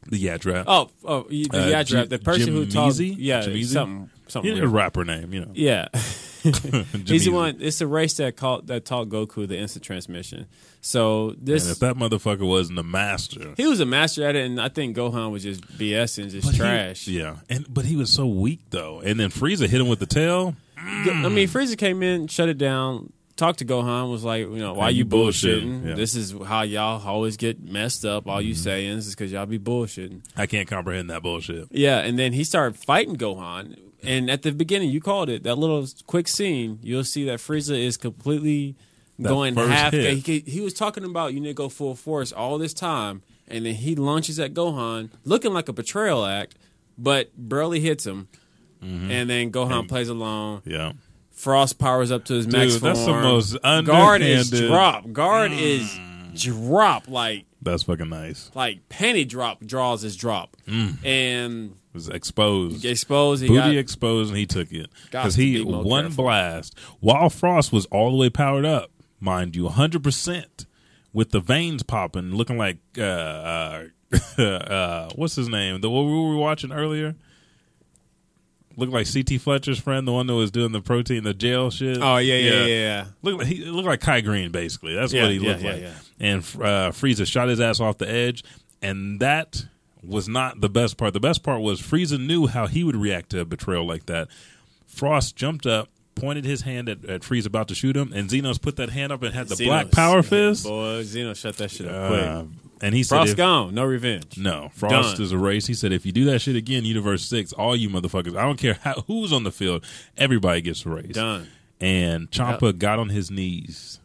the 0.07 0.23
Yadrap. 0.23 0.65
Oh, 0.67 0.91
oh, 1.03 1.23
the 1.29 1.47
Uh, 1.51 1.65
Yadrap, 1.65 1.85
Jim- 1.87 2.09
the 2.09 2.19
person 2.19 2.53
who 2.53 2.65
taught, 2.67 2.99
yeah, 2.99 3.41
something, 3.63 4.11
something. 4.27 4.51
Had 4.51 4.61
weird. 4.61 4.69
a 4.69 4.73
rapper 4.73 5.05
name, 5.05 5.33
you 5.33 5.41
know. 5.41 5.51
Yeah, 5.53 5.87
he's 5.93 7.25
the 7.25 7.31
one. 7.31 7.57
It's 7.59 7.79
the 7.79 7.87
race 7.87 8.15
that 8.15 8.35
called 8.35 8.67
that 8.67 8.85
taught 8.85 9.09
Goku 9.09 9.47
the 9.47 9.57
instant 9.57 9.83
transmission. 9.83 10.47
So 10.81 11.29
And 11.29 11.47
this, 11.47 11.69
if 11.71 11.79
that 11.79 11.95
motherfucker 11.95 12.47
wasn't 12.47 12.79
a 12.79 12.83
master, 12.83 13.53
he 13.57 13.65
was 13.65 13.79
a 13.79 13.85
master 13.85 14.23
at 14.27 14.35
it, 14.35 14.45
and 14.45 14.61
I 14.61 14.69
think 14.69 14.95
Gohan 14.95 15.31
was 15.31 15.43
just 15.43 15.65
BSing, 15.77 16.29
just 16.29 16.47
But 16.47 16.53
he- 16.53 16.59
trash. 16.59 17.07
yeah, 17.07 17.37
and 17.49 17.65
but 17.73 17.85
he 17.85 17.95
was 17.95 18.11
so 18.11 18.27
weak 18.27 18.59
though. 18.69 19.01
And 19.01 19.19
then 19.19 19.29
Frieza 19.29 19.67
hit 19.67 19.81
him 19.81 19.87
with 19.87 19.99
the 19.99 20.05
tail. 20.05 20.55
I 20.77 21.29
mean, 21.29 21.47
Frieza 21.47 21.77
came 21.77 22.03
in, 22.03 22.27
shut 22.27 22.47
it 22.47 22.59
down, 22.59 23.11
talked 23.35 23.59
to 23.59 23.65
Gohan, 23.65 24.11
was 24.11 24.23
like, 24.23 24.41
you 24.41 24.57
know, 24.57 24.73
why 24.73 24.89
you 24.89 24.99
you 24.99 25.05
bullshitting. 25.05 25.81
bullshitting? 25.81 25.87
Yeah. 25.89 25.95
This 25.95 26.15
is 26.15 26.33
how 26.45 26.61
y'all 26.61 27.01
always 27.05 27.37
get 27.37 27.63
messed 27.63 28.05
up. 28.05 28.27
All 28.27 28.41
you 28.41 28.53
mm-hmm. 28.53 28.63
sayings 28.63 29.07
is 29.07 29.15
because 29.15 29.31
y'all 29.31 29.45
be 29.45 29.59
bullshitting. 29.59 30.21
I 30.35 30.45
can't 30.45 30.67
comprehend 30.67 31.09
that 31.09 31.23
bullshit. 31.23 31.67
Yeah, 31.71 31.99
and 31.99 32.17
then 32.17 32.33
he 32.33 32.43
started 32.43 32.77
fighting 32.77 33.15
Gohan. 33.17 33.79
And 34.07 34.29
at 34.29 34.41
the 34.43 34.51
beginning, 34.51 34.89
you 34.89 35.01
called 35.01 35.29
it 35.29 35.43
that 35.43 35.55
little 35.57 35.85
quick 36.07 36.27
scene. 36.27 36.79
You'll 36.81 37.03
see 37.03 37.25
that 37.25 37.39
Frieza 37.39 37.77
is 37.77 37.97
completely 37.97 38.75
That 39.19 39.29
going 39.29 39.55
half. 39.55 39.93
He, 39.93 40.39
he 40.45 40.61
was 40.61 40.73
talking 40.73 41.03
about 41.03 41.33
you 41.33 41.39
need 41.39 41.49
to 41.49 41.53
go 41.53 41.69
full 41.69 41.95
force 41.95 42.31
all 42.31 42.57
this 42.57 42.73
time, 42.73 43.21
and 43.47 43.65
then 43.65 43.75
he 43.75 43.95
launches 43.95 44.39
at 44.39 44.53
Gohan, 44.53 45.09
looking 45.23 45.53
like 45.53 45.67
a 45.69 45.73
betrayal 45.73 46.25
act, 46.25 46.55
but 46.97 47.29
barely 47.37 47.79
hits 47.79 48.05
him. 48.05 48.27
And 48.81 49.27
then 49.29 49.51
Gohan 49.51 49.79
And- 49.79 49.89
plays 49.89 50.09
along. 50.09 50.61
Yeah. 50.65 50.93
Frost 51.31 51.79
powers 51.79 52.11
up 52.11 52.23
to 52.25 52.33
his 52.35 52.47
max 52.47 52.73
Dude, 52.73 52.81
that's 52.83 52.99
the 52.99 53.05
form. 53.07 53.23
most 53.23 53.57
Guard 53.61 54.21
is 54.21 54.49
drop. 54.51 55.11
Guard 55.11 55.51
is 55.51 55.99
drop 56.35 57.07
like 57.09 57.45
That's 57.61 57.83
fucking 57.83 58.09
nice. 58.09 58.51
like 58.55 58.87
penny 58.89 59.25
drop 59.25 59.65
draws 59.65 60.01
his 60.01 60.15
drop, 60.15 60.55
Mm. 60.67 61.03
and 61.05 61.75
was 61.95 62.07
exposed. 62.09 62.85
exposed. 62.85 63.41
He 63.41 63.47
Booty 63.47 63.59
got, 63.59 63.75
exposed, 63.77 64.29
and 64.29 64.37
he 64.37 64.45
took 64.45 64.71
it 64.71 64.89
because 65.09 65.33
he 65.35 65.63
one 65.63 66.03
careful. 66.05 66.25
blast 66.25 66.77
while 66.99 67.29
Frost 67.31 67.71
was 67.73 67.87
all 67.87 68.11
the 68.11 68.17
way 68.17 68.29
powered 68.29 68.65
up, 68.65 68.91
mind 69.19 69.55
you, 69.55 69.67
hundred 69.69 70.03
percent 70.03 70.67
with 71.13 71.31
the 71.31 71.39
veins 71.39 71.81
popping, 71.81 72.35
looking 72.35 72.57
like 72.59 72.77
uh, 72.97 73.01
uh, 73.01 73.83
uh, 74.41 75.09
what's 75.15 75.35
his 75.35 75.49
name? 75.49 75.81
The 75.81 75.89
what 75.89 76.03
we 76.03 76.11
were 76.11 76.35
watching 76.37 76.71
earlier. 76.71 77.15
Looked 78.77 78.91
like 78.91 79.07
CT 79.11 79.39
Fletcher's 79.39 79.79
friend, 79.79 80.05
the 80.05 80.11
one 80.11 80.27
that 80.27 80.33
was 80.35 80.51
doing 80.51 80.73
the 80.73 80.81
protein, 80.81 81.23
the 81.23 81.33
jail 81.33 81.69
shit. 81.71 81.97
Oh, 82.01 82.17
yeah, 82.17 82.35
yeah, 82.35 82.51
yeah, 82.51 82.65
yeah. 82.65 83.05
Look, 83.21 83.37
like- 83.39 83.47
he 83.47 83.63
looked 83.63 83.87
like 83.87 84.01
Kai 84.01 84.19
Greene, 84.19 84.51
basically. 84.51 84.93
That's 84.93 85.13
Yeah, 85.13 85.21
what 85.21 85.31
he 85.31 85.39
looked 85.39 85.61
yeah, 85.61 85.71
like. 85.71 85.81
yeah. 85.81 85.93
And 86.19 86.39
uh, 86.41 86.91
Frieza 86.91 87.25
shot 87.25 87.47
his 87.47 87.61
ass 87.61 87.79
off 87.79 87.97
the 87.99 88.09
edge, 88.09 88.43
and 88.81 89.21
that 89.21 89.65
was 90.07 90.27
not 90.27 90.61
the 90.61 90.69
best 90.69 90.97
part. 90.97 91.13
The 91.13 91.19
best 91.19 91.43
part 91.43 91.61
was 91.61 91.81
Frieza 91.81 92.19
knew 92.23 92.47
how 92.47 92.67
he 92.67 92.83
would 92.83 92.95
react 92.95 93.29
to 93.31 93.41
a 93.41 93.45
betrayal 93.45 93.85
like 93.85 94.05
that. 94.07 94.27
Frost 94.87 95.35
jumped 95.35 95.65
up, 95.65 95.89
pointed 96.15 96.45
his 96.45 96.61
hand 96.61 96.87
at, 96.89 97.03
at 97.05 97.21
Frieza 97.21 97.47
about 97.47 97.67
to 97.69 97.75
shoot 97.75 97.95
him, 97.97 98.13
and 98.13 98.29
Xenos 98.29 98.61
put 98.61 98.77
that 98.77 98.89
hand 98.89 99.11
up 99.11 99.21
and 99.23 99.33
had 99.33 99.47
the 99.47 99.55
Xenos- 99.55 99.65
black 99.65 99.91
power 99.91 100.23
fist. 100.23 100.63
Boy, 100.65 101.03
Zeno 101.03 101.33
shut 101.33 101.57
that 101.57 101.71
shit 101.71 101.87
up 101.87 101.93
Uh, 101.93 102.07
quick. 102.43 102.47
and 102.81 102.95
he 102.95 103.03
said, 103.03 103.15
Frost 103.17 103.31
if- 103.31 103.37
gone, 103.37 103.75
no 103.75 103.83
revenge. 103.83 104.37
No, 104.37 104.69
Frost 104.73 105.17
Done. 105.17 105.21
is 105.25 105.31
erased. 105.33 105.67
He 105.67 105.73
said, 105.73 105.91
if 105.91 106.05
you 106.05 106.11
do 106.11 106.25
that 106.25 106.39
shit 106.39 106.55
again, 106.55 106.85
Universe 106.85 107.25
Six, 107.25 107.51
all 107.53 107.75
you 107.75 107.89
motherfuckers, 107.89 108.37
I 108.37 108.43
don't 108.43 108.57
care 108.59 108.77
how, 108.81 109.03
who's 109.07 109.33
on 109.33 109.43
the 109.43 109.51
field, 109.51 109.85
everybody 110.17 110.61
gets 110.61 110.85
erased. 110.85 111.13
Done. 111.13 111.47
And 111.81 112.31
Champa 112.31 112.71
got 112.71 112.99
on 112.99 113.09
his 113.09 113.29
knees 113.29 113.99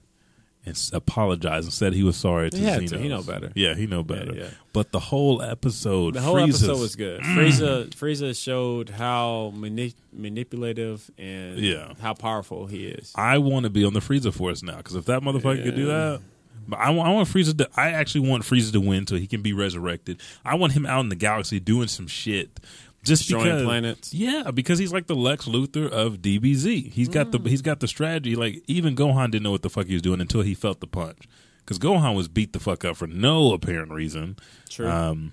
and 0.66 0.78
apologized 0.92 1.66
and 1.66 1.72
said 1.72 1.94
he 1.94 2.02
was 2.02 2.16
sorry 2.16 2.50
to 2.50 2.56
He 2.58 2.64
had 2.64 2.86
to. 2.88 2.98
He 2.98 3.08
know 3.08 3.22
better. 3.22 3.50
Yeah, 3.54 3.74
he 3.74 3.86
know 3.86 4.02
better. 4.02 4.34
yeah. 4.34 4.48
But 4.72 4.92
the 4.92 5.00
whole 5.00 5.40
episode, 5.42 6.14
The 6.14 6.20
whole 6.20 6.34
Frieza's- 6.36 6.62
episode 6.64 6.80
was 6.80 6.96
good. 6.96 7.20
Mm. 7.22 7.34
Frieza, 7.34 7.88
Frieza 7.90 8.40
showed 8.44 8.90
how 8.90 9.52
mani- 9.56 9.94
manipulative 10.12 11.10
and 11.18 11.58
Yeah. 11.58 11.94
how 12.00 12.14
powerful 12.14 12.66
he 12.66 12.86
is. 12.86 13.12
I 13.14 13.38
want 13.38 13.64
to 13.64 13.70
be 13.70 13.84
on 13.84 13.94
the 13.94 14.00
Frieza 14.00 14.32
Force 14.32 14.62
now 14.62 14.76
because 14.76 14.94
if 14.96 15.06
that 15.06 15.22
motherfucker 15.22 15.62
could 15.64 15.76
do 15.76 15.86
that, 15.86 16.20
but 16.68 16.78
I 16.78 16.90
want, 16.90 17.08
I 17.08 17.12
want 17.12 17.28
Frieza. 17.28 17.56
To, 17.58 17.68
I 17.76 17.90
actually 17.90 18.28
want 18.28 18.44
Frieza 18.44 18.70
to 18.72 18.80
win 18.80 19.06
so 19.06 19.16
he 19.16 19.26
can 19.26 19.42
be 19.42 19.52
resurrected. 19.52 20.20
I 20.44 20.54
want 20.56 20.72
him 20.74 20.86
out 20.86 21.00
in 21.00 21.08
the 21.08 21.16
galaxy 21.16 21.58
doing 21.58 21.88
some 21.88 22.06
shit. 22.06 22.60
Just 23.02 23.22
Destroying 23.22 23.44
because, 23.46 23.62
planets. 23.64 24.12
yeah, 24.14 24.50
because 24.52 24.78
he's 24.78 24.92
like 24.92 25.06
the 25.06 25.16
Lex 25.16 25.46
Luthor 25.46 25.88
of 25.88 26.18
DBZ. 26.18 26.90
He's 26.92 27.08
got 27.08 27.28
Mm. 27.28 27.42
the 27.44 27.48
he's 27.50 27.62
got 27.62 27.80
the 27.80 27.88
strategy. 27.88 28.36
Like 28.36 28.62
even 28.66 28.94
Gohan 28.94 29.30
didn't 29.30 29.42
know 29.44 29.50
what 29.52 29.62
the 29.62 29.70
fuck 29.70 29.86
he 29.86 29.94
was 29.94 30.02
doing 30.02 30.20
until 30.20 30.42
he 30.42 30.52
felt 30.54 30.80
the 30.80 30.86
punch. 30.86 31.18
Because 31.60 31.78
Gohan 31.78 32.14
was 32.14 32.28
beat 32.28 32.52
the 32.52 32.60
fuck 32.60 32.84
up 32.84 32.96
for 32.96 33.06
no 33.06 33.54
apparent 33.54 33.90
reason. 33.90 34.36
True. 34.68 34.86
Um, 34.88 35.32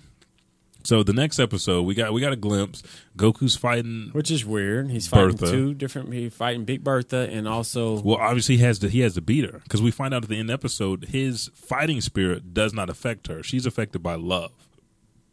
so 0.84 1.02
the 1.02 1.12
next 1.12 1.38
episode, 1.38 1.82
we 1.82 1.94
got 1.94 2.14
we 2.14 2.22
got 2.22 2.32
a 2.32 2.36
glimpse. 2.36 2.82
Goku's 3.18 3.56
fighting, 3.56 4.10
Which 4.12 4.30
is 4.30 4.46
weird. 4.46 4.90
He's 4.90 5.06
fighting 5.06 5.36
Bertha. 5.36 5.52
two 5.52 5.74
different. 5.74 6.10
He's 6.14 6.32
fighting 6.32 6.64
Big 6.64 6.82
Bertha 6.82 7.28
and 7.30 7.46
also 7.46 8.00
Well, 8.00 8.16
obviously 8.16 8.56
he 8.56 8.62
has 8.62 8.78
to 8.78 8.88
he 8.88 9.00
has 9.00 9.12
to 9.14 9.20
beat 9.20 9.44
her 9.44 9.60
because 9.64 9.82
we 9.82 9.90
find 9.90 10.14
out 10.14 10.22
at 10.22 10.30
the 10.30 10.36
end 10.36 10.42
of 10.42 10.46
the 10.48 10.54
episode 10.54 11.04
his 11.10 11.50
fighting 11.54 12.00
spirit 12.00 12.54
does 12.54 12.72
not 12.72 12.88
affect 12.88 13.26
her. 13.26 13.42
She's 13.42 13.66
affected 13.66 14.02
by 14.02 14.14
love. 14.14 14.52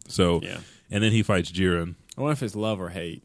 So 0.10 0.42
Yeah. 0.44 0.58
and 0.92 1.02
then 1.04 1.14
he 1.14 1.24
fights 1.24 1.50
Jiren. 1.52 1.96
I 2.18 2.22
wonder 2.22 2.34
if 2.34 2.44
it's 2.44 2.56
love 2.56 2.80
or 2.82 2.90
hate. 2.90 3.24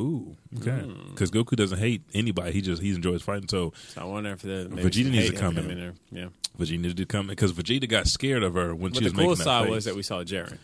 Ooh, 0.00 0.36
okay. 0.58 0.70
Hmm. 0.70 1.10
Because 1.10 1.30
Goku 1.32 1.56
doesn't 1.56 1.78
hate 1.78 2.02
anybody. 2.14 2.52
He 2.52 2.60
just 2.60 2.80
he 2.80 2.94
enjoys 2.94 3.20
fighting. 3.22 3.48
So 3.48 3.72
So 3.88 4.00
I 4.00 4.04
wonder 4.04 4.30
if 4.30 4.42
the 4.42 4.68
maybe 4.70 4.88
Vegeta 4.88 5.10
needs 5.10 5.30
to 5.30 5.36
come 5.36 5.58
in. 5.58 5.68
there. 5.76 5.94
Yeah. 6.12 6.28
Vegeta 6.58 6.78
needed 6.78 6.96
to 6.98 7.06
come 7.06 7.22
in 7.22 7.28
because 7.30 7.52
Vegeta 7.52 7.88
got 7.88 8.06
scared 8.06 8.44
of 8.44 8.54
her 8.54 8.74
when 8.76 8.92
But 8.92 8.98
she 8.98 9.04
the 9.08 9.10
was 9.10 9.12
cool 9.14 9.22
making 9.30 9.38
that 9.38 9.44
side 9.44 9.64
face. 9.64 9.70
was 9.74 9.84
that 9.86 9.96
we 9.96 10.02
saw 10.02 10.22
Jiren. 10.22 10.58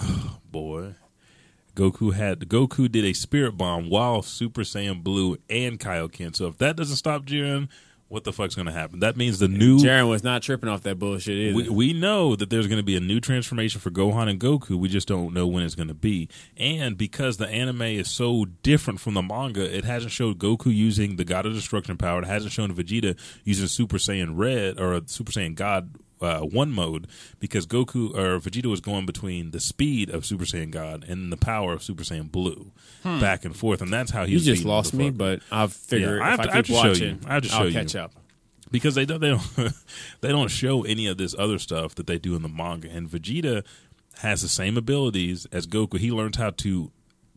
boy. 0.50 0.94
Goku 1.74 2.14
had 2.14 2.40
Goku 2.48 2.90
did 2.90 3.04
a 3.04 3.12
spirit 3.12 3.52
bomb 3.58 3.90
while 3.90 4.22
Super 4.22 4.62
Saiyan 4.62 5.02
Blue 5.02 5.36
and 5.50 5.78
Kaioken. 5.80 6.34
So 6.34 6.46
if 6.46 6.56
that 6.58 6.76
doesn't 6.76 6.96
stop 6.96 7.24
Jiren, 7.26 7.68
what 8.08 8.24
the 8.24 8.32
fuck's 8.32 8.54
going 8.54 8.66
to 8.66 8.72
happen? 8.72 9.00
That 9.00 9.16
means 9.16 9.38
the 9.38 9.48
new 9.48 9.78
Jiren 9.78 10.08
was 10.08 10.22
not 10.22 10.42
tripping 10.42 10.68
off 10.68 10.82
that 10.82 10.98
bullshit 10.98 11.36
either. 11.36 11.56
we, 11.56 11.68
we 11.68 11.92
know 11.92 12.36
that 12.36 12.50
there's 12.50 12.66
going 12.68 12.78
to 12.78 12.84
be 12.84 12.96
a 12.96 13.00
new 13.00 13.20
transformation 13.20 13.80
for 13.80 13.90
Gohan 13.90 14.28
and 14.30 14.38
Goku. 14.38 14.76
We 14.78 14.88
just 14.88 15.08
don't 15.08 15.34
know 15.34 15.46
when 15.46 15.64
it's 15.64 15.74
going 15.74 15.88
to 15.88 15.94
be. 15.94 16.28
And 16.56 16.96
because 16.96 17.36
the 17.36 17.48
anime 17.48 17.82
is 17.82 18.08
so 18.08 18.44
different 18.62 19.00
from 19.00 19.14
the 19.14 19.22
manga, 19.22 19.76
it 19.76 19.84
hasn't 19.84 20.12
showed 20.12 20.38
Goku 20.38 20.74
using 20.74 21.16
the 21.16 21.24
God 21.24 21.46
of 21.46 21.54
Destruction 21.54 21.96
power. 21.96 22.22
It 22.22 22.26
hasn't 22.26 22.52
shown 22.52 22.72
Vegeta 22.72 23.18
using 23.44 23.66
Super 23.66 23.96
Saiyan 23.96 24.36
Red 24.36 24.78
or 24.78 25.00
Super 25.06 25.32
Saiyan 25.32 25.54
God 25.54 25.90
uh, 26.20 26.40
one 26.40 26.70
mode 26.72 27.06
because 27.40 27.66
Goku 27.66 28.14
or 28.16 28.38
Vegeta 28.40 28.66
was 28.66 28.80
going 28.80 29.04
between 29.06 29.50
the 29.50 29.60
speed 29.60 30.08
of 30.10 30.24
Super 30.24 30.44
Saiyan 30.44 30.70
God 30.70 31.04
and 31.08 31.30
the 31.32 31.36
power 31.36 31.72
of 31.74 31.82
Super 31.82 32.02
Saiyan 32.04 32.30
Blue, 32.32 32.72
Hmm. 33.02 33.20
back 33.20 33.44
and 33.44 33.54
forth, 33.56 33.82
and 33.82 33.92
that's 33.92 34.10
how 34.12 34.24
he 34.24 34.32
You 34.32 34.36
was 34.36 34.44
just 34.46 34.64
lost 34.64 34.94
me, 34.94 35.10
but 35.10 35.40
I'll 35.50 35.68
figure 35.68 36.18
Yeah, 36.18 36.34
if 36.34 36.40
I 36.40 36.44
to- 36.46 36.52
keep 36.52 36.64
to 36.66 36.72
show 36.72 36.82
you. 36.82 36.88
watching, 36.88 37.20
I 37.26 37.34
have 37.34 37.42
to 37.42 37.48
show 37.48 37.56
I'll 37.58 37.66
you 37.68 37.72
catch 37.72 37.94
up. 37.96 38.12
because 38.70 38.94
they 38.94 39.04
don't 39.04 39.20
they 39.20 39.28
don't 39.30 39.72
they 40.22 40.28
don't 40.28 40.50
show 40.50 40.82
any 40.84 41.06
of 41.06 41.18
this 41.18 41.34
other 41.38 41.58
stuff 41.58 41.94
that 41.96 42.06
they 42.06 42.18
do 42.18 42.34
in 42.34 42.42
the 42.42 42.48
manga. 42.48 42.88
And 42.90 43.08
Vegeta 43.08 43.64
has 44.20 44.40
the 44.42 44.48
same 44.48 44.76
abilities 44.78 45.46
as 45.52 45.66
Goku. 45.66 45.98
He 45.98 46.10
learns 46.10 46.36
how 46.38 46.50
to 46.50 46.90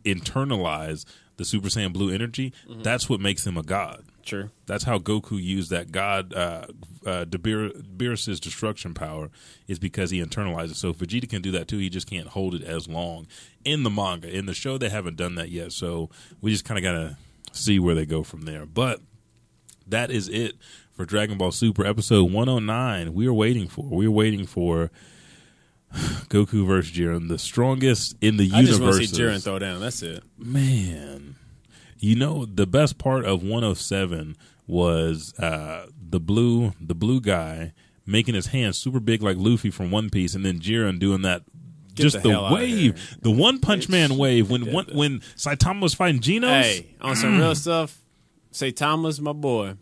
internalize 0.04 1.04
the 1.36 1.44
Super 1.44 1.68
Saiyan 1.68 1.92
Blue 1.92 2.12
energy. 2.12 2.52
Mm-hmm. 2.68 2.82
That's 2.82 3.08
what 3.08 3.20
makes 3.20 3.46
him 3.46 3.56
a 3.56 3.62
god. 3.62 4.04
Sure. 4.22 4.50
That's 4.66 4.84
how 4.84 4.98
Goku 4.98 5.42
used 5.42 5.70
that 5.70 5.90
god 5.90 6.34
uh, 6.34 6.66
uh, 7.06 7.24
Beerus's 7.24 8.38
destruction 8.38 8.94
power 8.94 9.30
is 9.66 9.78
because 9.78 10.10
he 10.10 10.22
internalizes. 10.22 10.76
So 10.76 10.92
Vegeta 10.92 11.28
can 11.28 11.42
do 11.42 11.50
that 11.52 11.68
too. 11.68 11.78
He 11.78 11.88
just 11.88 12.08
can't 12.08 12.28
hold 12.28 12.54
it 12.54 12.62
as 12.62 12.88
long 12.88 13.26
in 13.64 13.82
the 13.82 13.90
manga. 13.90 14.28
In 14.28 14.46
the 14.46 14.54
show, 14.54 14.78
they 14.78 14.90
haven't 14.90 15.16
done 15.16 15.36
that 15.36 15.48
yet. 15.48 15.72
So 15.72 16.10
we 16.40 16.50
just 16.50 16.64
kind 16.64 16.78
of 16.78 16.84
gotta 16.84 17.16
see 17.52 17.78
where 17.78 17.94
they 17.94 18.06
go 18.06 18.22
from 18.22 18.42
there. 18.42 18.66
But 18.66 19.00
that 19.86 20.10
is 20.10 20.28
it 20.28 20.56
for 20.92 21.04
Dragon 21.04 21.38
Ball 21.38 21.50
Super 21.50 21.86
episode 21.86 22.30
109. 22.30 23.14
We 23.14 23.26
are 23.26 23.32
waiting 23.32 23.68
for. 23.68 23.84
We 23.84 24.06
are 24.06 24.10
waiting 24.10 24.46
for 24.46 24.90
Goku 25.92 26.66
versus 26.66 26.92
Jiren, 26.92 27.28
the 27.28 27.38
strongest 27.38 28.16
in 28.20 28.36
the 28.36 28.50
I 28.52 28.62
just 28.62 28.80
universe. 28.80 28.80
want 28.80 29.02
to 29.02 29.08
see 29.08 29.22
Jiren 29.22 29.42
throw 29.42 29.58
down. 29.58 29.80
That's 29.80 30.02
it. 30.02 30.22
Man, 30.38 31.36
you 31.98 32.16
know 32.16 32.46
the 32.46 32.66
best 32.66 32.98
part 32.98 33.24
of 33.24 33.42
107 33.42 34.36
was 34.66 35.34
uh, 35.38 35.86
the 36.00 36.20
blue, 36.20 36.72
the 36.80 36.94
blue 36.94 37.20
guy 37.20 37.72
making 38.06 38.34
his 38.34 38.48
hands 38.48 38.78
super 38.78 39.00
big 39.00 39.22
like 39.22 39.36
Luffy 39.38 39.70
from 39.70 39.90
One 39.90 40.10
Piece, 40.10 40.34
and 40.34 40.44
then 40.44 40.60
Jiren 40.60 40.98
doing 40.98 41.22
that. 41.22 41.42
Get 41.94 42.04
just 42.04 42.16
the 42.16 42.22
the, 42.22 42.30
hell 42.30 42.44
outta 42.46 42.54
wave, 42.54 43.18
the 43.20 43.32
One 43.32 43.58
Punch 43.58 43.88
Man 43.88 44.16
wave 44.16 44.48
when 44.48 44.72
one, 44.72 44.86
when 44.92 45.18
Saitama 45.36 45.82
was 45.82 45.92
fighting 45.92 46.20
Genos. 46.20 46.62
Hey, 46.62 46.94
on 47.00 47.16
some 47.16 47.36
real 47.36 47.54
stuff, 47.56 48.00
Saitama, 48.52 49.20
my 49.20 49.32
boy. 49.32 49.74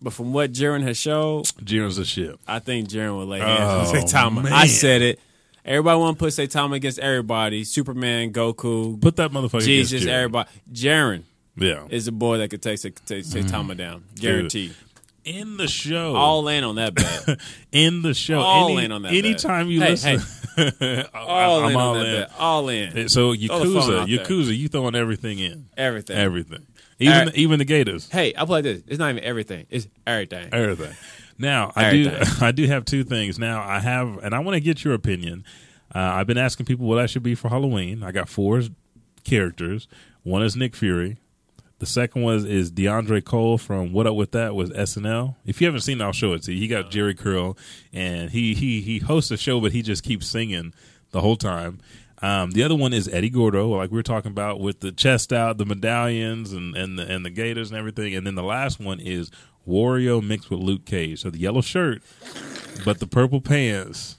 But 0.00 0.12
from 0.12 0.32
what 0.32 0.52
Jiren 0.52 0.82
has 0.82 0.96
showed, 0.96 1.46
Jiren's 1.64 1.98
a 1.98 2.04
shit. 2.04 2.38
I 2.46 2.60
think 2.60 2.88
Jiren 2.88 3.16
will 3.18 3.26
lay 3.26 3.40
hands 3.40 3.60
Oh, 3.62 3.98
on 3.98 4.04
Saitama. 4.06 4.44
man. 4.44 4.52
I 4.52 4.66
said 4.66 5.02
it. 5.02 5.20
Everybody 5.64 5.98
want 5.98 6.18
to 6.18 6.24
put 6.24 6.32
Saitama 6.32 6.76
against 6.76 6.98
everybody. 7.00 7.64
Superman, 7.64 8.32
Goku, 8.32 9.00
Put 9.00 9.16
that 9.16 9.32
motherfucker 9.32 9.62
Jesus, 9.62 10.06
everybody. 10.06 10.48
Jiren. 10.72 11.24
Yeah. 11.56 11.86
is 11.90 12.06
a 12.06 12.12
boy 12.12 12.38
that 12.38 12.50
could 12.50 12.62
take 12.62 12.80
take, 12.80 12.94
mm-hmm. 12.94 13.06
take, 13.06 13.28
take 13.28 13.46
Tama 13.48 13.74
down, 13.74 14.04
guaranteed. 14.14 14.74
In 15.24 15.56
the 15.56 15.66
show, 15.66 16.14
All 16.14 16.46
in 16.48 16.62
on 16.62 16.76
that 16.76 16.94
bet. 16.94 17.38
in 17.72 18.00
the 18.02 18.14
show, 18.14 18.38
All 18.40 18.70
any, 18.78 18.84
in 18.86 18.92
on 18.92 19.02
that 19.02 19.12
anytime 19.12 19.66
bet. 19.66 19.72
you 19.72 19.80
Hey, 19.80 19.90
listen, 19.90 20.20
All 21.14 21.64
I'm 21.64 21.70
in 21.72 21.76
all 21.76 21.94
in. 21.96 22.02
bet. 22.20 22.30
All 22.38 22.68
in. 22.68 23.08
So 23.08 23.34
Throw 23.34 23.58
the 23.58 23.80
phone 23.80 24.06
Yakuza. 24.08 24.18
Yakuza, 24.24 24.56
you 24.56 24.68
throwing 24.68 24.94
everything 24.94 25.40
in, 25.40 25.66
Everything. 25.76 26.16
everything, 26.16 26.64
even 26.98 27.26
right. 27.26 27.34
even 27.34 27.58
the 27.58 27.64
Gators, 27.64 28.08
Hey, 28.10 28.34
I'll 28.34 28.46
play 28.46 28.62
this. 28.62 28.82
It's 28.86 28.98
not 28.98 29.10
even 29.10 29.24
everything. 29.24 29.66
It's 29.70 29.88
everything. 30.06 30.48
everything. 30.52 30.94
Now 31.38 31.72
I 31.76 31.90
do 31.92 32.18
I 32.40 32.52
do 32.52 32.66
have 32.66 32.84
two 32.84 33.04
things. 33.04 33.38
Now 33.38 33.62
I 33.62 33.80
have, 33.80 34.18
and 34.18 34.34
I 34.34 34.40
want 34.40 34.54
to 34.54 34.60
get 34.60 34.84
your 34.84 34.94
opinion. 34.94 35.44
Uh, 35.94 35.98
I've 35.98 36.26
been 36.26 36.38
asking 36.38 36.66
people 36.66 36.86
what 36.86 36.98
I 36.98 37.06
should 37.06 37.22
be 37.22 37.34
for 37.34 37.48
Halloween. 37.48 38.02
I 38.02 38.12
got 38.12 38.28
four 38.28 38.60
characters. 39.24 39.88
One 40.22 40.42
is 40.42 40.56
Nick 40.56 40.76
Fury. 40.76 41.16
The 41.78 41.86
second 41.86 42.22
one 42.22 42.44
is 42.44 42.72
DeAndre 42.72 43.24
Cole 43.24 43.56
from 43.56 43.92
What 43.92 44.06
Up 44.08 44.16
With 44.16 44.32
That 44.32 44.56
was 44.56 44.70
SNL. 44.70 45.36
If 45.46 45.60
you 45.60 45.66
haven't 45.68 45.82
seen 45.82 46.00
it, 46.00 46.04
I'll 46.04 46.12
show 46.12 46.32
it 46.32 46.42
to 46.42 46.52
you. 46.52 46.58
He 46.58 46.66
got 46.66 46.90
Jheri 46.90 47.16
curl, 47.16 47.56
and 47.92 48.30
he 48.30 48.54
he 48.54 48.80
he 48.80 48.98
hosts 48.98 49.30
a 49.30 49.36
show, 49.36 49.60
but 49.60 49.70
he 49.72 49.82
just 49.82 50.02
keeps 50.02 50.26
singing 50.26 50.74
the 51.12 51.20
whole 51.20 51.36
time. 51.36 51.78
Um, 52.20 52.50
the 52.50 52.64
other 52.64 52.74
one 52.74 52.92
is 52.92 53.08
Eddie 53.08 53.30
Gordo, 53.30 53.68
like 53.68 53.90
we 53.90 53.96
were 53.96 54.02
talking 54.02 54.32
about, 54.32 54.60
with 54.60 54.80
the 54.80 54.90
chest 54.90 55.32
out, 55.32 55.58
the 55.58 55.64
medallions, 55.64 56.52
and 56.52 56.76
and 56.76 56.98
the 56.98 57.06
and 57.06 57.24
the 57.24 57.30
gators 57.30 57.70
and 57.70 57.78
everything. 57.78 58.14
And 58.14 58.26
then 58.26 58.34
the 58.34 58.42
last 58.42 58.80
one 58.80 58.98
is 58.98 59.30
Wario 59.66 60.22
mixed 60.22 60.50
with 60.50 60.60
Luke 60.60 60.84
Cage. 60.84 61.22
So 61.22 61.30
the 61.30 61.38
yellow 61.38 61.60
shirt, 61.60 62.02
but 62.84 62.98
the 62.98 63.06
purple 63.06 63.40
pants, 63.40 64.16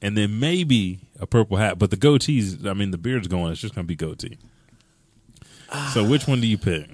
and 0.00 0.16
then 0.16 0.38
maybe 0.38 1.00
a 1.18 1.26
purple 1.26 1.56
hat. 1.56 1.78
But 1.78 1.90
the 1.90 1.96
goatees, 1.96 2.64
I 2.66 2.72
mean, 2.72 2.92
the 2.92 2.98
beard's 2.98 3.26
going. 3.26 3.50
It's 3.50 3.60
just 3.60 3.74
going 3.74 3.86
to 3.86 3.88
be 3.88 3.96
goatee. 3.96 4.38
So 5.92 6.04
which 6.04 6.26
one 6.26 6.40
do 6.40 6.46
you 6.46 6.58
pick? 6.58 6.88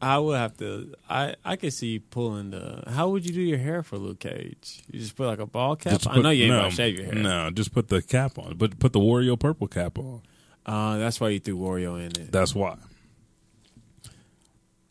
I 0.00 0.18
would 0.18 0.36
have 0.36 0.56
to. 0.58 0.94
I 1.08 1.34
I 1.44 1.56
could 1.56 1.72
see 1.72 1.98
pulling 1.98 2.50
the. 2.50 2.82
How 2.86 3.08
would 3.08 3.24
you 3.24 3.32
do 3.32 3.40
your 3.40 3.58
hair 3.58 3.82
for 3.82 3.96
Luke 3.96 4.20
Cage? 4.20 4.82
You 4.90 5.00
just 5.00 5.16
put 5.16 5.26
like 5.26 5.38
a 5.38 5.46
ball 5.46 5.76
cap. 5.76 5.94
Just 5.94 6.08
I 6.08 6.20
know 6.20 6.30
you 6.30 6.44
ain't 6.44 6.52
no, 6.52 6.60
gonna 6.62 6.70
shave 6.70 6.96
your 6.98 7.06
hair. 7.06 7.14
No, 7.14 7.50
just 7.50 7.72
put 7.72 7.88
the 7.88 8.02
cap 8.02 8.38
on. 8.38 8.56
But 8.56 8.78
put 8.78 8.92
the 8.92 9.00
Wario 9.00 9.38
purple 9.38 9.68
cap 9.68 9.98
on. 9.98 10.22
Uh, 10.66 10.98
that's 10.98 11.20
why 11.20 11.28
you 11.30 11.40
threw 11.40 11.56
Wario 11.56 11.96
in 11.98 12.06
it. 12.22 12.30
That's 12.32 12.54
why. 12.54 12.76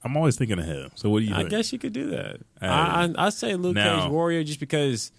I'm 0.04 0.16
always 0.18 0.38
thinking 0.38 0.60
ahead. 0.60 0.92
So 0.96 1.10
what 1.10 1.20
do 1.20 1.26
you 1.26 1.34
I 1.34 1.40
think? 1.40 1.50
guess 1.50 1.74
you 1.74 1.80
could 1.80 1.94
do 1.94 2.12
that. 2.12 2.38
Hey. 2.62 2.68
I, 2.68 3.06
I 3.06 3.14
I 3.18 3.30
say 3.30 3.56
Luke 3.56 3.76
Now- 3.76 4.02
Cage 4.02 4.12
Wario 4.12 4.46
just 4.46 4.60
because 4.60 5.12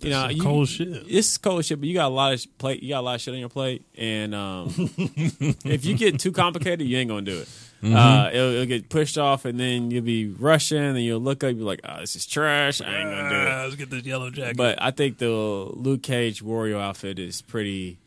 you 0.00 0.10
know 0.10 0.28
you, 0.28 0.42
cold 0.42 0.68
shit. 0.68 0.88
It's 1.08 1.36
cold 1.38 1.64
shit, 1.64 1.78
but 1.78 1.88
you 1.88 1.94
got 1.94 2.06
a 2.06 2.14
lot 2.14 2.32
of 2.34 2.58
plate. 2.58 2.82
You 2.82 2.90
got 2.90 3.00
a 3.00 3.02
lot 3.02 3.14
of 3.16 3.20
shit 3.20 3.34
on 3.34 3.40
your 3.40 3.50
plate, 3.50 3.84
and 3.96 4.34
um, 4.34 4.72
if 4.76 5.84
you 5.84 5.96
get 5.96 6.18
too 6.18 6.32
complicated, 6.32 6.86
you 6.86 6.96
ain't 6.96 7.08
gonna 7.08 7.22
do 7.22 7.38
it. 7.38 7.48
Mhm. 7.82 7.94
Uh, 7.94 8.30
it'll, 8.32 8.50
it'll 8.52 8.66
get 8.66 8.88
pushed 8.90 9.16
off, 9.16 9.44
and 9.46 9.58
then 9.58 9.90
you'll 9.90 10.04
be 10.04 10.26
rushing, 10.28 10.76
and 10.78 10.98
you'll 11.00 11.20
look 11.20 11.42
up, 11.42 11.54
you're 11.56 11.64
like, 11.64 11.80
"Oh, 11.84 12.00
this 12.00 12.14
is 12.14 12.26
trash. 12.26 12.80
I 12.82 12.94
ain't 13.00 13.10
gonna 13.10 13.30
do 13.30 13.36
Ah, 13.36 13.60
it." 13.60 13.64
let's 13.64 13.76
get 13.76 13.88
this 13.90 14.04
yellow 14.04 14.30
jacket. 14.30 14.56
But 14.58 14.80
I 14.82 14.90
think 14.90 15.16
the 15.18 15.30
Luke 15.30 16.02
Cage 16.02 16.42
Wario 16.44 16.78
outfit 16.80 17.18
is 17.18 17.40
pretty. 17.40 17.98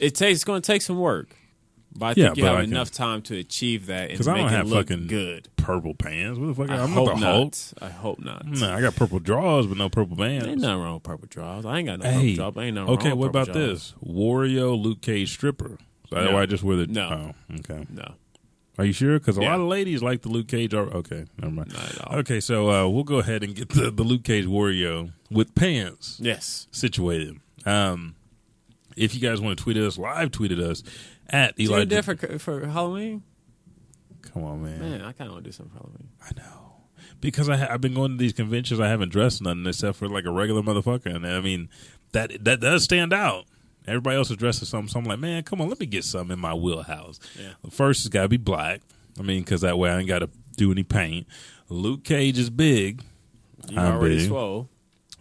It 0.00 0.14
takes. 0.16 0.38
It's 0.38 0.44
going 0.44 0.62
to 0.62 0.66
take 0.66 0.82
some 0.82 0.98
work, 0.98 1.28
but 1.94 2.06
I 2.06 2.08
Yeah, 2.20 2.26
think 2.28 2.38
you 2.38 2.44
have 2.46 2.56
I 2.56 2.60
can- 2.62 2.72
enough 2.72 2.90
time 2.90 3.22
to 3.22 3.36
achieve 3.38 3.86
that 3.86 4.02
and 4.08 4.10
Because 4.12 4.26
I 4.26 4.32
make 4.34 4.42
don't 4.44 4.52
it 4.52 4.56
have 4.56 4.68
look 4.68 4.88
fucking 4.88 5.06
good. 5.06 5.48
purple 5.56 5.94
pants. 5.94 6.40
What 6.40 6.46
the 6.48 6.54
fuck? 6.54 6.70
I 6.70 6.82
I'm 6.82 6.88
hope 6.90 7.06
not 7.08 7.20
the 7.20 7.26
Hulk. 7.26 7.54
I 7.82 7.88
hope 7.90 8.18
not. 8.18 8.46
No, 8.46 8.72
I 8.72 8.80
got 8.80 8.96
purple 8.96 9.20
drawers, 9.20 9.66
but 9.68 9.76
no 9.78 9.88
purple 9.90 10.16
pants. 10.16 10.46
Ain't 10.46 10.60
nothing 10.60 10.82
wrong 10.82 10.94
with 10.94 11.02
purple 11.04 11.28
drawers. 11.30 11.64
I 11.64 11.78
ain't 11.78 11.86
got 11.86 12.00
no 12.00 12.06
Hey, 12.10 12.34
purple 12.36 12.50
drawers. 12.52 12.66
Ain't 12.66 12.74
nothing 12.74 12.94
okay. 12.94 13.08
wrong 13.10 13.18
What 13.18 13.28
about 13.28 13.52
this 13.52 13.94
Wario 14.04 14.82
Luke 14.82 15.02
Cage 15.02 15.30
stripper? 15.30 15.78
So 16.10 16.16
No. 16.32 16.36
I 16.36 16.46
just 16.46 16.64
wear 16.64 16.76
the 16.78 16.86
No. 16.88 17.32
Oh, 17.50 17.54
okay. 17.60 17.86
No. 17.90 18.14
Are 18.82 18.86
you 18.86 18.92
sure? 18.92 19.18
Because 19.18 19.38
a 19.38 19.42
Yeah. 19.42 19.50
lot 19.50 19.60
of 19.60 19.68
ladies 19.68 20.02
like 20.02 20.22
the 20.22 20.28
Luke 20.28 20.48
Cage. 20.48 20.74
Or, 20.74 20.82
okay, 20.96 21.26
never 21.38 21.52
mind. 21.52 21.72
Not 21.72 21.84
at 21.94 22.00
all. 22.06 22.18
Okay, 22.18 22.40
so 22.40 22.68
uh, 22.70 22.88
we'll 22.88 23.04
go 23.04 23.18
ahead 23.18 23.44
and 23.44 23.54
get 23.54 23.68
the, 23.68 23.90
the 23.92 24.02
Luke 24.02 24.24
Cage 24.24 24.44
Wario 24.46 25.12
with 25.30 25.54
pants. 25.54 26.18
Yes. 26.20 26.66
situated. 26.72 27.38
Um, 27.64 28.16
if 28.96 29.14
you 29.14 29.20
guys 29.20 29.40
want 29.40 29.56
to 29.56 29.62
tweet 29.62 29.76
us, 29.76 29.98
live 29.98 30.30
tweeted 30.32 30.58
us 30.60 30.82
at 31.30 31.58
you 31.58 31.68
Eli. 31.70 31.84
do 31.84 31.94
that 31.94 32.04
for, 32.04 32.38
for 32.40 32.66
Halloween? 32.66 33.22
Come 34.22 34.44
on, 34.44 34.62
man. 34.64 34.80
Man, 34.80 35.00
I 35.02 35.12
kind 35.12 35.28
of 35.28 35.34
want 35.34 35.44
to 35.44 35.48
do 35.50 35.52
something 35.52 35.72
for 35.72 35.78
Halloween. 35.78 36.08
I 36.20 36.30
know. 36.36 36.58
Because 37.20 37.48
I 37.48 37.56
ha- 37.56 37.68
I've 37.70 37.80
been 37.80 37.94
going 37.94 38.10
to 38.12 38.16
these 38.16 38.32
conventions, 38.32 38.80
I 38.80 38.88
haven't 38.88 39.10
dressed 39.10 39.42
nothing 39.42 39.64
except 39.66 39.96
for 39.96 40.08
like 40.08 40.24
a 40.24 40.32
regular 40.32 40.60
motherfucker, 40.62 41.14
and 41.14 41.24
I 41.24 41.40
mean 41.40 41.68
that 42.12 42.44
that 42.44 42.58
does 42.60 42.82
stand 42.82 43.12
out. 43.12 43.44
Everybody 43.86 44.16
else 44.16 44.30
is 44.30 44.36
dressed 44.36 44.62
as 44.62 44.68
something, 44.68 44.88
so 44.88 44.98
I'm 44.98 45.04
like, 45.04 45.18
man, 45.18 45.42
come 45.42 45.60
on, 45.60 45.68
let 45.68 45.80
me 45.80 45.86
get 45.86 46.04
something 46.04 46.34
in 46.34 46.38
my 46.38 46.54
wheelhouse. 46.54 47.18
Yeah. 47.38 47.52
First, 47.70 48.00
it's 48.00 48.08
got 48.08 48.22
to 48.22 48.28
be 48.28 48.36
black. 48.36 48.80
I 49.18 49.22
mean, 49.22 49.40
because 49.42 49.62
that 49.62 49.78
way 49.78 49.90
I 49.90 49.98
ain't 49.98 50.08
got 50.08 50.20
to 50.20 50.30
do 50.56 50.70
any 50.70 50.82
paint. 50.84 51.26
Luke 51.68 52.04
Cage 52.04 52.38
is 52.38 52.50
big. 52.50 53.02
You 53.68 53.78
I'm 53.78 53.94
already 53.96 54.18
big. 54.18 54.28
swole. 54.28 54.68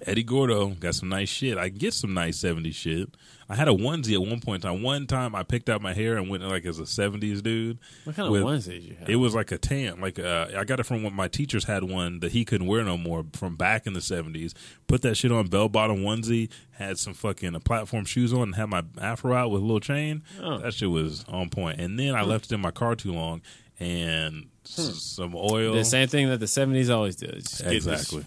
Eddie 0.06 0.23
Gordo 0.23 0.69
got 0.69 0.95
some 0.95 1.10
nice 1.10 1.30
shit. 1.30 1.57
I 1.57 1.69
get 1.69 1.94
some 1.94 2.14
nice 2.14 2.38
70s 2.40 2.73
shit. 2.73 3.10
I 3.48 3.56
had 3.56 3.68
a 3.68 3.72
onesie 3.72 4.14
at 4.14 4.22
one 4.22 4.40
point 4.40 4.64
in 4.64 4.72
time. 4.72 4.82
One 4.82 5.06
time 5.07 5.36
I 5.36 5.44
picked 5.44 5.69
out 5.69 5.82
my 5.82 5.94
hair 5.94 6.18
and 6.18 6.30
went 6.30 6.41
like 6.44 6.65
as 6.65 6.80
a 6.80 6.84
70s 6.84 7.44
dude. 7.44 7.78
What 8.06 8.15
kind 8.15 8.26
of 8.28 8.32
with- 8.32 8.44
onesie 8.44 8.82
you 8.90 8.95
have? 8.99 9.10
It 9.10 9.18
was 9.18 9.36
like 9.36 9.52
a 9.52 9.57
tan. 9.57 9.99
Like 9.99 10.18
uh, 10.19 10.48
I 10.57 10.64
got 10.64 10.80
it 10.80 10.84
from 10.84 11.03
one 11.03 11.14
my 11.14 11.28
teachers 11.28 11.65
had 11.65 11.84
one 11.84 12.19
that 12.22 12.32
he 12.32 12.45
couldn't 12.45 12.68
wear 12.68 12.84
no 12.84 12.98
more 12.98 13.26
from 13.34 13.56
back 13.57 13.86
in 13.86 13.94
the 13.94 13.99
70s. 13.99 14.53
Put 14.88 15.02
that 15.03 15.15
shit 15.15 15.32
on 15.32 15.48
bell 15.48 15.68
bottom 15.69 15.98
onesie, 15.98 16.49
had 16.72 16.98
some 16.98 17.14
fucking 17.14 17.56
uh, 17.56 17.60
platform 17.60 18.06
shoes 18.06 18.32
on 18.34 18.41
and 18.44 18.56
had 18.56 18.69
my 18.69 18.84
afro 18.99 19.34
out 19.34 19.52
with 19.52 19.61
a 19.61 19.65
little 19.65 19.80
chain. 19.82 20.23
Oh. 20.41 20.60
That 20.60 20.73
shit 20.73 20.90
was 20.90 21.26
on 21.28 21.49
point. 21.49 21.80
And 21.80 21.99
then 21.99 22.15
I 22.15 22.23
Hmm. 22.23 22.30
left 22.30 22.45
it 22.45 22.53
in 22.56 22.61
my 22.61 22.72
car 22.72 22.95
too 22.95 23.11
long 23.11 23.41
and 23.80 24.48
s- 24.65 24.95
some 25.03 25.36
oil. 25.36 25.73
The 25.73 25.84
same 25.84 26.07
thing 26.07 26.30
that 26.30 26.40
the 26.40 26.48
seventies 26.48 26.90
always 26.90 27.18
did. 27.18 27.36
This- 27.44 27.60
Exactly. 27.61 28.26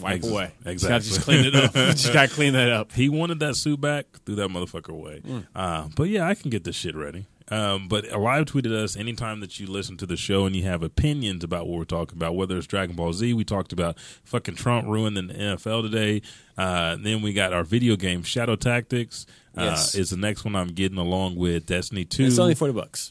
Wipe 0.00 0.16
Ex- 0.16 0.28
away. 0.28 0.52
Exactly. 0.64 0.74
Just 0.74 0.88
gotta 0.88 1.04
just 1.04 1.20
clean 1.22 1.44
it 1.44 1.54
up. 1.54 1.72
just 1.74 2.12
gotta 2.12 2.28
clean 2.28 2.52
that 2.54 2.70
up. 2.70 2.92
He 2.92 3.08
wanted 3.08 3.40
that 3.40 3.56
suit 3.56 3.80
back, 3.80 4.06
threw 4.26 4.34
that 4.36 4.48
motherfucker 4.48 4.90
away. 4.90 5.20
Mm. 5.24 5.46
Uh, 5.54 5.88
but 5.96 6.04
yeah, 6.08 6.26
I 6.26 6.34
can 6.34 6.50
get 6.50 6.64
this 6.64 6.76
shit 6.76 6.94
ready. 6.96 7.26
Um, 7.52 7.88
but 7.88 8.04
live 8.12 8.44
tweeted 8.44 8.72
us 8.72 8.96
anytime 8.96 9.40
that 9.40 9.58
you 9.58 9.66
listen 9.66 9.96
to 9.96 10.06
the 10.06 10.16
show 10.16 10.46
and 10.46 10.54
you 10.54 10.62
have 10.62 10.84
opinions 10.84 11.42
about 11.42 11.66
what 11.66 11.78
we're 11.78 11.84
talking 11.84 12.16
about, 12.16 12.36
whether 12.36 12.56
it's 12.56 12.66
Dragon 12.68 12.94
Ball 12.94 13.12
Z, 13.12 13.34
we 13.34 13.42
talked 13.44 13.72
about 13.72 13.98
fucking 14.24 14.54
Trump 14.54 14.86
ruining 14.86 15.26
the 15.26 15.34
NFL 15.34 15.82
today. 15.82 16.22
Uh, 16.56 16.96
then 17.00 17.22
we 17.22 17.32
got 17.32 17.52
our 17.52 17.64
video 17.64 17.96
game 17.96 18.22
Shadow 18.22 18.54
Tactics. 18.54 19.26
Uh, 19.56 19.62
Yes. 19.62 19.96
is 19.96 20.10
the 20.10 20.16
next 20.16 20.44
one 20.44 20.54
I'm 20.54 20.68
getting 20.68 20.98
along 20.98 21.34
with 21.34 21.66
Destiny 21.66 22.04
Two. 22.04 22.26
It's 22.26 22.38
only 22.38 22.54
forty 22.54 22.72
bucks. 22.72 23.10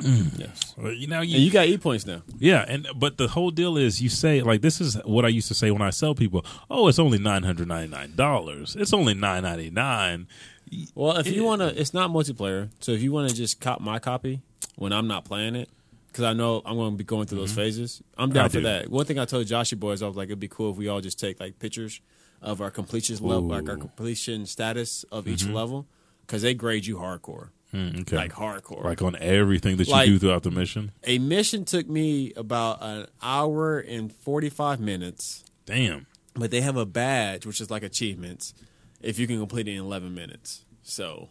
Mm. 0.00 0.38
Yes. 0.38 0.74
Well, 0.76 0.92
you 0.92 1.06
know, 1.06 1.20
And 1.20 1.28
you 1.28 1.50
got 1.50 1.66
e 1.66 1.76
points 1.78 2.06
now. 2.06 2.22
Yeah, 2.38 2.64
and 2.68 2.88
but 2.96 3.18
the 3.18 3.28
whole 3.28 3.50
deal 3.50 3.76
is 3.76 4.00
you 4.02 4.08
say 4.08 4.40
like 4.42 4.60
this 4.62 4.80
is 4.80 4.94
what 5.04 5.24
I 5.24 5.28
used 5.28 5.48
to 5.48 5.54
say 5.54 5.70
when 5.70 5.82
I 5.82 5.90
sell 5.90 6.14
people. 6.14 6.44
Oh, 6.70 6.88
it's 6.88 6.98
only 6.98 7.18
nine 7.18 7.42
hundred 7.42 7.68
ninety 7.68 7.90
nine 7.90 8.14
dollars. 8.16 8.76
It's 8.76 8.92
only 8.92 9.14
nine 9.14 9.42
ninety 9.42 9.70
nine. 9.70 10.26
Well, 10.94 11.16
if 11.16 11.26
you 11.26 11.44
want 11.44 11.62
to, 11.62 11.78
it's 11.80 11.92
not 11.92 12.10
multiplayer. 12.10 12.68
So 12.80 12.92
if 12.92 13.02
you 13.02 13.12
want 13.12 13.28
to 13.28 13.34
just 13.34 13.60
cop 13.60 13.80
my 13.80 13.98
copy 13.98 14.40
when 14.76 14.92
I'm 14.92 15.08
not 15.08 15.24
playing 15.24 15.56
it, 15.56 15.68
because 16.08 16.24
I 16.24 16.32
know 16.32 16.62
I'm 16.64 16.76
going 16.76 16.92
to 16.92 16.96
be 16.96 17.04
going 17.04 17.26
through 17.26 17.38
those 17.38 17.52
phases, 17.52 18.02
I'm 18.16 18.30
down 18.32 18.44
I 18.44 18.48
for 18.48 18.54
do. 18.58 18.62
that. 18.62 18.88
One 18.88 19.04
thing 19.04 19.18
I 19.18 19.24
told 19.24 19.46
Joshy 19.46 19.78
boys, 19.78 20.00
I 20.02 20.06
was 20.06 20.16
like, 20.16 20.28
it'd 20.28 20.38
be 20.40 20.48
cool 20.48 20.70
if 20.70 20.76
we 20.76 20.86
all 20.88 21.00
just 21.00 21.18
take 21.18 21.40
like 21.40 21.58
pictures 21.58 22.00
of 22.40 22.60
our 22.60 22.70
completion 22.70 23.16
level, 23.16 23.42
like 23.48 23.68
our 23.68 23.76
completion 23.76 24.46
status 24.46 25.04
of 25.10 25.26
each 25.28 25.42
Mhm. 25.44 25.54
level, 25.54 25.86
because 26.26 26.42
they 26.42 26.54
grade 26.54 26.86
you 26.86 26.96
hardcore, 26.98 27.48
Mm, 27.72 28.00
okay. 28.00 28.16
like 28.16 28.32
hardcore, 28.32 28.82
like 28.84 29.00
on 29.00 29.14
everything 29.20 29.76
that 29.76 29.86
you 29.86 29.92
Like- 29.92 30.06
do 30.08 30.18
throughout 30.18 30.42
the 30.42 30.50
mission. 30.50 30.90
A 31.04 31.18
mission 31.18 31.64
took 31.64 31.88
me 31.88 32.32
about 32.34 32.78
an 32.82 33.06
hour 33.22 33.78
and 33.78 34.12
45 34.12 34.80
minutes. 34.80 35.44
Damn. 35.66 36.06
But 36.34 36.50
they 36.50 36.62
have 36.62 36.76
a 36.76 36.86
badge, 36.86 37.46
which 37.46 37.60
is 37.60 37.70
like 37.70 37.82
achievements, 37.84 38.54
if 39.00 39.18
you 39.20 39.26
can 39.28 39.38
complete 39.38 39.68
it 39.68 39.72
in 39.72 39.78
11 39.78 40.14
minutes. 40.14 40.64
So 40.82 41.28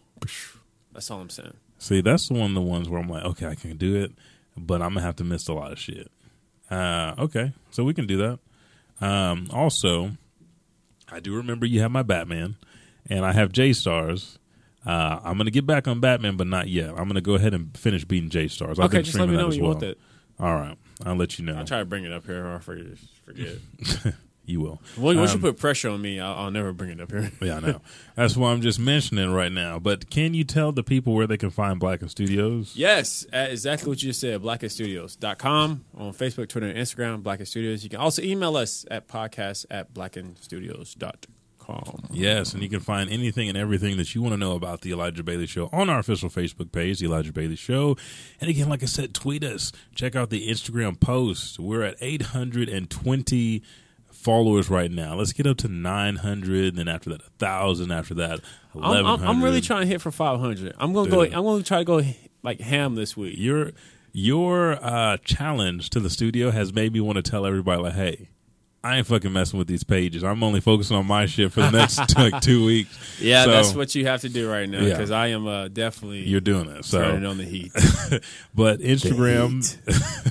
that's 0.92 1.10
all 1.10 1.20
I'm 1.20 1.28
saying. 1.30 1.54
See, 1.78 2.00
that's 2.00 2.28
the 2.28 2.34
one 2.34 2.50
of 2.50 2.54
the 2.54 2.60
ones 2.62 2.88
where 2.88 3.00
I'm 3.00 3.08
like, 3.08 3.24
okay, 3.24 3.46
I 3.46 3.54
can 3.54 3.76
do 3.76 3.96
it, 3.96 4.12
but 4.56 4.80
I'm 4.82 4.90
gonna 4.94 5.00
have 5.04 5.16
to 5.16 5.24
miss 5.24 5.46
a 5.48 5.52
lot 5.52 5.72
of 5.72 5.78
shit. 5.78 6.10
Uh, 6.70 7.14
okay, 7.18 7.52
so 7.70 7.84
we 7.84 7.92
can 7.94 8.06
do 8.06 8.16
that. 8.18 8.38
Um, 9.06 9.48
also, 9.50 10.12
I 11.10 11.20
do 11.20 11.34
remember 11.34 11.66
you 11.66 11.80
have 11.80 11.90
my 11.90 12.02
Batman, 12.02 12.56
and 13.08 13.24
I 13.24 13.32
have 13.32 13.52
J 13.52 13.72
Stars. 13.72 14.38
Uh, 14.86 15.20
I'm 15.22 15.36
gonna 15.36 15.50
get 15.50 15.66
back 15.66 15.86
on 15.88 16.00
Batman, 16.00 16.36
but 16.36 16.46
not 16.46 16.68
yet. 16.68 16.90
I'm 16.90 17.06
gonna 17.06 17.20
go 17.20 17.34
ahead 17.34 17.52
and 17.54 17.76
finish 17.76 18.04
beating 18.04 18.30
J 18.30 18.48
Stars. 18.48 18.78
I've 18.78 18.86
Okay, 18.86 18.98
been 18.98 19.04
just 19.04 19.16
let 19.18 19.24
streaming 19.24 19.32
me 19.32 19.36
that 19.36 19.42
know 19.42 19.48
as 19.48 19.52
when 19.54 19.58
you 19.58 19.62
well. 19.64 19.72
want 19.72 19.80
that. 19.80 19.98
All 20.38 20.54
right, 20.54 20.76
I'll 21.04 21.16
let 21.16 21.38
you 21.38 21.44
know. 21.44 21.54
I'll 21.56 21.64
try 21.66 21.80
to 21.80 21.84
bring 21.84 22.04
it 22.04 22.12
up 22.12 22.24
here 22.24 22.46
or 22.46 22.54
I 22.56 22.58
forget. 22.60 22.96
forget. 23.26 24.14
you 24.46 24.60
will. 24.60 24.80
Once 24.96 25.18
once 25.18 25.30
you 25.32 25.36
Um, 25.36 25.42
put 25.42 25.58
pressure 25.58 25.90
on 25.90 26.00
me, 26.00 26.18
I'll, 26.18 26.32
I'll 26.44 26.50
never 26.50 26.72
bring 26.72 26.88
it 26.90 26.98
up 27.00 27.10
here. 27.10 27.30
Yeah, 27.42 27.56
I 27.56 27.60
know. 27.60 27.80
That's 28.16 28.38
why 28.38 28.50
I'm 28.52 28.62
just 28.62 28.80
mentioning 28.80 29.30
right 29.30 29.52
now. 29.52 29.78
But 29.78 30.08
can 30.08 30.32
you 30.32 30.44
tell 30.44 30.72
the 30.72 30.82
people 30.82 31.12
where 31.14 31.26
they 31.26 31.36
can 31.36 31.50
find 31.50 31.78
Blacken 31.78 32.08
Studios? 32.08 32.72
Yes, 32.74 33.26
exactly 33.34 33.88
what 33.90 34.02
you 34.02 34.08
just 34.08 34.20
said. 34.20 34.40
Blackenstudios.com 34.40 35.84
on 35.94 36.12
Facebook, 36.14 36.48
Twitter, 36.48 36.68
and 36.68 36.78
Instagram, 36.78 37.22
Blacken 37.22 37.44
Studios. 37.46 37.84
You 37.84 37.90
can 37.90 38.00
also 38.00 38.22
email 38.22 38.56
us 38.56 38.86
at 38.90 39.08
podcast 39.08 39.66
at 39.70 39.92
blackenstudios.com. 39.92 41.34
Yes, 42.10 42.52
and 42.52 42.62
you 42.62 42.68
can 42.68 42.80
find 42.80 43.10
anything 43.10 43.48
and 43.48 43.56
everything 43.56 43.96
that 43.96 44.14
you 44.14 44.22
want 44.22 44.32
to 44.32 44.36
know 44.36 44.54
about 44.54 44.80
the 44.82 44.92
Elijah 44.92 45.22
Bailey 45.22 45.46
Show 45.46 45.68
on 45.72 45.88
our 45.88 45.98
official 45.98 46.28
Facebook 46.28 46.72
page, 46.72 46.98
the 47.00 47.06
Elijah 47.06 47.32
Bailey 47.32 47.56
Show. 47.56 47.96
And 48.40 48.50
again, 48.50 48.68
like 48.68 48.82
I 48.82 48.86
said, 48.86 49.14
tweet 49.14 49.44
us. 49.44 49.72
Check 49.94 50.16
out 50.16 50.30
the 50.30 50.48
Instagram 50.48 50.98
post. 50.98 51.58
We're 51.58 51.82
at 51.82 51.96
820 52.00 53.62
followers 54.12 54.68
right 54.68 54.90
now. 54.90 55.14
Let's 55.14 55.32
get 55.32 55.46
up 55.46 55.56
to 55.58 55.68
900, 55.68 56.68
and 56.68 56.78
then 56.78 56.88
after 56.88 57.10
that, 57.10 57.22
1,000. 57.22 57.90
After 57.90 58.14
that, 58.14 58.40
I'm, 58.74 58.80
1,100. 58.80 59.24
I'm, 59.24 59.28
I'm 59.28 59.44
really 59.44 59.60
trying 59.60 59.82
to 59.82 59.86
hit 59.86 60.00
for 60.00 60.10
500. 60.10 60.74
I'm 60.78 60.92
gonna 60.92 61.10
go. 61.10 61.22
I'm 61.22 61.44
gonna 61.44 61.62
try 61.62 61.78
to 61.78 61.84
go 61.84 62.02
like 62.42 62.60
ham 62.60 62.94
this 62.94 63.16
week. 63.16 63.34
Your 63.38 63.72
your 64.12 64.72
uh, 64.84 65.16
challenge 65.18 65.90
to 65.90 66.00
the 66.00 66.10
studio 66.10 66.50
has 66.50 66.72
made 66.72 66.92
me 66.92 67.00
want 67.00 67.16
to 67.16 67.22
tell 67.22 67.46
everybody, 67.46 67.82
like, 67.82 67.94
hey, 67.94 68.28
I 68.82 68.96
ain't 68.96 69.06
fucking 69.06 69.30
messing 69.32 69.58
with 69.58 69.68
these 69.68 69.84
pages. 69.84 70.24
I'm 70.24 70.42
only 70.42 70.60
focusing 70.60 70.96
on 70.96 71.06
my 71.06 71.26
shit 71.26 71.52
for 71.52 71.60
the 71.60 71.70
next 71.70 71.98
like 72.16 72.40
two 72.40 72.64
weeks. 72.64 73.20
Yeah, 73.20 73.44
So- 73.44 73.50
that's 73.50 73.74
what 73.74 73.94
you 73.94 74.06
have 74.06 74.22
to 74.22 74.28
do 74.30 74.50
right 74.50 74.66
now 74.68 74.80
Yeah. 74.80 74.90
because 74.94 75.10
I 75.10 75.28
am 75.28 75.46
uh, 75.46 75.68
definitely 75.68 76.20
You're 76.20 76.40
doing 76.40 76.68
it. 76.70 76.84
So 76.86 76.98
turning 77.02 77.26
on 77.26 77.36
the 77.36 77.44
heat. 77.44 77.72
but 78.54 78.80
Instagram, 78.80 79.60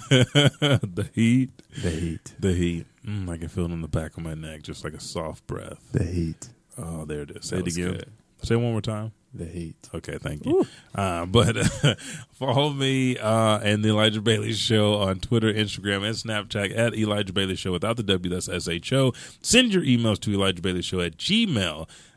the 0.09 1.09
heat, 1.13 1.51
the 1.81 1.89
heat, 1.91 2.33
the 2.39 2.53
heat. 2.53 2.85
Mm, 3.05 3.29
I 3.29 3.37
can 3.37 3.47
feel 3.49 3.65
it 3.65 3.71
on 3.71 3.81
the 3.81 3.87
back 3.87 4.17
of 4.17 4.23
my 4.23 4.33
neck, 4.33 4.63
just 4.63 4.83
like 4.83 4.93
a 4.93 4.99
soft 4.99 5.45
breath. 5.47 5.79
The 5.91 6.03
heat. 6.03 6.49
Oh, 6.77 7.05
there 7.05 7.21
it 7.21 7.31
is. 7.31 7.45
Say 7.47 7.57
That 7.57 7.67
it 7.67 7.73
again. 7.77 7.91
good. 7.93 8.05
Say 8.43 8.55
it 8.55 8.57
one 8.57 8.71
more 8.71 8.81
time. 8.81 9.11
The 9.33 9.45
heat. 9.45 9.75
Okay, 9.93 10.17
thank 10.17 10.45
you. 10.45 10.65
Uh, 10.95 11.25
but 11.27 11.55
follow 12.31 12.71
me 12.71 13.15
uh, 13.17 13.59
and 13.59 13.83
the 13.83 13.89
Elijah 13.89 14.21
Bailey 14.21 14.53
Show 14.53 14.95
on 14.95 15.19
Twitter, 15.19 15.53
Instagram, 15.53 16.03
and 16.03 16.15
Snapchat 16.15 16.75
at 16.75 16.95
Elijah 16.95 17.31
Bailey 17.31 17.55
Show 17.55 17.71
without 17.71 17.97
the 17.97 18.03
W. 18.03 18.33
That's 18.33 18.49
S 18.49 18.67
H 18.67 18.91
O. 18.91 19.13
Send 19.41 19.71
your 19.71 19.83
emails 19.83 20.19
to 20.21 20.31
Elijah 20.31 20.63
Bailey 20.63 20.81
Show 20.81 20.99
at 21.01 21.17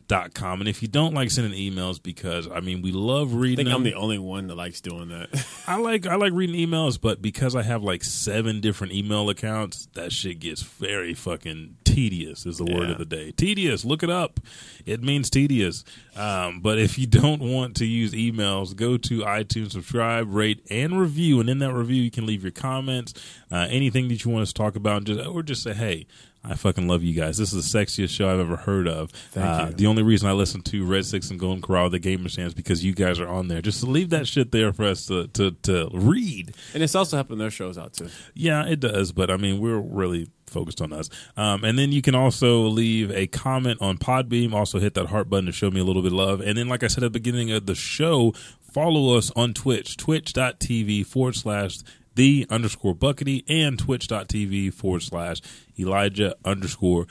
gmail.com. 0.09 0.61
And 0.61 0.69
if 0.69 0.83
you 0.83 0.89
don't 0.89 1.15
like 1.15 1.31
sending 1.31 1.53
emails, 1.59 2.03
because 2.03 2.49
I 2.49 2.61
mean, 2.61 2.83
we 2.83 2.93
love 2.93 3.33
I 3.35 3.37
reading. 3.37 3.67
think 3.67 3.75
I'm 3.77 3.83
the 3.83 3.95
only 3.95 4.19
one 4.19 4.47
that 4.49 4.55
likes 4.57 4.81
doing 4.81 5.09
that. 5.09 5.47
I 5.67 5.77
like 5.77 6.07
I 6.07 6.17
like 6.17 6.33
reading 6.33 6.57
emails, 6.57 7.01
but 7.01 7.23
because 7.23 7.55
I 7.57 7.63
have 7.63 7.83
like 7.83 8.05
seven 8.05 8.61
different 8.61 8.93
email 8.93 9.29
accounts, 9.31 9.89
that 9.95 10.13
shit 10.13 10.41
gets 10.41 10.63
very 10.63 11.15
fucking 11.15 11.77
tedious. 11.85 12.47
Is 12.47 12.59
the 12.59 12.65
word 12.65 12.91
of 12.91 12.99
the 12.99 13.05
day. 13.05 13.33
Tedious. 13.33 13.85
Look 13.85 14.03
it 14.03 14.11
up. 14.11 14.41
It 14.85 15.03
means 15.03 15.31
tedious. 15.31 15.85
Um, 16.17 16.61
but 16.61 16.79
if 16.79 16.99
you 16.99 17.07
don't 17.07 17.41
want 17.41 17.77
to 17.77 17.87
use 17.87 18.13
emails, 18.13 18.75
go 18.75 18.97
to 18.97 19.21
iTunes, 19.21 19.73
subscribe, 19.73 20.33
rate, 20.33 20.65
and 20.71 20.99
review. 20.99 21.41
And 21.41 21.49
in 21.49 21.59
that 21.61 21.73
review, 21.73 22.03
you 22.03 22.11
can 22.11 22.27
leave 22.27 22.43
your 22.43 22.53
comments, 22.53 23.15
uh, 23.51 23.67
anything 23.71 24.09
that 24.09 24.25
you 24.25 24.31
want 24.31 24.43
us 24.43 24.49
to 24.49 24.55
talk 24.55 24.77
about, 24.77 24.99
and 24.99 25.07
just 25.07 25.27
or 25.27 25.43
just 25.43 25.63
say, 25.63 25.75
hey. 25.75 26.07
I 26.45 26.55
fucking 26.57 26.89
love 26.89 27.05
you 27.05 27.15
guys. 27.15 27.39
This 27.39 27.53
is 27.53 27.71
the 27.73 27.79
sexiest 27.79 28.11
show 28.11 28.29
I've 28.29 28.41
ever 28.41 28.57
heard 28.57 28.89
of. 28.89 29.11
Thank 29.31 29.47
Uh, 29.47 29.67
you. 29.71 29.75
The 29.77 29.87
only 29.87 30.03
reason 30.03 30.29
I 30.29 30.33
listen 30.33 30.61
to 30.63 30.85
Red 30.85 31.07
Six 31.07 31.31
and 31.31 31.39
Golden 31.39 31.63
Corral, 31.63 31.89
the 31.89 32.01
Gamer 32.01 32.29
Stands, 32.29 32.53
because 32.53 32.85
you 32.85 32.95
guys 32.95 33.21
are 33.21 33.29
on 33.29 33.47
there. 33.47 33.63
Just 33.63 33.85
leave 33.85 34.11
that 34.11 34.27
shit 34.27 34.51
there 34.51 34.73
for 34.73 34.85
us 34.85 35.07
to, 35.07 35.29
to, 35.29 35.53
to 35.63 35.89
read. 35.93 36.53
and 36.75 36.83
it's 36.83 36.97
also 36.97 37.17
helping 37.17 37.39
their 37.39 37.51
shows 37.51 37.79
out 37.79 37.93
too. 37.93 38.09
Yeah, 38.35 38.67
it 38.67 38.81
does, 38.81 39.13
but 39.13 39.31
I 39.31 39.37
mean, 39.37 39.61
we're 39.61 39.79
really 39.79 40.29
focused 40.49 40.83
on 40.83 40.93
us. 40.93 41.09
Um, 41.37 41.63
and 41.65 41.79
then 41.79 41.93
you 41.93 42.03
can 42.03 42.15
also 42.17 42.63
leave 42.63 43.11
a 43.13 43.27
comment 43.29 43.81
on 43.81 43.97
Podbean. 43.97 44.53
Also, 44.53 44.81
hit 44.81 44.95
that 44.95 45.07
heart 45.07 45.31
button 45.31 45.47
to 45.47 45.53
show 45.53 45.71
me 45.71 45.79
a 45.81 45.85
little 45.85 46.03
bit 46.03 46.13
of 46.13 46.19
love. 46.19 46.41
And 46.41 46.59
then, 46.59 46.69
like 46.69 46.83
I 46.83 46.89
said 46.89 47.05
at 47.05 47.13
the 47.13 47.19
beginning 47.21 47.51
of 47.53 47.67
the 47.67 47.75
show, 47.77 48.33
follow 48.61 49.17
us 49.17 49.31
on 49.37 49.55
Twitch, 49.55 49.97
twitch.tv 49.97 51.07
forward 51.07 51.37
slash 51.37 51.79
the 52.15 52.47
underscore 52.51 52.95
buckety 52.95 53.45
and 53.49 53.79
twitch.tv 53.79 54.73
forward 54.75 55.03
slash 55.03 55.41
Elijah 55.79 56.35
underscore 56.45 57.07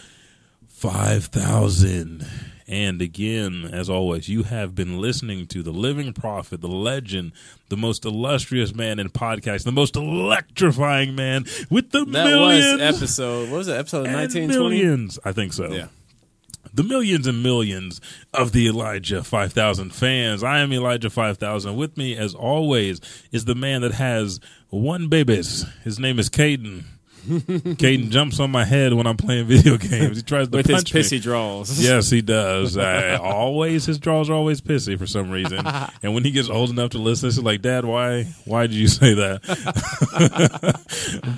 5000. 0.68 2.26
And 2.68 3.02
again, 3.02 3.70
as 3.72 3.90
always, 3.90 4.30
you 4.30 4.44
have 4.44 4.74
been 4.76 5.00
listening 5.02 5.46
to 5.48 5.62
the 5.62 5.72
living 5.72 6.14
prophet, 6.14 6.62
the 6.62 6.68
legend, 6.70 7.34
the 7.70 7.76
most 7.76 8.06
illustrious 8.06 8.74
man 8.74 8.98
in 8.98 9.10
podcast, 9.10 9.64
the 9.66 9.74
most 9.74 9.96
electrifying 9.98 11.14
man 11.14 11.46
with 11.70 11.92
the 11.92 12.06
That 12.06 12.12
millions. 12.12 12.80
was 12.82 12.96
episode. 12.96 13.50
What 13.50 13.58
was 13.58 13.68
it? 13.68 13.78
Episode 13.78 14.06
and 14.08 14.16
19, 14.16 14.50
20? 14.50 14.58
millions. 14.64 15.20
I 15.26 15.34
think 15.34 15.52
so. 15.52 15.72
Yeah. 15.72 15.88
The 16.74 16.84
millions 16.84 17.28
and 17.28 17.44
millions 17.44 18.00
of 18.34 18.52
the 18.54 18.68
Elijah 18.68 19.24
5000 19.24 19.90
fans. 19.94 20.44
I 20.44 20.60
am 20.60 20.72
Elijah 20.72 21.10
5000. 21.10 21.76
With 21.76 21.98
me, 21.98 22.16
as 22.16 22.34
always, 22.34 23.02
is 23.32 23.46
the 23.46 23.56
man 23.56 23.82
that 23.82 23.94
has 23.94 24.40
one 24.70 25.08
babies. 25.10 25.66
His 25.84 26.00
name 26.00 26.18
is 26.18 26.30
Caden. 26.30 26.84
Caden 27.28 28.10
jumps 28.10 28.40
on 28.40 28.50
my 28.50 28.66
head 28.66 28.94
when 28.94 29.06
I'm 29.06 29.18
playing 29.18 29.46
video 29.46 29.78
games. 29.78 30.18
He 30.18 30.24
tries 30.24 30.48
to 30.48 30.58
With 30.58 30.66
his 30.66 30.78
punch 30.78 30.94
me. 30.94 31.02
pissy 31.02 31.22
draws. 31.22 31.80
Yes, 31.84 32.10
he 32.10 32.22
does. 32.24 32.78
I, 32.78 33.16
always 33.16 33.86
his 33.86 34.00
draws 34.00 34.28
are 34.30 34.34
always 34.34 34.60
pissy 34.60 34.98
for 34.98 35.06
some 35.06 35.30
reason. 35.30 35.64
and 36.04 36.16
when 36.16 36.24
he 36.24 36.32
gets 36.32 36.50
old 36.50 36.72
enough 36.72 36.92
to 36.92 36.98
listen, 36.98 37.30
it's 37.30 37.38
like, 37.38 37.62
Dad, 37.62 37.86
why 37.86 38.24
why 38.46 38.66
did 38.66 38.76
you 38.76 38.88
say 38.88 39.14
that? 39.14 39.42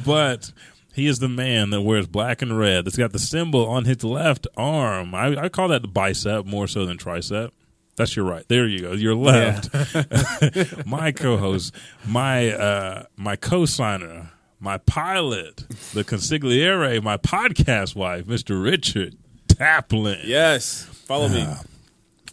but 0.06 0.52
he 0.94 1.08
is 1.08 1.20
the 1.20 1.30
man 1.30 1.72
that 1.72 1.82
wears 1.82 2.08
black 2.08 2.42
and 2.42 2.58
red. 2.58 2.86
That's 2.86 2.98
got 2.98 3.12
the 3.12 3.20
symbol 3.20 3.66
on 3.68 3.86
his 3.86 4.04
left 4.04 4.48
arm. 4.56 5.14
I, 5.16 5.46
I 5.46 5.50
call 5.50 5.68
that 5.70 5.82
the 5.82 5.88
bicep 5.88 6.46
more 6.46 6.68
so 6.68 6.86
than 6.86 6.98
tricep. 6.98 7.50
That's 7.96 8.16
your 8.16 8.26
right. 8.26 8.44
There 8.48 8.68
you 8.68 8.80
go. 8.80 8.92
Your 8.94 9.16
left. 9.16 9.70
my 10.88 11.12
co-host, 11.12 11.76
my 12.08 12.52
uh, 12.52 13.04
my 13.16 13.36
co-signer, 13.36 14.32
my 14.60 14.78
pilot, 14.80 15.58
the 15.94 16.04
consigliere, 16.04 17.02
my 17.04 17.18
podcast 17.18 17.96
wife, 17.96 18.26
Mr. 18.26 18.62
Richard 18.64 19.16
Taplin. 19.48 20.22
Yes. 20.26 20.84
Follow 21.06 21.28
me. 21.30 21.48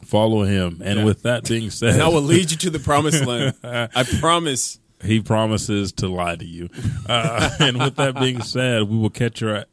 Follow 0.04 0.44
him. 0.44 0.80
And 0.82 1.00
Yeah. 1.00 1.04
with 1.04 1.22
that 1.22 1.46
being 1.46 1.68
said, 1.70 1.94
And 1.94 2.02
I 2.02 2.08
will 2.08 2.22
lead 2.22 2.50
you 2.50 2.56
to 2.56 2.70
the 2.70 2.78
promised 2.78 3.24
land. 3.26 3.54
I 3.62 4.04
promise. 4.18 4.79
He 5.02 5.20
promises 5.20 5.92
to 5.94 6.08
lie 6.08 6.36
to 6.36 6.44
you. 6.44 6.68
Uh, 7.08 7.50
and 7.60 7.78
with 7.78 7.96
that 7.96 8.18
being 8.18 8.42
said, 8.42 8.88
we 8.88 8.98
will 8.98 9.10
catch 9.10 9.40
your. 9.40 9.64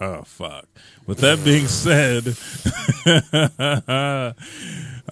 Oh 0.00 0.22
fuck! 0.22 0.66
With 1.06 1.18
that 1.18 1.44
being 1.44 1.66
said, 1.66 2.24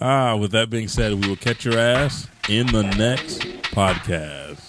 ah, 0.01 0.35
with 0.35 0.51
that 0.51 0.69
being 0.69 0.87
said, 0.87 1.13
we 1.13 1.29
will 1.29 1.35
catch 1.35 1.65
your 1.65 1.77
ass 1.77 2.27
in 2.49 2.67
the 2.67 2.83
next 2.83 3.41
podcast. 3.71 4.60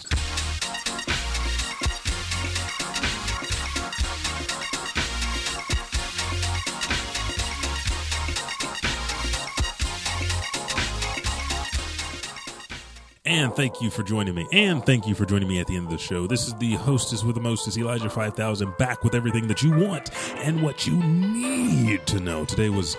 And 13.33 13.57
thank 13.57 13.81
you 13.81 13.89
for 13.89 14.03
joining 14.03 14.35
me. 14.35 14.47
And 14.53 14.85
thank 14.85 15.07
you 15.07 15.15
for 15.15 15.25
joining 15.25 15.49
me 15.49 15.59
at 15.59 15.67
the 15.67 15.75
end 15.75 15.87
of 15.87 15.91
the 15.91 15.97
show. 15.97 16.27
This 16.27 16.47
is 16.47 16.53
the 16.57 16.75
hostess 16.75 17.25
with 17.25 17.35
the 17.35 17.41
mostest, 17.41 17.79
Elijah 17.79 18.11
5000, 18.11 18.77
back 18.77 19.03
with 19.03 19.15
everything 19.15 19.49
that 19.49 19.63
you 19.63 19.71
want 19.71 20.11
and 20.45 20.63
what 20.63 20.87
you 20.87 21.03
need 21.03 22.07
to 22.09 22.21
know. 22.21 22.45
Today 22.45 22.69
was 22.69 22.99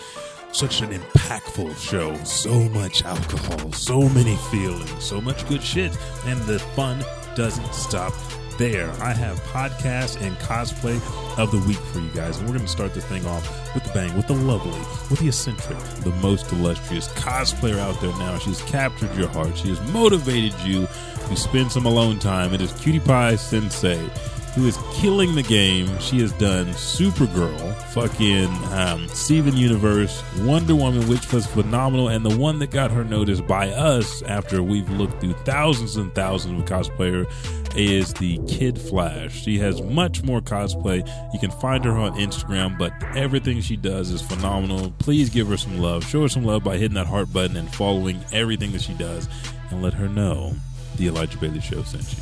such 0.51 0.81
an 0.81 0.89
impactful 0.89 1.77
show. 1.77 2.15
So 2.23 2.68
much 2.69 3.05
alcohol, 3.05 3.72
so 3.73 4.10
many 4.10 4.35
feelings, 4.49 5.03
so 5.03 5.22
much 5.22 5.47
good 5.47 5.61
shit. 5.61 5.95
And 6.26 6.41
the 6.41 6.57
fun 6.57 7.05
doesn't 7.35 7.72
stop 7.72 8.14
there. 8.57 8.89
I 9.01 9.13
have 9.13 9.39
podcast 9.41 10.21
and 10.21 10.35
cosplay 10.38 10.97
of 11.38 11.51
the 11.51 11.59
week 11.67 11.77
for 11.77 11.99
you 11.99 12.09
guys. 12.09 12.38
And 12.38 12.47
we're 12.47 12.53
going 12.53 12.65
to 12.65 12.71
start 12.71 12.93
this 12.93 13.05
thing 13.05 13.25
off 13.25 13.73
with 13.73 13.84
the 13.84 13.91
bang, 13.93 14.15
with 14.15 14.27
the 14.27 14.34
lovely, 14.34 14.77
with 15.09 15.19
the 15.19 15.27
eccentric, 15.27 15.77
the 16.03 16.11
most 16.21 16.51
illustrious 16.51 17.07
cosplayer 17.09 17.80
out 17.80 17.99
there 18.01 18.11
now. 18.17 18.38
She's 18.38 18.61
captured 18.63 19.15
your 19.15 19.30
heart. 19.30 19.57
She 19.57 19.69
has 19.69 19.81
motivated 19.91 20.57
you 20.61 20.88
to 21.27 21.35
spend 21.35 21.71
some 21.71 21.85
alone 21.85 22.19
time. 22.19 22.53
It 22.53 22.61
is 22.61 22.71
Cutie 22.73 22.99
Pie 22.99 23.35
Sensei. 23.35 24.09
Who 24.55 24.67
is 24.67 24.77
killing 24.93 25.34
the 25.34 25.41
game? 25.41 25.88
She 25.99 26.19
has 26.19 26.31
done 26.34 26.67
Supergirl, 26.67 27.75
fucking 27.88 28.45
um, 28.71 29.07
Steven 29.07 29.57
Universe, 29.57 30.23
Wonder 30.41 30.75
Woman, 30.75 31.07
which 31.07 31.34
was 31.34 31.47
phenomenal, 31.47 32.09
and 32.09 32.23
the 32.23 32.38
one 32.38 32.59
that 32.59 32.69
got 32.69 32.91
her 32.91 33.03
noticed 33.03 33.47
by 33.47 33.69
us 33.71 34.21
after 34.21 34.61
we've 34.61 34.88
looked 34.91 35.19
through 35.19 35.34
thousands 35.34 35.95
and 35.95 36.13
thousands 36.13 36.61
of 36.61 36.67
cosplayer 36.67 37.27
is 37.75 38.13
the 38.13 38.39
Kid 38.47 38.79
Flash. 38.79 39.33
She 39.43 39.59
has 39.59 39.81
much 39.81 40.23
more 40.23 40.41
cosplay. 40.41 41.07
You 41.33 41.39
can 41.39 41.51
find 41.51 41.83
her 41.85 41.91
on 41.91 42.13
Instagram, 42.17 42.77
but 42.77 42.93
everything 43.15 43.61
she 43.61 43.75
does 43.75 44.11
is 44.11 44.21
phenomenal. 44.21 44.91
Please 44.99 45.29
give 45.29 45.47
her 45.47 45.57
some 45.57 45.79
love. 45.79 46.05
Show 46.05 46.23
her 46.23 46.29
some 46.29 46.43
love 46.43 46.63
by 46.63 46.77
hitting 46.77 46.95
that 46.95 47.07
heart 47.07 47.31
button 47.33 47.57
and 47.57 47.73
following 47.73 48.23
everything 48.31 48.71
that 48.73 48.81
she 48.81 48.93
does, 48.93 49.27
and 49.71 49.81
let 49.81 49.93
her 49.93 50.07
know 50.07 50.53
the 50.97 51.07
Elijah 51.07 51.37
Bailey 51.37 51.61
Show 51.61 51.83
sent 51.83 52.03
you. 52.11 52.19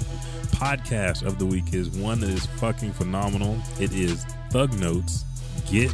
Podcast 0.57 1.25
of 1.25 1.39
the 1.39 1.45
week 1.45 1.73
is 1.73 1.89
one 1.89 2.19
that 2.19 2.29
is 2.29 2.45
fucking 2.45 2.93
phenomenal. 2.93 3.57
It 3.79 3.93
is 3.93 4.25
Thug 4.51 4.73
Notes 4.79 5.25
Get 5.69 5.93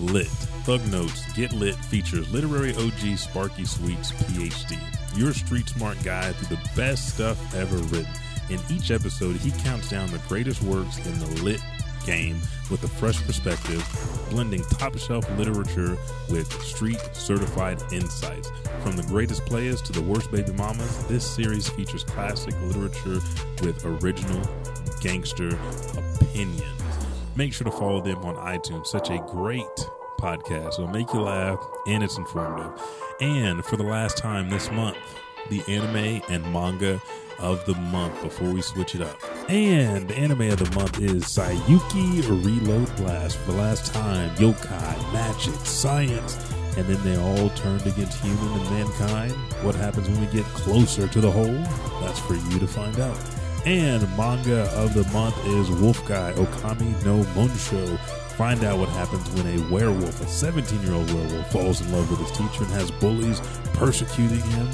Lit. 0.00 0.26
Thug 0.64 0.84
Notes 0.90 1.32
Get 1.32 1.52
Lit 1.52 1.76
features 1.76 2.30
literary 2.32 2.74
OG 2.74 3.16
Sparky 3.16 3.64
Sweets, 3.64 4.12
PhD, 4.12 4.78
your 5.16 5.32
street 5.32 5.68
smart 5.68 6.02
guide 6.02 6.34
through 6.36 6.56
the 6.56 6.70
best 6.74 7.14
stuff 7.14 7.54
ever 7.54 7.76
written. 7.76 8.12
In 8.50 8.60
each 8.70 8.90
episode, 8.90 9.36
he 9.36 9.50
counts 9.62 9.90
down 9.90 10.10
the 10.10 10.18
greatest 10.28 10.62
works 10.62 10.96
in 11.04 11.18
the 11.18 11.42
lit 11.42 11.60
game 12.06 12.40
with 12.70 12.82
a 12.84 12.88
fresh 12.88 13.22
perspective, 13.26 13.84
blending 14.30 14.62
top 14.62 14.96
shelf 14.96 15.28
literature 15.36 15.98
with 16.30 16.50
street 16.62 16.98
certified 17.12 17.82
insights. 17.92 18.50
From 18.82 18.96
the 18.96 19.02
greatest 19.02 19.44
players 19.44 19.82
to 19.82 19.92
the 19.92 20.00
worst 20.00 20.30
baby 20.30 20.52
mamas, 20.52 21.04
this 21.06 21.26
series 21.26 21.68
features 21.68 22.04
classic 22.04 22.54
literature 22.62 23.20
with 23.62 23.84
original 23.84 24.40
gangster 25.02 25.48
opinions. 26.20 26.64
Make 27.36 27.52
sure 27.52 27.66
to 27.66 27.70
follow 27.70 28.00
them 28.00 28.18
on 28.24 28.36
iTunes. 28.36 28.86
Such 28.86 29.10
a 29.10 29.18
great 29.18 29.62
podcast. 30.18 30.74
It'll 30.74 30.88
make 30.88 31.12
you 31.12 31.20
laugh 31.20 31.58
and 31.86 32.02
it's 32.02 32.16
informative. 32.16 32.72
And 33.20 33.64
for 33.64 33.76
the 33.76 33.84
last 33.84 34.16
time 34.16 34.48
this 34.48 34.70
month, 34.70 34.96
the 35.50 35.62
anime 35.68 36.22
and 36.28 36.52
manga 36.52 37.00
of 37.38 37.64
the 37.66 37.74
month 37.74 38.20
before 38.22 38.50
we 38.50 38.60
switch 38.60 38.94
it 38.94 39.00
up. 39.00 39.18
And 39.48 40.10
anime 40.12 40.50
of 40.50 40.58
the 40.58 40.74
month 40.78 41.00
is 41.00 41.24
Saiyuki 41.24 42.44
Reload 42.44 42.94
Blast. 42.96 43.38
For 43.38 43.52
the 43.52 43.58
last 43.58 43.92
time, 43.92 44.30
yokai, 44.36 45.12
magic, 45.12 45.54
science, 45.64 46.36
and 46.76 46.86
then 46.86 47.02
they 47.02 47.16
all 47.20 47.50
turned 47.50 47.86
against 47.86 48.20
human 48.20 48.52
and 48.52 48.70
mankind. 48.70 49.32
What 49.62 49.74
happens 49.74 50.08
when 50.08 50.20
we 50.20 50.26
get 50.26 50.44
closer 50.46 51.08
to 51.08 51.20
the 51.20 51.30
whole? 51.30 51.62
That's 52.00 52.18
for 52.20 52.34
you 52.34 52.58
to 52.58 52.66
find 52.66 52.98
out. 53.00 53.18
And 53.66 54.02
manga 54.16 54.62
of 54.74 54.94
the 54.94 55.04
month 55.12 55.36
is 55.46 55.70
Wolf 55.70 56.06
Guy 56.06 56.32
Ookami 56.32 57.04
no 57.04 57.22
Monshou. 57.34 57.98
Find 58.38 58.62
out 58.62 58.78
what 58.78 58.88
happens 58.90 59.28
when 59.30 59.58
a 59.58 59.68
werewolf, 59.68 60.20
a 60.20 60.28
17 60.28 60.80
year 60.82 60.94
old 60.94 61.12
werewolf, 61.12 61.50
falls 61.50 61.80
in 61.80 61.90
love 61.90 62.08
with 62.08 62.20
his 62.20 62.30
teacher 62.30 62.62
and 62.62 62.72
has 62.72 62.90
bullies 62.92 63.40
persecuting 63.74 64.40
him. 64.40 64.68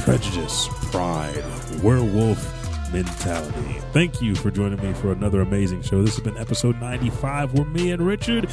Prejudice, 0.00 0.68
pride, 0.90 1.44
werewolf 1.82 2.92
mentality. 2.92 3.80
Thank 3.92 4.22
you 4.22 4.34
for 4.34 4.50
joining 4.50 4.82
me 4.82 4.94
for 4.94 5.12
another 5.12 5.40
amazing 5.42 5.82
show. 5.82 6.02
This 6.02 6.16
has 6.16 6.24
been 6.24 6.38
episode 6.38 6.80
95 6.80 7.54
where 7.54 7.66
me 7.66 7.90
and 7.90 8.06
Richard 8.06 8.48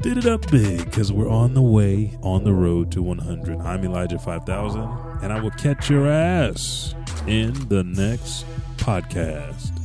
did 0.00 0.16
it 0.16 0.26
up 0.26 0.50
big 0.50 0.84
because 0.84 1.12
we're 1.12 1.28
on 1.28 1.54
the 1.54 1.62
way, 1.62 2.16
on 2.22 2.44
the 2.44 2.54
road 2.54 2.90
to 2.92 3.02
100. 3.02 3.60
I'm 3.60 3.84
Elijah 3.84 4.18
5000, 4.18 4.80
and 5.22 5.32
I 5.32 5.40
will 5.40 5.50
catch 5.50 5.90
your 5.90 6.06
ass 6.08 6.94
in 7.26 7.52
the 7.68 7.84
next 7.84 8.46
podcast. 8.78 9.79